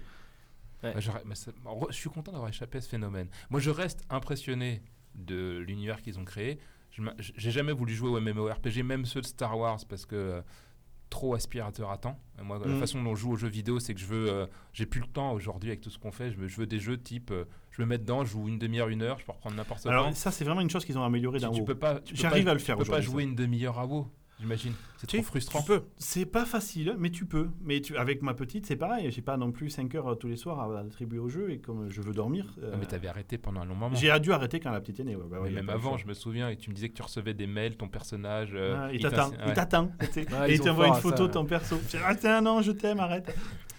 Ouais. 0.81 0.93
Bah, 0.93 0.99
j'aurais- 0.99 1.23
mais 1.25 1.35
ça- 1.35 1.51
en 1.65 1.77
re- 1.79 1.87
je 1.91 1.95
suis 1.95 2.09
content 2.09 2.31
d'avoir 2.31 2.49
échappé 2.49 2.77
à 2.77 2.81
ce 2.81 2.89
phénomène. 2.89 3.27
Moi, 3.49 3.59
je 3.59 3.69
reste 3.69 4.03
impressionné 4.09 4.81
de 5.16 5.57
l'univers 5.59 6.01
qu'ils 6.01 6.20
ont 6.20 6.26
créé. 6.26 6.59
J'ai 7.20 7.51
jamais 7.51 7.74
voulu 7.74 7.93
jouer 7.93 8.09
au 8.09 8.20
MMORPG, 8.22 8.84
même 8.84 9.05
ceux 9.05 9.22
de 9.22 9.26
Star 9.26 9.57
Wars, 9.57 9.80
parce 9.89 10.05
que 10.05 10.16
euh, 10.16 10.41
trop 11.09 11.36
aspirateur 11.36 11.91
à 11.91 11.97
temps. 11.97 12.18
Moi, 12.41 12.57
la 12.59 12.68
Mhm. 12.68 12.80
façon 12.80 13.03
dont 13.03 13.16
je 13.16 13.22
joue 13.22 13.32
aux 13.34 13.36
jeux 13.36 13.47
vidéo, 13.49 13.80
c'est 13.80 13.93
que 13.93 13.99
je 13.99 14.05
veux. 14.05 14.30
euh, 14.30 14.47
J'ai 14.74 14.86
plus 14.86 15.01
le 15.01 15.07
temps 15.07 15.32
aujourd'hui 15.34 15.70
avec 15.70 15.82
tout 15.82 15.89
ce 15.89 15.97
qu'on 15.99 16.11
fait. 16.11 16.32
Je 16.32 16.38
veux, 16.38 16.47
je 16.47 16.55
veux 16.57 16.66
des 16.68 16.80
jeux 16.80 16.97
type. 16.97 17.32
euh, 17.32 17.45
je 17.72 17.82
me 17.82 17.88
mets 17.88 17.97
dedans, 17.97 18.24
je 18.24 18.32
joue 18.32 18.47
une 18.47 18.57
demi-heure, 18.59 18.88
une 18.89 19.01
heure, 19.01 19.20
je 19.20 19.26
peux 19.26 19.32
reprendre 19.34 19.55
n'importe 19.57 19.82
quoi. 19.84 19.91
Alors 19.91 20.13
ça 20.16 20.32
c'est 20.32 20.45
vraiment 20.45 20.61
une 20.61 20.70
chose 20.70 20.86
qu'ils 20.86 20.97
ont 20.97 21.03
améliorée 21.03 21.39
tu 21.39 21.45
WoW. 21.45 21.66
peux 21.66 21.76
pas. 21.76 21.99
tu 21.99 22.16
J'arrive 22.16 22.47
à 22.47 22.53
le 22.53 22.59
faire 22.59 22.78
Tu 22.78 22.84
peux 22.86 22.89
pas 22.89 23.01
jouer 23.01 23.24
une 23.24 23.36
demi-heure 23.36 23.78
à 23.78 23.86
WoW, 23.86 24.09
j'imagine. 24.39 24.73
C'est 24.97 25.07
trop 25.07 25.21
frustrant. 25.21 25.59
Tu 25.61 25.65
peux. 25.67 25.83
C'est 25.97 26.25
pas 26.25 26.45
facile, 26.45 26.95
mais 26.97 27.09
tu 27.09 27.25
peux. 27.25 27.49
Mais 27.63 27.81
tu, 27.81 27.95
avec 27.97 28.21
ma 28.21 28.33
petite, 28.33 28.65
c'est 28.65 28.75
pareil. 28.75 29.09
J'ai 29.11 29.21
pas 29.21 29.38
non 29.38 29.51
plus 29.51 29.69
5 29.69 29.93
heures 29.95 30.17
tous 30.17 30.27
les 30.27 30.36
soirs 30.36 30.59
à 30.59 30.79
attribuer 30.79 31.19
au 31.19 31.29
jeu 31.29 31.51
et 31.51 31.59
comme 31.59 31.89
je 31.89 32.01
veux 32.01 32.13
dormir. 32.13 32.53
euh, 32.63 32.71
Ah, 32.73 32.77
mais 32.79 32.86
t'avais 32.86 33.07
arrêté 33.07 33.38
pendant 33.38 33.61
un 33.61 33.65
long 33.65 33.75
moment. 33.75 33.95
j'ai 33.95 34.17
dû 34.19 34.31
arrêter 34.31 34.59
quand 34.59 34.71
la 34.71 34.81
petite 34.81 34.99
est 34.99 35.03
née. 35.03 35.15
ouais, 35.15 35.23
bah 35.29 35.39
ouais, 35.39 35.49
Mais 35.49 35.55
même 35.61 35.69
avant, 35.69 35.97
je 35.97 36.07
me 36.07 36.13
souviens, 36.13 36.49
et 36.49 36.57
tu 36.57 36.69
me 36.69 36.75
disais 36.75 36.89
que 36.89 36.95
tu 36.95 37.01
recevais 37.03 37.33
des 37.33 37.47
mails, 37.47 37.75
ton 37.77 37.88
personnage. 37.88 38.51
euh, 38.53 38.88
Ouais, 38.89 38.95
il 38.95 39.01
t'attend, 39.01 39.31
il 39.45 39.53
t'attend. 39.53 39.86
Ouais, 40.01 40.51
et 40.51 40.53
il 40.55 40.59
t'envoie 40.59 40.88
une 40.88 40.95
photo 40.95 41.27
de 41.27 41.33
ton 41.33 41.45
perso. 41.45 41.77
Je 41.89 41.97
dis, 41.97 42.03
Ah 42.05 42.15
tiens, 42.15 42.41
non, 42.41 42.61
je 42.61 42.71
t'aime, 42.71 42.99
arrête. 42.99 43.33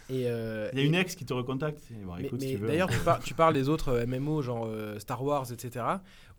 Et, 0.09 0.26
euh, 0.28 0.68
Il 0.72 0.78
y 0.78 0.82
a 0.82 0.84
et- 0.84 0.86
une 0.86 0.94
ex 0.94 1.16
qui 1.16 1.24
te 1.24 1.34
recontacte. 1.34 1.80
Bon, 2.04 2.14
Mais, 2.16 2.26
écoute, 2.26 2.40
mais 2.40 2.46
si 2.46 2.52
tu 2.54 2.61
veux. 2.61 2.68
d'ailleurs, 2.68 2.88
tu, 2.88 2.98
par- 3.00 3.18
tu 3.18 3.34
parles 3.34 3.54
des 3.54 3.68
autres 3.68 3.88
euh, 3.88 4.07
MMO, 4.07 4.40
genre 4.40 4.64
euh, 4.68 5.00
Star 5.00 5.20
Wars, 5.24 5.50
etc., 5.50 5.84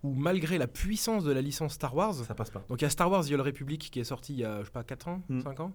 où 0.03 0.13
malgré 0.13 0.57
la 0.57 0.67
puissance 0.67 1.23
de 1.23 1.31
la 1.31 1.41
licence 1.41 1.73
Star 1.73 1.95
Wars, 1.95 2.13
ça 2.13 2.35
passe 2.35 2.51
pas. 2.51 2.63
donc 2.69 2.81
il 2.81 2.83
y 2.83 2.85
a 2.85 2.89
Star 2.89 3.09
Wars 3.09 3.25
The 3.25 3.31
Old 3.31 3.41
Republic 3.41 3.89
qui 3.91 3.99
est 3.99 4.03
sorti 4.03 4.33
il 4.33 4.39
y 4.39 4.45
a, 4.45 4.59
je 4.59 4.65
sais 4.65 4.71
pas, 4.71 4.83
4 4.83 5.07
ans, 5.07 5.23
Mm. 5.29 5.41
5 5.41 5.59
ans, 5.59 5.73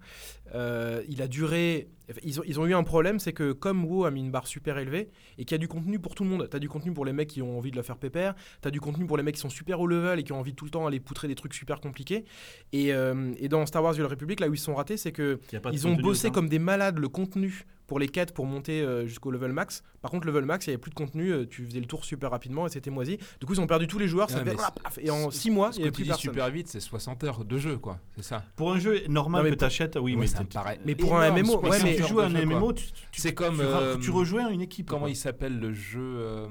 euh, 0.54 1.02
il 1.08 1.20
a 1.22 1.28
duré... 1.28 1.88
Ils 2.24 2.40
ont, 2.40 2.42
ils 2.46 2.60
ont 2.60 2.66
eu 2.66 2.74
un 2.74 2.82
problème, 2.82 3.18
c'est 3.18 3.32
que 3.32 3.52
comme 3.52 3.84
WoW 3.84 4.04
a 4.04 4.10
mis 4.10 4.20
une 4.20 4.30
barre 4.30 4.46
super 4.46 4.76
élevée, 4.76 5.08
et 5.38 5.44
qu'il 5.44 5.52
y 5.52 5.54
a 5.54 5.58
du 5.58 5.68
contenu 5.68 5.98
pour 5.98 6.14
tout 6.14 6.24
le 6.24 6.30
monde, 6.30 6.46
tu 6.50 6.56
as 6.56 6.60
du 6.60 6.68
contenu 6.68 6.92
pour 6.92 7.04
les 7.06 7.12
mecs 7.12 7.28
qui 7.28 7.40
ont 7.42 7.56
envie 7.56 7.70
de 7.70 7.76
le 7.76 7.82
faire 7.82 7.96
pépère, 7.96 8.34
tu 8.60 8.68
as 8.68 8.70
du 8.70 8.80
contenu 8.80 9.06
pour 9.06 9.16
les 9.16 9.22
mecs 9.22 9.36
qui 9.36 9.40
sont 9.40 9.48
super 9.48 9.80
haut 9.80 9.86
level 9.86 10.18
et 10.18 10.22
qui 10.22 10.32
ont 10.32 10.38
envie 10.38 10.54
tout 10.54 10.64
le 10.66 10.70
temps 10.70 10.86
aller 10.86 11.00
poutrer 11.00 11.26
des 11.26 11.34
trucs 11.34 11.54
super 11.54 11.80
compliqués, 11.80 12.24
et, 12.72 12.92
euh, 12.92 13.32
et 13.38 13.48
dans 13.48 13.64
Star 13.66 13.82
Wars 13.82 13.94
The 13.94 14.00
Old 14.00 14.10
Republic, 14.10 14.40
là 14.40 14.48
où 14.48 14.54
ils 14.54 14.58
se 14.58 14.64
sont 14.66 14.74
ratés, 14.74 14.96
c'est 14.98 15.12
que 15.12 15.40
ils 15.72 15.86
ont 15.86 15.94
bossé 15.94 16.30
comme 16.30 16.48
des 16.48 16.58
malades 16.58 16.98
le 16.98 17.08
contenu 17.08 17.64
pour 17.92 17.98
les 17.98 18.08
quêtes 18.08 18.32
pour 18.32 18.46
monter 18.46 18.80
euh, 18.80 19.06
jusqu'au 19.06 19.30
level 19.30 19.52
max. 19.52 19.82
Par 20.00 20.10
contre, 20.10 20.26
level 20.26 20.46
max, 20.46 20.64
il 20.66 20.70
n'y 20.70 20.72
avait 20.76 20.80
plus 20.80 20.88
de 20.88 20.94
contenu, 20.94 21.30
euh, 21.30 21.44
tu 21.46 21.62
faisais 21.66 21.78
le 21.78 21.84
tour 21.84 22.06
super 22.06 22.30
rapidement 22.30 22.66
et 22.66 22.70
c'était 22.70 22.88
moisi. 22.88 23.18
Du 23.38 23.44
coup, 23.44 23.52
ils 23.52 23.60
ont 23.60 23.66
perdu 23.66 23.86
tous 23.86 23.98
les 23.98 24.08
joueurs, 24.08 24.30
ça 24.30 24.42
fait 24.42 24.58
rap, 24.58 24.80
paf, 24.82 24.98
et 24.98 25.10
en 25.10 25.30
6 25.30 25.50
mois, 25.50 25.72
Ce 25.72 25.78
il 25.78 25.82
avait 25.82 25.90
tu 25.90 25.96
plus 25.96 26.06
personne. 26.06 26.22
super 26.32 26.48
vite, 26.50 26.68
c'est 26.68 26.80
60 26.80 27.22
heures 27.24 27.44
de 27.44 27.58
jeu, 27.58 27.76
quoi. 27.76 27.98
C'est 28.16 28.24
ça. 28.24 28.44
Pour 28.56 28.72
un 28.72 28.78
jeu 28.78 29.02
normal 29.08 29.42
Non, 29.42 29.44
mais 29.50 29.54
que 29.54 29.58
tu 29.60 29.64
achètes, 29.66 29.98
oui, 30.00 30.16
mais 30.16 30.26
ça 30.26 30.40
me 30.40 30.46
paraît 30.46 30.80
Mais 30.86 30.94
pour 30.94 31.14
un 31.18 31.30
MMO, 31.32 31.60
ouais, 31.60 31.82
mais- 31.82 31.96
tu 31.96 32.04
joues 32.04 32.20
à 32.20 32.28
un. 32.28 32.30
MMO, 32.30 32.72
tu, 32.72 32.86
tu- 33.10 33.20
C'est 33.20 33.34
comme, 33.34 33.56
tu, 33.56 33.60
euh, 33.62 33.98
tu 33.98 34.10
rejoins 34.10 34.48
une 34.48 34.62
équipe. 34.62 34.86
Comment 34.88 35.00
quoi. 35.02 35.10
il 35.10 35.16
s'appelle 35.16 35.58
le 35.60 35.74
jeu 35.74 36.00
euh, 36.00 36.48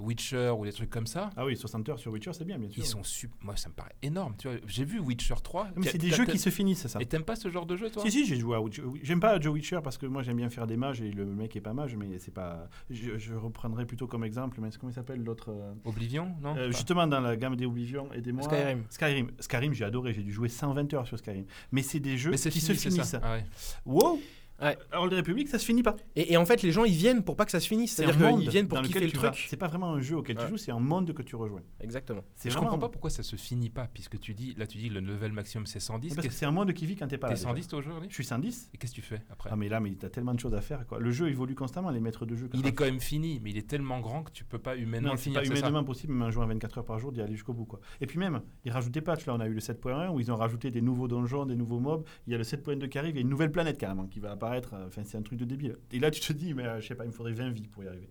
Witcher 0.00 0.50
ou 0.58 0.64
des 0.64 0.72
trucs 0.72 0.90
comme 0.90 1.06
ça? 1.06 1.30
Ah 1.36 1.44
oui, 1.46 1.56
60 1.56 1.88
heures 1.88 1.98
sur 2.00 2.10
Witcher, 2.10 2.32
c'est 2.32 2.44
bien, 2.44 2.58
bien 2.58 2.68
sûr. 2.68 2.82
Ils 2.82 2.86
sont 2.86 3.02
Moi, 3.42 3.56
ça 3.56 3.68
me 3.68 3.74
paraît 3.74 3.94
énorme. 4.02 4.34
Tu 4.36 4.48
vois, 4.48 4.56
j'ai 4.66 4.84
vu 4.84 4.98
Witcher 4.98 5.34
3. 5.42 5.68
Mais 5.76 5.84
T'as- 5.84 5.92
c'est 5.92 5.98
des 5.98 6.10
jeux 6.10 6.26
qui 6.26 6.38
se 6.38 6.50
finissent, 6.50 6.80
c'est 6.80 6.88
ça. 6.88 7.00
Et 7.00 7.06
t'aimes 7.06 7.22
pas 7.22 7.36
ce 7.36 7.48
genre 7.48 7.66
de 7.66 7.76
jeu, 7.76 7.90
toi? 7.90 8.02
Si, 8.02 8.10
si, 8.10 8.26
j'ai 8.26 8.36
joué 8.36 8.56
à 8.56 8.60
Witcher. 8.60 8.82
J'aime 9.02 9.20
pas 9.20 9.38
Joe 9.40 9.52
Witcher 9.54 9.78
parce 9.84 9.96
que 9.98 10.06
moi 10.06 10.22
j'aime 10.22 10.36
bien 10.36 10.50
faire 10.50 10.66
des 10.66 10.76
et 11.02 11.10
le 11.10 11.24
mec 11.24 11.54
est 11.56 11.60
pas 11.60 11.72
mage, 11.72 11.96
mais 11.96 12.18
c'est 12.18 12.32
pas. 12.34 12.68
Je, 12.90 13.18
je 13.18 13.34
reprendrai 13.34 13.84
plutôt 13.86 14.06
comme 14.06 14.24
exemple, 14.24 14.58
mais 14.60 14.68
comment 14.78 14.90
il 14.90 14.94
s'appelle 14.94 15.22
l'autre 15.22 15.50
euh, 15.50 15.72
Oblivion, 15.84 16.34
non? 16.42 16.56
euh, 16.56 16.68
Justement, 16.68 17.06
dans 17.06 17.20
la 17.20 17.36
gamme 17.36 17.56
des 17.56 17.66
Oblivion, 17.66 18.12
aidez-moi. 18.12 18.42
Skyrim. 18.44 18.84
Skyrim, 18.88 19.30
Skyrim 19.40 19.72
j'ai 19.74 19.84
adoré, 19.84 20.12
j'ai 20.12 20.22
dû 20.22 20.32
jouer 20.32 20.48
120 20.48 20.92
heures 20.94 21.06
sur 21.06 21.18
Skyrim. 21.18 21.44
Mais 21.72 21.82
c'est 21.82 22.00
des 22.00 22.16
jeux 22.16 22.32
qui 22.32 22.38
fini, 22.38 22.60
se 22.60 22.74
c'est 22.74 22.90
finissent. 22.90 23.16
Ah 23.22 23.32
ouais. 23.32 23.44
Wow 23.86 24.18
Ouais. 24.60 24.76
Old 24.92 25.12
Republic, 25.12 25.48
ça 25.48 25.58
se 25.58 25.64
finit 25.64 25.82
pas. 25.82 25.96
Et, 26.16 26.32
et 26.32 26.36
en 26.36 26.44
fait, 26.44 26.62
les 26.62 26.72
gens, 26.72 26.84
ils 26.84 26.94
viennent 26.94 27.22
pour 27.22 27.36
pas 27.36 27.44
que 27.44 27.50
ça 27.50 27.60
se 27.60 27.66
finisse. 27.68 27.92
C'est 27.94 28.04
C'est-à-dire 28.04 28.26
un 28.26 28.38
qu'ils 28.38 28.50
viennent 28.50 28.68
pour 28.68 28.80
kiffer 28.82 29.00
le 29.00 29.10
truc. 29.12 29.46
C'est 29.48 29.56
pas 29.56 29.68
vraiment 29.68 29.92
un 29.94 30.00
jeu 30.00 30.16
auquel 30.16 30.36
Ouais. 30.36 30.44
tu 30.44 30.50
joues, 30.50 30.56
c'est 30.58 30.70
un 30.72 30.78
monde 30.78 31.12
que 31.12 31.22
tu 31.22 31.34
rejoins. 31.36 31.62
Exactement. 31.80 32.22
Je 32.36 32.48
vraiment- 32.50 32.62
comprends 32.64 32.78
pas 32.78 32.88
pourquoi 32.88 33.10
ça 33.10 33.22
se 33.22 33.36
finit 33.36 33.70
pas, 33.70 33.88
puisque 33.92 34.18
tu 34.20 34.34
dis, 34.34 34.54
là 34.56 34.66
tu 34.66 34.78
dis 34.78 34.88
le 34.88 35.00
level 35.00 35.32
maximum 35.32 35.66
c'est 35.66 35.80
110. 35.80 36.14
Parce 36.14 36.26
que 36.26 36.32
c'est 36.32 36.46
un 36.46 36.50
monde 36.50 36.72
qui 36.72 36.86
vit 36.86 36.96
quand 36.96 37.06
t'es 37.08 37.18
pas 37.18 37.28
là. 37.28 37.34
T'es 37.34 37.40
déjà. 37.40 37.48
110 37.48 37.68
toi, 37.68 37.78
aujourd'hui 37.78 38.08
Je 38.10 38.14
suis 38.14 38.24
110. 38.24 38.70
Et 38.74 38.78
qu'est-ce 38.78 38.92
que 38.92 38.96
tu 38.96 39.02
fais 39.02 39.22
après 39.30 39.50
Ah 39.52 39.56
mais 39.56 39.68
là, 39.68 39.80
mais 39.80 39.90
t'as 39.98 40.08
tellement 40.10 40.34
de 40.34 40.40
choses 40.40 40.54
à 40.54 40.60
faire. 40.60 40.86
Quoi. 40.86 40.98
Le 41.00 41.10
jeu 41.10 41.28
évolue 41.28 41.54
constamment, 41.54 41.90
les 41.90 42.00
maîtres 42.00 42.26
de 42.26 42.36
jeu. 42.36 42.48
Il 42.54 42.66
est 42.66 42.72
quand 42.72 42.84
même 42.84 43.00
fini, 43.00 43.40
mais 43.42 43.50
il 43.50 43.56
est 43.58 43.66
tellement 43.68 44.00
grand 44.00 44.22
que 44.24 44.30
tu 44.32 44.44
peux 44.44 44.58
pas 44.58 44.76
humainement 44.76 45.08
Non, 45.08 45.12
le 45.14 45.18
c'est 45.18 45.24
finir. 45.24 45.40
pas 45.40 45.46
c'est 45.46 45.54
ça 45.54 45.60
humainement 45.60 45.84
possible, 45.84 46.12
même 46.12 46.28
en 46.28 46.30
jouant 46.30 46.46
24 46.46 46.78
heures 46.78 46.84
par 46.84 46.98
jour, 46.98 47.12
d'y 47.12 47.20
aller 47.22 47.32
jusqu'au 47.34 47.54
bout. 47.54 47.64
Quoi. 47.64 47.80
Et 48.00 48.06
puis 48.06 48.18
même, 48.18 48.40
ils 48.64 48.70
rajoutent 48.72 48.92
des 48.92 49.00
patchs. 49.00 49.26
Là, 49.26 49.34
on 49.34 49.40
a 49.40 49.46
eu 49.46 49.54
le 49.54 49.60
7.1 49.60 50.10
où 50.10 50.20
ils 50.20 50.30
ont 50.30 50.36
rajouté 50.36 50.70
des 50.70 50.80
nouveaux 50.82 51.08
donjons, 51.08 51.46
des 51.46 51.56
nouveaux 51.56 51.80
mobs. 51.80 52.04
Il 52.26 52.32
y 52.32 52.34
a 52.34 52.38
le 52.38 52.44
7.2 52.44 52.88
qui 52.88 52.98
arrive, 52.98 53.14
il 53.14 53.16
y 53.16 53.18
a 53.18 53.22
une 53.22 53.28
nouvelle 53.30 53.50
planète 53.52 53.78
carrément 53.78 54.06
qui 54.06 54.20
va 54.20 54.32
apparaître. 54.32 54.49
Enfin, 54.58 55.02
c'est 55.04 55.16
un 55.16 55.22
truc 55.22 55.38
de 55.38 55.44
débile. 55.44 55.76
Et 55.92 55.98
là, 55.98 56.10
tu 56.10 56.20
te 56.20 56.32
dis, 56.32 56.54
mais 56.54 56.64
euh, 56.66 56.80
je 56.80 56.86
sais 56.88 56.94
pas, 56.94 57.04
il 57.04 57.08
me 57.08 57.12
faudrait 57.12 57.32
20 57.32 57.50
vies 57.50 57.68
pour 57.68 57.84
y 57.84 57.88
arriver. 57.88 58.10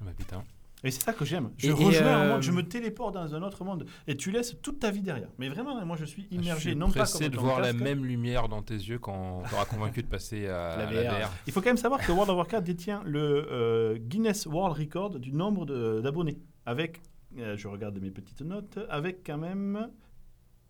Bah 0.00 0.10
putain. 0.16 0.42
Et 0.82 0.90
c'est 0.90 1.02
ça 1.02 1.12
que 1.14 1.24
j'aime. 1.24 1.50
Je 1.56 1.68
Et- 1.68 1.70
et, 1.70 1.72
rejoins 1.72 2.06
un 2.08 2.20
euh, 2.26 2.32
monde, 2.34 2.42
je 2.42 2.50
me 2.50 2.62
téléporte 2.62 3.14
dans 3.14 3.34
un 3.34 3.42
autre 3.42 3.64
monde 3.64 3.86
et 4.06 4.16
tu 4.16 4.30
laisses 4.30 4.60
toute 4.60 4.80
ta 4.80 4.90
vie 4.90 5.00
derrière. 5.00 5.28
Mais 5.38 5.48
vraiment, 5.48 5.82
moi, 5.86 5.96
je 5.96 6.04
suis 6.04 6.26
Je 6.30 6.36
immergé, 6.36 6.70
suis 6.70 6.76
non 6.76 6.88
pas 6.90 7.04
pressé 7.04 7.24
comme 7.26 7.32
de 7.32 7.38
voir 7.38 7.60
la 7.60 7.72
même 7.72 8.04
lumière 8.04 8.48
dans 8.48 8.60
tes 8.60 8.74
yeux 8.74 8.98
quand 8.98 9.38
on 9.44 9.48
t'aura 9.48 9.64
convaincu 9.64 10.02
de 10.02 10.08
passer 10.08 10.46
à 10.48 10.76
La 10.78 10.90
la 10.90 11.02
VR. 11.10 11.20
VR. 11.28 11.30
Il 11.46 11.52
faut 11.54 11.60
quand 11.62 11.70
même 11.70 11.76
savoir 11.78 12.04
que 12.04 12.10
World 12.12 12.28
of 12.30 12.36
Warcraft 12.36 12.66
détient 12.66 13.02
le 13.06 13.46
euh, 13.50 13.96
Guinness 13.98 14.44
World 14.46 14.76
Record 14.76 15.18
du 15.20 15.32
nombre 15.32 15.64
d'abonnés. 16.02 16.38
Avec, 16.66 17.00
euh, 17.38 17.56
je 17.56 17.66
regarde 17.68 17.98
mes 17.98 18.10
petites 18.10 18.42
notes, 18.42 18.78
avec 18.90 19.24
quand 19.24 19.38
même 19.38 19.88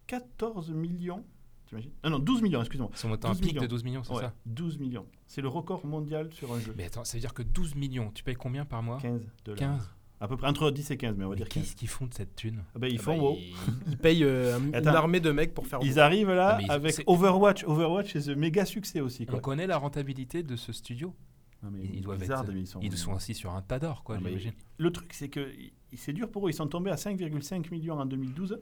14 0.06 0.70
millions. 0.70 1.24
T'imagines 1.74 1.92
Ah 2.02 2.10
non, 2.10 2.18
12 2.18 2.42
millions, 2.42 2.60
excuse-moi. 2.60 2.90
Ils 2.92 2.98
sont 2.98 3.08
montés 3.08 3.26
à 3.26 3.30
un 3.30 3.32
12 3.32 3.40
pic 3.40 3.50
millions. 3.52 3.62
de 3.62 3.66
12 3.66 3.84
millions, 3.84 4.04
c'est 4.04 4.12
Ouais, 4.14 4.20
ça 4.22 4.34
12 4.46 4.78
millions. 4.78 5.06
C'est 5.26 5.40
le 5.42 5.48
record 5.48 5.84
mondial 5.86 6.32
sur 6.32 6.52
un 6.52 6.60
jeu. 6.60 6.74
Mais 6.76 6.84
attends, 6.84 7.04
ça 7.04 7.16
veut 7.16 7.20
dire 7.20 7.34
que 7.34 7.42
12 7.42 7.74
millions, 7.74 8.10
tu 8.14 8.22
payes 8.22 8.34
combien 8.36 8.64
par 8.64 8.82
mois 8.82 8.98
15 9.00 9.20
dollars. 9.44 9.58
15. 9.58 9.90
À 10.20 10.28
peu 10.28 10.36
près 10.36 10.46
entre 10.46 10.70
10 10.70 10.90
et 10.92 10.96
15, 10.96 11.16
mais 11.18 11.24
on 11.24 11.28
va 11.28 11.34
Mais 11.34 11.38
dire 11.38 11.48
15. 11.48 11.62
qu'est-ce 11.64 11.76
qu'ils 11.76 11.88
font 11.88 12.06
de 12.06 12.14
cette 12.14 12.36
thune 12.36 12.62
Ah 12.74 12.78
ben, 12.78 12.88
ils 12.90 12.98
Ah 13.00 13.02
font 13.02 13.16
bah, 13.16 13.22
wow. 13.24 13.36
ils, 13.38 13.54
ils 13.90 13.98
payent 13.98 14.24
euh, 14.24 14.56
un- 14.56 14.64
une 14.68 14.74
Attends. 14.74 14.94
armée 14.94 15.20
de 15.20 15.30
mecs 15.32 15.52
pour 15.52 15.66
faire. 15.66 15.80
Ils 15.82 15.98
arrivent 15.98 16.30
là 16.30 16.58
Ah, 16.60 16.62
ils- 16.62 16.70
avec 16.70 16.92
c'est- 16.92 17.04
Overwatch. 17.06 17.64
Overwatch, 17.64 18.16
c'est 18.16 18.30
un 18.30 18.34
méga 18.36 18.64
succès 18.64 19.00
aussi. 19.00 19.24
On 19.28 19.32
Quoi. 19.32 19.40
connaît 19.40 19.66
la 19.66 19.76
rentabilité 19.76 20.42
de 20.42 20.56
ce 20.56 20.72
studio 20.72 21.14
Non, 21.62 21.70
mais 21.72 21.80
Ils 21.82 22.02
doivent 22.02 22.22
être- 22.22 22.52
mais 22.52 22.64
sont- 22.66 22.80
Ils 22.80 22.96
sont 22.96 23.14
assis 23.14 23.34
sur 23.34 23.50
un 23.54 23.62
tas 23.62 23.78
d'or, 23.78 24.04
quoi, 24.04 24.18
Ah. 24.24 24.28
Le 24.78 24.90
truc, 24.92 25.12
c'est 25.12 25.28
que 25.30 25.50
c'est 25.94 26.12
dur 26.12 26.30
pour 26.30 26.46
eux. 26.46 26.50
Ils 26.50 26.54
sont 26.54 26.68
tombés 26.68 26.90
à 26.90 26.96
5,5 26.96 27.70
millions 27.70 27.98
en 27.98 28.04
2012. 28.06 28.60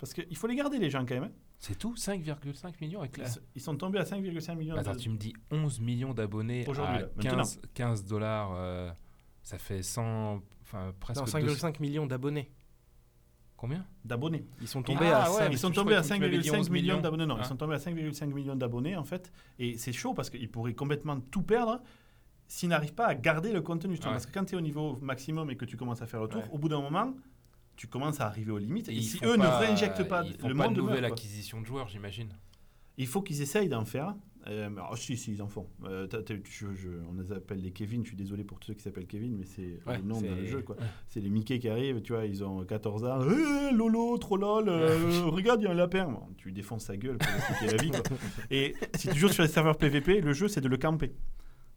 Parce 0.00 0.12
qu'il 0.12 0.36
faut 0.36 0.48
les 0.48 0.56
garder, 0.56 0.78
les 0.78 0.90
gens, 0.90 1.06
quand 1.06 1.14
même. 1.14 1.24
hein. 1.24 1.30
C'est 1.62 1.78
tout 1.78 1.94
5,5 1.94 2.72
millions 2.80 2.98
avec 2.98 3.16
la... 3.18 3.26
Ils, 3.54 3.60
sont 3.60 3.76
tombés 3.76 4.00
à 4.00 4.02
5,5 4.02 4.56
millions. 4.56 4.74
Attends, 4.74 4.94
de- 4.94 4.98
tu 4.98 5.08
me 5.10 5.16
dis 5.16 5.32
11 5.52 5.78
millions 5.78 6.12
d'abonnés 6.12 6.64
Aujourd'hui, 6.66 6.96
à 6.96 7.00
là, 7.02 7.06
maintenant. 7.14 7.36
15, 7.36 7.60
15 7.72 8.04
dollars, 8.04 8.50
euh, 8.56 8.90
ça 9.44 9.58
fait 9.58 9.80
100, 9.80 10.42
enfin 10.62 10.92
presque 10.98 11.20
Non, 11.20 11.40
200 11.40 11.68
5,5 11.68 11.80
millions 11.80 12.06
d'abonnés. 12.06 12.50
Combien? 13.56 13.86
D'abonnés. 14.04 14.44
Ils 14.60 14.66
sont 14.66 14.82
tombés 14.82 15.06
Ah, 15.06 15.22
à 15.22 15.30
ouais, 15.30 15.36
5. 15.38 15.48
mais 15.50 15.54
Ils 15.54 15.58
sont 15.58 15.70
tombés 15.70 15.94
à 15.94 16.02
que 16.02 16.08
tu 16.08 16.18
m'avais 16.18 16.38
dit 16.38 16.48
5,5 16.50 16.58
11 16.58 16.70
millions 16.70 17.00
d'abonnés. 17.00 17.26
Non, 17.26 17.36
Hein 17.36 17.42
ils 17.42 17.46
sont 17.46 17.56
tombés 17.56 17.76
à 17.76 17.78
5,5 17.78 18.26
millions 18.32 18.56
d'abonnés 18.56 18.96
en 18.96 19.04
fait. 19.04 19.30
Et 19.60 19.78
c'est 19.78 19.92
chaud 19.92 20.14
parce 20.14 20.30
qu'ils 20.30 20.50
pourraient 20.50 20.74
complètement 20.74 21.20
tout 21.20 21.42
perdre 21.44 21.80
s'ils 22.48 22.70
n'arrivent 22.70 22.94
pas 22.94 23.06
à 23.06 23.14
garder 23.14 23.52
le 23.52 23.60
contenu. 23.62 23.94
Ouais. 23.94 24.00
Parce 24.00 24.26
que 24.26 24.32
quand 24.32 24.46
tu 24.46 24.56
es 24.56 24.58
au 24.58 24.62
niveau 24.62 24.98
maximum 25.00 25.48
et 25.52 25.56
que 25.56 25.64
tu 25.64 25.76
commences 25.76 26.02
à 26.02 26.08
faire 26.08 26.22
le 26.22 26.26
tour, 26.26 26.42
Ouais. 26.42 26.48
au 26.50 26.58
bout 26.58 26.68
d'un 26.68 26.80
moment, 26.80 27.14
tu 27.82 27.88
commences 27.88 28.20
à 28.20 28.26
arriver 28.26 28.52
aux 28.52 28.58
limites. 28.58 28.88
Et, 28.88 29.00
si 29.02 29.16
eux 29.24 29.36
pas- 29.36 29.58
ne 29.60 29.66
réinjectent 29.66 30.04
pas 30.06 30.22
ils 30.24 30.34
font 30.38 30.46
le 30.48 30.54
pas 30.54 30.66
monde 30.66 30.76
de 30.76 30.80
meurt, 30.82 30.90
nouvelle 30.94 31.08
quoi. 31.10 31.16
acquisition 31.18 31.60
de 31.60 31.66
joueurs, 31.66 31.88
j'imagine. 31.88 32.28
Il 32.96 33.08
faut 33.08 33.22
qu'ils 33.22 33.42
essayent 33.42 33.68
d'en 33.68 33.84
faire. 33.84 34.14
Euh, 34.46 34.70
oh, 34.88 34.94
si, 34.94 35.16
si, 35.16 35.32
ils 35.32 35.42
en 35.42 35.48
font. 35.48 35.66
Euh, 35.84 36.06
je- 36.48 36.72
je- 36.74 36.88
on 37.10 37.20
les 37.20 37.32
appelle 37.32 37.60
les 37.60 37.72
Kevin. 37.72 38.02
Je 38.04 38.08
suis 38.10 38.16
désolé 38.16 38.44
pour 38.44 38.60
tous 38.60 38.68
ceux 38.68 38.74
qui 38.74 38.82
s'appellent 38.84 39.08
Kevin, 39.08 39.36
mais 39.36 39.46
c'est 39.46 39.80
Ouais, 39.84 39.96
le 39.98 40.04
nom 40.04 40.20
le 40.20 40.46
jeu. 40.46 40.62
quoi. 40.62 40.76
Ouais. 40.76 40.82
C'est 41.08 41.18
les 41.18 41.28
Mickey 41.28 41.58
qui 41.58 41.68
arrivent, 41.68 42.02
tu 42.02 42.12
vois, 42.12 42.24
ils 42.24 42.44
ont 42.44 42.64
14 42.64 43.02
ans. 43.04 43.18
Eh, 43.28 43.74
Lolo, 43.74 44.16
trop 44.18 44.36
lol, 44.36 44.68
euh, 44.68 45.24
regarde, 45.26 45.60
il 45.60 45.64
y 45.64 45.66
a 45.66 45.72
un 45.72 45.74
lapin. 45.74 46.04
Bon, 46.08 46.22
tu 46.36 46.52
défonces 46.52 46.84
sa 46.84 46.96
gueule 46.96 47.18
pour 47.18 47.28
expliquer 47.34 47.76
la 47.76 47.82
vie. 47.82 47.90
quoi. 47.90 48.02
Et 48.52 48.76
si 48.94 49.08
tu 49.08 49.18
joues 49.18 49.28
sur 49.28 49.42
les 49.42 49.48
serveurs 49.48 49.76
PVP, 49.76 50.20
le 50.20 50.32
jeu, 50.32 50.46
c'est 50.46 50.60
de 50.60 50.68
le 50.68 50.76
camper. 50.76 51.12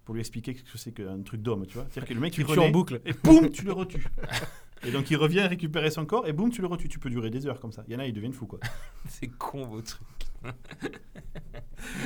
Pour 0.04 0.14
lui 0.14 0.22
expliquer 0.22 0.54
ce 0.56 0.72
que 0.72 0.78
c'est 0.78 0.92
qu'un 0.92 1.20
truc 1.24 1.42
d'homme, 1.42 1.66
tu 1.66 1.74
vois. 1.80 1.88
C'est-à-dire 1.90 2.10
que 2.10 2.14
le 2.14 2.20
mec, 2.20 2.32
Tu 2.34 2.42
il 2.42 2.54
le 2.54 2.60
en 2.62 2.70
boucle. 2.70 3.02
et 3.06 3.14
boum, 3.24 3.50
tu 3.50 3.66
le 3.66 3.72
retues. 3.74 4.06
Et 4.84 4.92
donc 4.92 5.10
il 5.10 5.18
revient 5.18 5.42
récupérer 5.42 5.90
son 5.90 6.06
corps 6.06 6.28
et 6.28 6.34
boum, 6.34 6.52
tu 6.52 6.62
le 6.62 6.68
retues. 6.68 6.90
Tu 6.90 7.00
peux 7.00 7.10
durer 7.10 7.30
des 7.30 7.48
heures 7.48 7.60
comme 7.60 7.72
ça. 7.72 7.84
Il 7.88 7.94
y 7.94 7.96
en 7.96 8.00
a, 8.00 8.06
ils 8.06 8.14
deviennent 8.14 8.34
fous, 8.34 8.48
quoi. 8.48 8.60
C'est 9.08 9.28
con 9.28 9.66
vos 9.66 9.82
trucs. 9.82 10.08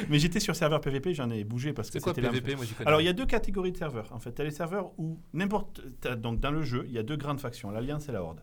Mais 0.10 0.20
j'étais 0.20 0.40
sur 0.40 0.56
serveur 0.56 0.82
PVP, 0.82 1.14
j'en 1.14 1.30
ai 1.30 1.44
bougé 1.44 1.74
parce 1.74 1.90
que 1.90 2.00
c'était 2.00 2.22
PVP 2.22 2.56
Moi. 2.56 2.66
Alors, 2.86 3.02
il 3.02 3.06
y 3.06 3.10
a 3.10 3.14
deux 3.14 3.26
catégories 3.26 3.72
de 3.72 3.78
serveurs. 3.78 4.12
En 4.12 4.20
fait, 4.20 4.34
tu 4.34 4.42
as 4.42 4.46
les 4.46 4.52
serveurs 4.52 4.92
où 4.98 5.20
n'importe. 5.34 5.82
Donc, 6.18 6.40
dans 6.40 6.52
le 6.52 6.62
jeu, 6.62 6.84
il 6.88 6.94
y 6.94 6.98
a 6.98 7.04
deux 7.04 7.18
grandes 7.18 7.40
factions, 7.40 7.72
l'Alliance 7.72 8.08
et 8.10 8.12
la 8.12 8.24
Horde. 8.24 8.42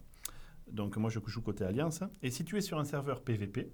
Donc 0.70 0.96
moi 0.96 1.10
je 1.10 1.20
joue 1.26 1.42
côté 1.42 1.64
Alliance. 1.64 2.02
Et 2.22 2.30
si 2.30 2.44
tu 2.44 2.56
es 2.56 2.60
sur 2.60 2.78
un 2.78 2.84
serveur 2.84 3.22
PVP, 3.22 3.72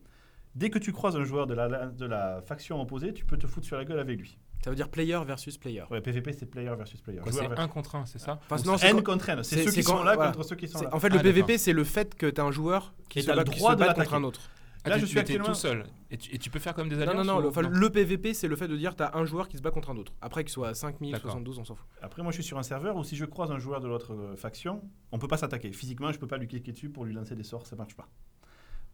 dès 0.54 0.70
que 0.70 0.78
tu 0.78 0.92
croises 0.92 1.16
un 1.16 1.24
joueur 1.24 1.46
de 1.46 1.54
la, 1.54 1.86
de 1.86 2.06
la 2.06 2.42
faction 2.42 2.80
opposée, 2.80 3.12
tu 3.12 3.24
peux 3.24 3.38
te 3.38 3.46
foutre 3.46 3.66
sur 3.66 3.76
la 3.76 3.84
gueule 3.84 3.98
avec 3.98 4.18
lui. 4.18 4.38
Ça 4.64 4.70
veut 4.70 4.76
dire 4.76 4.88
player 4.88 5.18
versus 5.26 5.58
player. 5.58 5.82
Ouais, 5.90 6.00
PVP 6.00 6.32
c'est 6.32 6.46
player 6.46 6.72
versus 6.76 7.00
player. 7.00 7.20
C'est 7.26 7.40
vers- 7.48 7.58
un 7.58 7.68
contre 7.68 7.96
un, 7.96 8.06
c'est 8.06 8.18
ça 8.20 8.38
Enfin, 8.48 8.62
non, 8.64 8.76
N 8.78 9.02
contre 9.02 9.28
N. 9.28 9.42
C'est 9.42 9.64
ceux 9.64 9.72
qui 9.72 9.82
sont 9.82 10.02
là 10.04 10.14
voilà. 10.14 10.30
contre 10.32 10.44
ceux 10.46 10.56
qui 10.56 10.68
sont 10.68 10.80
là. 10.82 10.94
En 10.94 11.00
fait, 11.00 11.08
Ah, 11.10 11.16
le. 11.16 11.22
PVP, 11.22 11.58
c'est 11.58 11.72
le 11.72 11.84
fait 11.84 12.14
que 12.14 12.26
tu 12.26 12.40
as 12.40 12.44
un 12.44 12.52
joueur 12.52 12.94
qui 13.08 13.18
Et 13.18 13.22
se 13.22 13.26
bat, 13.28 13.36
le 13.36 13.44
qui 13.44 13.58
droit 13.58 13.72
se 13.72 13.76
de 13.78 13.84
bat 13.84 13.94
contre 13.94 14.14
un 14.14 14.22
autre. 14.24 14.40
Ah, 14.84 14.88
Là, 14.90 14.98
je 14.98 15.06
suis 15.06 15.18
actuellement- 15.18 15.46
tout 15.46 15.54
seul. 15.54 15.84
Et 16.10 16.16
tu, 16.16 16.34
et 16.34 16.38
tu 16.38 16.50
peux 16.50 16.58
faire 16.58 16.74
comme 16.74 16.88
des 16.88 16.96
Non, 16.96 17.02
alliances 17.02 17.26
non, 17.26 17.34
non, 17.34 17.38
le, 17.40 17.46
ou- 17.46 17.50
enfin, 17.50 17.62
le 17.62 17.90
PVP, 17.90 18.34
c'est 18.34 18.48
le 18.48 18.56
fait 18.56 18.66
de 18.66 18.76
dire 18.76 18.96
tu 18.96 19.02
as 19.04 19.16
un 19.16 19.24
joueur 19.24 19.48
qui 19.48 19.56
se 19.56 19.62
bat 19.62 19.70
contre 19.70 19.90
un 19.90 19.96
autre. 19.96 20.12
Après, 20.20 20.42
qu'il 20.42 20.52
soit 20.52 20.74
5000, 20.74 21.12
D'accord. 21.12 21.30
72, 21.30 21.58
on 21.60 21.64
s'en 21.64 21.76
fout. 21.76 21.86
Après, 22.02 22.22
moi, 22.22 22.32
je 22.32 22.36
suis 22.36 22.44
sur 22.44 22.58
un 22.58 22.64
serveur 22.64 22.96
où 22.96 23.04
si 23.04 23.14
je 23.16 23.24
croise 23.24 23.50
un 23.52 23.58
joueur 23.60 23.80
de 23.80 23.86
l'autre 23.88 24.12
euh, 24.12 24.34
faction, 24.36 24.82
on 25.12 25.18
peut 25.20 25.28
pas 25.28 25.36
s'attaquer. 25.36 25.72
Physiquement, 25.72 26.10
je 26.12 26.18
peux 26.18 26.26
pas 26.26 26.36
lui 26.36 26.48
cliquer 26.48 26.72
dessus 26.72 26.88
pour 26.90 27.04
lui 27.04 27.14
lancer 27.14 27.36
des 27.36 27.44
sorts, 27.44 27.64
ça 27.66 27.76
marche 27.76 27.94
pas. 27.94 28.08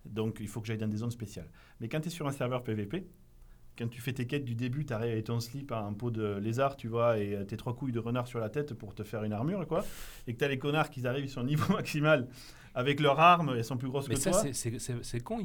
Donc, 0.04 0.38
il 0.40 0.48
faut 0.48 0.60
que 0.60 0.66
j'aille 0.66 0.78
dans 0.78 0.88
des 0.88 0.98
zones 0.98 1.10
spéciales. 1.10 1.50
Mais 1.80 1.88
quand 1.88 2.00
tu 2.00 2.08
es 2.08 2.10
sur 2.10 2.26
un 2.26 2.32
serveur 2.32 2.62
PVP, 2.62 3.06
quand 3.78 3.88
tu 3.88 4.00
fais 4.00 4.12
tes 4.12 4.26
quêtes 4.26 4.44
du 4.44 4.54
début, 4.54 4.84
tu 4.84 4.92
arrives 4.92 5.12
avec 5.12 5.24
ton 5.24 5.40
slip 5.40 5.70
à 5.72 5.80
un 5.80 5.92
pot 5.92 6.10
de 6.10 6.36
lézard, 6.38 6.76
tu 6.76 6.88
vois, 6.88 7.18
et 7.18 7.34
euh, 7.34 7.44
tes 7.44 7.56
trois 7.56 7.74
couilles 7.76 7.92
de 7.92 7.98
renard 8.00 8.26
sur 8.26 8.40
la 8.40 8.48
tête 8.48 8.74
pour 8.74 8.94
te 8.94 9.02
faire 9.04 9.22
une 9.24 9.32
armure, 9.32 9.66
quoi. 9.66 9.84
Et 10.26 10.34
que 10.34 10.38
tu 10.38 10.44
as 10.44 10.48
les 10.48 10.58
connards 10.58 10.90
qui 10.90 11.06
arrivent, 11.06 11.24
ils 11.24 11.30
sont 11.30 11.40
au 11.42 11.44
niveau 11.44 11.72
maximal 11.72 12.28
avec 12.74 13.00
leurs 13.00 13.18
armes, 13.18 13.54
elles 13.56 13.64
sont 13.64 13.76
plus 13.76 13.88
grosses 13.88 14.08
Mais 14.08 14.14
que 14.14 14.20
ça, 14.20 14.30
toi. 14.30 14.42
c'est- 14.42 14.52
c'est 14.52 14.78
c'est- 14.78 15.02
c'est 15.02 15.20
con. 15.20 15.38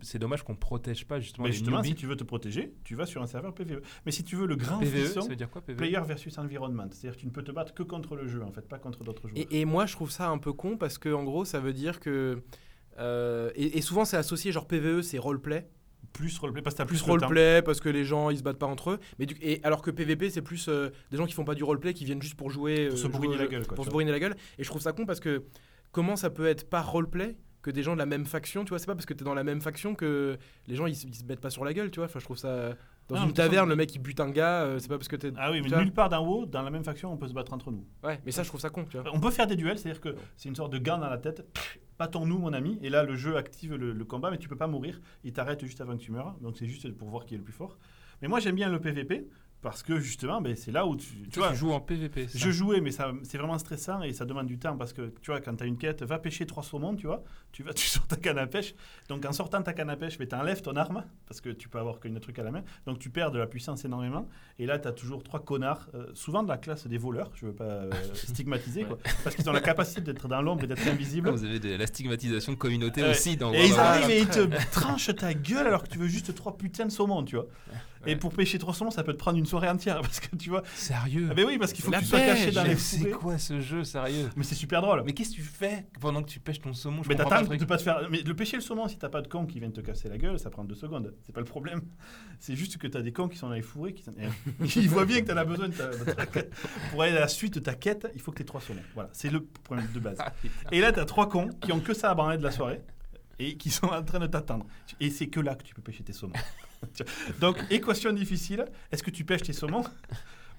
C'est 0.00 0.18
dommage 0.18 0.42
qu'on 0.42 0.56
protège 0.56 1.06
pas 1.06 1.20
justement 1.20 1.44
Mais 1.44 1.50
les 1.50 1.56
justement, 1.56 1.76
newbies. 1.78 1.90
si 1.90 1.94
tu 1.94 2.06
veux 2.06 2.16
te 2.16 2.24
protéger, 2.24 2.72
tu 2.84 2.94
vas 2.96 3.06
sur 3.06 3.22
un 3.22 3.26
serveur 3.26 3.54
PVE. 3.54 3.80
Mais 4.06 4.12
si 4.12 4.24
tu 4.24 4.34
veux 4.34 4.46
le 4.46 4.56
grand 4.56 4.78
PVE, 4.78 5.06
ça 5.12 5.20
veut 5.20 5.36
dire 5.36 5.50
quoi 5.50 5.60
PVE 5.60 5.76
player 5.76 6.00
versus 6.04 6.36
environment, 6.38 6.86
c'est-à-dire 6.90 7.16
que 7.16 7.20
tu 7.20 7.26
ne 7.26 7.30
peux 7.30 7.42
te 7.44 7.52
battre 7.52 7.74
que 7.74 7.82
contre 7.84 8.16
le 8.16 8.26
jeu, 8.26 8.42
en 8.42 8.50
fait, 8.50 8.66
pas 8.66 8.78
contre 8.78 9.04
d'autres 9.04 9.28
joueurs. 9.28 9.44
Et, 9.50 9.60
et 9.60 9.64
moi, 9.66 9.86
je 9.86 9.92
trouve 9.92 10.10
ça 10.10 10.28
un 10.30 10.38
peu 10.38 10.52
con 10.52 10.76
parce 10.76 10.98
que, 10.98 11.10
en 11.10 11.22
gros, 11.22 11.44
ça 11.44 11.60
veut 11.60 11.72
dire 11.74 12.00
que. 12.00 12.40
euh, 12.98 13.50
et, 13.54 13.78
et 13.78 13.80
souvent, 13.80 14.04
c'est 14.04 14.16
associé, 14.16 14.50
genre 14.50 14.66
PVE, 14.66 15.02
c'est 15.02 15.18
roleplay. 15.18 15.68
Plus 16.18 16.36
roleplay, 16.38 16.62
parce 16.62 16.74
que 16.74 16.78
t'as 16.78 16.84
Plus, 16.84 17.00
roleplay 17.02 17.62
parce 17.62 17.80
que 17.80 17.88
les 17.88 18.04
gens 18.04 18.30
ils 18.30 18.38
se 18.38 18.42
battent 18.42 18.58
pas 18.58 18.66
entre 18.66 18.90
eux. 18.90 18.98
Mais 19.20 19.26
du, 19.26 19.36
et 19.40 19.60
alors 19.62 19.82
que 19.82 19.92
PVP, 19.92 20.30
c'est 20.30 20.42
plus 20.42 20.68
euh, 20.68 20.90
des 21.12 21.16
gens 21.16 21.26
qui 21.26 21.32
font 21.32 21.44
pas 21.44 21.54
du 21.54 21.62
roleplay, 21.62 21.94
qui 21.94 22.04
viennent 22.04 22.20
juste 22.20 22.34
pour 22.34 22.50
jouer. 22.50 22.86
Pour 22.88 22.94
euh, 22.94 22.96
se 22.96 23.02
jouer 23.02 23.10
bourriner 23.12 23.36
la 23.36 23.46
gueule, 23.46 23.66
quoi, 23.66 23.76
Pour 23.76 23.84
tu 23.84 23.88
se 23.88 23.90
vois. 23.90 23.92
bourriner 23.92 24.10
la 24.10 24.18
gueule. 24.18 24.34
Et 24.58 24.64
je 24.64 24.68
trouve 24.68 24.82
ça 24.82 24.92
con 24.92 25.06
parce 25.06 25.20
que 25.20 25.44
comment 25.92 26.16
ça 26.16 26.30
peut 26.30 26.46
être 26.48 26.68
pas 26.68 26.82
roleplay 26.82 27.36
que 27.62 27.70
des 27.70 27.82
gens 27.84 27.92
de 27.94 27.98
la 27.98 28.06
même 28.06 28.26
faction, 28.26 28.64
tu 28.64 28.70
vois, 28.70 28.80
c'est 28.80 28.86
pas 28.86 28.94
parce 28.96 29.06
que 29.06 29.14
t'es 29.14 29.24
dans 29.24 29.34
la 29.34 29.44
même 29.44 29.60
faction 29.60 29.94
que 29.94 30.36
les 30.66 30.74
gens 30.74 30.86
ils, 30.86 30.92
ils 31.04 31.14
se 31.14 31.24
mettent 31.24 31.40
pas 31.40 31.50
sur 31.50 31.64
la 31.64 31.72
gueule, 31.72 31.90
tu 31.92 32.00
vois? 32.00 32.06
Enfin, 32.06 32.18
je 32.18 32.24
trouve 32.24 32.36
ça. 32.36 32.74
Dans 33.08 33.16
Ah, 33.16 33.24
une 33.24 33.32
taverne, 33.32 33.68
le 33.68 33.76
mec 33.76 33.94
il 33.94 34.00
bute 34.00 34.20
un 34.20 34.30
gars, 34.30 34.62
euh, 34.64 34.78
c'est 34.78 34.88
pas 34.88 34.98
parce 34.98 35.08
que 35.08 35.16
t'es. 35.16 35.32
Ah 35.36 35.50
oui, 35.50 35.62
mais 35.62 35.76
nulle 35.78 35.92
part 35.92 36.08
d'en 36.10 36.26
haut, 36.26 36.44
dans 36.44 36.60
la 36.62 36.70
même 36.70 36.84
faction, 36.84 37.10
on 37.12 37.16
peut 37.16 37.26
se 37.28 37.32
battre 37.32 37.52
entre 37.54 37.70
nous. 37.70 37.86
Ouais, 38.04 38.20
mais 38.26 38.32
ça 38.32 38.42
je 38.42 38.48
trouve 38.48 38.60
ça 38.60 38.68
con, 38.70 38.84
tu 38.84 38.98
vois. 38.98 39.10
On 39.14 39.20
peut 39.20 39.30
faire 39.30 39.46
des 39.46 39.56
duels, 39.56 39.78
c'est-à-dire 39.78 40.00
que 40.00 40.14
c'est 40.36 40.48
une 40.50 40.54
sorte 40.56 40.72
de 40.72 40.78
gant 40.78 40.98
dans 40.98 41.08
la 41.08 41.16
tête. 41.18 41.46
Battons-nous, 41.98 42.38
mon 42.38 42.52
ami. 42.52 42.78
Et 42.82 42.90
là, 42.90 43.02
le 43.02 43.16
jeu 43.16 43.36
active 43.36 43.74
le, 43.74 43.92
le 43.92 44.04
combat, 44.04 44.30
mais 44.30 44.38
tu 44.38 44.48
peux 44.48 44.56
pas 44.56 44.66
mourir. 44.68 45.00
Il 45.24 45.32
t'arrête 45.32 45.64
juste 45.64 45.80
avant 45.80 45.96
que 45.96 46.02
tu 46.02 46.12
meurs. 46.12 46.34
Donc 46.42 46.56
c'est 46.56 46.66
juste 46.66 46.90
pour 46.96 47.08
voir 47.08 47.24
qui 47.24 47.34
est 47.34 47.38
le 47.38 47.42
plus 47.44 47.52
fort. 47.52 47.78
Mais 48.20 48.28
moi, 48.28 48.40
j'aime 48.40 48.54
bien 48.54 48.68
le 48.68 48.78
PVP 48.80 49.26
parce 49.60 49.82
que 49.82 49.98
justement, 49.98 50.40
ben, 50.40 50.54
c'est 50.54 50.70
là 50.70 50.86
où 50.86 50.94
tu, 50.96 51.06
vois. 51.34 51.50
tu 51.50 51.56
joues 51.56 51.72
en 51.72 51.80
PVP. 51.80 52.28
ça 52.28 52.38
Je 52.38 52.50
jouais, 52.50 52.80
mais 52.80 52.92
ça, 52.92 53.12
c'est 53.24 53.38
vraiment 53.38 53.58
stressant 53.58 54.02
et 54.02 54.12
ça 54.12 54.24
demande 54.24 54.46
du 54.46 54.58
temps 54.58 54.76
parce 54.76 54.92
que 54.92 55.12
tu 55.20 55.32
vois, 55.32 55.40
quand 55.40 55.56
tu 55.56 55.64
as 55.64 55.66
une 55.66 55.76
quête, 55.76 56.02
va 56.04 56.18
pêcher 56.20 56.46
trois 56.46 56.62
saumons, 56.62 56.94
tu 56.94 57.08
vois, 57.08 57.24
tu 57.50 57.64
vas, 57.64 57.72
tu 57.74 57.86
sors 57.86 58.06
ta 58.06 58.16
canne 58.16 58.38
à 58.38 58.46
pêche. 58.46 58.74
Donc 59.08 59.24
en 59.24 59.32
sortant 59.32 59.60
ta 59.62 59.72
canne 59.72 59.90
à 59.90 59.96
pêche, 59.96 60.16
tu 60.16 60.34
enlèves 60.34 60.62
ton 60.62 60.76
arme 60.76 61.04
parce 61.26 61.40
que 61.40 61.50
tu 61.50 61.68
peux 61.68 61.78
avoir 61.78 61.98
qu'une 61.98 62.20
truc 62.20 62.38
à 62.38 62.44
la 62.44 62.52
main. 62.52 62.62
Donc 62.86 63.00
tu 63.00 63.10
perds 63.10 63.32
de 63.32 63.38
la 63.38 63.48
puissance 63.48 63.84
énormément. 63.84 64.28
Et 64.60 64.66
là, 64.66 64.78
tu 64.78 64.86
as 64.86 64.92
toujours 64.92 65.24
trois 65.24 65.40
connards, 65.40 65.88
euh, 65.94 66.06
souvent 66.14 66.44
de 66.44 66.48
la 66.48 66.58
classe 66.58 66.86
des 66.86 66.98
voleurs, 66.98 67.30
je 67.34 67.46
veux 67.46 67.54
pas 67.54 67.64
euh, 67.64 67.90
stigmatiser, 68.14 68.84
quoi, 68.84 68.98
parce 69.24 69.34
qu'ils 69.34 69.48
ont 69.50 69.52
la 69.52 69.60
capacité 69.60 70.00
d'être 70.00 70.28
dans 70.28 70.40
l'ombre 70.40 70.64
et 70.64 70.66
d'être 70.68 70.86
invisibles. 70.86 71.30
Vous 71.30 71.44
avez 71.44 71.58
de 71.58 71.74
la 71.74 71.86
stigmatisation 71.86 72.52
de 72.52 72.58
communauté 72.58 73.02
aussi 73.02 73.36
dans 73.36 73.52
Et 73.52 73.66
ils 73.66 73.74
arrivent 73.74 74.10
et 74.10 74.20
ils 74.20 74.28
te 74.28 74.70
tranchent 74.70 75.14
ta 75.16 75.34
gueule 75.34 75.66
alors 75.66 75.82
que 75.82 75.88
tu 75.88 75.98
veux 75.98 76.06
juste 76.06 76.32
trois 76.34 76.56
putains 76.56 76.86
de 76.86 76.92
saumons, 76.92 77.24
tu 77.24 77.34
vois. 77.36 77.46
Et 78.06 78.16
pour 78.16 78.32
pêcher 78.32 78.58
trois 78.58 78.74
saumons, 78.74 78.90
ça 78.90 79.02
peut 79.02 79.12
te 79.12 79.18
prendre 79.18 79.38
une 79.38 79.46
soirée 79.46 79.68
entière 79.68 80.00
parce 80.02 80.20
que 80.20 80.34
tu 80.36 80.50
vois. 80.50 80.62
Sérieux 80.74 81.28
Ah 81.30 81.34
ben 81.34 81.44
oui, 81.46 81.58
parce 81.58 81.72
qu'il 81.72 81.84
faut 81.84 81.90
que 81.90 81.96
La 81.96 82.00
tu 82.00 82.06
sois 82.06 82.20
caché 82.20 82.50
dans 82.50 82.62
les 82.62 82.70
Mais 82.70 82.76
C'est 82.76 83.10
quoi 83.10 83.38
ce 83.38 83.60
jeu, 83.60 83.84
sérieux? 83.84 84.28
Mais 84.36 84.44
c'est 84.44 84.54
super 84.54 84.82
drôle. 84.82 85.02
Mais 85.04 85.12
qu'est-ce 85.12 85.30
que 85.30 85.36
tu 85.36 85.42
fais 85.42 85.86
pendant 86.00 86.22
que 86.22 86.28
tu 86.28 86.40
pêches 86.40 86.60
ton 86.60 86.72
saumon? 86.72 87.02
Je 87.02 87.08
Mais 87.08 87.16
t'attends 87.16 87.42
de 87.42 87.64
pas 87.64 87.76
te 87.76 87.82
faire. 87.82 88.08
Mais 88.10 88.22
le 88.22 88.34
pêcher 88.34 88.56
le 88.56 88.62
saumon, 88.62 88.88
si 88.88 88.98
t'as 88.98 89.08
pas 89.08 89.22
de 89.22 89.28
con 89.28 89.46
qui 89.46 89.58
viennent 89.58 89.72
te 89.72 89.80
casser 89.80 90.08
la 90.08 90.18
gueule, 90.18 90.38
ça 90.38 90.50
prend 90.50 90.64
deux 90.64 90.74
secondes. 90.74 91.14
C'est 91.22 91.32
pas 91.32 91.40
le 91.40 91.46
problème. 91.46 91.82
C'est 92.40 92.56
juste 92.56 92.78
que 92.78 92.86
t'as 92.86 93.02
des 93.02 93.12
cons 93.12 93.28
qui 93.28 93.36
sont 93.36 93.48
dans 93.48 93.54
les 93.54 93.62
fourrés, 93.62 93.94
qui 93.94 94.04
ils 94.76 94.88
voient 94.88 95.04
bien 95.04 95.20
que 95.20 95.26
t'en 95.26 95.36
as 95.36 95.44
besoin 95.44 95.68
pour 96.90 97.02
aller 97.02 97.16
à 97.16 97.20
la 97.20 97.28
suite 97.28 97.54
de 97.54 97.60
ta 97.60 97.74
quête. 97.74 98.08
Il 98.14 98.20
faut 98.20 98.30
que 98.32 98.38
t'aies 98.38 98.44
trois 98.44 98.60
saumons. 98.60 98.80
Voilà, 98.94 99.10
c'est 99.12 99.30
le 99.30 99.44
problème 99.44 99.88
de 99.92 100.00
base. 100.00 100.18
Ah. 100.20 100.32
Et 100.72 100.80
là, 100.80 100.92
t'as 100.92 101.04
trois 101.04 101.28
cons 101.28 101.50
qui 101.60 101.72
ont 101.72 101.80
que 101.80 101.94
ça 101.94 102.10
à 102.10 102.14
branler 102.14 102.38
de 102.38 102.42
la 102.42 102.50
soirée 102.50 102.80
et 103.38 103.56
qui 103.56 103.70
sont 103.70 103.86
en 103.86 104.02
train 104.02 104.18
de 104.18 104.26
t'attendre. 104.26 104.66
Et 105.00 105.10
c'est 105.10 105.28
que 105.28 105.40
là 105.40 105.54
que 105.54 105.62
tu 105.62 105.74
peux 105.74 105.82
pêcher 105.82 106.02
tes 106.02 106.12
saumons. 106.12 106.34
Donc, 107.40 107.58
équation 107.70 108.12
difficile. 108.12 108.64
Est-ce 108.90 109.02
que 109.02 109.10
tu 109.10 109.24
pêches 109.24 109.42
tes 109.42 109.52
saumons 109.52 109.84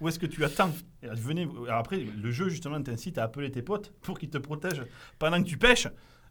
ou 0.01 0.07
est-ce 0.07 0.17
que 0.17 0.25
tu 0.25 0.43
attends 0.45 0.71
venez, 1.01 1.47
Après, 1.69 1.97
le 1.99 2.31
jeu, 2.31 2.47
justement, 2.49 2.81
t'incite 2.81 3.17
à 3.17 3.23
appeler 3.23 3.51
tes 3.51 3.61
potes 3.61 3.91
pour 4.01 4.17
qu'ils 4.17 4.29
te 4.29 4.37
protègent 4.37 4.85
pendant 5.17 5.41
que 5.43 5.47
tu 5.47 5.57
pêches 5.57 5.87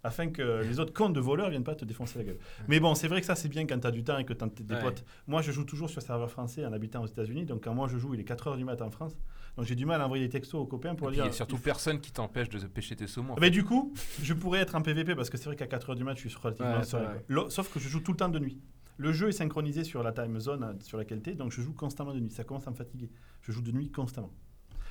afin 0.09 0.29
que 0.29 0.63
les 0.63 0.81
autres 0.81 0.93
cons 0.93 1.11
de 1.11 1.21
voleurs 1.21 1.49
viennent 1.51 1.63
pas 1.65 1.75
te 1.77 1.85
défoncer 1.85 2.19
la 2.19 2.25
gueule. 2.25 2.39
Mais 2.67 2.81
bon, 2.81 2.95
c'est 2.97 3.07
vrai 3.09 3.21
que 3.21 3.27
ça, 3.27 3.37
c'est 3.37 3.49
bien 3.49 3.65
quand 3.67 3.79
tu 3.79 3.87
as 3.87 3.91
du 3.93 4.03
temps 4.03 4.19
et 4.19 4.25
que 4.25 4.33
tu 4.33 4.45
as 4.45 4.49
des 4.49 4.75
Ouais. 4.75 4.81
potes. 4.83 5.05
Moi, 5.29 5.41
je 5.43 5.53
joue 5.53 5.65
toujours 5.65 5.89
sur 5.89 6.03
serveur 6.03 6.31
français 6.31 6.67
en 6.67 6.73
habitant 6.73 7.03
aux 7.03 7.07
États-Unis. 7.07 7.45
Donc, 7.47 7.63
quand 7.65 7.75
moi, 7.75 7.87
je 7.89 7.97
joue, 7.99 8.15
il 8.15 8.21
est 8.21 8.25
4h 8.29 8.57
du 8.57 8.65
matin 8.65 8.87
en 8.87 8.91
France. 8.91 9.17
Donc, 9.57 9.67
j'ai 9.67 9.75
du 9.75 9.87
mal 9.87 10.01
à 10.01 10.07
envoyer 10.07 10.25
des 10.25 10.31
textos 10.31 10.61
aux 10.61 10.67
copains 10.67 10.95
pour 10.95 11.09
Et 11.11 11.13
dire. 11.15 11.25
il 11.25 11.27
y 11.29 11.31
a 11.31 11.33
surtout 11.33 11.57
il 11.57 11.63
personne 11.63 12.01
qui 12.01 12.13
t'empêche 12.13 12.49
de 12.49 12.59
pêcher 12.67 12.97
tes 12.97 13.07
saumons. 13.07 13.35
mais 13.41 13.51
du 13.51 13.65
coup, 13.65 13.93
je 14.23 14.35
pourrais 14.35 14.61
être 14.61 14.75
en 14.75 14.83
PVP 14.83 15.15
parce 15.15 15.31
que 15.31 15.37
c'est 15.37 15.47
vrai 15.47 15.57
qu'à 15.57 15.67
4h 15.67 15.95
du 15.95 16.05
match, 16.05 16.23
je 16.23 16.29
suis 16.29 16.39
relativement 16.39 16.79
Ouais. 16.79 17.25
Lo- 17.29 17.51
Sauf 17.51 17.73
que 17.73 17.79
je 17.81 17.89
joue 17.89 18.01
tout 18.01 18.13
le 18.13 18.17
temps 18.19 18.29
de 18.29 18.39
nuit. 18.39 18.59
Le 18.97 19.13
jeu 19.13 19.29
est 19.29 19.33
synchronisé 19.33 19.85
sur 19.85 20.03
la 20.03 20.11
time 20.13 20.41
zone 20.41 20.65
euh, 20.65 20.73
sur 20.81 20.99
laquelle 20.99 21.23
tu 21.23 21.31
es, 21.31 21.35
donc 21.35 21.53
je 21.53 21.61
joue 21.61 21.73
constamment 21.73 22.13
de 22.13 22.19
nuit. 22.19 22.31
Ça 22.33 22.43
commence 22.43 22.67
à 22.67 22.71
me 22.73 22.77
fatiguer. 22.77 23.11
Je 23.43 23.53
joue 23.53 23.63
de 23.63 23.71
nuit 23.71 23.91
constamment. 23.93 24.33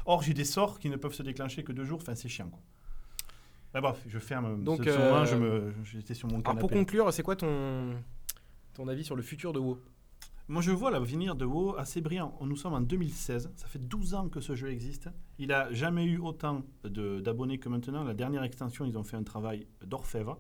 Or, 0.06 0.22
j'ai 0.24 0.34
des 0.34 0.46
sorts 0.46 0.80
qui 0.80 0.90
ne 0.90 0.96
peuvent 0.96 1.14
se 1.14 1.24
déclencher 1.24 1.64
que 1.64 1.74
deux 1.74 1.84
jours. 1.84 2.00
Enfin, 2.02 2.16
c'est 2.16 2.30
chiant, 2.30 2.48
quoi. 2.50 2.62
Mais 3.78 3.82
bref, 3.82 4.04
je 4.08 4.18
ferme. 4.18 4.64
Donc, 4.64 4.84
ce, 4.84 4.92
ce 4.92 4.98
moment, 4.98 5.18
euh, 5.18 5.26
je 5.26 5.36
me, 5.36 5.74
j'étais 5.84 6.16
sur 6.16 6.28
mon 6.28 6.42
canapé. 6.42 6.62
pour 6.62 6.72
conclure, 6.72 7.14
c'est 7.14 7.22
quoi 7.22 7.36
ton 7.36 7.94
ton 8.74 8.88
avis 8.88 9.04
sur 9.04 9.16
le 9.16 9.22
futur 9.22 9.54
de 9.54 9.60
WoW? 9.60 9.78
Moi, 10.48 10.64
je 10.64 10.72
vois 10.72 10.90
l'avenir 10.90 11.36
de 11.36 11.46
WoW 11.46 11.76
assez 11.78 12.02
brillant. 12.02 12.36
Nous 12.42 12.56
sommes 12.56 12.74
en 12.74 12.82
2016. 12.82 13.52
Ça 13.56 13.68
fait 13.68 13.78
12 13.78 14.16
ans 14.16 14.30
que 14.30 14.40
ce 14.40 14.56
jeu 14.56 14.72
existe. 14.72 15.10
Il 15.38 15.50
n'a 15.50 15.72
jamais 15.74 16.06
eu 16.06 16.18
autant 16.18 16.64
d'abonnés 16.86 17.60
que 17.60 17.70
maintenant. 17.70 18.04
La 18.04 18.16
dernière 18.16 18.42
extension, 18.42 18.84
ils 18.84 18.98
ont 18.98 19.04
fait 19.04 19.16
un 19.16 19.22
travail 19.22 19.68
d'orfèvre. 19.86 20.40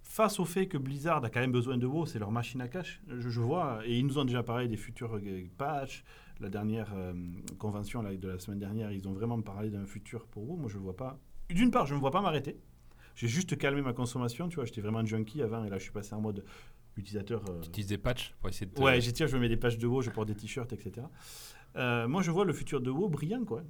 Face 0.00 0.40
au 0.40 0.46
fait 0.46 0.66
que 0.66 0.78
Blizzard 0.78 1.22
a 1.22 1.28
quand 1.28 1.40
même 1.40 1.52
besoin 1.52 1.76
de 1.76 1.86
WoW, 1.86 2.06
c'est 2.06 2.20
leur 2.20 2.30
machine 2.30 2.62
à 2.62 2.68
cash, 2.68 3.02
je, 3.06 3.28
je 3.28 3.40
vois, 3.40 3.86
et 3.86 3.98
ils 3.98 4.06
nous 4.06 4.18
ont 4.18 4.24
déjà 4.24 4.42
parlé 4.42 4.66
des 4.66 4.78
futurs 4.78 5.16
euh, 5.16 5.44
patchs. 5.58 6.04
La 6.40 6.48
dernière 6.48 6.90
euh, 6.94 7.12
convention 7.58 8.00
là, 8.00 8.16
de 8.16 8.28
la 8.28 8.38
semaine 8.38 8.58
dernière, 8.58 8.90
ils 8.90 9.06
ont 9.06 9.12
vraiment 9.12 9.40
parlé 9.42 9.68
d'un 9.68 9.84
futur 9.84 10.26
pour 10.26 10.48
WoW. 10.48 10.56
Moi, 10.56 10.70
je 10.70 10.78
ne 10.78 10.82
vois 10.82 10.96
pas. 10.96 11.20
D'une 11.54 11.70
part, 11.70 11.86
je 11.86 11.92
ne 11.92 11.96
me 11.96 12.00
vois 12.00 12.10
pas 12.10 12.20
m'arrêter. 12.20 12.56
J'ai 13.14 13.28
juste 13.28 13.56
calmé 13.58 13.82
ma 13.82 13.92
consommation. 13.92 14.48
Tu 14.48 14.56
vois, 14.56 14.64
j'étais 14.64 14.80
vraiment 14.80 15.04
junkie 15.04 15.42
avant, 15.42 15.64
et 15.64 15.70
là, 15.70 15.78
je 15.78 15.82
suis 15.82 15.92
passé 15.92 16.14
en 16.14 16.20
mode 16.20 16.44
utilisateur. 16.96 17.42
euh, 17.48 17.60
Tu 17.60 17.68
utilises 17.68 17.88
des 17.88 17.98
patchs 17.98 18.34
pour 18.40 18.48
essayer 18.48 18.66
de. 18.66 18.72
te- 18.74 18.80
Ouais, 18.80 19.00
je 19.00 19.36
mets 19.36 19.48
des 19.48 19.56
pages 19.56 19.78
de 19.78 19.86
WoW, 19.86 20.02
je 20.02 20.10
porte 20.10 20.28
des 20.28 20.34
t-shirts, 20.34 20.72
etc. 20.72 21.06
Euh, 21.76 22.08
moi, 22.08 22.22
je 22.22 22.30
vois 22.30 22.44
le 22.44 22.52
futur 22.52 22.80
de 22.80 22.90
WoW 22.90 23.08
brillant, 23.08 23.44
quoi. 23.44 23.62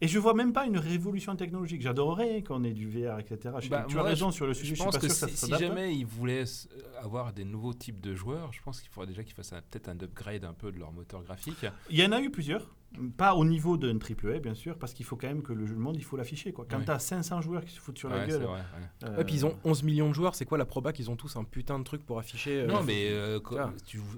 Et 0.00 0.08
je 0.08 0.18
vois 0.18 0.34
même 0.34 0.52
pas 0.52 0.66
une 0.66 0.76
révolution 0.76 1.36
technologique. 1.36 1.80
J'adorerais 1.80 2.42
qu'on 2.42 2.64
ait 2.64 2.72
du 2.72 2.88
VR, 2.90 3.20
etc. 3.20 3.54
Je- 3.60 3.68
Bah, 3.70 3.86
tu 3.88 3.98
as 3.98 4.02
raison 4.02 4.30
je- 4.30 4.34
sur 4.34 4.46
le 4.46 4.52
sujet. 4.52 4.74
Je 4.74 4.78
Je, 4.80 4.84
pense 4.84 4.96
que 4.96 5.00
pas 5.02 5.06
que 5.06 5.12
si, 5.14 5.20
ça 5.20 5.28
si 5.28 5.36
s'adapte. 5.36 5.62
jamais 5.62 5.94
ils 5.94 6.04
voulaient 6.04 6.42
euh, 6.44 7.00
avoir 7.02 7.32
des 7.32 7.44
nouveaux 7.44 7.72
types 7.72 8.00
de 8.00 8.12
joueurs, 8.14 8.52
je 8.52 8.60
pense 8.60 8.80
qu'il 8.80 8.90
faudrait 8.90 9.06
déjà 9.06 9.22
qu'ils 9.22 9.34
fassent 9.34 9.52
un- 9.52 9.62
peut-être 9.62 9.88
un 9.88 9.98
upgrade 10.00 10.44
un 10.44 10.52
peu 10.52 10.72
de 10.72 10.78
leur 10.78 10.92
moteur 10.92 11.22
graphique. 11.22 11.64
Il 11.90 11.98
y 11.98 12.04
en 12.04 12.12
a 12.12 12.20
eu 12.20 12.28
plusieurs. 12.30 12.74
Pas 13.16 13.34
au 13.34 13.44
niveau 13.44 13.76
d'un 13.76 13.98
triple 13.98 14.32
A, 14.32 14.38
bien 14.38 14.54
sûr, 14.54 14.78
parce 14.78 14.92
qu'il 14.92 15.04
faut 15.04 15.16
quand 15.16 15.26
même 15.26 15.42
que 15.42 15.52
le 15.52 15.66
jeu 15.66 15.74
de 15.74 15.80
monde, 15.80 15.96
il 15.96 16.04
faut 16.04 16.16
l'afficher. 16.16 16.52
Quoi. 16.52 16.66
Quand 16.68 16.78
Ouais. 16.78 16.84
tu 16.84 16.90
as 16.90 16.98
500 16.98 17.40
joueurs 17.40 17.64
qui 17.64 17.72
se 17.74 17.80
foutent 17.80 17.98
sur 17.98 18.08
la 18.08 18.26
gueule. 18.26 18.42
vrai, 18.42 18.60
ouais. 18.60 19.08
euh, 19.08 19.24
puis 19.24 19.34
ils 19.34 19.46
ont 19.46 19.56
11 19.64 19.82
millions 19.82 20.08
de 20.08 20.14
joueurs, 20.14 20.34
c'est 20.34 20.44
quoi 20.44 20.58
la 20.58 20.64
proba 20.64 20.92
qu'ils 20.92 21.10
ont 21.10 21.16
tous 21.16 21.36
un 21.36 21.44
putain 21.44 21.78
de 21.78 21.84
truc 21.84 22.04
pour 22.06 22.18
afficher 22.18 22.60
euh, 22.62 22.66
Non, 22.66 22.82
mais 22.82 23.08
euh, 23.10 23.40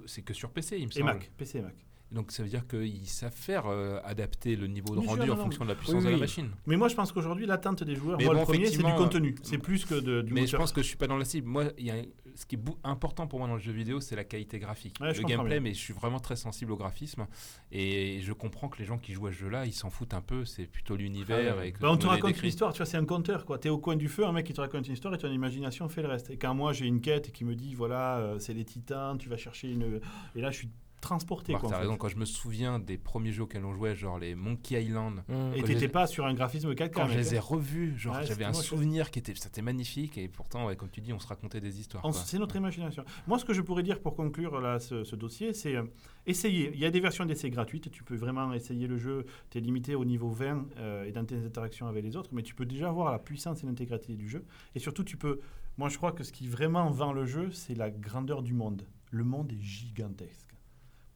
c'est 0.05 0.21
que 0.21 0.33
sur 0.33 0.51
PC, 0.51 0.77
il 0.77 0.85
me 0.87 0.91
Et 0.91 0.95
semble. 0.99 1.05
Mac, 1.05 1.31
PC 1.37 1.57
et 1.59 1.61
Mac. 1.61 1.75
Donc 2.11 2.31
ça 2.31 2.41
veut 2.41 2.49
dire 2.49 2.65
qu'ils 2.67 3.07
savent 3.07 3.35
faire 3.35 3.65
euh, 3.67 3.99
adapter 4.05 4.55
le 4.55 4.67
niveau 4.67 4.95
de 4.95 5.05
rendu 5.05 5.29
en 5.29 5.35
non, 5.35 5.43
fonction 5.43 5.65
de 5.65 5.69
la 5.69 5.75
puissance 5.75 6.03
Oui, 6.03 6.05
de 6.05 6.11
la 6.11 6.17
machine. 6.17 6.49
Mais 6.65 6.77
moi, 6.77 6.87
je 6.87 6.95
pense 6.95 7.11
qu'aujourd'hui, 7.11 7.45
l'attente 7.45 7.83
des 7.83 7.95
joueurs, 7.95 8.17
Mais 8.17 8.25
moi, 8.25 8.33
bon, 8.33 8.39
le 8.39 8.45
premier, 8.45 8.67
c'est 8.67 8.77
du 8.77 8.93
contenu. 8.93 9.35
C'est 9.43 9.57
plus 9.57 9.85
que 9.85 9.95
de, 9.95 10.21
du 10.21 10.33
Mais 10.33 10.47
je 10.47 10.55
pense 10.55 10.71
que 10.71 10.81
je 10.81 10.87
suis 10.87 10.95
pas 10.95 11.07
dans 11.07 11.17
la 11.17 11.25
cible. 11.25 11.47
Moi, 11.47 11.65
y 11.77 11.91
a 11.91 11.95
ce 12.35 12.45
qui 12.45 12.55
est 12.55 12.59
important 12.83 13.27
pour 13.27 13.39
moi 13.39 13.47
dans 13.47 13.55
le 13.55 13.59
jeu 13.59 13.71
vidéo, 13.71 13.99
c'est 13.99 14.15
la 14.15 14.23
qualité 14.23 14.59
graphique. 14.59 14.95
Ouais, 15.01 15.11
le 15.11 15.23
gameplay, 15.23 15.55
bien. 15.55 15.59
mais 15.59 15.73
je 15.73 15.79
suis 15.79 15.93
vraiment 15.93 16.19
très 16.19 16.35
sensible 16.35 16.71
au 16.71 16.77
graphisme. 16.77 17.25
Et 17.71 18.21
je 18.21 18.31
comprends 18.31 18.69
que 18.69 18.77
les 18.77 18.85
gens 18.85 18.97
qui 18.97 19.11
jouent 19.11 19.27
à 19.27 19.31
ce 19.31 19.37
jeu-là, 19.37 19.65
ils 19.65 19.73
s'en 19.73 19.89
foutent 19.89 20.13
un 20.13 20.21
peu. 20.21 20.45
C'est 20.45 20.65
plutôt 20.65 20.95
l'univers. 20.95 21.55
Ah 21.55 21.57
ouais. 21.57 21.73
Bah, 21.79 21.89
on 21.91 21.97
te 21.97 22.07
raconte 22.07 22.41
une 22.41 22.47
histoire, 22.47 22.71
tu 22.71 22.77
vois, 22.77 22.85
c'est 22.85 22.97
un 22.97 23.05
conteur, 23.05 23.45
quoi. 23.45 23.57
T'es 23.57 23.69
au 23.69 23.79
coin 23.79 23.95
du 23.95 24.07
feu, 24.07 24.25
un 24.25 24.31
mec 24.31 24.45
qui 24.45 24.53
te 24.53 24.61
raconte 24.61 24.87
une 24.87 24.93
histoire 24.93 25.13
et 25.13 25.17
ton 25.17 25.31
imagination 25.31 25.89
fait 25.89 26.03
le 26.03 26.07
reste. 26.07 26.29
Et 26.29 26.37
quand 26.37 26.53
moi 26.53 26.71
j'ai 26.73 26.85
une 26.85 27.01
quête 27.01 27.31
qui 27.31 27.43
me 27.43 27.55
dit, 27.55 27.73
voilà, 27.73 28.19
euh, 28.19 28.39
c'est 28.39 28.53
les 28.53 28.65
titans, 28.65 29.17
tu 29.17 29.27
vas 29.29 29.37
chercher 29.37 29.71
une. 29.71 29.99
Et 30.35 30.41
là, 30.41 30.51
je 30.51 30.57
suis 30.57 30.69
transporté. 31.01 31.51
Marc, 31.53 31.61
quoi, 31.61 31.69
en 31.69 31.71
t'as 31.71 31.77
fait. 31.77 31.81
raison, 31.83 31.97
quand 31.97 32.07
je 32.09 32.17
me 32.17 32.25
souviens 32.25 32.79
des 32.79 32.97
premiers 32.97 33.31
jeux 33.31 33.43
auxquels 33.43 33.63
on 33.65 33.73
jouait, 33.73 33.95
genre 33.95 34.17
les 34.19 34.35
Monkey 34.35 34.81
Island, 34.83 35.23
Mmh. 35.27 35.53
Et 35.55 35.63
t'étais 35.63 35.87
pas 35.87 36.07
sur 36.07 36.25
un 36.25 36.33
graphisme 36.33 36.73
4K. 36.73 36.91
quand 36.91 37.07
je 37.07 37.17
les 37.17 37.35
ai 37.35 37.37
hein. 37.37 37.41
revus, 37.41 37.97
genre 37.97 38.15
Ouais, 38.15 38.25
j'avais 38.25 38.45
un 38.45 38.51
moche. 38.51 38.65
souvenir 38.65 39.11
qui 39.11 39.19
était, 39.19 39.33
c'était 39.35 39.61
magnifique, 39.61 40.17
et 40.17 40.27
pourtant, 40.27 40.65
ouais, 40.67 40.75
comme 40.75 40.89
tu 40.89 41.01
dis, 41.01 41.13
on 41.13 41.19
se 41.19 41.27
racontait 41.27 41.61
des 41.61 41.79
histoires. 41.79 42.03
On- 42.05 42.11
quoi. 42.11 42.21
C'est 42.25 42.39
notre 42.39 42.55
imagination. 42.55 43.03
Moi, 43.27 43.39
ce 43.39 43.45
que 43.45 43.53
je 43.53 43.61
pourrais 43.61 43.83
dire 43.83 43.99
pour 43.99 44.15
conclure 44.15 44.59
là, 44.59 44.79
ce, 44.79 45.03
ce 45.03 45.15
dossier, 45.15 45.53
c'est 45.53 45.75
euh, 45.75 45.83
essayer. 46.25 46.71
Il 46.73 46.79
y 46.79 46.85
a 46.85 46.91
des 46.91 46.99
versions 46.99 47.25
d'essai 47.25 47.49
gratuites. 47.49 47.91
Tu 47.91 48.03
peux 48.03 48.15
vraiment 48.15 48.51
essayer 48.53 48.87
le 48.87 48.97
jeu. 48.97 49.25
Tu 49.49 49.57
es 49.57 49.61
limité 49.61 49.95
au 49.95 50.05
niveau 50.05 50.29
20 50.29 50.65
euh, 50.77 51.05
et 51.05 51.11
dans 51.11 51.25
tes 51.25 51.35
interactions 51.37 51.87
avec 51.87 52.03
les 52.03 52.15
autres, 52.15 52.29
mais 52.33 52.43
tu 52.43 52.55
peux 52.55 52.65
déjà 52.65 52.91
voir 52.91 53.11
la 53.11 53.19
puissance 53.19 53.63
et 53.63 53.67
l'intégrité 53.67 54.15
du 54.15 54.27
jeu. 54.29 54.45
Et 54.75 54.79
surtout, 54.79 55.03
tu 55.03 55.17
peux. 55.17 55.39
Moi, 55.77 55.89
je 55.89 55.97
crois 55.97 56.11
que 56.11 56.23
ce 56.23 56.31
qui 56.31 56.47
vraiment 56.47 56.89
vend 56.89 57.13
le 57.13 57.25
jeu, 57.25 57.51
c'est 57.51 57.75
la 57.75 57.91
grandeur 57.91 58.41
du 58.41 58.53
monde. 58.53 58.81
Le 59.11 59.23
monde 59.23 59.51
est 59.53 59.61
gigantesque. 59.61 60.46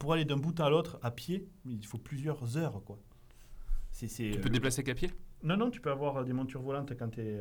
Pour 0.02 0.14
aller 0.14 0.24
d'un 0.24 0.36
bout 0.36 0.58
à 0.58 0.68
l'autre 0.68 0.98
à 1.00 1.12
pied, 1.12 1.46
il 1.64 1.86
faut 1.86 1.96
plusieurs 1.96 2.56
heures, 2.56 2.82
quoi. 2.84 2.98
Tu 3.96 4.06
euh, 4.20 4.34
peux 4.34 4.48
te 4.48 4.52
déplacer 4.52 4.82
qu'à 4.82 4.94
pied? 4.96 5.12
Non, 5.44 5.56
non, 5.56 5.70
tu 5.70 5.80
peux 5.80 5.92
avoir 5.92 6.16
euh, 6.16 6.24
des 6.24 6.32
montures 6.32 6.60
volantes 6.60 6.92
quand 6.98 7.08
tu 7.08 7.20
es. 7.20 7.38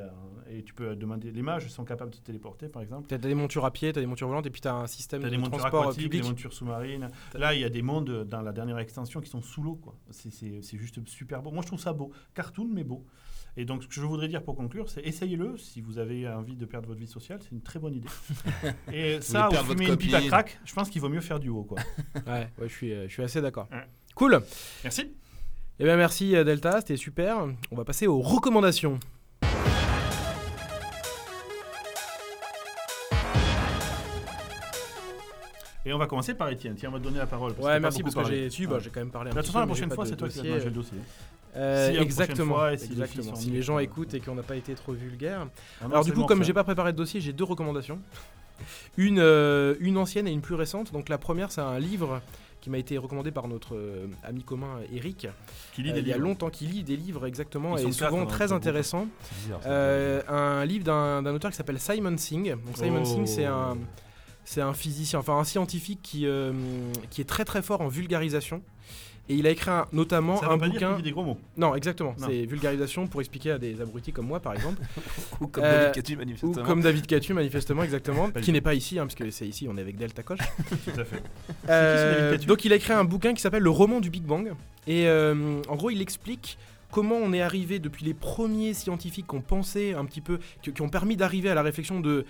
et 0.47 0.62
tu 0.62 0.76
peux 0.76 0.95
demander. 0.95 1.32
Les 1.32 1.41
mages 1.41 1.68
sont 1.70 1.86
capables 1.86 2.12
de 2.12 2.18
se 2.18 2.22
téléporter, 2.22 2.70
par 2.70 2.84
exemple. 2.84 3.07
T'as 3.07 3.18
des 3.18 3.34
montures 3.34 3.66
à 3.66 3.72
pied, 3.72 3.91
t'as 3.91 3.99
des 3.99 4.05
montures 4.05 4.28
volantes, 4.28 4.45
et 4.45 4.51
puis 4.51 4.62
t'as 4.62 4.76
un 4.76 4.86
système 4.86 5.24
de 5.24 5.30
des 5.30 5.38
montures 5.38 5.57
transport 5.57 5.84
aquatiques, 5.86 6.03
public. 6.03 6.22
des 6.22 6.28
montures 6.30 6.53
sous-marines. 6.53 7.09
Là, 7.34 7.55
il 7.55 7.62
y 7.62 7.64
a 7.64 7.70
des 7.70 7.82
mondes 7.82 8.12
euh, 8.12 8.26
dans 8.26 8.43
la 8.43 8.51
dernière 8.51 8.78
extension 8.78 9.22
qui 9.22 9.30
sont 9.32 9.41
sous 9.41 9.64
l'eau. 9.64 9.78
quoi. 9.78 9.95
C'est- 10.12 10.30
C'est 10.30 10.62
c'est 10.62 10.78
juste 10.78 11.03
super 11.09 11.41
beau. 11.41 11.49
Moi, 11.49 11.64
je 11.64 11.68
trouve 11.68 11.80
ça 11.80 11.93
beau. 11.93 12.12
Cartoon, 12.36 12.70
mais 12.72 12.84
beau. 12.84 13.03
Et 13.57 13.65
donc, 13.65 13.83
ce 13.83 13.87
que 13.87 13.93
je 13.95 14.01
voudrais 14.01 14.29
dire 14.29 14.43
pour 14.43 14.55
conclure, 14.55 14.89
c'est 14.89 15.01
essayez-le. 15.01 15.57
Si 15.57 15.81
vous 15.81 15.97
avez 15.97 16.27
envie 16.27 16.55
de 16.55 16.65
perdre 16.65 16.87
votre 16.87 16.99
vie 16.99 17.07
sociale, 17.07 17.39
c'est 17.41 17.51
une 17.51 17.61
très 17.61 17.79
bonne 17.79 17.95
idée. 17.95 18.07
Et 18.93 19.19
ça, 19.19 19.49
ou 19.49 19.53
fumer 19.53 19.87
une 19.89 19.97
pipe 19.97 20.13
à 20.13 20.21
crack, 20.21 20.59
je 20.63 20.73
pense 20.73 20.89
qu'il 20.89 21.01
vaut 21.01 21.09
mieux 21.09 21.21
faire 21.21 21.39
du 21.39 21.49
haut. 21.49 21.63
Quoi. 21.63 21.79
Ouais, 22.27 22.49
ouais, 22.59 22.67
je 22.67 22.73
suis, 22.73 22.93
euh, 22.93 23.07
je 23.07 23.13
suis 23.13 23.23
assez 23.23 23.41
d'accord. 23.41 23.67
Ouais. 23.71 23.85
Cool. 24.15 24.41
Merci. 24.83 25.11
Eh 25.79 25.83
bien, 25.83 25.97
merci 25.97 26.35
euh, 26.35 26.43
Delta, 26.43 26.79
c'était 26.79 26.95
super. 26.95 27.45
On 27.71 27.75
va 27.75 27.83
passer 27.83 28.07
aux 28.07 28.21
recommandations. 28.21 28.99
Et 35.83 35.91
on 35.91 35.97
va 35.97 36.05
commencer 36.05 36.35
par 36.35 36.49
Étienne. 36.49 36.75
Tiens, 36.75 36.89
on 36.89 36.93
va 36.93 36.99
te 36.99 37.03
donner 37.03 37.17
la 37.17 37.25
parole. 37.25 37.53
parce 37.53 37.65
Ouais, 37.65 37.79
merci 37.79 38.03
parce 38.03 38.15
que 38.15 38.23
j'ai 38.25 38.49
su, 38.49 38.67
bah, 38.67 38.77
j'ai 38.79 38.91
quand 38.91 38.99
même 38.99 39.09
parlé 39.09 39.31
un 39.31 39.33
De 39.33 39.39
petit 39.39 39.47
toute 39.47 39.53
façon, 39.53 39.59
la 39.59 39.65
prochaine 39.65 39.91
fois, 39.91 40.05
c'est 40.05 40.15
toi 40.15 40.29
qui 40.29 40.47
vas 40.47 40.57
le 40.57 40.71
dossier. 40.71 40.97
Euh, 41.55 41.91
Si, 41.91 41.97
exactement, 41.97 42.55
fois, 42.55 42.77
si 42.77 42.87
les 42.87 42.91
exactement. 42.93 43.35
sont 43.35 43.41
Si 43.41 43.49
les 43.49 43.61
gens 43.61 43.77
euh, 43.77 43.81
écoutent 43.81 44.13
et 44.13 44.19
qu'on 44.19 44.35
n'a 44.35 44.43
pas 44.43 44.55
été 44.55 44.73
trop 44.73 44.93
vulgaire. 44.93 45.47
Ah 45.81 45.85
Alors 45.85 46.05
du 46.05 46.13
coup, 46.13 46.25
comme 46.25 46.43
j'ai 46.43 46.53
pas 46.53 46.63
préparé 46.63 46.91
de 46.93 46.97
dossier, 46.97 47.19
j'ai 47.21 47.33
deux 47.33 47.43
recommandations. 47.43 47.99
Une, 48.97 49.17
euh, 49.19 49.73
une 49.79 49.97
ancienne 49.97 50.27
et 50.27 50.31
une 50.31 50.41
plus 50.41 50.53
récente. 50.53 50.93
Donc 50.93 51.09
la 51.09 51.17
première, 51.17 51.51
c'est 51.51 51.61
un 51.61 51.79
livre 51.79 52.21
qui 52.59 52.69
m'a 52.69 52.77
été 52.77 52.95
recommandé 52.99 53.31
par 53.31 53.47
notre 53.47 53.75
euh, 53.75 54.05
ami 54.23 54.43
commun 54.43 54.81
Eric. 54.93 55.27
Qui 55.73 55.81
lit 55.81 55.93
des 55.93 56.01
il 56.01 56.07
y 56.07 56.13
a 56.13 56.17
longtemps 56.19 56.51
qu'il 56.51 56.69
lit 56.69 56.83
des 56.83 56.95
livres 56.95 57.25
exactement 57.25 57.75
Ils 57.75 57.81
et 57.81 57.83
quatre, 57.85 58.09
souvent 58.09 58.21
hein, 58.21 58.25
très 58.27 58.51
intéressant. 58.51 59.07
Bizarre, 59.41 59.61
un 60.29 60.63
livre 60.63 60.83
d'un 60.83 61.23
d'un 61.23 61.33
auteur 61.33 61.49
qui 61.49 61.57
s'appelle 61.57 61.79
Simon 61.79 62.15
Singh. 62.17 62.51
Donc 62.51 62.77
Simon 62.77 63.01
Oh. 63.01 63.05
Singh, 63.05 63.25
c'est 63.25 63.45
un 63.45 63.77
c'est 64.45 64.61
un 64.61 64.73
physicien, 64.73 65.17
enfin 65.17 65.37
un 65.37 65.43
scientifique 65.43 66.01
qui 66.03 66.27
qui 67.09 67.21
est 67.21 67.27
très 67.27 67.45
très 67.45 67.63
fort 67.63 67.81
en 67.81 67.87
vulgarisation. 67.87 68.61
Et 69.32 69.36
il 69.36 69.47
a 69.47 69.51
écrit 69.51 69.69
un- 69.71 69.86
notamment 69.93 70.38
Ça 70.38 70.47
un 70.47 70.53
veut 70.55 70.59
pas 70.59 70.67
dire 70.69 70.89
bouquin. 70.89 71.01
des 71.01 71.11
gros 71.11 71.23
mots. 71.23 71.38
Non, 71.55 71.73
exactement. 71.73 72.13
Non. 72.19 72.27
C'est 72.27 72.45
vulgarisation 72.45 73.07
pour 73.07 73.21
expliquer 73.21 73.51
à 73.51 73.57
des 73.57 73.79
abrutis 73.79 74.11
comme 74.11 74.25
moi, 74.27 74.39
par 74.41 74.53
exemple. 74.53 74.82
Ou 75.41 75.47
comme 75.47 75.63
Euh, 75.63 75.79
David 75.88 75.93
Catu, 75.95 76.13
Ou 76.13 76.17
manifestement. 76.17 76.63
comme 76.65 76.82
David 76.82 77.07
Catu, 77.07 77.34
manifestement, 77.34 77.84
exactement, 77.84 78.29
qui 78.32 78.51
n'est 78.51 78.59
pas 78.61 78.73
ici, 78.73 78.99
hein, 78.99 79.03
parce 79.03 79.15
que 79.15 79.29
c'est 79.32 79.47
ici, 79.47 79.67
on 79.69 79.77
est 79.77 79.82
avec 79.82 79.95
Delta 79.97 80.21
Coche. 80.21 80.39
Tout 80.93 80.99
à 80.99 81.05
fait. 81.05 81.23
Euh, 81.69 82.38
donc 82.39 82.65
il 82.65 82.73
a 82.73 82.75
écrit 82.75 82.93
un 82.93 83.03
bouquin 83.05 83.34
qui 83.34 83.41
s'appelle 83.41 83.63
Le 83.63 83.69
roman 83.69 83.99
du 84.01 84.09
Big 84.09 84.23
Bang. 84.23 84.51
Et 84.88 85.07
euh, 85.07 85.61
en 85.69 85.75
gros, 85.75 85.89
il 85.91 86.01
explique 86.01 86.57
comment 86.91 87.15
on 87.15 87.32
est 87.32 87.41
arrivé 87.41 87.79
depuis 87.79 88.03
les 88.03 88.13
premiers 88.13 88.73
scientifiques 88.73 89.27
qui 89.27 89.36
ont 89.36 89.41
pensé 89.41 89.93
un 89.93 90.03
petit 90.05 90.21
peu, 90.21 90.39
qui, 90.61 90.73
qui 90.73 90.82
ont 90.82 90.89
permis 90.89 91.15
d'arriver 91.15 91.49
à 91.49 91.53
la 91.53 91.61
réflexion 91.61 91.99
de 92.01 92.25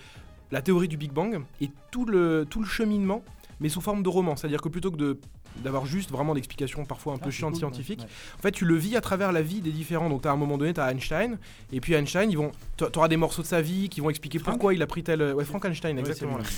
la 0.52 0.62
théorie 0.62 0.86
du 0.88 0.96
Big 0.96 1.10
Bang 1.12 1.40
et 1.60 1.70
tout 1.90 2.04
le, 2.04 2.46
tout 2.48 2.60
le 2.60 2.66
cheminement, 2.66 3.24
mais 3.58 3.68
sous 3.68 3.80
forme 3.80 4.02
de 4.02 4.08
roman. 4.08 4.36
C'est-à-dire 4.36 4.60
que 4.60 4.68
plutôt 4.68 4.90
que 4.90 4.96
de 4.98 5.18
d'avoir 5.56 5.86
juste 5.86 6.10
vraiment 6.10 6.34
d'explications 6.34 6.84
parfois 6.84 7.14
un 7.14 7.16
peu 7.16 7.24
Ah, 7.24 7.30
c'est 7.30 7.36
chiantes 7.38 7.52
cool, 7.52 7.58
scientifiques, 7.60 8.00
ouais. 8.00 8.06
en 8.38 8.42
fait, 8.42 8.52
tu 8.52 8.64
le 8.64 8.74
vis 8.76 8.96
à 8.96 9.00
travers 9.00 9.32
la 9.32 9.42
vie 9.42 9.60
des 9.60 9.70
différents. 9.70 10.08
Donc, 10.08 10.24
à 10.26 10.30
un 10.32 10.36
moment 10.36 10.58
donné, 10.58 10.72
tu 10.74 10.80
as 10.80 10.90
Einstein, 10.92 11.38
et 11.72 11.80
puis 11.80 11.94
Einstein, 11.94 12.30
ils 12.30 12.36
vont, 12.38 12.52
tu 12.76 12.84
auras 12.96 13.08
des 13.08 13.16
morceaux 13.16 13.42
de 13.42 13.46
sa 13.46 13.60
vie 13.60 13.88
qui 13.88 14.00
vont 14.00 14.10
expliquer 14.10 14.38
Frank 14.38 14.54
pourquoi 14.54 14.74
il 14.74 14.82
a 14.82 14.86
pris 14.86 15.02
tel. 15.02 15.22
Ouais, 15.34 15.44
Frank 15.44 15.64
Einstein, 15.64 15.94
Ouais, 15.96 16.00
exactement. 16.00 16.38
là. 16.38 16.44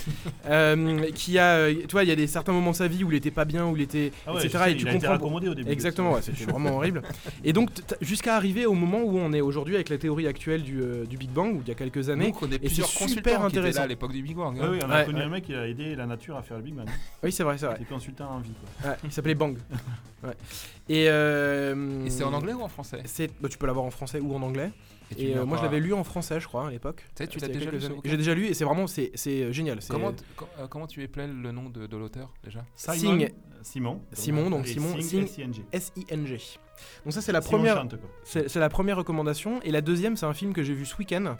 Euh, 0.47 1.11
qui 1.13 1.37
a, 1.39 1.55
euh, 1.55 1.73
tu 1.87 1.91
vois, 1.91 2.03
il 2.03 2.09
y 2.09 2.11
a 2.11 2.15
des 2.15 2.27
certains 2.27 2.51
moments 2.53 2.71
de 2.71 2.75
sa 2.75 2.87
vie 2.87 3.03
où 3.03 3.11
il 3.11 3.17
était 3.17 3.31
pas 3.31 3.45
bien, 3.45 3.65
où 3.65 3.75
il 3.75 3.81
était, 3.81 4.11
Ah 4.27 4.33
ouais, 4.33 4.45
etc. 4.45 4.63
sais, 4.65 4.71
et 4.71 4.75
tu 4.75 4.81
il 4.83 4.87
a 4.87 4.91
été 4.91 4.99
comprends. 4.99 5.13
raccommodé 5.13 5.49
au 5.49 5.55
début. 5.55 5.71
Exactement, 5.71 6.13
ouais, 6.13 6.21
c'était 6.21 6.45
vraiment 6.45 6.75
horrible. 6.75 7.01
Et 7.43 7.51
donc, 7.53 7.69
jusqu'à 8.01 8.35
arriver 8.35 8.65
au 8.65 8.73
moment 8.73 9.01
où 9.03 9.17
on 9.17 9.33
est 9.33 9.41
aujourd'hui 9.41 9.75
avec 9.75 9.89
la 9.89 9.97
théorie 9.97 10.27
actuelle 10.27 10.61
du, 10.63 10.81
euh, 10.81 11.05
du 11.05 11.17
Big 11.17 11.29
Bang, 11.31 11.55
où 11.55 11.61
il 11.61 11.67
y 11.67 11.71
a 11.71 11.75
quelques 11.75 12.09
années. 12.09 12.27
Donc 12.31 12.41
on 12.43 12.51
est 12.51 12.59
plusieurs 12.59 12.87
c'est 12.87 13.07
super 13.07 13.43
intéressant. 13.43 13.81
à 13.81 13.87
l'époque 13.87 14.11
du 14.11 14.21
Big 14.21 14.35
Bang. 14.35 14.55
Oui, 14.55 14.61
hein. 14.63 14.69
oui, 14.71 14.79
on 14.85 14.89
a 14.89 14.99
Ouais, 14.99 15.05
connu 15.05 15.17
ouais. 15.19 15.23
un 15.25 15.29
mec 15.29 15.45
qui 15.45 15.53
a 15.55 15.67
aidé 15.67 15.95
la 15.95 16.05
nature 16.05 16.37
à 16.37 16.41
faire 16.43 16.57
le 16.57 16.63
Big 16.63 16.73
Bang. 16.75 16.87
Oui, 17.23 17.31
c'est 17.31 17.43
vrai, 17.43 17.57
c'est 17.57 17.65
vrai. 17.65 17.75
Il 17.79 17.83
était 17.83 17.93
consultant 17.93 18.29
en 18.31 18.39
vie. 18.39 18.51
Ouais, 18.85 18.95
il 19.03 19.11
s'appelait 19.11 19.35
Bang. 19.35 19.57
Ouais. 20.23 20.33
Et, 20.89 21.05
euh, 21.09 22.05
Et 22.05 22.09
c'est 22.09 22.23
en 22.23 22.33
anglais 22.33 22.53
ou 22.53 22.61
en 22.61 22.67
français? 22.69 23.01
C'est, 23.05 23.29
bah, 23.41 23.49
Tu 23.49 23.57
peux 23.57 23.67
l'avoir 23.67 23.85
en 23.85 23.91
français 23.91 24.19
ou 24.19 24.33
en 24.35 24.41
anglais. 24.41 24.71
tu 25.15 25.21
Et 25.21 25.25
viens 25.27 25.37
euh, 25.41 25.45
moi, 25.45 25.57
je 25.57 25.61
pas- 25.61 25.67
l'avais 25.67 25.79
lu 25.79 25.93
en 25.93 26.03
français, 26.03 26.39
je 26.39 26.47
crois, 26.47 26.67
à 26.67 26.71
l'époque. 26.71 27.03
Tu 27.15 27.23
sais, 27.23 27.27
tu 27.27 27.39
C'était 27.39 27.53
l'as 27.53 27.59
il 27.59 27.63
y 27.63 27.67
a 27.67 27.71
déjà 27.71 27.71
lu 27.71 27.71
quelques 27.71 27.81
ce 27.81 27.85
années. 27.87 27.95
bouquin 27.95 28.09
J'ai 28.09 28.17
déjà 28.17 28.33
lu 28.35 28.45
et 28.47 28.53
c'est 28.53 28.63
vraiment 28.65 28.87
c'est, 28.87 29.11
c'est 29.15 29.43
euh, 29.43 29.51
génial. 29.51 29.81
C'est- 29.81 29.93
Comment, 29.93 30.13
t- 30.13 30.23
com- 30.35 30.47
euh, 30.59 30.67
comment 30.67 30.87
tu 30.87 31.03
épelles 31.03 31.33
le 31.41 31.51
nom 31.51 31.69
de, 31.69 31.85
de 31.87 31.97
l'auteur 31.97 32.33
déjà? 32.43 32.65
Simon. 32.75 32.97
Sing. 33.19 33.29
Simon. 33.61 34.01
Simon, 34.13 34.49
donc 34.51 34.65
Et 34.67 34.73
Simon, 34.73 34.93
Sing, 34.93 35.01
Sing. 35.01 35.23
S-I-N-G. 35.25 35.63
S-I-N-G. 35.71 36.39
Donc 37.03 37.13
ça 37.13 37.21
c'est 37.21 37.31
la 37.31 37.41
Simon 37.41 37.57
première, 37.57 37.75
chante, 37.77 37.97
quoi. 37.99 38.09
c'est, 38.23 38.47
c'est 38.49 38.59
la 38.59 38.69
première 38.69 38.97
recommandation 38.97 39.59
et 39.63 39.71
la 39.71 39.81
deuxième 39.81 40.17
c'est 40.17 40.25
un 40.25 40.33
film 40.33 40.53
que 40.53 40.61
j'ai 40.61 40.73
vu 40.73 40.85
ce 40.85 40.95
week-end 40.97 41.37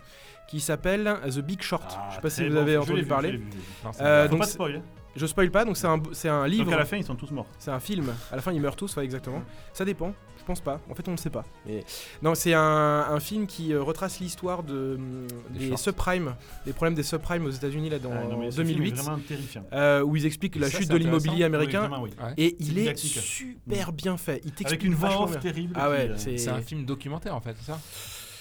qui 0.48 0.60
s'appelle 0.60 1.18
The 1.30 1.40
Big 1.40 1.62
Short. 1.62 1.84
Ah, 1.98 2.08
je 2.10 2.16
sais 2.16 2.22
pas 2.22 2.30
si 2.30 2.38
très 2.42 2.50
vous 2.50 2.56
bon 2.56 2.62
avez 2.62 2.72
film. 2.72 2.84
Je 2.84 2.88
l'ai 2.88 2.92
entendu 2.92 3.02
vu, 3.02 3.08
parler. 3.08 3.28
je 3.30 3.34
l'ai 3.34 3.40
vu, 3.40 3.46
je 3.52 3.56
l'ai 3.56 3.62
vu. 3.62 3.68
Non, 3.84 3.92
c'est 3.94 4.02
Euh, 4.02 4.24
Faut 4.26 4.30
donc 4.32 4.40
pas 4.40 4.46
c'est- 4.46 4.54
spoil. 4.54 4.76
hein. 4.78 4.82
Je 5.16 5.26
spoil 5.26 5.50
pas, 5.50 5.64
donc 5.66 5.78
c'est 5.78 5.88
un, 5.88 6.02
c'est 6.12 6.30
un 6.30 6.46
livre. 6.48 6.66
Donc 6.66 6.74
à 6.74 6.78
la 6.78 6.86
fin, 6.86 6.98
ils 6.98 7.04
sont 7.06 7.16
tous 7.16 7.32
morts. 7.32 7.48
C'est 7.58 7.72
un 7.72 7.80
film. 7.80 8.14
À 8.32 8.36
la 8.36 8.42
fin, 8.42 8.52
ils 8.52 8.60
meurent 8.62 8.76
tous, 8.76 8.96
ouais, 8.98 9.04
exactement. 9.06 9.42
Ça 9.74 9.86
dépend. 9.86 10.14
Je 10.38 10.44
pense 10.44 10.62
pas. 10.62 10.80
En 10.92 10.94
fait, 10.94 11.08
on 11.08 11.14
ne 11.14 11.18
sait 11.18 11.32
pas. 11.32 11.44
Mais 11.66 11.84
non, 12.22 12.36
c'est 12.36 12.54
un, 12.54 12.62
un 12.62 13.20
film 13.20 13.48
qui 13.48 13.74
euh, 13.74 13.82
retrace 13.82 14.20
l'histoire 14.20 14.62
de 14.62 14.96
hum, 14.96 15.26
Des 15.50 15.70
des, 15.70 15.78
subprimes, 15.78 16.36
des 16.68 16.74
problèmes 16.74 16.94
des 16.94 17.02
subprimes 17.02 17.46
aux 17.46 17.50
États-unis 17.50 17.90
là 17.90 17.98
dans 17.98 18.12
Ah, 18.12 18.26
non, 18.30 18.38
mais 18.38 18.48
en 18.48 18.52
ce 18.52 18.58
film 18.58 18.70
est 18.70 18.74
2008, 18.92 18.96
vraiment 18.96 19.20
terrifiant. 19.28 19.64
euh, 19.74 20.02
où 20.04 20.16
ils 20.16 20.26
expliquent 20.28 20.58
Et 20.58 20.60
la 20.60 20.70
ça, 20.70 20.78
chute 20.78 20.90
de 20.92 20.98
l'immobilier 20.98 21.46
américain. 21.46 21.88
vraiment, 21.88 22.04
oui. 22.04 22.12
Ouais. 22.22 22.34
Et 22.38 22.56
il 22.60 22.78
est 22.78 22.96
super 22.96 23.92
bien 23.92 24.18
fait. 24.18 24.42
Il 24.46 24.68
Avec 24.68 24.84
une 24.84 24.94
voix 24.94 25.24
off 25.24 25.40
terrible. 25.40 25.74
Ah 25.80 25.90
ouais, 25.90 26.10
euh, 26.10 26.14
c'est. 26.18 26.38
C'est 26.38 26.50
un 26.50 26.62
film 26.62 26.86
documentaire 26.86 27.34
en 27.36 27.42
fait, 27.42 27.56
c'est 27.60 27.72
ça? 27.72 27.80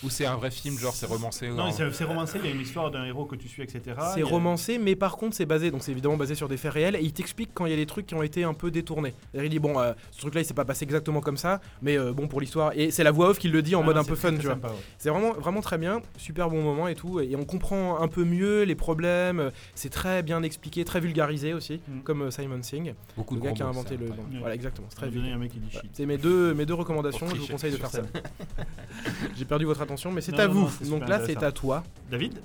Ou 0.04 0.10
c'est 0.10 0.26
un 0.26 0.36
vrai 0.36 0.50
film, 0.50 0.78
genre 0.78 0.94
c'est 0.94 1.06
romancé 1.06 1.50
ou 1.50 1.54
Non, 1.54 1.64
en- 1.64 1.70
c'est 1.72 2.04
romancé, 2.04 2.38
il 2.42 2.48
y 2.48 2.52
a 2.52 2.54
une 2.54 2.60
histoire 2.60 2.90
d'un 2.90 3.04
héros 3.04 3.24
que 3.24 3.36
tu 3.36 3.48
suis, 3.48 3.62
etc. 3.62 3.96
C'est 4.14 4.22
a- 4.22 4.26
romancé, 4.26 4.78
mais 4.78 4.96
par 4.96 5.16
contre, 5.16 5.34
c'est 5.36 5.46
basé, 5.46 5.70
donc 5.70 5.82
c'est 5.82 5.92
évidemment 5.92 6.16
basé 6.16 6.34
sur 6.34 6.48
des 6.48 6.56
faits 6.56 6.72
réels, 6.72 6.96
et 6.96 7.00
il 7.00 7.12
t'explique 7.12 7.50
quand 7.54 7.66
il 7.66 7.70
y 7.70 7.72
a 7.72 7.76
des 7.76 7.86
trucs 7.86 8.06
qui 8.06 8.14
ont 8.14 8.22
été 8.22 8.44
un 8.44 8.54
peu 8.54 8.70
détournés. 8.70 9.14
Il 9.34 9.48
dit, 9.48 9.58
bon, 9.58 9.78
euh, 9.78 9.92
ce 10.10 10.20
truc-là, 10.20 10.42
il 10.42 10.44
s'est 10.44 10.54
pas 10.54 10.64
passé 10.64 10.84
exactement 10.84 11.20
comme 11.20 11.36
ça, 11.36 11.60
mais 11.82 11.96
euh, 11.98 12.12
bon, 12.12 12.28
pour 12.28 12.40
l'histoire. 12.40 12.72
Et 12.74 12.90
c'est 12.90 13.04
la 13.04 13.10
voix 13.12 13.30
off 13.30 13.38
qui 13.38 13.48
le 13.48 13.62
dit 13.62 13.74
en 13.74 13.80
Ah 13.82 13.84
mode 13.86 13.94
non, 13.96 14.02
un 14.02 14.04
peu 14.04 14.14
très, 14.14 14.28
fun, 14.28 14.34
très 14.34 14.40
tu 14.40 14.46
vois. 14.46 14.56
ouais. 14.70 14.76
C'est 14.98 15.08
vraiment, 15.10 15.32
vraiment 15.32 15.60
très 15.62 15.78
bien, 15.78 16.00
super 16.18 16.50
bon 16.50 16.62
moment 16.62 16.86
et 16.88 16.94
tout, 16.94 17.20
et 17.20 17.34
on 17.36 17.44
comprend 17.44 18.00
un 18.00 18.08
peu 18.08 18.24
mieux 18.24 18.62
les 18.64 18.74
problèmes, 18.74 19.40
euh, 19.40 19.50
c'est 19.74 19.90
très 19.90 20.22
bien 20.22 20.42
expliqué, 20.42 20.84
très 20.84 21.00
vulgarisé 21.00 21.54
aussi, 21.54 21.80
Mm. 21.88 22.00
comme 22.00 22.22
euh, 22.22 22.30
Simon 22.30 22.62
Singh, 22.62 22.94
beaucoup 23.16 23.34
le 23.34 23.40
de 23.40 23.46
gars 23.46 23.52
qui 23.52 23.62
a 23.62 23.66
inventé 23.66 23.94
ça, 23.96 24.00
le... 24.00 24.06
après. 24.06 24.16
bon, 24.18 24.22
Ouais. 24.34 24.38
voilà, 24.40 24.54
exactement, 24.54 24.86
c'est 24.90 24.96
très 24.96 25.06
donner 25.06 25.18
vulgaire. 25.20 25.36
un 25.36 25.38
mec 25.38 25.52
qui 25.52 25.58
dit 25.58 25.68
Voilà. 25.72 25.82
shit. 25.82 25.90
C'est 25.94 26.06
mes 26.06 26.18
deux, 26.18 26.52
mes 26.54 26.66
deux 26.66 26.74
recommandations, 26.74 27.26
je 27.28 27.36
vous 27.36 27.46
conseille 27.46 27.72
de 27.72 27.76
faire 27.76 27.90
ça. 27.90 28.02
J'ai 29.36 29.44
perdu 29.44 29.64
votre 29.64 29.80
attention, 29.80 29.93
mais 30.12 30.20
c'est 30.20 30.38
à 30.38 30.48
non, 30.48 30.64
vous. 30.64 30.90
Donc 30.90 31.08
là, 31.08 31.24
c'est 31.24 31.42
à 31.42 31.52
toi. 31.52 31.82
David? 32.10 32.40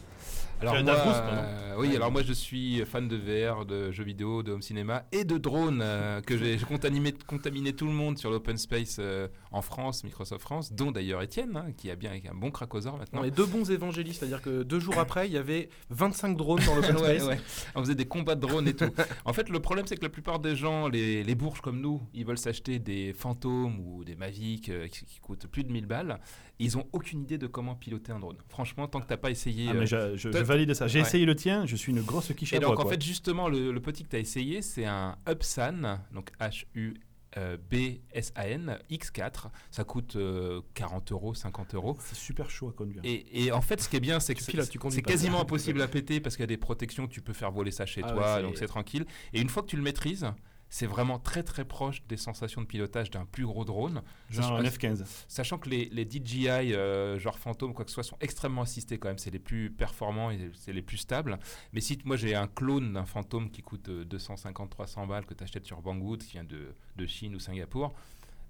Alors 0.61 0.83
moi, 0.83 0.93
euh, 0.93 1.75
oui, 1.77 1.95
alors 1.95 2.11
moi 2.11 2.21
je 2.21 2.33
suis 2.33 2.83
fan 2.85 3.07
de 3.07 3.15
VR, 3.15 3.65
de 3.65 3.91
jeux 3.91 4.03
vidéo, 4.03 4.43
de 4.43 4.51
home 4.51 4.61
cinéma 4.61 5.05
et 5.13 5.23
de 5.23 5.37
drones 5.37 5.79
euh, 5.81 6.19
que 6.19 6.37
j'ai 6.37 6.57
contaminé 6.57 7.71
tout 7.71 7.85
le 7.85 7.93
monde 7.93 8.17
sur 8.17 8.29
l'open 8.29 8.57
space 8.57 8.97
euh, 8.99 9.29
en 9.51 9.61
France, 9.61 10.03
Microsoft 10.03 10.41
France, 10.41 10.73
dont 10.73 10.91
d'ailleurs 10.91 11.21
Étienne, 11.21 11.55
hein, 11.57 11.71
qui 11.75 11.89
a 11.89 11.95
bien 11.95 12.11
avec 12.11 12.25
un 12.27 12.35
bon 12.35 12.51
cracosaure 12.51 12.97
maintenant. 12.97 13.21
On 13.21 13.23
est 13.23 13.31
deux 13.31 13.45
bons 13.45 13.69
évangélistes, 13.71 14.19
c'est-à-dire 14.19 14.41
que 14.41 14.63
deux 14.63 14.79
jours 14.79 14.99
après, 14.99 15.27
il 15.27 15.33
y 15.33 15.37
avait 15.37 15.69
25 15.89 16.37
drones 16.37 16.61
dans 16.65 16.75
l'open 16.75 16.97
space. 16.97 17.23
ouais. 17.25 17.39
On 17.75 17.79
faisait 17.81 17.95
des 17.95 18.05
combats 18.07 18.35
de 18.35 18.41
drones 18.41 18.67
et 18.67 18.75
tout. 18.75 18.91
en 19.25 19.33
fait, 19.33 19.49
le 19.49 19.59
problème, 19.59 19.87
c'est 19.87 19.97
que 19.97 20.03
la 20.03 20.09
plupart 20.09 20.39
des 20.39 20.55
gens, 20.55 20.87
les, 20.87 21.23
les 21.23 21.35
bourges 21.35 21.61
comme 21.61 21.81
nous, 21.81 22.01
ils 22.13 22.25
veulent 22.25 22.37
s'acheter 22.37 22.79
des 22.79 23.13
fantômes 23.13 23.79
ou 23.79 24.03
des 24.03 24.15
Mavic 24.15 24.69
euh, 24.69 24.87
qui, 24.87 25.05
qui 25.05 25.19
coûtent 25.19 25.47
plus 25.47 25.63
de 25.63 25.71
1000 25.71 25.85
balles. 25.87 26.19
Ils 26.59 26.77
ont 26.77 26.85
aucune 26.91 27.21
idée 27.21 27.37
de 27.37 27.47
comment 27.47 27.73
piloter 27.73 28.11
un 28.11 28.19
drone. 28.19 28.35
Franchement, 28.49 28.87
tant 28.87 28.99
que 28.99 29.07
t'as 29.07 29.17
pas 29.17 29.31
essayé. 29.31 29.67
Ah, 29.69 29.71
euh, 29.73 29.79
mais 29.79 29.87
je, 29.87 30.15
je- 30.17 30.29
valide 30.29 30.73
ça. 30.73 30.87
J'ai 30.87 30.99
ouais. 30.99 31.07
essayé 31.07 31.25
le 31.25 31.35
tien, 31.35 31.65
je 31.65 31.75
suis 31.75 31.91
une 31.91 32.01
grosse 32.01 32.33
quiche 32.33 32.53
Et 32.53 32.59
donc, 32.59 32.77
en 32.79 32.83
quoi. 32.83 32.91
fait, 32.91 33.01
justement, 33.03 33.47
le, 33.49 33.71
le 33.71 33.79
petit 33.81 34.03
que 34.03 34.09
tu 34.09 34.15
as 34.15 34.19
essayé, 34.19 34.61
c'est 34.61 34.85
un 34.85 35.15
Upsan, 35.27 35.99
donc 36.13 36.29
H-U-B-S-A-N, 37.35 38.79
X4. 38.89 39.45
Ça 39.71 39.83
coûte 39.83 40.15
euh, 40.15 40.61
40 40.73 41.11
euros, 41.11 41.33
50 41.33 41.75
euros. 41.75 41.97
c'est 41.99 42.15
super 42.15 42.49
chaud 42.49 42.69
à 42.69 42.73
conduire. 42.73 43.01
Et, 43.03 43.45
et 43.45 43.51
en 43.51 43.61
fait, 43.61 43.81
ce 43.81 43.89
qui 43.89 43.95
est 43.97 43.99
bien, 44.01 44.19
c'est 44.19 44.35
que 44.35 44.41
c'est 44.41 45.01
quasiment 45.01 45.41
impossible 45.41 45.81
à 45.81 45.87
péter 45.87 46.19
parce 46.19 46.35
qu'il 46.35 46.43
y 46.43 46.45
a 46.45 46.47
des 46.47 46.57
protections, 46.57 47.07
tu 47.07 47.21
peux 47.21 47.33
faire 47.33 47.51
voler 47.51 47.71
ça 47.71 47.85
chez 47.85 48.01
Ah 48.03 48.11
toi, 48.11 48.35
ouais, 48.35 48.41
donc 48.41 48.53
c'est- 48.53 48.59
c'est 48.61 48.67
tranquille. 48.67 49.05
Et 49.33 49.41
une 49.41 49.49
fois 49.49 49.63
que 49.63 49.67
tu 49.67 49.75
le 49.77 49.83
maîtrises, 49.83 50.25
c'est 50.69 50.85
vraiment 50.85 51.17
très 51.19 51.41
très 51.43 51.65
proche 51.65 52.03
des 52.07 52.15
sensations 52.17 52.61
de 52.61 52.67
pilotage 52.67 53.09
d'un 53.09 53.25
plus 53.25 53.45
gros 53.45 53.65
drone. 53.65 54.01
Genre 54.29 54.53
un 54.57 54.63
Sachant- 54.63 54.69
F-15. 54.77 55.05
Sachant 55.27 55.57
que 55.57 55.67
les, 55.69 55.85
les 55.91 56.05
DJI, 56.09 56.47
euh, 56.75 57.17
genre 57.17 57.39
Phantom, 57.39 57.73
quoi 57.73 57.85
que 57.85 57.91
ce 57.91 57.95
soit, 57.95 58.03
sont 58.03 58.17
extrêmement 58.21 58.61
assistés 58.61 58.99
quand 58.99 59.07
même. 59.07 59.17
C'est 59.17 59.31
les 59.31 59.39
plus 59.39 59.71
performants 59.71 60.29
et 60.31 60.51
c'est 60.53 60.73
les 60.73 60.81
plus 60.83 60.97
stables. 60.97 61.39
Mais 61.73 61.81
si 61.81 61.97
moi 62.05 62.15
j'ai 62.17 62.35
un 62.35 62.47
clone 62.47 62.93
d'un 62.93 63.05
Phantom 63.05 63.49
qui 63.49 63.61
coûte 63.63 63.89
250-300 63.89 65.07
balles 65.07 65.25
que 65.25 65.33
tu 65.33 65.43
achètes 65.43 65.65
sur 65.65 65.81
Banggood, 65.81 66.21
qui 66.23 66.33
vient 66.33 66.43
de, 66.43 66.73
de 66.95 67.05
Chine 67.07 67.35
ou 67.35 67.39
Singapour, 67.39 67.93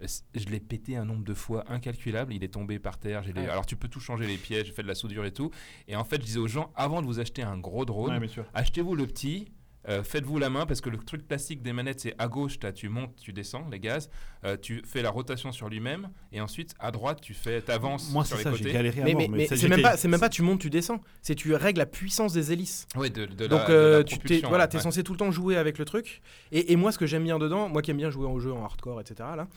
euh, 0.02 0.08
je 0.36 0.46
l'ai 0.46 0.60
pété 0.60 0.98
un 0.98 1.06
nombre 1.06 1.24
de 1.24 1.34
fois 1.34 1.64
incalculable. 1.72 2.34
Il 2.34 2.44
est 2.44 2.50
tombé 2.54 2.80
par 2.80 2.98
terre. 2.98 3.22
les- 3.24 3.34
Ouais. 3.34 3.48
Alors 3.48 3.66
tu 3.66 3.76
peux 3.76 3.88
tout 3.88 4.00
changer 4.00 4.28
les 4.28 4.38
pièges, 4.38 4.68
j'ai 4.68 4.74
fait 4.74 4.84
de 4.84 4.88
la 4.88 4.96
soudure 4.96 5.26
et 5.26 5.32
tout. 5.34 5.52
Et 5.88 5.96
en 5.96 6.04
fait, 6.04 6.18
je 6.22 6.26
disais 6.26 6.40
aux 6.40 6.48
gens, 6.48 6.72
avant 6.76 7.02
de 7.02 7.08
vous 7.08 7.20
acheter 7.20 7.42
un 7.44 7.58
gros 7.58 7.86
drone, 7.86 8.12
Ouais, 8.12 8.20
achetez-vous 8.54 8.96
le 8.96 9.08
petit. 9.08 9.52
Euh, 9.90 10.04
Faites-vous 10.04 10.38
la 10.38 10.50
main 10.50 10.66
parce 10.66 10.82
que 10.82 10.90
le 10.90 10.98
truc 10.98 11.28
classique 11.28 11.62
des 11.62 11.74
manettes 11.74 12.00
c'est 12.02 12.16
à 12.18 12.28
gauche 12.28 12.60
t'as- 12.60 12.72
tu 12.72 12.90
montes 12.90 13.16
tu 13.22 13.34
descends 13.34 13.68
les 13.72 13.80
gaz 13.80 14.10
euh, 14.46 14.56
tu 14.62 14.82
fais 14.86 15.02
la 15.02 15.10
rotation 15.10 15.52
sur 15.52 15.68
lui-même 15.70 16.10
et 16.32 16.40
ensuite 16.42 16.74
à 16.80 16.92
droite 16.92 17.20
tu 17.22 17.34
fais 17.34 17.62
t'avances 17.62 18.12
Moi, 18.12 18.24
sur 18.24 18.38
c'est 18.38 18.44
les 18.46 18.52
ça, 18.52 18.56
j'ai 18.56 18.64
côtés 18.64 18.74
galéré 18.74 19.02
à 19.02 19.06
Mais, 19.06 19.14
mort. 19.14 19.30
mais, 19.30 19.48
c'est 19.48 19.68
même 19.68 19.82
pas, 19.82 19.98
c'est 19.98 20.08
même 20.08 20.20
pas 20.20 20.30
tu 20.30 20.42
montes, 20.42 20.60
tu 20.62 20.70
descends. 20.70 21.02
C'est 21.22 21.36
tu 21.36 21.54
règles 21.54 21.80
la 21.80 21.86
puissance 21.86 22.34
des 22.34 22.52
hélices. 22.52 22.88
ouais, 22.96 23.10
de, 23.10 23.26
de 23.26 23.42
la- 23.44 23.48
Donc 23.48 23.68
de 23.68 23.74
euh, 23.74 23.98
la 24.00 24.04
tu 24.04 24.16
t'es, 24.16 24.20
propulsion, 24.20 24.50
voilà, 24.50 24.64
ouais. 24.66 24.70
t'es 24.70 24.80
censé 24.80 25.04
tout 25.04 25.12
le 25.14 25.18
temps 25.18 25.32
jouer 25.32 25.58
avec 25.58 25.78
le 25.78 25.86
truc. 25.86 26.22
Et, 26.52 26.72
et 26.72 26.76
moi, 26.76 26.92
ce 26.92 26.98
que 26.98 27.06
j'aime 27.06 27.24
bien 27.24 27.40
dedans, 27.40 27.68
moi 27.70 27.82
qui 27.82 27.92
aime 27.92 27.98
bien 27.98 28.10
jouer 28.10 28.28
au 28.28 28.40
jeu 28.40 28.54
en 28.54 28.64
hardcore, 28.64 29.02
etc. 29.02 29.16
Là, 29.36 29.48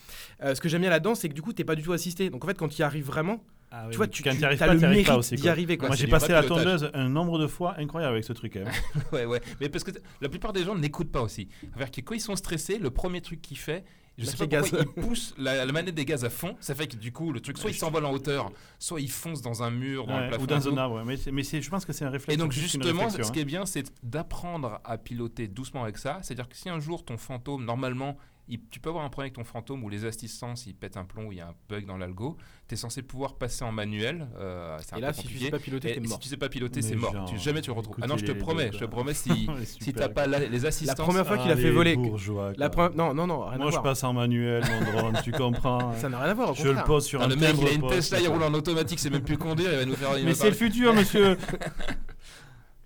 euh, 0.43 0.55
ce 0.55 0.61
que 0.61 0.67
j'aime 0.69 0.81
bien 0.81 0.89
là-dedans, 0.89 1.15
c'est 1.15 1.29
que 1.29 1.33
du 1.33 1.41
coup, 1.41 1.53
t'es 1.53 1.63
pas 1.63 1.75
du 1.75 1.83
tout 1.83 1.93
assisté. 1.93 2.29
Donc 2.29 2.43
en 2.43 2.47
fait, 2.47 2.57
quand 2.57 2.67
tu 2.67 2.79
y 2.79 2.83
arrives 2.83 3.05
vraiment, 3.05 3.43
Ah 3.75 3.85
oui, 3.85 3.91
tu 3.91 3.97
vois, 3.97 4.07
tu, 4.07 4.21
quand 4.21 4.35
tu 4.37 4.45
arrives 4.45 4.61
as 4.61 4.67
pas, 4.67 4.73
le 4.75 4.79
mérite 4.79 5.07
pas 5.07 5.17
aussi. 5.17 5.35
d'y 5.35 5.41
quoi. 5.41 5.51
arriver. 5.51 5.77
Quoi. 5.77 5.87
Moi, 5.89 5.95
j'ai 5.95 6.05
passé 6.07 6.31
la 6.31 6.43
tondeuse 6.43 6.91
un 6.93 7.09
nombre 7.09 7.39
de 7.39 7.47
fois 7.47 7.73
incroyable 7.79 8.13
avec 8.13 8.23
ce 8.23 8.31
truc. 8.33 8.53
même. 8.55 8.67
ouais 9.11 9.25
ouais 9.25 9.41
mais 9.59 9.67
parce 9.69 9.83
que 9.83 9.91
la 10.21 10.29
plupart 10.29 10.53
des 10.53 10.63
gens 10.63 10.75
n'écoutent 10.75 11.11
pas 11.11 11.21
aussi 11.21 11.47
c'est-à-dire 11.61 11.89
que 11.91 12.01
quand 12.01 12.13
ils 12.13 12.19
sont 12.21 12.35
stressés 12.35 12.77
le 12.77 12.91
premier 12.91 13.21
truc 13.21 13.41
qu'ils 13.41 13.57
font 13.57 13.81
je 14.19 14.25
sais 14.25 14.37
pas 14.37 14.45
pourquoi 14.45 14.69
gaz. 14.79 14.85
ils 14.95 15.01
poussent 15.01 15.33
la, 15.39 15.65
la 15.65 15.71
manette 15.71 15.95
des 15.95 16.05
gaz 16.05 16.23
à 16.23 16.29
fond 16.29 16.55
ça 16.59 16.75
fait 16.75 16.85
que 16.85 16.95
du 16.97 17.11
coup 17.11 17.31
le 17.33 17.39
truc 17.39 17.57
soit 17.57 17.71
il 17.71 17.75
s'envole 17.75 18.05
en 18.05 18.11
hauteur 18.11 18.51
soit 18.77 19.01
il 19.01 19.09
fonce 19.09 19.41
dans 19.41 19.63
un 19.63 19.71
mur 19.71 20.05
dans 20.05 20.13
Ouais, 20.17 20.21
le 20.25 20.27
plafond 20.27 20.43
ou 20.43 20.47
dans 20.47 20.67
un 20.69 20.77
arbre. 20.77 20.95
ouais. 20.97 21.03
Mais, 21.03 21.17
c'est- 21.17 21.31
mais 21.31 21.41
c'est- 21.43 21.61
je 21.63 21.69
pense 21.71 21.83
que 21.83 21.93
c'est 21.93 22.05
un 22.05 22.11
réflexe. 22.11 22.35
Et 22.35 22.37
donc 22.37 22.51
justement, 22.51 23.09
ce 23.09 23.21
hein. 23.21 23.31
qui 23.33 23.39
est 23.39 23.45
bien, 23.45 23.65
c'est 23.65 23.91
d'apprendre 24.03 24.81
à 24.85 24.99
piloter 24.99 25.47
doucement 25.47 25.81
avec 25.83 25.97
ça. 25.97 26.19
C'est-à-dire 26.21 26.47
que 26.47 26.55
si 26.55 26.69
un 26.69 26.79
jour 26.79 27.03
ton 27.03 27.17
fantôme, 27.17 27.65
normalement, 27.65 28.17
il- 28.49 28.59
tu 28.69 28.79
peux 28.79 28.89
avoir 28.89 29.05
un 29.05 29.09
problème 29.09 29.27
avec 29.27 29.35
ton 29.35 29.43
fantôme 29.43 29.83
où 29.83 29.89
les 29.89 30.05
assistances, 30.05 30.65
ils 30.65 30.73
pètent 30.75 30.97
un 30.97 31.05
plomb, 31.05 31.25
ou 31.27 31.31
il 31.31 31.37
y 31.37 31.41
a 31.41 31.47
un 31.47 31.53
bug 31.69 31.85
dans 31.85 31.97
l'algo, 31.97 32.37
tu 32.67 32.73
es 32.73 32.77
censé 32.77 33.01
pouvoir 33.01 33.35
passer 33.35 33.63
en 33.63 33.71
manuel. 33.71 34.27
euh, 34.37 34.77
c'est 34.81 34.93
un 34.93 34.97
Et 34.97 34.99
peu 35.01 35.05
là, 35.07 35.13
si 35.13 35.21
tu 35.21 35.27
compliqué. 35.27 35.45
sais 35.45 35.51
pas 35.51 35.59
piloter, 35.59 35.93
t'es 35.95 36.01
si 36.01 36.07
mort. 36.07 36.19
tu 36.19 36.27
sais 36.29 36.37
pas 36.37 36.49
piloter, 36.49 36.81
c'est 36.81 36.95
mort. 36.95 37.13
genre, 37.13 37.25
Tu, 37.29 37.37
jamais 37.37 37.61
tu 37.61 37.69
le 37.69 37.75
retrouves. 37.77 37.95
Ah 38.01 38.07
non, 38.07 38.17
je 38.17 38.25
te 38.25 38.31
promets, 38.33 38.69
je 38.73 38.79
te 38.79 38.85
promets, 38.85 39.13
si, 39.13 39.47
si 39.81 39.93
t'as 39.93 40.09
pas 40.09 40.27
la- 40.27 40.39
les 40.39 40.59
La 40.59 40.67
assistances. 40.67 40.95
première 40.97 41.25
fois 41.25 41.37
qu'il 41.37 41.49
a 41.51 41.53
Ah, 41.53 41.57
fait 41.57 41.71
voler. 41.71 41.95
bourgeois, 41.95 42.53
La 42.57 42.69
non, 42.95 43.13
non, 43.13 43.27
non, 43.27 43.45
rien 43.45 43.57
Moi, 43.57 43.67
à 43.67 43.69
je 43.69 43.75
voir. 43.75 43.83
passe 43.83 44.03
en 44.03 44.13
manuel, 44.13 44.63
mon 44.69 44.91
drone, 44.91 45.19
tu 45.23 45.31
comprends. 45.31 45.93
Ça 45.97 46.09
n'a 46.09 46.19
rien 46.19 46.31
à 46.31 46.33
voir. 46.33 46.51
Au 46.51 46.55
Je 46.55 46.67
le 46.67 46.83
pose 46.83 47.05
sur 47.05 47.21
Ah, 47.21 47.25
un 47.25 47.27
le 47.29 47.35
mec, 47.35 47.55
il 47.59 47.67
a 47.67 47.71
une 47.71 47.87
Tesla, 47.87 48.19
il 48.19 48.27
roule 48.27 48.43
en 48.43 48.53
automatique, 48.53 48.99
c'est 48.99 49.09
même 49.09 49.23
plus 49.23 49.37
conduire, 49.37 49.71
il 49.71 49.77
va 49.79 49.85
nous 49.85 49.95
faire. 49.95 50.09
Mais 50.23 50.33
c'est 50.33 50.49
le 50.49 50.55
futur, 50.55 50.93
monsieur. 50.93 51.37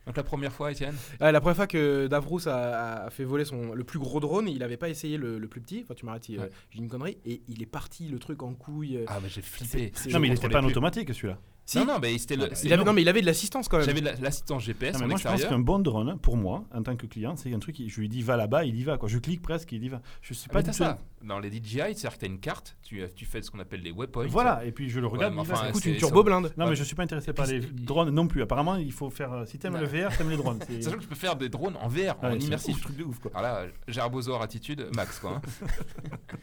Donc 0.07 0.17
la 0.17 0.23
première 0.23 0.51
fois, 0.53 0.71
Étienne 0.71 0.95
Ah, 1.19 1.31
la 1.31 1.39
première 1.41 1.57
fois 1.57 1.67
que 1.67 2.07
Davrous 2.07 2.47
a, 2.47 3.03
a 3.05 3.09
fait 3.09 3.23
voler 3.25 3.45
son, 3.45 3.73
le 3.73 3.83
plus 3.83 3.99
gros 3.99 4.19
drone, 4.19 4.47
il 4.47 4.63
avait 4.63 4.77
pas 4.77 4.89
essayé 4.89 5.17
le, 5.17 5.37
le 5.37 5.47
plus 5.47 5.61
petit. 5.61 5.81
Enfin, 5.83 5.93
tu 5.95 6.05
m'arrêtes 6.05 6.23
si 6.23 6.37
euh, 6.37 6.43
Ouais. 6.43 6.49
j'ai 6.71 6.79
une 6.79 6.87
connerie. 6.87 7.17
Et 7.25 7.41
il 7.49 7.61
est 7.61 7.65
parti, 7.67 8.07
le 8.07 8.17
truc 8.17 8.41
en 8.41 8.53
couille. 8.53 8.97
euh. 8.97 9.05
Ah, 9.07 9.19
bah 9.19 9.27
j'ai 9.27 9.41
flippé. 9.41 9.91
Non, 10.11 10.19
mais 10.19 10.27
il 10.27 10.31
contrôlais 10.31 10.35
était 10.35 10.49
pas 10.49 10.61
en 10.61 10.65
automatique, 10.65 11.13
celui-là. 11.13 11.37
Si, 11.69 11.77
Non, 11.79 11.85
non, 11.85 11.99
mais 12.01 12.17
c'était 12.17 12.37
le. 12.37 12.45
Ah, 12.45 12.47
bah, 12.47 12.55
il 12.63 12.71
avait, 12.71 12.83
non, 12.85 12.93
mais 12.93 13.01
il 13.01 13.09
avait 13.09 13.19
de 13.19 13.25
l'assistance 13.25 13.67
quand 13.67 13.75
même. 13.77 13.85
J'avais 13.85 13.99
la- 13.99 14.15
l'assistance 14.15 14.63
GPS 14.63 14.93
Non, 14.93 14.99
mais 14.99 15.05
en 15.05 15.07
moi, 15.09 15.17
je 15.17 15.23
pense 15.23 15.33
extérieur. 15.33 15.59
qu'un 15.59 15.63
bon 15.65 15.79
drone, 15.79 16.17
pour 16.17 16.37
moi, 16.37 16.63
en 16.73 16.81
tant 16.81 16.95
que 16.95 17.05
client, 17.07 17.35
c'est 17.35 17.53
un 17.53 17.59
truc, 17.59 17.75
qui- 17.75 17.89
je 17.89 17.99
lui 17.99 18.07
dis 18.07 18.21
va 18.21 18.37
là-bas, 18.37 18.63
il 18.63 18.77
y 18.79 18.83
va. 18.85 18.97
Quoi. 18.97 19.09
Je 19.09 19.17
clique 19.17 19.41
presque, 19.41 19.73
il 19.73 19.83
y 19.83 19.89
va. 19.89 20.01
Je 20.21 20.33
suis 20.33 20.47
Ah, 20.49 20.53
pas 20.53 20.59
mais 20.59 20.63
du 20.63 20.69
t'as 20.69 20.71
tout. 20.71 20.97
ça. 20.97 20.97
Dans 21.25 21.39
les 21.39 21.49
DJI, 21.51 21.79
c'est-à-dire 21.93 22.13
que 22.13 22.19
tu 22.19 22.25
as 22.25 22.27
une 22.29 22.39
carte, 22.39 22.77
tu, 22.83 23.01
tu 23.17 23.25
fais 23.25 23.41
ce 23.41 23.51
qu'on 23.51 23.59
appelle 23.59 23.81
les 23.81 23.91
waypoints. 23.91 24.27
Voilà, 24.27 24.63
et 24.63 24.71
puis 24.71 24.89
je 24.89 25.01
le 25.01 25.07
regarde. 25.07 25.33
mais 25.35 25.41
il 25.41 25.45
va, 25.45 25.53
enfin, 25.55 25.61
ça 25.65 25.71
coûte 25.73 25.81
coûte 25.81 25.85
une 25.87 25.93
c'est- 25.95 25.99
turbo 25.99 26.23
blinde. 26.23 26.53
Non, 26.55 26.69
mais 26.69 26.75
je 26.77 26.83
suis 26.85 26.95
pas 26.95 27.03
intéressé 27.03 27.33
par 27.33 27.45
les 27.47 27.59
drones 27.59 28.11
non 28.11 28.27
plus. 28.27 28.41
Apparemment, 28.41 28.77
il 28.77 28.93
faut 28.93 29.09
faire. 29.09 29.33
euh, 29.33 29.45
Si 29.45 29.59
t'aimes 29.59 29.75
le 29.77 29.85
VR, 29.87 30.15
t'aimes 30.15 30.29
les 30.29 30.37
drones. 30.37 30.59
C'est- 30.69 30.81
Sachant 30.81 30.95
que 30.95 31.01
tu 31.01 31.09
peux 31.09 31.15
faire 31.15 31.35
des 31.35 31.49
drones 31.49 31.75
en 31.81 31.89
VR, 31.89 32.15
Ouais, 32.23 32.29
en 32.29 32.39
c'est 32.39 32.45
immersif. 32.47 32.75
ouf, 32.77 32.81
truc 32.81 32.95
de 32.95 33.03
ouf, 33.03 33.19
quoi. 33.19 33.31
Alors 33.35 33.51
là, 33.65 33.65
Gerbosaur 33.89 34.41
attitude, 34.41 34.87
max 34.95 35.19
quoi. 35.19 35.41
hein. 35.61 35.67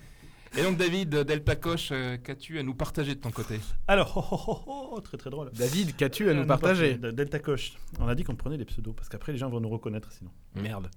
Et 0.56 0.62
donc 0.62 0.76
David, 0.76 1.10
Delta 1.10 1.56
Coche, 1.56 1.88
euh, 1.90 2.16
qu'as-tu 2.16 2.58
à 2.60 2.62
nous 2.62 2.74
partager 2.74 3.14
de 3.16 3.20
ton 3.20 3.30
côté 3.32 3.58
Alors, 3.88 4.12
oh, 4.30 4.38
oh, 4.46 4.60
oh, 4.66 4.88
oh, 4.92 5.00
très 5.00 5.16
très 5.16 5.30
drôle. 5.30 5.50
David, 5.52 5.96
qu'as-tu 5.96 6.28
à 6.28 6.32
Euh, 6.32 6.34
nous 6.34 6.46
partager 6.46 6.92
partager. 6.94 7.12
Delta 7.16 7.38
Coche. 7.40 7.72
On 7.98 8.06
a 8.06 8.14
dit 8.14 8.22
qu'on 8.22 8.36
prenait 8.36 8.56
les 8.56 8.64
pseudos 8.64 8.94
parce 8.94 9.08
qu'après 9.08 9.32
les 9.32 9.38
gens 9.38 9.50
vont 9.50 9.60
nous 9.60 9.68
reconnaître 9.68 10.12
sinon. 10.12 10.30
Merde. 10.54 10.88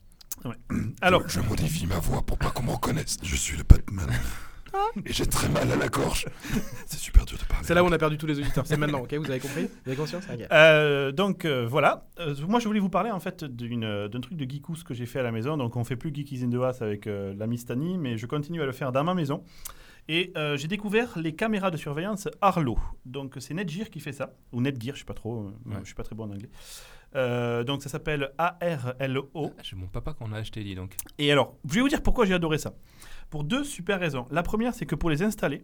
Alors, 1.02 1.28
Je 1.28 1.40
modifie 1.40 1.88
ma 1.88 1.98
voix 1.98 2.22
pour 2.22 2.38
pas 2.38 2.52
qu'on 2.52 2.62
me 2.64 2.72
reconnaisse. 2.72 3.18
Je 3.24 3.36
suis 3.36 3.58
le 3.58 3.64
Batman. 3.64 4.08
Et 5.06 5.14
j'ai 5.14 5.26
très 5.26 5.50
mal 5.50 5.72
à 5.72 5.76
la 5.76 5.88
gorge. 5.90 6.26
C'est 6.86 7.00
super 7.00 7.26
dur 7.26 7.38
de 7.38 7.44
parler. 7.44 7.66
C'est 7.66 7.74
là 7.74 7.84
où 7.84 7.88
on 7.88 7.92
a 7.92 7.98
perdu 7.98 8.18
tous 8.18 8.28
les 8.28 8.38
auditeurs. 8.40 8.66
C'est 8.68 8.78
maintenant, 8.78 9.00
ok 9.02 9.14
Vous 9.16 9.30
avez 9.32 9.40
compris 9.40 9.64
Vous 9.64 9.88
avez 9.92 9.96
conscience. 9.96 10.24
Euh, 10.52 11.12
donc 11.12 11.46
euh, 11.46 11.66
voilà, 11.68 12.08
Euh, 12.20 12.36
moi 12.48 12.60
je 12.60 12.68
voulais 12.68 12.80
vous 12.80 12.90
parler 12.90 13.12
en 13.12 13.20
fait 13.20 13.44
d'une, 13.44 14.08
d'un 14.08 14.22
truc 14.22 14.36
de 14.38 14.50
geekous 14.50 14.84
que 14.86 14.94
j'ai 14.94 15.06
fait 15.06 15.20
à 15.20 15.24
la 15.24 15.32
maison. 15.32 15.58
Donc 15.58 15.76
on 15.76 15.84
fait 15.84 15.96
plus 15.96 16.14
Geekies 16.14 16.44
in 16.44 16.50
the 16.50 16.56
House 16.56 16.82
avec 16.82 17.08
euh, 17.08 17.34
l'ami 17.38 17.58
Stani, 17.58 17.98
mais 17.98 18.18
je 18.18 18.26
continue 18.26 18.62
à 18.62 18.66
le 18.66 18.72
faire 18.72 18.92
dans 18.92 19.04
ma 19.04 19.14
maison. 19.14 19.44
Et 20.10 20.32
euh, 20.38 20.56
j'ai 20.56 20.68
découvert 20.70 21.20
les 21.20 21.36
caméras 21.36 21.70
de 21.70 21.76
surveillance 21.78 22.30
Arlo. 22.40 22.80
Donc 23.06 23.36
c'est 23.40 23.54
Netgear 23.54 23.90
qui 23.90 24.00
fait 24.00 24.14
ça, 24.14 24.34
ou 24.54 24.62
Netgear, 24.62 24.96
je 24.96 25.00
sais 25.00 25.06
pas 25.06 25.14
trop, 25.14 25.52
Ouais. 25.66 25.76
je 25.82 25.86
suis 25.86 25.96
pas 25.96 26.04
très 26.04 26.16
bon 26.16 26.24
en 26.26 26.32
anglais. 26.32 26.50
Euh, 27.16 27.64
donc 27.64 27.82
ça 27.84 27.90
s'appelle 27.90 28.32
ARLO. 28.38 29.30
J'ai 29.64 29.76
mon 29.76 29.88
papa 29.88 30.14
qu'on 30.14 30.32
a 30.34 30.38
acheté, 30.38 30.64
dis 30.64 30.76
donc. 30.76 30.96
Et 31.18 31.32
alors, 31.32 31.56
je 31.68 31.76
vais 31.76 31.82
vous 31.82 31.90
dire 31.90 32.02
pourquoi 32.04 32.26
j'ai 32.26 32.34
adoré 32.34 32.58
ça. 32.58 32.74
Pour 33.30 33.44
deux 33.44 33.64
super 33.64 34.00
raisons. 34.00 34.26
La 34.32 34.44
première, 34.44 34.74
c'est 34.74 34.86
que 34.86 34.96
pour 34.96 35.10
les 35.10 35.22
installer, 35.24 35.64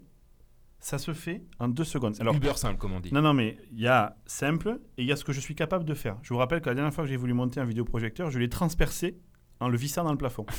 ça 0.79 0.97
se 0.97 1.13
fait 1.13 1.41
en 1.59 1.69
deux 1.69 1.85
secondes. 1.85 2.15
Alors, 2.19 2.35
Uber 2.35 2.53
simple, 2.55 2.77
comme 2.77 2.91
on 2.91 2.99
dit. 2.99 3.13
non, 3.13 3.21
non, 3.21 3.33
mais 3.33 3.57
il 3.71 3.79
y 3.79 3.87
a 3.87 4.17
simple 4.25 4.79
et 4.97 5.03
il 5.03 5.07
y 5.07 5.11
a 5.13 5.15
ce 5.15 5.23
que 5.23 5.31
je 5.31 5.39
suis 5.39 5.55
capable 5.55 5.85
de 5.85 5.93
faire. 5.93 6.17
Je 6.23 6.33
vous 6.33 6.37
rappelle 6.37 6.59
que 6.61 6.67
la 6.69 6.75
dernière 6.75 6.93
fois 6.93 7.05
que 7.05 7.09
j'ai 7.09 7.15
voulu 7.15 7.33
monter 7.33 7.61
un 7.61 7.65
vidéoprojecteur, 7.65 8.29
je 8.31 8.37
l'ai 8.39 8.49
transpercé 8.49 9.17
en 9.61 9.69
le 9.69 9.77
vissant 9.77 10.03
dans 10.03 10.11
le 10.11 10.17
plafond. 10.17 10.45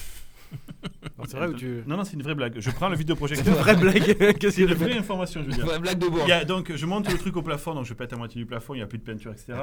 C'est 1.26 1.36
vrai 1.36 1.48
ou 1.48 1.54
tu. 1.54 1.82
Non, 1.86 1.96
non, 1.96 2.04
c'est 2.04 2.14
une 2.14 2.22
vraie 2.22 2.34
blague. 2.34 2.60
Je 2.60 2.70
prends 2.70 2.88
le 2.88 2.94
C'est 2.96 3.00
une 3.02 3.06
vidéoprojecteur. 3.08 3.54
vraie 3.56 3.76
blague. 3.76 4.16
Qu'est-ce 4.38 4.56
C'est 4.56 4.62
une 4.62 4.74
vraie 4.74 4.96
information, 4.96 5.40
je 5.42 5.46
veux 5.46 5.52
dire. 5.52 5.66
Ouais, 5.66 5.78
blague 5.78 5.98
de 5.98 6.06
bourg. 6.06 6.20
Il 6.24 6.28
y 6.28 6.32
a, 6.32 6.44
donc, 6.44 6.72
je 6.74 6.86
monte 6.86 7.10
le 7.10 7.18
truc 7.18 7.36
au 7.36 7.42
plafond, 7.42 7.74
donc 7.74 7.84
je 7.86 7.94
pète 7.94 8.12
à 8.12 8.16
moitié 8.16 8.40
du 8.40 8.46
plafond, 8.46 8.74
il 8.74 8.78
n'y 8.78 8.82
a 8.82 8.86
plus 8.86 8.98
de 8.98 9.04
peinture, 9.04 9.32
etc. 9.32 9.54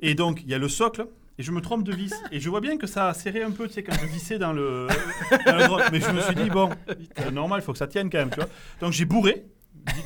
Et 0.00 0.14
donc, 0.14 0.40
il 0.42 0.48
y 0.48 0.54
a 0.54 0.58
le 0.58 0.68
socle, 0.68 1.06
et 1.38 1.42
je 1.42 1.50
me 1.50 1.60
trompe 1.60 1.84
de 1.84 1.92
vis. 1.92 2.14
Et 2.30 2.40
je 2.40 2.48
vois 2.48 2.60
bien 2.60 2.76
que 2.76 2.86
ça 2.86 3.08
a 3.08 3.14
serré 3.14 3.42
un 3.42 3.50
peu, 3.50 3.66
tu 3.66 3.74
sais, 3.74 3.82
quand 3.82 3.94
je 4.00 4.06
vissais 4.06 4.38
dans 4.38 4.52
le. 4.52 4.86
dans 5.46 5.56
le 5.56 5.64
drone. 5.64 5.82
Mais 5.92 6.00
je 6.00 6.10
me 6.10 6.20
suis 6.20 6.34
dit, 6.34 6.50
bon, 6.50 6.70
c'est 7.16 7.32
normal, 7.32 7.60
il 7.60 7.64
faut 7.64 7.72
que 7.72 7.78
ça 7.78 7.86
tienne 7.86 8.10
quand 8.10 8.18
même, 8.18 8.30
tu 8.30 8.36
vois. 8.36 8.48
Donc, 8.80 8.92
j'ai 8.92 9.04
bourré 9.04 9.46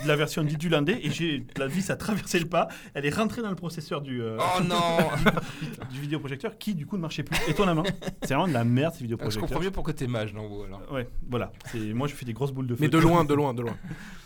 de 0.03 0.09
la 0.09 0.17
version 0.17 0.43
dite 0.43 0.59
du 0.59 0.69
landais, 0.69 0.99
et 1.03 1.11
j'ai 1.11 1.47
la 1.57 1.69
vis 1.69 1.89
a 1.91 1.97
traversé 1.97 2.41
le 2.41 2.47
pas, 2.47 2.67
elle 2.95 3.07
est 3.07 3.15
rentrée 3.15 3.43
dans 3.43 3.51
le 3.51 3.55
processeur 3.55 4.01
du, 4.01 4.21
euh, 4.21 4.37
Oh 4.41 4.63
non 4.63 4.99
du 5.93 6.01
vidéoprojecteur, 6.01 6.59
qui 6.59 6.75
du 6.75 6.85
coup 6.85 6.97
ne 6.97 7.03
marchait 7.03 7.23
plus, 7.23 7.39
étonnamment. 7.49 7.85
C'est 8.23 8.35
vraiment 8.35 8.49
de 8.49 8.53
la 8.53 8.65
merde, 8.65 8.95
ces 8.95 8.99
Je 9.01 9.05
vidéoprojecteurs. 9.05 9.49
comprends 9.49 9.63
mieux 9.63 9.71
pourquoi 9.71 9.93
t'es 9.93 10.09
mage, 10.09 10.35
non, 10.35 10.49
vous, 10.49 10.65
alors. 10.65 10.83
Ouais, 10.93 11.09
voilà. 11.31 11.53
Moi, 11.95 12.09
je 12.09 12.15
fais 12.15 12.25
des 12.27 12.33
grosses 12.33 12.53
boules 12.53 12.67
de 12.67 12.75
feu. 12.75 12.81
Mais 12.81 12.89
de 12.89 12.99
loin, 12.99 13.25
de 13.25 13.35
loin, 13.35 13.55
de 13.55 13.63
loin. 13.63 13.77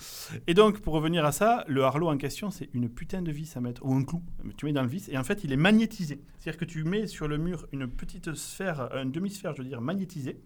Et 0.46 0.54
donc, 0.54 0.80
pour 0.80 0.94
revenir 0.94 1.24
à 1.24 1.32
ça, 1.32 1.64
le 1.68 1.82
Harlow 1.82 2.08
en 2.08 2.16
question, 2.16 2.50
c'est 2.50 2.68
une 2.74 2.88
putain 2.88 3.22
de 3.22 3.30
vis 3.30 3.56
à 3.56 3.60
mettre, 3.60 3.84
ou 3.84 3.92
un 3.94 4.04
clou. 4.04 4.22
Tu 4.56 4.66
mets 4.66 4.72
dans 4.72 4.82
le 4.82 4.88
vis, 4.88 5.08
et 5.08 5.18
en 5.18 5.24
fait, 5.24 5.44
il 5.44 5.52
est 5.52 5.56
magnétisé. 5.56 6.20
C'est-à-dire 6.38 6.58
que 6.58 6.64
tu 6.64 6.84
mets 6.84 7.06
sur 7.06 7.28
le 7.28 7.38
mur 7.38 7.66
une 7.72 7.88
petite 7.88 8.34
sphère, 8.34 8.90
une 8.94 9.12
demi-sphère, 9.12 9.54
je 9.54 9.62
veux 9.62 9.68
dire, 9.68 9.80
magnétisée. 9.80 10.40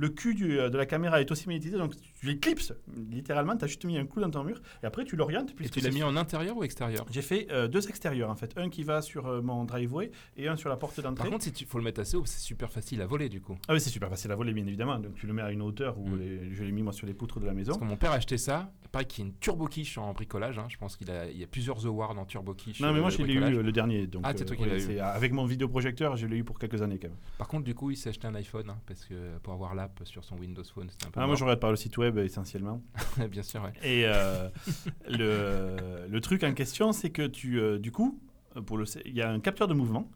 Le 0.00 0.08
cul 0.08 0.34
du- 0.34 0.56
de 0.56 0.76
la 0.78 0.86
caméra 0.86 1.20
est 1.20 1.30
aussi 1.30 1.46
magnétisé, 1.46 1.76
donc 1.76 1.94
tu 2.18 2.26
l'éclipses. 2.26 2.72
Littéralement, 3.10 3.54
tu 3.56 3.64
as 3.64 3.68
juste 3.68 3.84
mis 3.84 3.98
un 3.98 4.06
clou 4.06 4.22
dans 4.22 4.30
ton 4.30 4.44
mur, 4.44 4.60
et 4.82 4.86
après, 4.86 5.04
tu 5.04 5.14
l'orientes. 5.14 5.52
Et 5.62 5.68
tu 5.68 5.80
l'as 5.80 5.90
mis 5.90 6.02
en 6.02 6.16
intérieur 6.16 6.56
ou 6.56 6.64
extérieur? 6.64 7.04
J'ai 7.10 7.20
fait 7.20 7.48
euh, 7.50 7.68
deux 7.68 7.86
extérieurs, 7.88 8.30
en 8.30 8.34
fait. 8.34 8.56
Un 8.56 8.70
qui 8.70 8.82
va 8.82 9.02
sur 9.02 9.26
euh, 9.26 9.42
mon 9.42 9.64
driveway, 9.64 10.10
et 10.38 10.48
un 10.48 10.56
sur 10.56 10.70
la 10.70 10.76
porte 10.76 10.96
Par 11.02 11.10
d'entrée. 11.12 11.28
contre, 11.28 11.44
si 11.44 11.52
tu 11.52 11.66
faut 11.66 11.76
le 11.76 11.84
mettre 11.84 12.00
assez 12.00 12.16
haut, 12.16 12.24
c'est 12.24 12.40
super 12.40 12.70
facile 12.72 13.02
à 13.02 13.06
voler, 13.06 13.28
du 13.28 13.42
coup. 13.42 13.58
Ah 13.68 13.74
oui, 13.74 13.80
c'est 13.80 13.90
super 13.90 14.08
facile 14.08 14.32
à 14.32 14.36
voler, 14.36 14.54
bien 14.54 14.66
évidemment. 14.66 14.98
Donc, 14.98 15.14
tu 15.16 15.26
le 15.26 15.34
mets 15.34 15.42
à 15.42 15.50
une 15.52 15.60
hauteur 15.60 15.98
où 15.98 16.08
Mm. 16.08 16.18
les- 16.18 16.54
je 16.54 16.64
l'ai 16.64 16.72
mis, 16.72 16.82
moi, 16.82 16.92
sur 16.94 17.06
les 17.06 17.14
poutres 17.14 17.38
de 17.38 17.46
la 17.46 17.52
maison. 17.52 17.72
Parce 17.72 17.80
que 17.82 17.88
mon 17.88 17.96
père 17.96 18.12
a 18.12 18.14
acheté 18.14 18.38
ça. 18.38 18.72
Il 18.84 18.88
paraît 18.88 19.04
qu'il 19.04 19.24
y 19.24 19.26
a 19.26 19.30
une 19.30 19.36
turbo 19.38 19.66
quiche 19.66 19.98
en 19.98 20.12
bricolage. 20.14 20.58
hein. 20.58 20.66
Je 20.70 20.78
pense 20.78 20.96
qu'il 20.96 21.10
a, 21.10 21.28
il 21.30 21.36
y 21.38 21.44
a 21.44 21.46
plusieurs 21.46 21.84
awards 21.86 22.18
en 22.18 22.24
turbo 22.24 22.54
quiche. 22.54 22.80
Non, 22.80 22.92
mais 22.92 22.98
euh, 22.98 23.02
moi, 23.02 23.10
de 23.10 23.16
je 23.16 23.22
l'ai 23.22 23.34
eu 23.34 23.42
euh, 23.42 23.62
le 23.62 23.70
dernier. 23.72 24.06
Donc, 24.06 24.22
Ah, 24.24 24.32
c'est 24.34 24.44
toi 24.46 24.56
qui 24.56 24.62
ouais, 24.62 24.78
l'as 24.78 24.92
eu. 24.92 24.98
Avec 24.98 25.32
mon 25.32 25.44
vidéoprojecteur, 25.44 26.16
je 26.16 26.26
l'ai 26.26 26.38
eu 26.38 26.44
pour 26.44 26.58
quelques 26.58 26.80
années 26.80 26.98
quand 26.98 27.08
même. 27.08 27.16
Par 27.38 27.48
contre, 27.48 27.64
du 27.64 27.74
coup, 27.74 27.90
il 27.90 27.96
s'est 27.96 28.08
acheté 28.08 28.26
un 28.26 28.34
iPhone 28.34 28.68
hein, 28.70 28.78
parce 28.86 29.04
que 29.04 29.36
pour 29.42 29.52
avoir 29.52 29.74
l'app 29.98 30.08
sur 30.08 30.24
son 30.24 30.36
Windows 30.36 30.64
Phone, 30.64 30.88
c'était 30.90 31.06
un 31.06 31.10
peu. 31.10 31.20
Ah, 31.20 31.26
moi, 31.26 31.36
je 31.36 31.44
regarde 31.44 31.60
par 31.60 31.70
le 31.70 31.76
site 31.76 31.96
web 31.98 32.18
essentiellement. 32.18 32.82
Bien 33.30 33.42
sûr, 33.42 33.62
ouais. 33.62 33.72
Et 33.82 34.04
euh, 34.06 34.48
le, 35.08 36.06
le 36.08 36.20
truc 36.20 36.42
en 36.44 36.52
question, 36.52 36.92
c'est 36.92 37.10
que 37.10 37.26
tu, 37.26 37.60
euh, 37.60 37.78
du 37.78 37.92
coup, 37.92 38.20
pour 38.66 38.76
le, 38.76 38.84
il 39.04 39.14
y 39.14 39.22
a 39.22 39.30
un 39.30 39.40
capteur 39.40 39.68
de 39.68 39.74
mouvement 39.74 40.10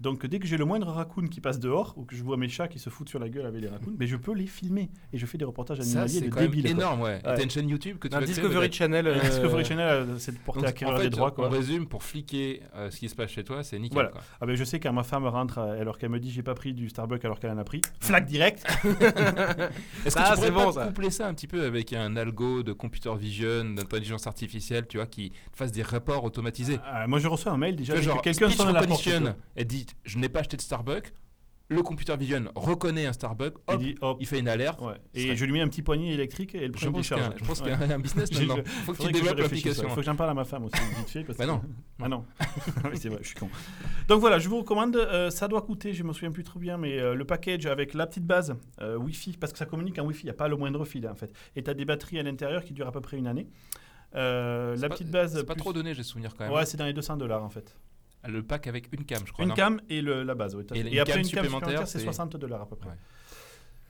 Donc 0.00 0.24
dès 0.26 0.38
que 0.38 0.46
j'ai 0.46 0.56
le 0.56 0.64
moindre 0.64 0.86
raccoon 0.88 1.26
qui 1.26 1.40
passe 1.40 1.58
dehors 1.58 1.94
ou 1.96 2.04
que 2.04 2.14
je 2.14 2.22
vois 2.22 2.36
mes 2.36 2.48
chats 2.48 2.68
qui 2.68 2.78
se 2.78 2.88
foutent 2.88 3.08
sur 3.08 3.18
la 3.18 3.28
gueule 3.28 3.46
avec 3.46 3.60
les 3.60 3.68
raccoons, 3.68 3.94
mais 3.98 4.06
je 4.06 4.16
peux 4.16 4.32
les 4.32 4.46
filmer 4.46 4.90
et 5.12 5.18
je 5.18 5.26
fais 5.26 5.38
des 5.38 5.44
reportages 5.44 5.80
animaliers 5.80 6.08
c'est 6.08 6.28
de 6.30 6.34
débiles. 6.36 6.62
quoi. 6.62 6.70
énorme, 6.70 7.00
ouais. 7.00 7.14
Ouais. 7.14 7.20
T'as 7.22 7.42
une 7.42 7.50
chaîne 7.50 7.68
YouTube 7.68 7.98
que 7.98 8.06
tu 8.06 8.14
Un 8.14 8.20
vas 8.20 8.24
créer, 8.26 8.34
Discovery 8.36 8.72
Channel. 8.72 9.06
Euh, 9.08 9.16
euh, 9.16 9.20
Discovery 9.28 9.64
Channel, 9.64 9.86
euh, 9.88 10.18
c'est 10.18 10.38
pour 10.38 10.54
Donc, 10.54 10.62
porter 10.64 10.66
en 10.66 10.88
acquérir 10.90 10.96
fait, 10.98 11.04
les 11.04 11.10
droits. 11.10 11.30
Quoi. 11.32 11.48
on 11.48 11.50
résume 11.50 11.86
pour 11.88 12.04
fliquer 12.04 12.62
euh, 12.76 12.90
ce 12.90 12.98
qui 12.98 13.08
se 13.08 13.14
passe 13.16 13.30
chez 13.30 13.42
toi, 13.42 13.64
c'est 13.64 13.78
nickel. 13.78 13.94
Voilà. 13.94 14.10
quoi. 14.10 14.20
Ah 14.40 14.46
ben, 14.46 14.54
je 14.54 14.62
sais 14.64 14.78
quand 14.78 14.92
ma 14.92 15.02
femme 15.02 15.26
rentre 15.26 15.58
euh, 15.58 15.80
alors 15.80 15.98
qu'elle 15.98 16.10
me 16.10 16.20
dit 16.20 16.30
j'ai 16.30 16.42
pas 16.44 16.54
pris 16.54 16.74
du 16.74 16.88
Starbucks 16.88 17.24
alors 17.24 17.40
qu'elle 17.40 17.50
en 17.50 17.58
a 17.58 17.64
pris, 17.64 17.80
flac 18.00 18.24
direct. 18.24 18.64
Est-ce 18.84 20.14
que 20.14 20.20
Ah, 20.22 20.30
tu 20.30 20.34
pourrais 20.34 20.36
c'est 20.36 20.52
pas 20.52 20.64
bon, 20.64 20.72
ça. 20.72 20.86
coupler 20.86 21.10
ça 21.10 21.26
un 21.28 21.34
petit 21.34 21.46
peu 21.48 21.64
avec 21.64 21.92
un 21.92 22.16
algo 22.16 22.62
de 22.62 22.72
computer 22.72 23.14
vision, 23.16 23.64
d'intelligence 23.64 24.26
artificielle, 24.26 24.86
tu 24.88 24.98
vois, 24.98 25.06
qui 25.06 25.30
te 25.30 25.56
fasse 25.56 25.72
des 25.72 25.82
rapports 25.82 26.24
automatisés? 26.24 26.78
Ah, 26.86 27.06
moi 27.06 27.18
je 27.18 27.26
reçois 27.28 27.52
un 27.52 27.56
mail 27.58 27.76
déjà 27.76 28.00
genre, 28.00 28.22
quelqu'un 28.22 28.48
sonne 28.50 28.68
à 28.68 28.72
la 28.72 28.86
porte. 28.86 29.08
elle 29.56 29.66
dit 29.66 29.86
je 30.04 30.18
n'ai 30.18 30.28
pas 30.28 30.40
acheté 30.40 30.56
de 30.56 30.62
Starbucks, 30.62 31.12
le 31.70 31.82
computer 31.82 32.16
vision 32.16 32.44
reconnaît 32.54 33.04
un 33.04 33.12
Starbucks, 33.12 33.56
Il 33.68 33.74
hop, 33.74 33.80
dit 33.80 33.94
hop. 34.00 34.16
il 34.20 34.26
fait 34.26 34.38
une 34.38 34.48
alerte. 34.48 34.80
Ouais. 34.80 34.94
Et 35.12 35.36
je 35.36 35.44
lui 35.44 35.52
mets 35.52 35.60
un 35.60 35.68
petit 35.68 35.82
poignet 35.82 36.14
électrique 36.14 36.54
et 36.54 36.66
le 36.66 36.72
Je 36.74 36.84
prend 36.86 36.92
pense 36.92 37.06
charge. 37.06 37.34
je 37.36 37.44
pense 37.44 37.60
qu'il 37.60 37.68
y 37.68 37.72
a 37.72 37.78
un 37.94 37.98
business 37.98 38.32
maintenant. 38.32 38.56
Il 38.56 38.64
faut 38.70 38.92
que 38.94 39.02
tu 39.02 39.08
que 39.08 39.12
développes 39.12 39.38
l'application. 39.38 39.82
ouais. 39.84 39.88
Faut 39.90 39.96
que 39.96 40.02
j'en 40.02 40.16
parle 40.16 40.30
à 40.30 40.34
ma 40.34 40.46
femme 40.46 40.64
aussi 40.64 40.80
vite 40.96 41.10
fait. 41.10 41.24
Parce 41.24 41.36
Bah 41.36 41.44
que- 41.44 41.50
non. 41.50 41.60
Ah 42.02 42.08
non. 42.08 42.24
C'est 42.94 43.10
vrai, 43.10 43.18
je 43.20 43.26
suis 43.26 43.34
con. 43.36 43.50
Donc 44.08 44.20
voilà, 44.20 44.38
je 44.38 44.48
vous 44.48 44.60
recommande. 44.60 44.96
euh, 44.96 45.28
ça 45.28 45.46
doit 45.46 45.60
coûter, 45.60 45.92
je 45.92 46.02
me 46.04 46.14
souviens 46.14 46.30
plus 46.32 46.42
trop 46.44 46.58
bien, 46.58 46.78
mais 46.78 46.98
euh, 46.98 47.14
le 47.14 47.24
package 47.26 47.66
avec 47.66 47.92
la 47.92 48.06
petite 48.06 48.24
base 48.24 48.56
euh, 48.80 48.96
Wi-Fi, 48.96 49.36
parce 49.36 49.52
que 49.52 49.58
ça 49.58 49.66
communique 49.66 49.98
en 49.98 50.06
Wi-Fi, 50.06 50.22
il 50.22 50.26
n'y 50.26 50.30
a 50.30 50.34
pas 50.34 50.48
le 50.48 50.56
moindre 50.56 50.86
fil 50.86 51.06
en 51.06 51.14
fait. 51.16 51.30
Et 51.54 51.62
tu 51.62 51.68
as 51.68 51.74
des 51.74 51.84
batteries 51.84 52.18
à 52.18 52.22
l'intérieur 52.22 52.64
qui 52.64 52.72
durent 52.72 52.88
à 52.88 52.92
peu 52.92 53.02
près 53.02 53.18
une 53.18 53.26
année. 53.26 53.46
Euh, 54.14 54.74
la 54.76 54.88
pas- 54.88 54.94
petite 54.94 55.10
base. 55.10 55.36
C'est 55.36 55.44
pas 55.44 55.52
plus- 55.52 55.60
trop 55.60 55.74
donné, 55.74 55.92
j'ai 55.92 56.02
souvenir 56.02 56.34
quand 56.34 56.44
même. 56.44 56.52
Ouais, 56.54 56.64
c'est 56.64 56.78
dans 56.78 56.86
les 56.86 56.94
200 56.94 57.18
dollars 57.18 57.44
en 57.44 57.50
fait. 57.50 57.76
Le 58.26 58.42
pack 58.42 58.66
avec 58.66 58.92
une 58.92 59.04
cam, 59.04 59.20
je 59.26 59.32
crois. 59.32 59.44
Une 59.44 59.50
non 59.50 59.54
cam 59.54 59.80
et 59.88 60.02
le- 60.02 60.22
la 60.24 60.34
base. 60.34 60.54
oui, 60.56 60.64
Et 60.70 60.74
fait. 60.74 60.80
une 60.80 60.86
Et, 60.88 61.00
après 61.00 61.12
cam 61.14 61.22
une 61.22 61.28
cam 61.30 61.44
supplémentaire, 61.44 61.86
c'est 61.86 61.98
c'est- 61.98 62.04
60 62.04 62.36
dollars 62.36 62.62
à 62.62 62.68
peu 62.68 62.76
près. 62.76 62.88
Ouais. 62.90 62.96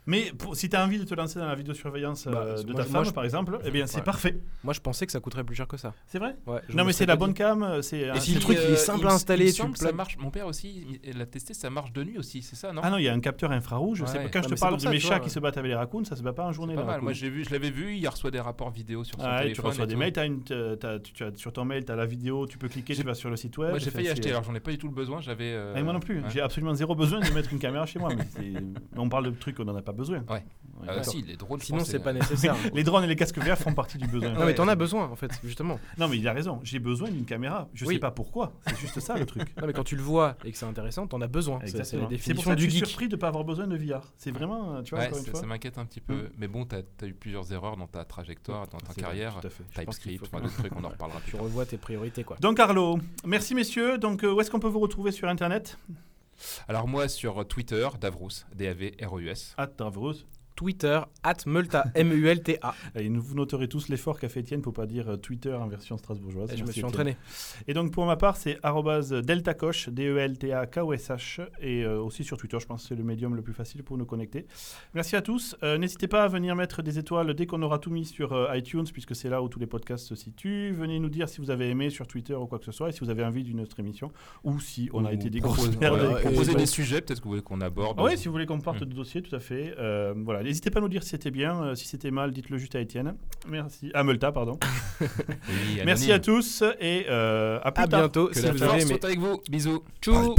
Mais 0.09 0.33
pour- 0.39 0.57
si 0.57 0.71
tu 0.71 0.75
as 0.77 0.83
envie 0.83 0.99
de 0.99 1.05
te 1.05 1.15
lancer 1.15 1.39
dans 1.39 1.47
la 1.47 1.55
vidéosurveillance 1.55 2.27
euh, 2.27 2.31
Bah, 2.33 2.63
de 2.63 2.73
moi, 2.73 2.83
ta 2.83 2.89
femme, 2.89 3.13
par 3.13 3.25
exemple, 3.25 3.59
eh 3.63 3.71
bien 3.71 3.87
c'est 3.87 3.99
Ouais. 3.99 4.03
parfait. 4.03 4.39
Moi, 4.65 4.73
je 4.73 4.81
pensais 4.81 5.05
que 5.05 5.13
ça 5.13 5.21
coûterait 5.21 5.45
plus 5.45 5.55
cher 5.55 5.69
que 5.69 5.77
ça. 5.77 5.93
C'est 6.07 6.19
vrai 6.19 6.35
Ouais, 6.47 6.61
Non, 6.73 6.85
mais 6.87 6.95
c'est 6.95 7.05
la 7.05 7.17
bonne 7.17 7.35
cam. 7.35 7.63
euh, 7.63 7.83
C'est 7.83 8.09
un- 8.09 8.15
Et 8.15 8.21
si 8.21 8.33
le 8.35 8.41
truc, 8.41 8.57
il 8.67 8.73
est 8.73 8.77
simple 8.77 9.07
à 9.07 9.13
installer, 9.13 9.53
tu 9.53 9.63
ça 9.75 9.93
marche. 9.93 10.17
Mon 10.19 10.31
père 10.31 10.47
aussi, 10.47 10.99
il 11.05 11.19
l'a 11.19 11.27
testé, 11.27 11.53
ça 11.53 11.69
marche 11.69 11.93
de 11.93 12.03
nuit 12.05 12.17
aussi, 12.17 12.41
c'est 12.43 12.57
ça, 12.57 12.73
non 12.73 12.81
Ah 12.83 12.91
non, 12.91 12.97
il 12.97 13.05
y 13.05 13.09
a 13.09 13.13
un 13.13 13.21
capteur 13.21 13.53
infrarouge. 13.53 14.03
Quand 14.33 14.43
je 14.43 14.49
te 14.49 14.59
parle 14.59 14.79
de 14.81 14.89
mes 14.89 14.99
chats 14.99 15.21
qui 15.21 15.29
se 15.31 15.39
battent 15.41 15.59
avec 15.59 15.69
les 15.69 15.75
raccoons, 15.77 16.05
ça 16.05 16.17
se 16.17 16.23
bat 16.23 16.33
pas 16.33 16.45
en 16.47 16.53
journée. 16.53 16.75
Moi, 17.03 17.13
j'ai 17.13 17.29
vu, 17.29 17.45
je 17.45 17.51
l'avais 17.51 17.71
vu, 17.71 17.95
il 17.95 18.09
reçoit 18.09 18.31
des 18.31 18.41
rapports 18.41 18.71
vidéo 18.71 19.05
sur 19.05 19.17
son 19.21 19.27
Ah, 19.27 19.31
ouais, 19.33 19.37
tu 19.39 19.43
téléphone. 19.49 19.67
reçois 19.67 19.87
des 19.87 19.97
mails, 19.97 20.13
sur 21.37 21.53
ton 21.53 21.65
mail, 21.67 21.85
tu 21.85 21.93
as 21.93 21.97
la 21.97 22.07
vidéo, 22.07 22.47
tu 22.47 22.57
peux 22.59 22.69
cliquer, 22.69 22.95
tu 22.95 23.03
vas 23.03 23.15
sur 23.15 23.29
le 23.31 23.37
site 23.37 23.57
web. 23.59 23.71
Moi, 23.71 23.79
j'ai 23.79 23.91
failli 23.91 24.09
acheter, 24.09 24.31
alors 24.31 24.43
j'en 24.45 24.55
ai 24.55 24.61
pas 24.61 24.71
du 24.71 24.79
tout 24.79 24.89
le 24.89 24.95
besoin. 24.95 25.21
J'avais. 25.21 25.53
euh, 25.53 25.75
Ah, 25.77 25.83
moi 25.83 25.93
non 25.93 26.01
plus, 26.01 26.23
j'ai 26.33 26.41
absolument 26.41 26.73
zéro 26.75 26.95
besoin 26.95 27.21
de 27.21 27.31
mettre 27.31 27.53
une 27.53 27.59
caméra 27.59 27.85
chez 27.87 27.99
moi. 27.99 28.11
On 28.97 29.09
parle 29.09 29.27
de 29.27 29.31
trucs 29.31 29.57
qu'on 29.57 29.65
n'en 29.65 29.77
a 29.77 29.83
pas 29.83 29.93
besoin. 29.99 30.19
Ouais. 30.29 30.45
Ouais, 30.81 30.85
Euh, 30.85 30.87
d'accord. 30.97 31.05
si, 31.13 31.23
les 31.23 31.37
drones, 31.37 31.59
je 31.61 31.67
Sinon, 31.67 31.85
c'est 31.85 31.99
pas 31.99 32.13
nécessaire. 32.21 32.55
Les 32.73 32.85
drones 32.85 33.03
et 33.05 33.07
les 33.09 33.17
casques 33.17 33.39
VR 33.39 33.59
font 33.59 33.75
partie 33.75 33.99
du 33.99 34.07
besoin. 34.07 34.31
Non, 34.31 34.47
mais 34.47 34.55
t'en 34.55 34.69
as 34.69 34.77
besoin, 34.77 35.07
en 35.09 35.17
fait, 35.17 35.31
justement. 35.43 35.79
Non, 35.99 36.07
mais 36.09 36.17
il 36.19 36.29
a 36.29 36.33
raison. 36.33 36.61
J'ai 36.63 36.79
besoin 36.79 37.11
d'une 37.11 37.25
caméra. 37.25 37.69
Je 37.75 37.85
Oui. 37.85 37.95
sais 37.95 38.01
pas 38.01 38.13
pourquoi. 38.13 38.53
C'est 38.69 38.79
juste 38.79 39.01
ça 39.01 39.17
le 39.19 39.27
truc. 39.27 39.43
Non, 39.61 39.67
mais 39.67 39.73
quand 39.73 39.83
tu 39.85 39.97
le 39.97 40.03
vois 40.03 40.37
et 40.45 40.53
que 40.53 40.57
c'est 40.57 40.67
intéressant, 40.67 41.07
t'en 41.09 41.21
as 41.21 41.27
besoin. 41.27 41.59
C'est- 41.65 41.73
la 41.73 41.81
Exactement. 41.81 41.89
C'est 41.89 41.99
pour 41.99 42.09
définition 42.11 42.51
ça 42.51 42.55
que 42.55 42.61
je 42.61 42.65
du 42.67 42.71
suis 42.71 42.79
geek. 42.81 42.89
surpris 42.89 43.09
de 43.09 43.17
pas 43.17 43.27
avoir 43.29 43.43
besoin 43.45 43.67
de 43.67 43.77
VR. 43.77 44.03
C'est 44.17 44.31
vraiment, 44.31 44.77
euh, 44.77 44.83
tu 44.83 44.91
vois, 44.95 45.01
Ouais, 45.01 45.07
encore 45.09 45.19
une 45.19 45.25
ça, 45.25 45.31
fois. 45.33 45.41
ça 45.41 45.47
m'inquiète 45.47 45.79
un 45.79 45.85
petit 45.85 46.01
peu. 46.01 46.15
Mm. 46.15 46.29
Mais 46.39 46.47
bon, 46.49 46.65
t'as 46.65 46.79
as 47.03 47.07
eu 47.07 47.13
plusieurs 47.15 47.53
erreurs 47.53 47.77
dans 47.77 47.89
ta 47.89 48.05
trajectoire, 48.05 48.69
dans 48.69 48.79
ta 48.79 48.95
carrière. 48.95 49.37
tout 49.41 49.47
à 49.49 49.51
fait. 49.51 49.65
Je 49.77 49.83
pense 49.83 49.99
qu'il 49.99 50.13
TypeScript, 50.13 50.43
d'autres 50.45 50.57
trucs, 50.59 50.77
on 50.77 50.85
en 50.85 50.91
reparlera 50.91 51.19
plus 51.21 51.31
Tu 51.33 51.37
revois 51.37 51.67
tes 51.67 51.77
priorités, 51.77 52.23
quoi. 52.23 52.37
Donc 52.41 52.61
Arlo, 52.61 53.01
merci 53.27 53.55
messieurs. 53.57 53.99
Donc 53.99 54.23
euh, 54.23 54.33
où 54.33 54.41
est-ce 54.41 54.51
qu'on 54.51 54.61
peut 54.61 54.69
vous 54.69 54.79
retrouver 54.79 55.11
sur 55.11 55.29
internet? 55.29 55.77
Alors, 56.69 56.89
moi, 56.89 57.09
sur 57.09 57.47
Twitter, 57.47 57.89
Davrous, 58.01 58.45
D-A-V-R-O-U-S. 58.55 59.55
À 59.57 59.67
Tavros. 59.67 60.15
Twitter, 60.59 61.01
at 61.23 61.37
Multa, 61.47 61.85
M-U-L-T-A. 61.95 62.75
Et 62.97 63.09
nous- 63.09 63.23
vous 63.23 63.37
noterez 63.37 63.69
tous 63.69 63.89
l'effort 63.89 64.19
qu'a 64.19 64.29
fait 64.29 64.41
Étienne 64.41 64.61
pour 64.61 64.73
pas 64.73 64.87
dire 64.87 65.09
euh, 65.11 65.17
Twitter 65.17 65.53
en 65.55 65.69
version 65.69 65.97
strasbourgeoise. 65.97 66.53
Et 66.53 66.57
Je 66.57 66.63
me 66.65 66.67
suis 66.73 66.81
Étienne. 66.81 66.87
entraîné. 66.87 67.17
Et 67.69 67.75
donc 67.75 67.93
pour 67.93 68.05
ma 68.07 68.17
part, 68.17 68.37
c'est 68.37 68.59
deltacoche, 69.23 69.89
D-E-L-T-A-K-O-S-H. 69.89 71.47
Et 71.61 71.85
euh, 71.85 72.01
aussi 72.01 72.25
sur 72.25 72.37
Twitter, 72.37 72.59
je 72.61 72.67
pense 72.67 72.83
que 72.83 72.89
c'est 72.89 72.95
le 72.97 73.05
médium 73.05 73.37
le 73.37 73.43
plus 73.43 73.53
facile 73.53 73.83
pour 73.85 73.97
nous 73.99 74.05
connecter. 74.05 74.47
Merci 74.95 75.15
à 75.17 75.23
tous. 75.23 75.57
Euh, 75.63 75.79
N'hésitez 75.79 76.09
pas 76.09 76.25
à 76.25 76.29
venir 76.29 76.57
mettre 76.57 76.83
des 76.83 76.99
étoiles 76.99 77.35
dès 77.35 77.47
qu'on 77.47 77.63
aura 77.63 77.79
tout 77.79 77.91
mis 77.91 78.05
sur 78.05 78.33
euh, 78.33 78.57
iTunes, 78.57 78.85
puisque 78.93 79.15
c'est 79.15 79.29
là 79.29 79.43
où 79.43 79.49
tous 79.49 79.61
les 79.61 79.67
podcasts 79.67 80.07
se 80.07 80.15
situent. 80.15 80.73
Venez 80.73 80.99
nous 80.99 81.09
dire 81.09 81.29
si 81.29 81.41
vous 81.41 81.51
avez 81.51 81.69
aimé 81.71 81.91
sur 81.91 82.07
Twitter 82.07 82.35
ou 82.35 82.47
quoi 82.47 82.59
que 82.59 82.65
ce 82.65 82.73
soit, 82.73 82.89
et 82.89 82.93
si 82.93 83.01
vous 83.01 83.11
avez 83.11 83.25
envie 83.25 83.45
d'une 83.45 83.61
autre 83.61 83.79
émission, 83.79 84.11
ou 84.45 84.59
si 84.61 84.89
on 84.93 85.05
a 85.05 85.11
Ou 85.11 85.15
été 85.15 85.31
des 85.31 85.41
grosses 85.41 85.77
merdes. 85.79 85.99
voilà, 85.99 86.15
avec- 86.17 86.25
et- 86.27 86.29
proposer 86.31 86.55
des 86.55 86.67
sujets, 86.67 87.01
peut-être 87.01 87.21
que 87.21 87.25
vous 87.25 87.31
voulez 87.31 87.43
qu'on 87.43 87.61
aborde. 87.61 87.97
Ah 88.01 88.05
oui, 88.05 88.17
si 88.19 88.27
vous 88.27 88.33
voulez 88.33 88.47
qu'on 88.47 88.61
parte 88.61 88.81
Mm. 88.83 88.87
de 88.87 88.95
dossier, 88.95 89.23
tout 89.23 89.35
à 89.35 89.41
fait. 89.41 89.75
Euh, 89.79 90.15
voilà, 90.17 90.43
n'hésitez 90.49 90.71
pas 90.71 90.79
à 90.79 90.83
nous 90.83 90.89
dire 90.89 91.03
si 91.03 91.11
c'était 91.11 91.31
bien, 91.31 91.63
euh, 91.63 91.75
si 91.75 91.87
c'était 91.87 92.11
mal, 92.11 92.33
dites-le 92.33 92.59
juste 92.59 92.75
à 92.75 92.81
Étienne. 92.81 93.15
Merci. 93.47 93.91
À 93.95 94.03
Multa, 94.03 94.33
pardon. 94.33 94.59
Oui, 95.01 95.81
Merci 95.85 96.11
à 96.11 96.19
tous 96.19 96.63
et 96.81 97.07
euh, 97.09 97.61
à 97.63 97.71
plus 97.71 97.85
À 97.85 97.87
tard. 97.87 98.01
bientôt. 98.01 98.27
Que 98.29 98.35
Si 98.35 98.43
la 98.43 98.53
vous 98.53 98.63
avez 98.63 98.83
aimé. 98.83 98.99
avec 99.03 99.19
vous. 99.21 99.41
Bisous. 99.49 99.81
Bye 99.81 99.93
Tchou 100.03 100.35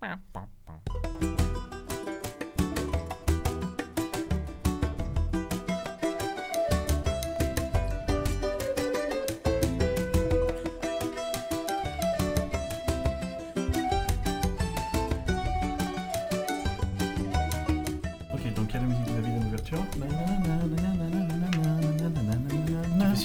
bye. 0.00 0.51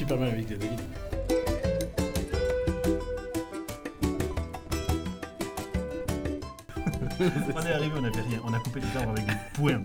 Super 0.08 0.24
bien 0.24 0.28
avec 0.32 0.48
David. 0.48 0.80
on 7.56 7.62
est 7.62 7.74
arrivé, 7.74 7.92
on 7.98 8.02
n'avait 8.02 8.22
rien. 8.22 8.40
On 8.46 8.54
a 8.54 8.60
coupé 8.60 8.80
les 8.80 8.98
arbres 8.98 9.12
avec 9.12 9.26
des 9.26 9.34
points. 9.54 9.84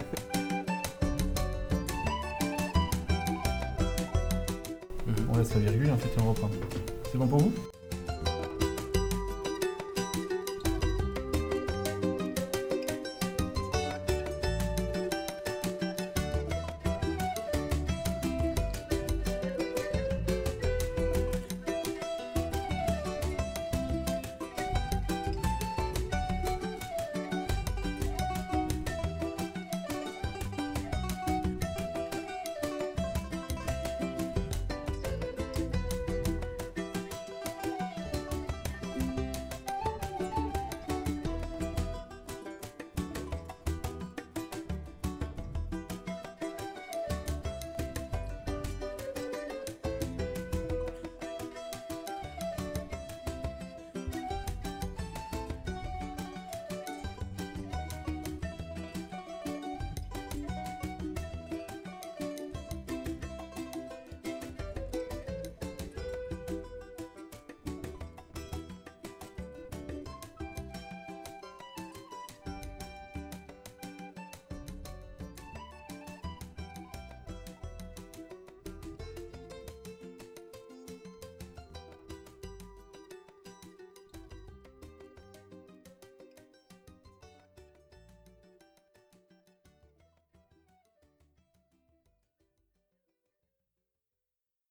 On 5.29 5.39
laisse 5.39 5.55
la 5.55 5.61
virgule, 5.61 5.91
ensuite 5.91 6.12
on 6.20 6.29
reprend. 6.29 6.51
C'est 7.11 7.18
bon 7.18 7.27
pour 7.27 7.41
vous? 7.41 7.72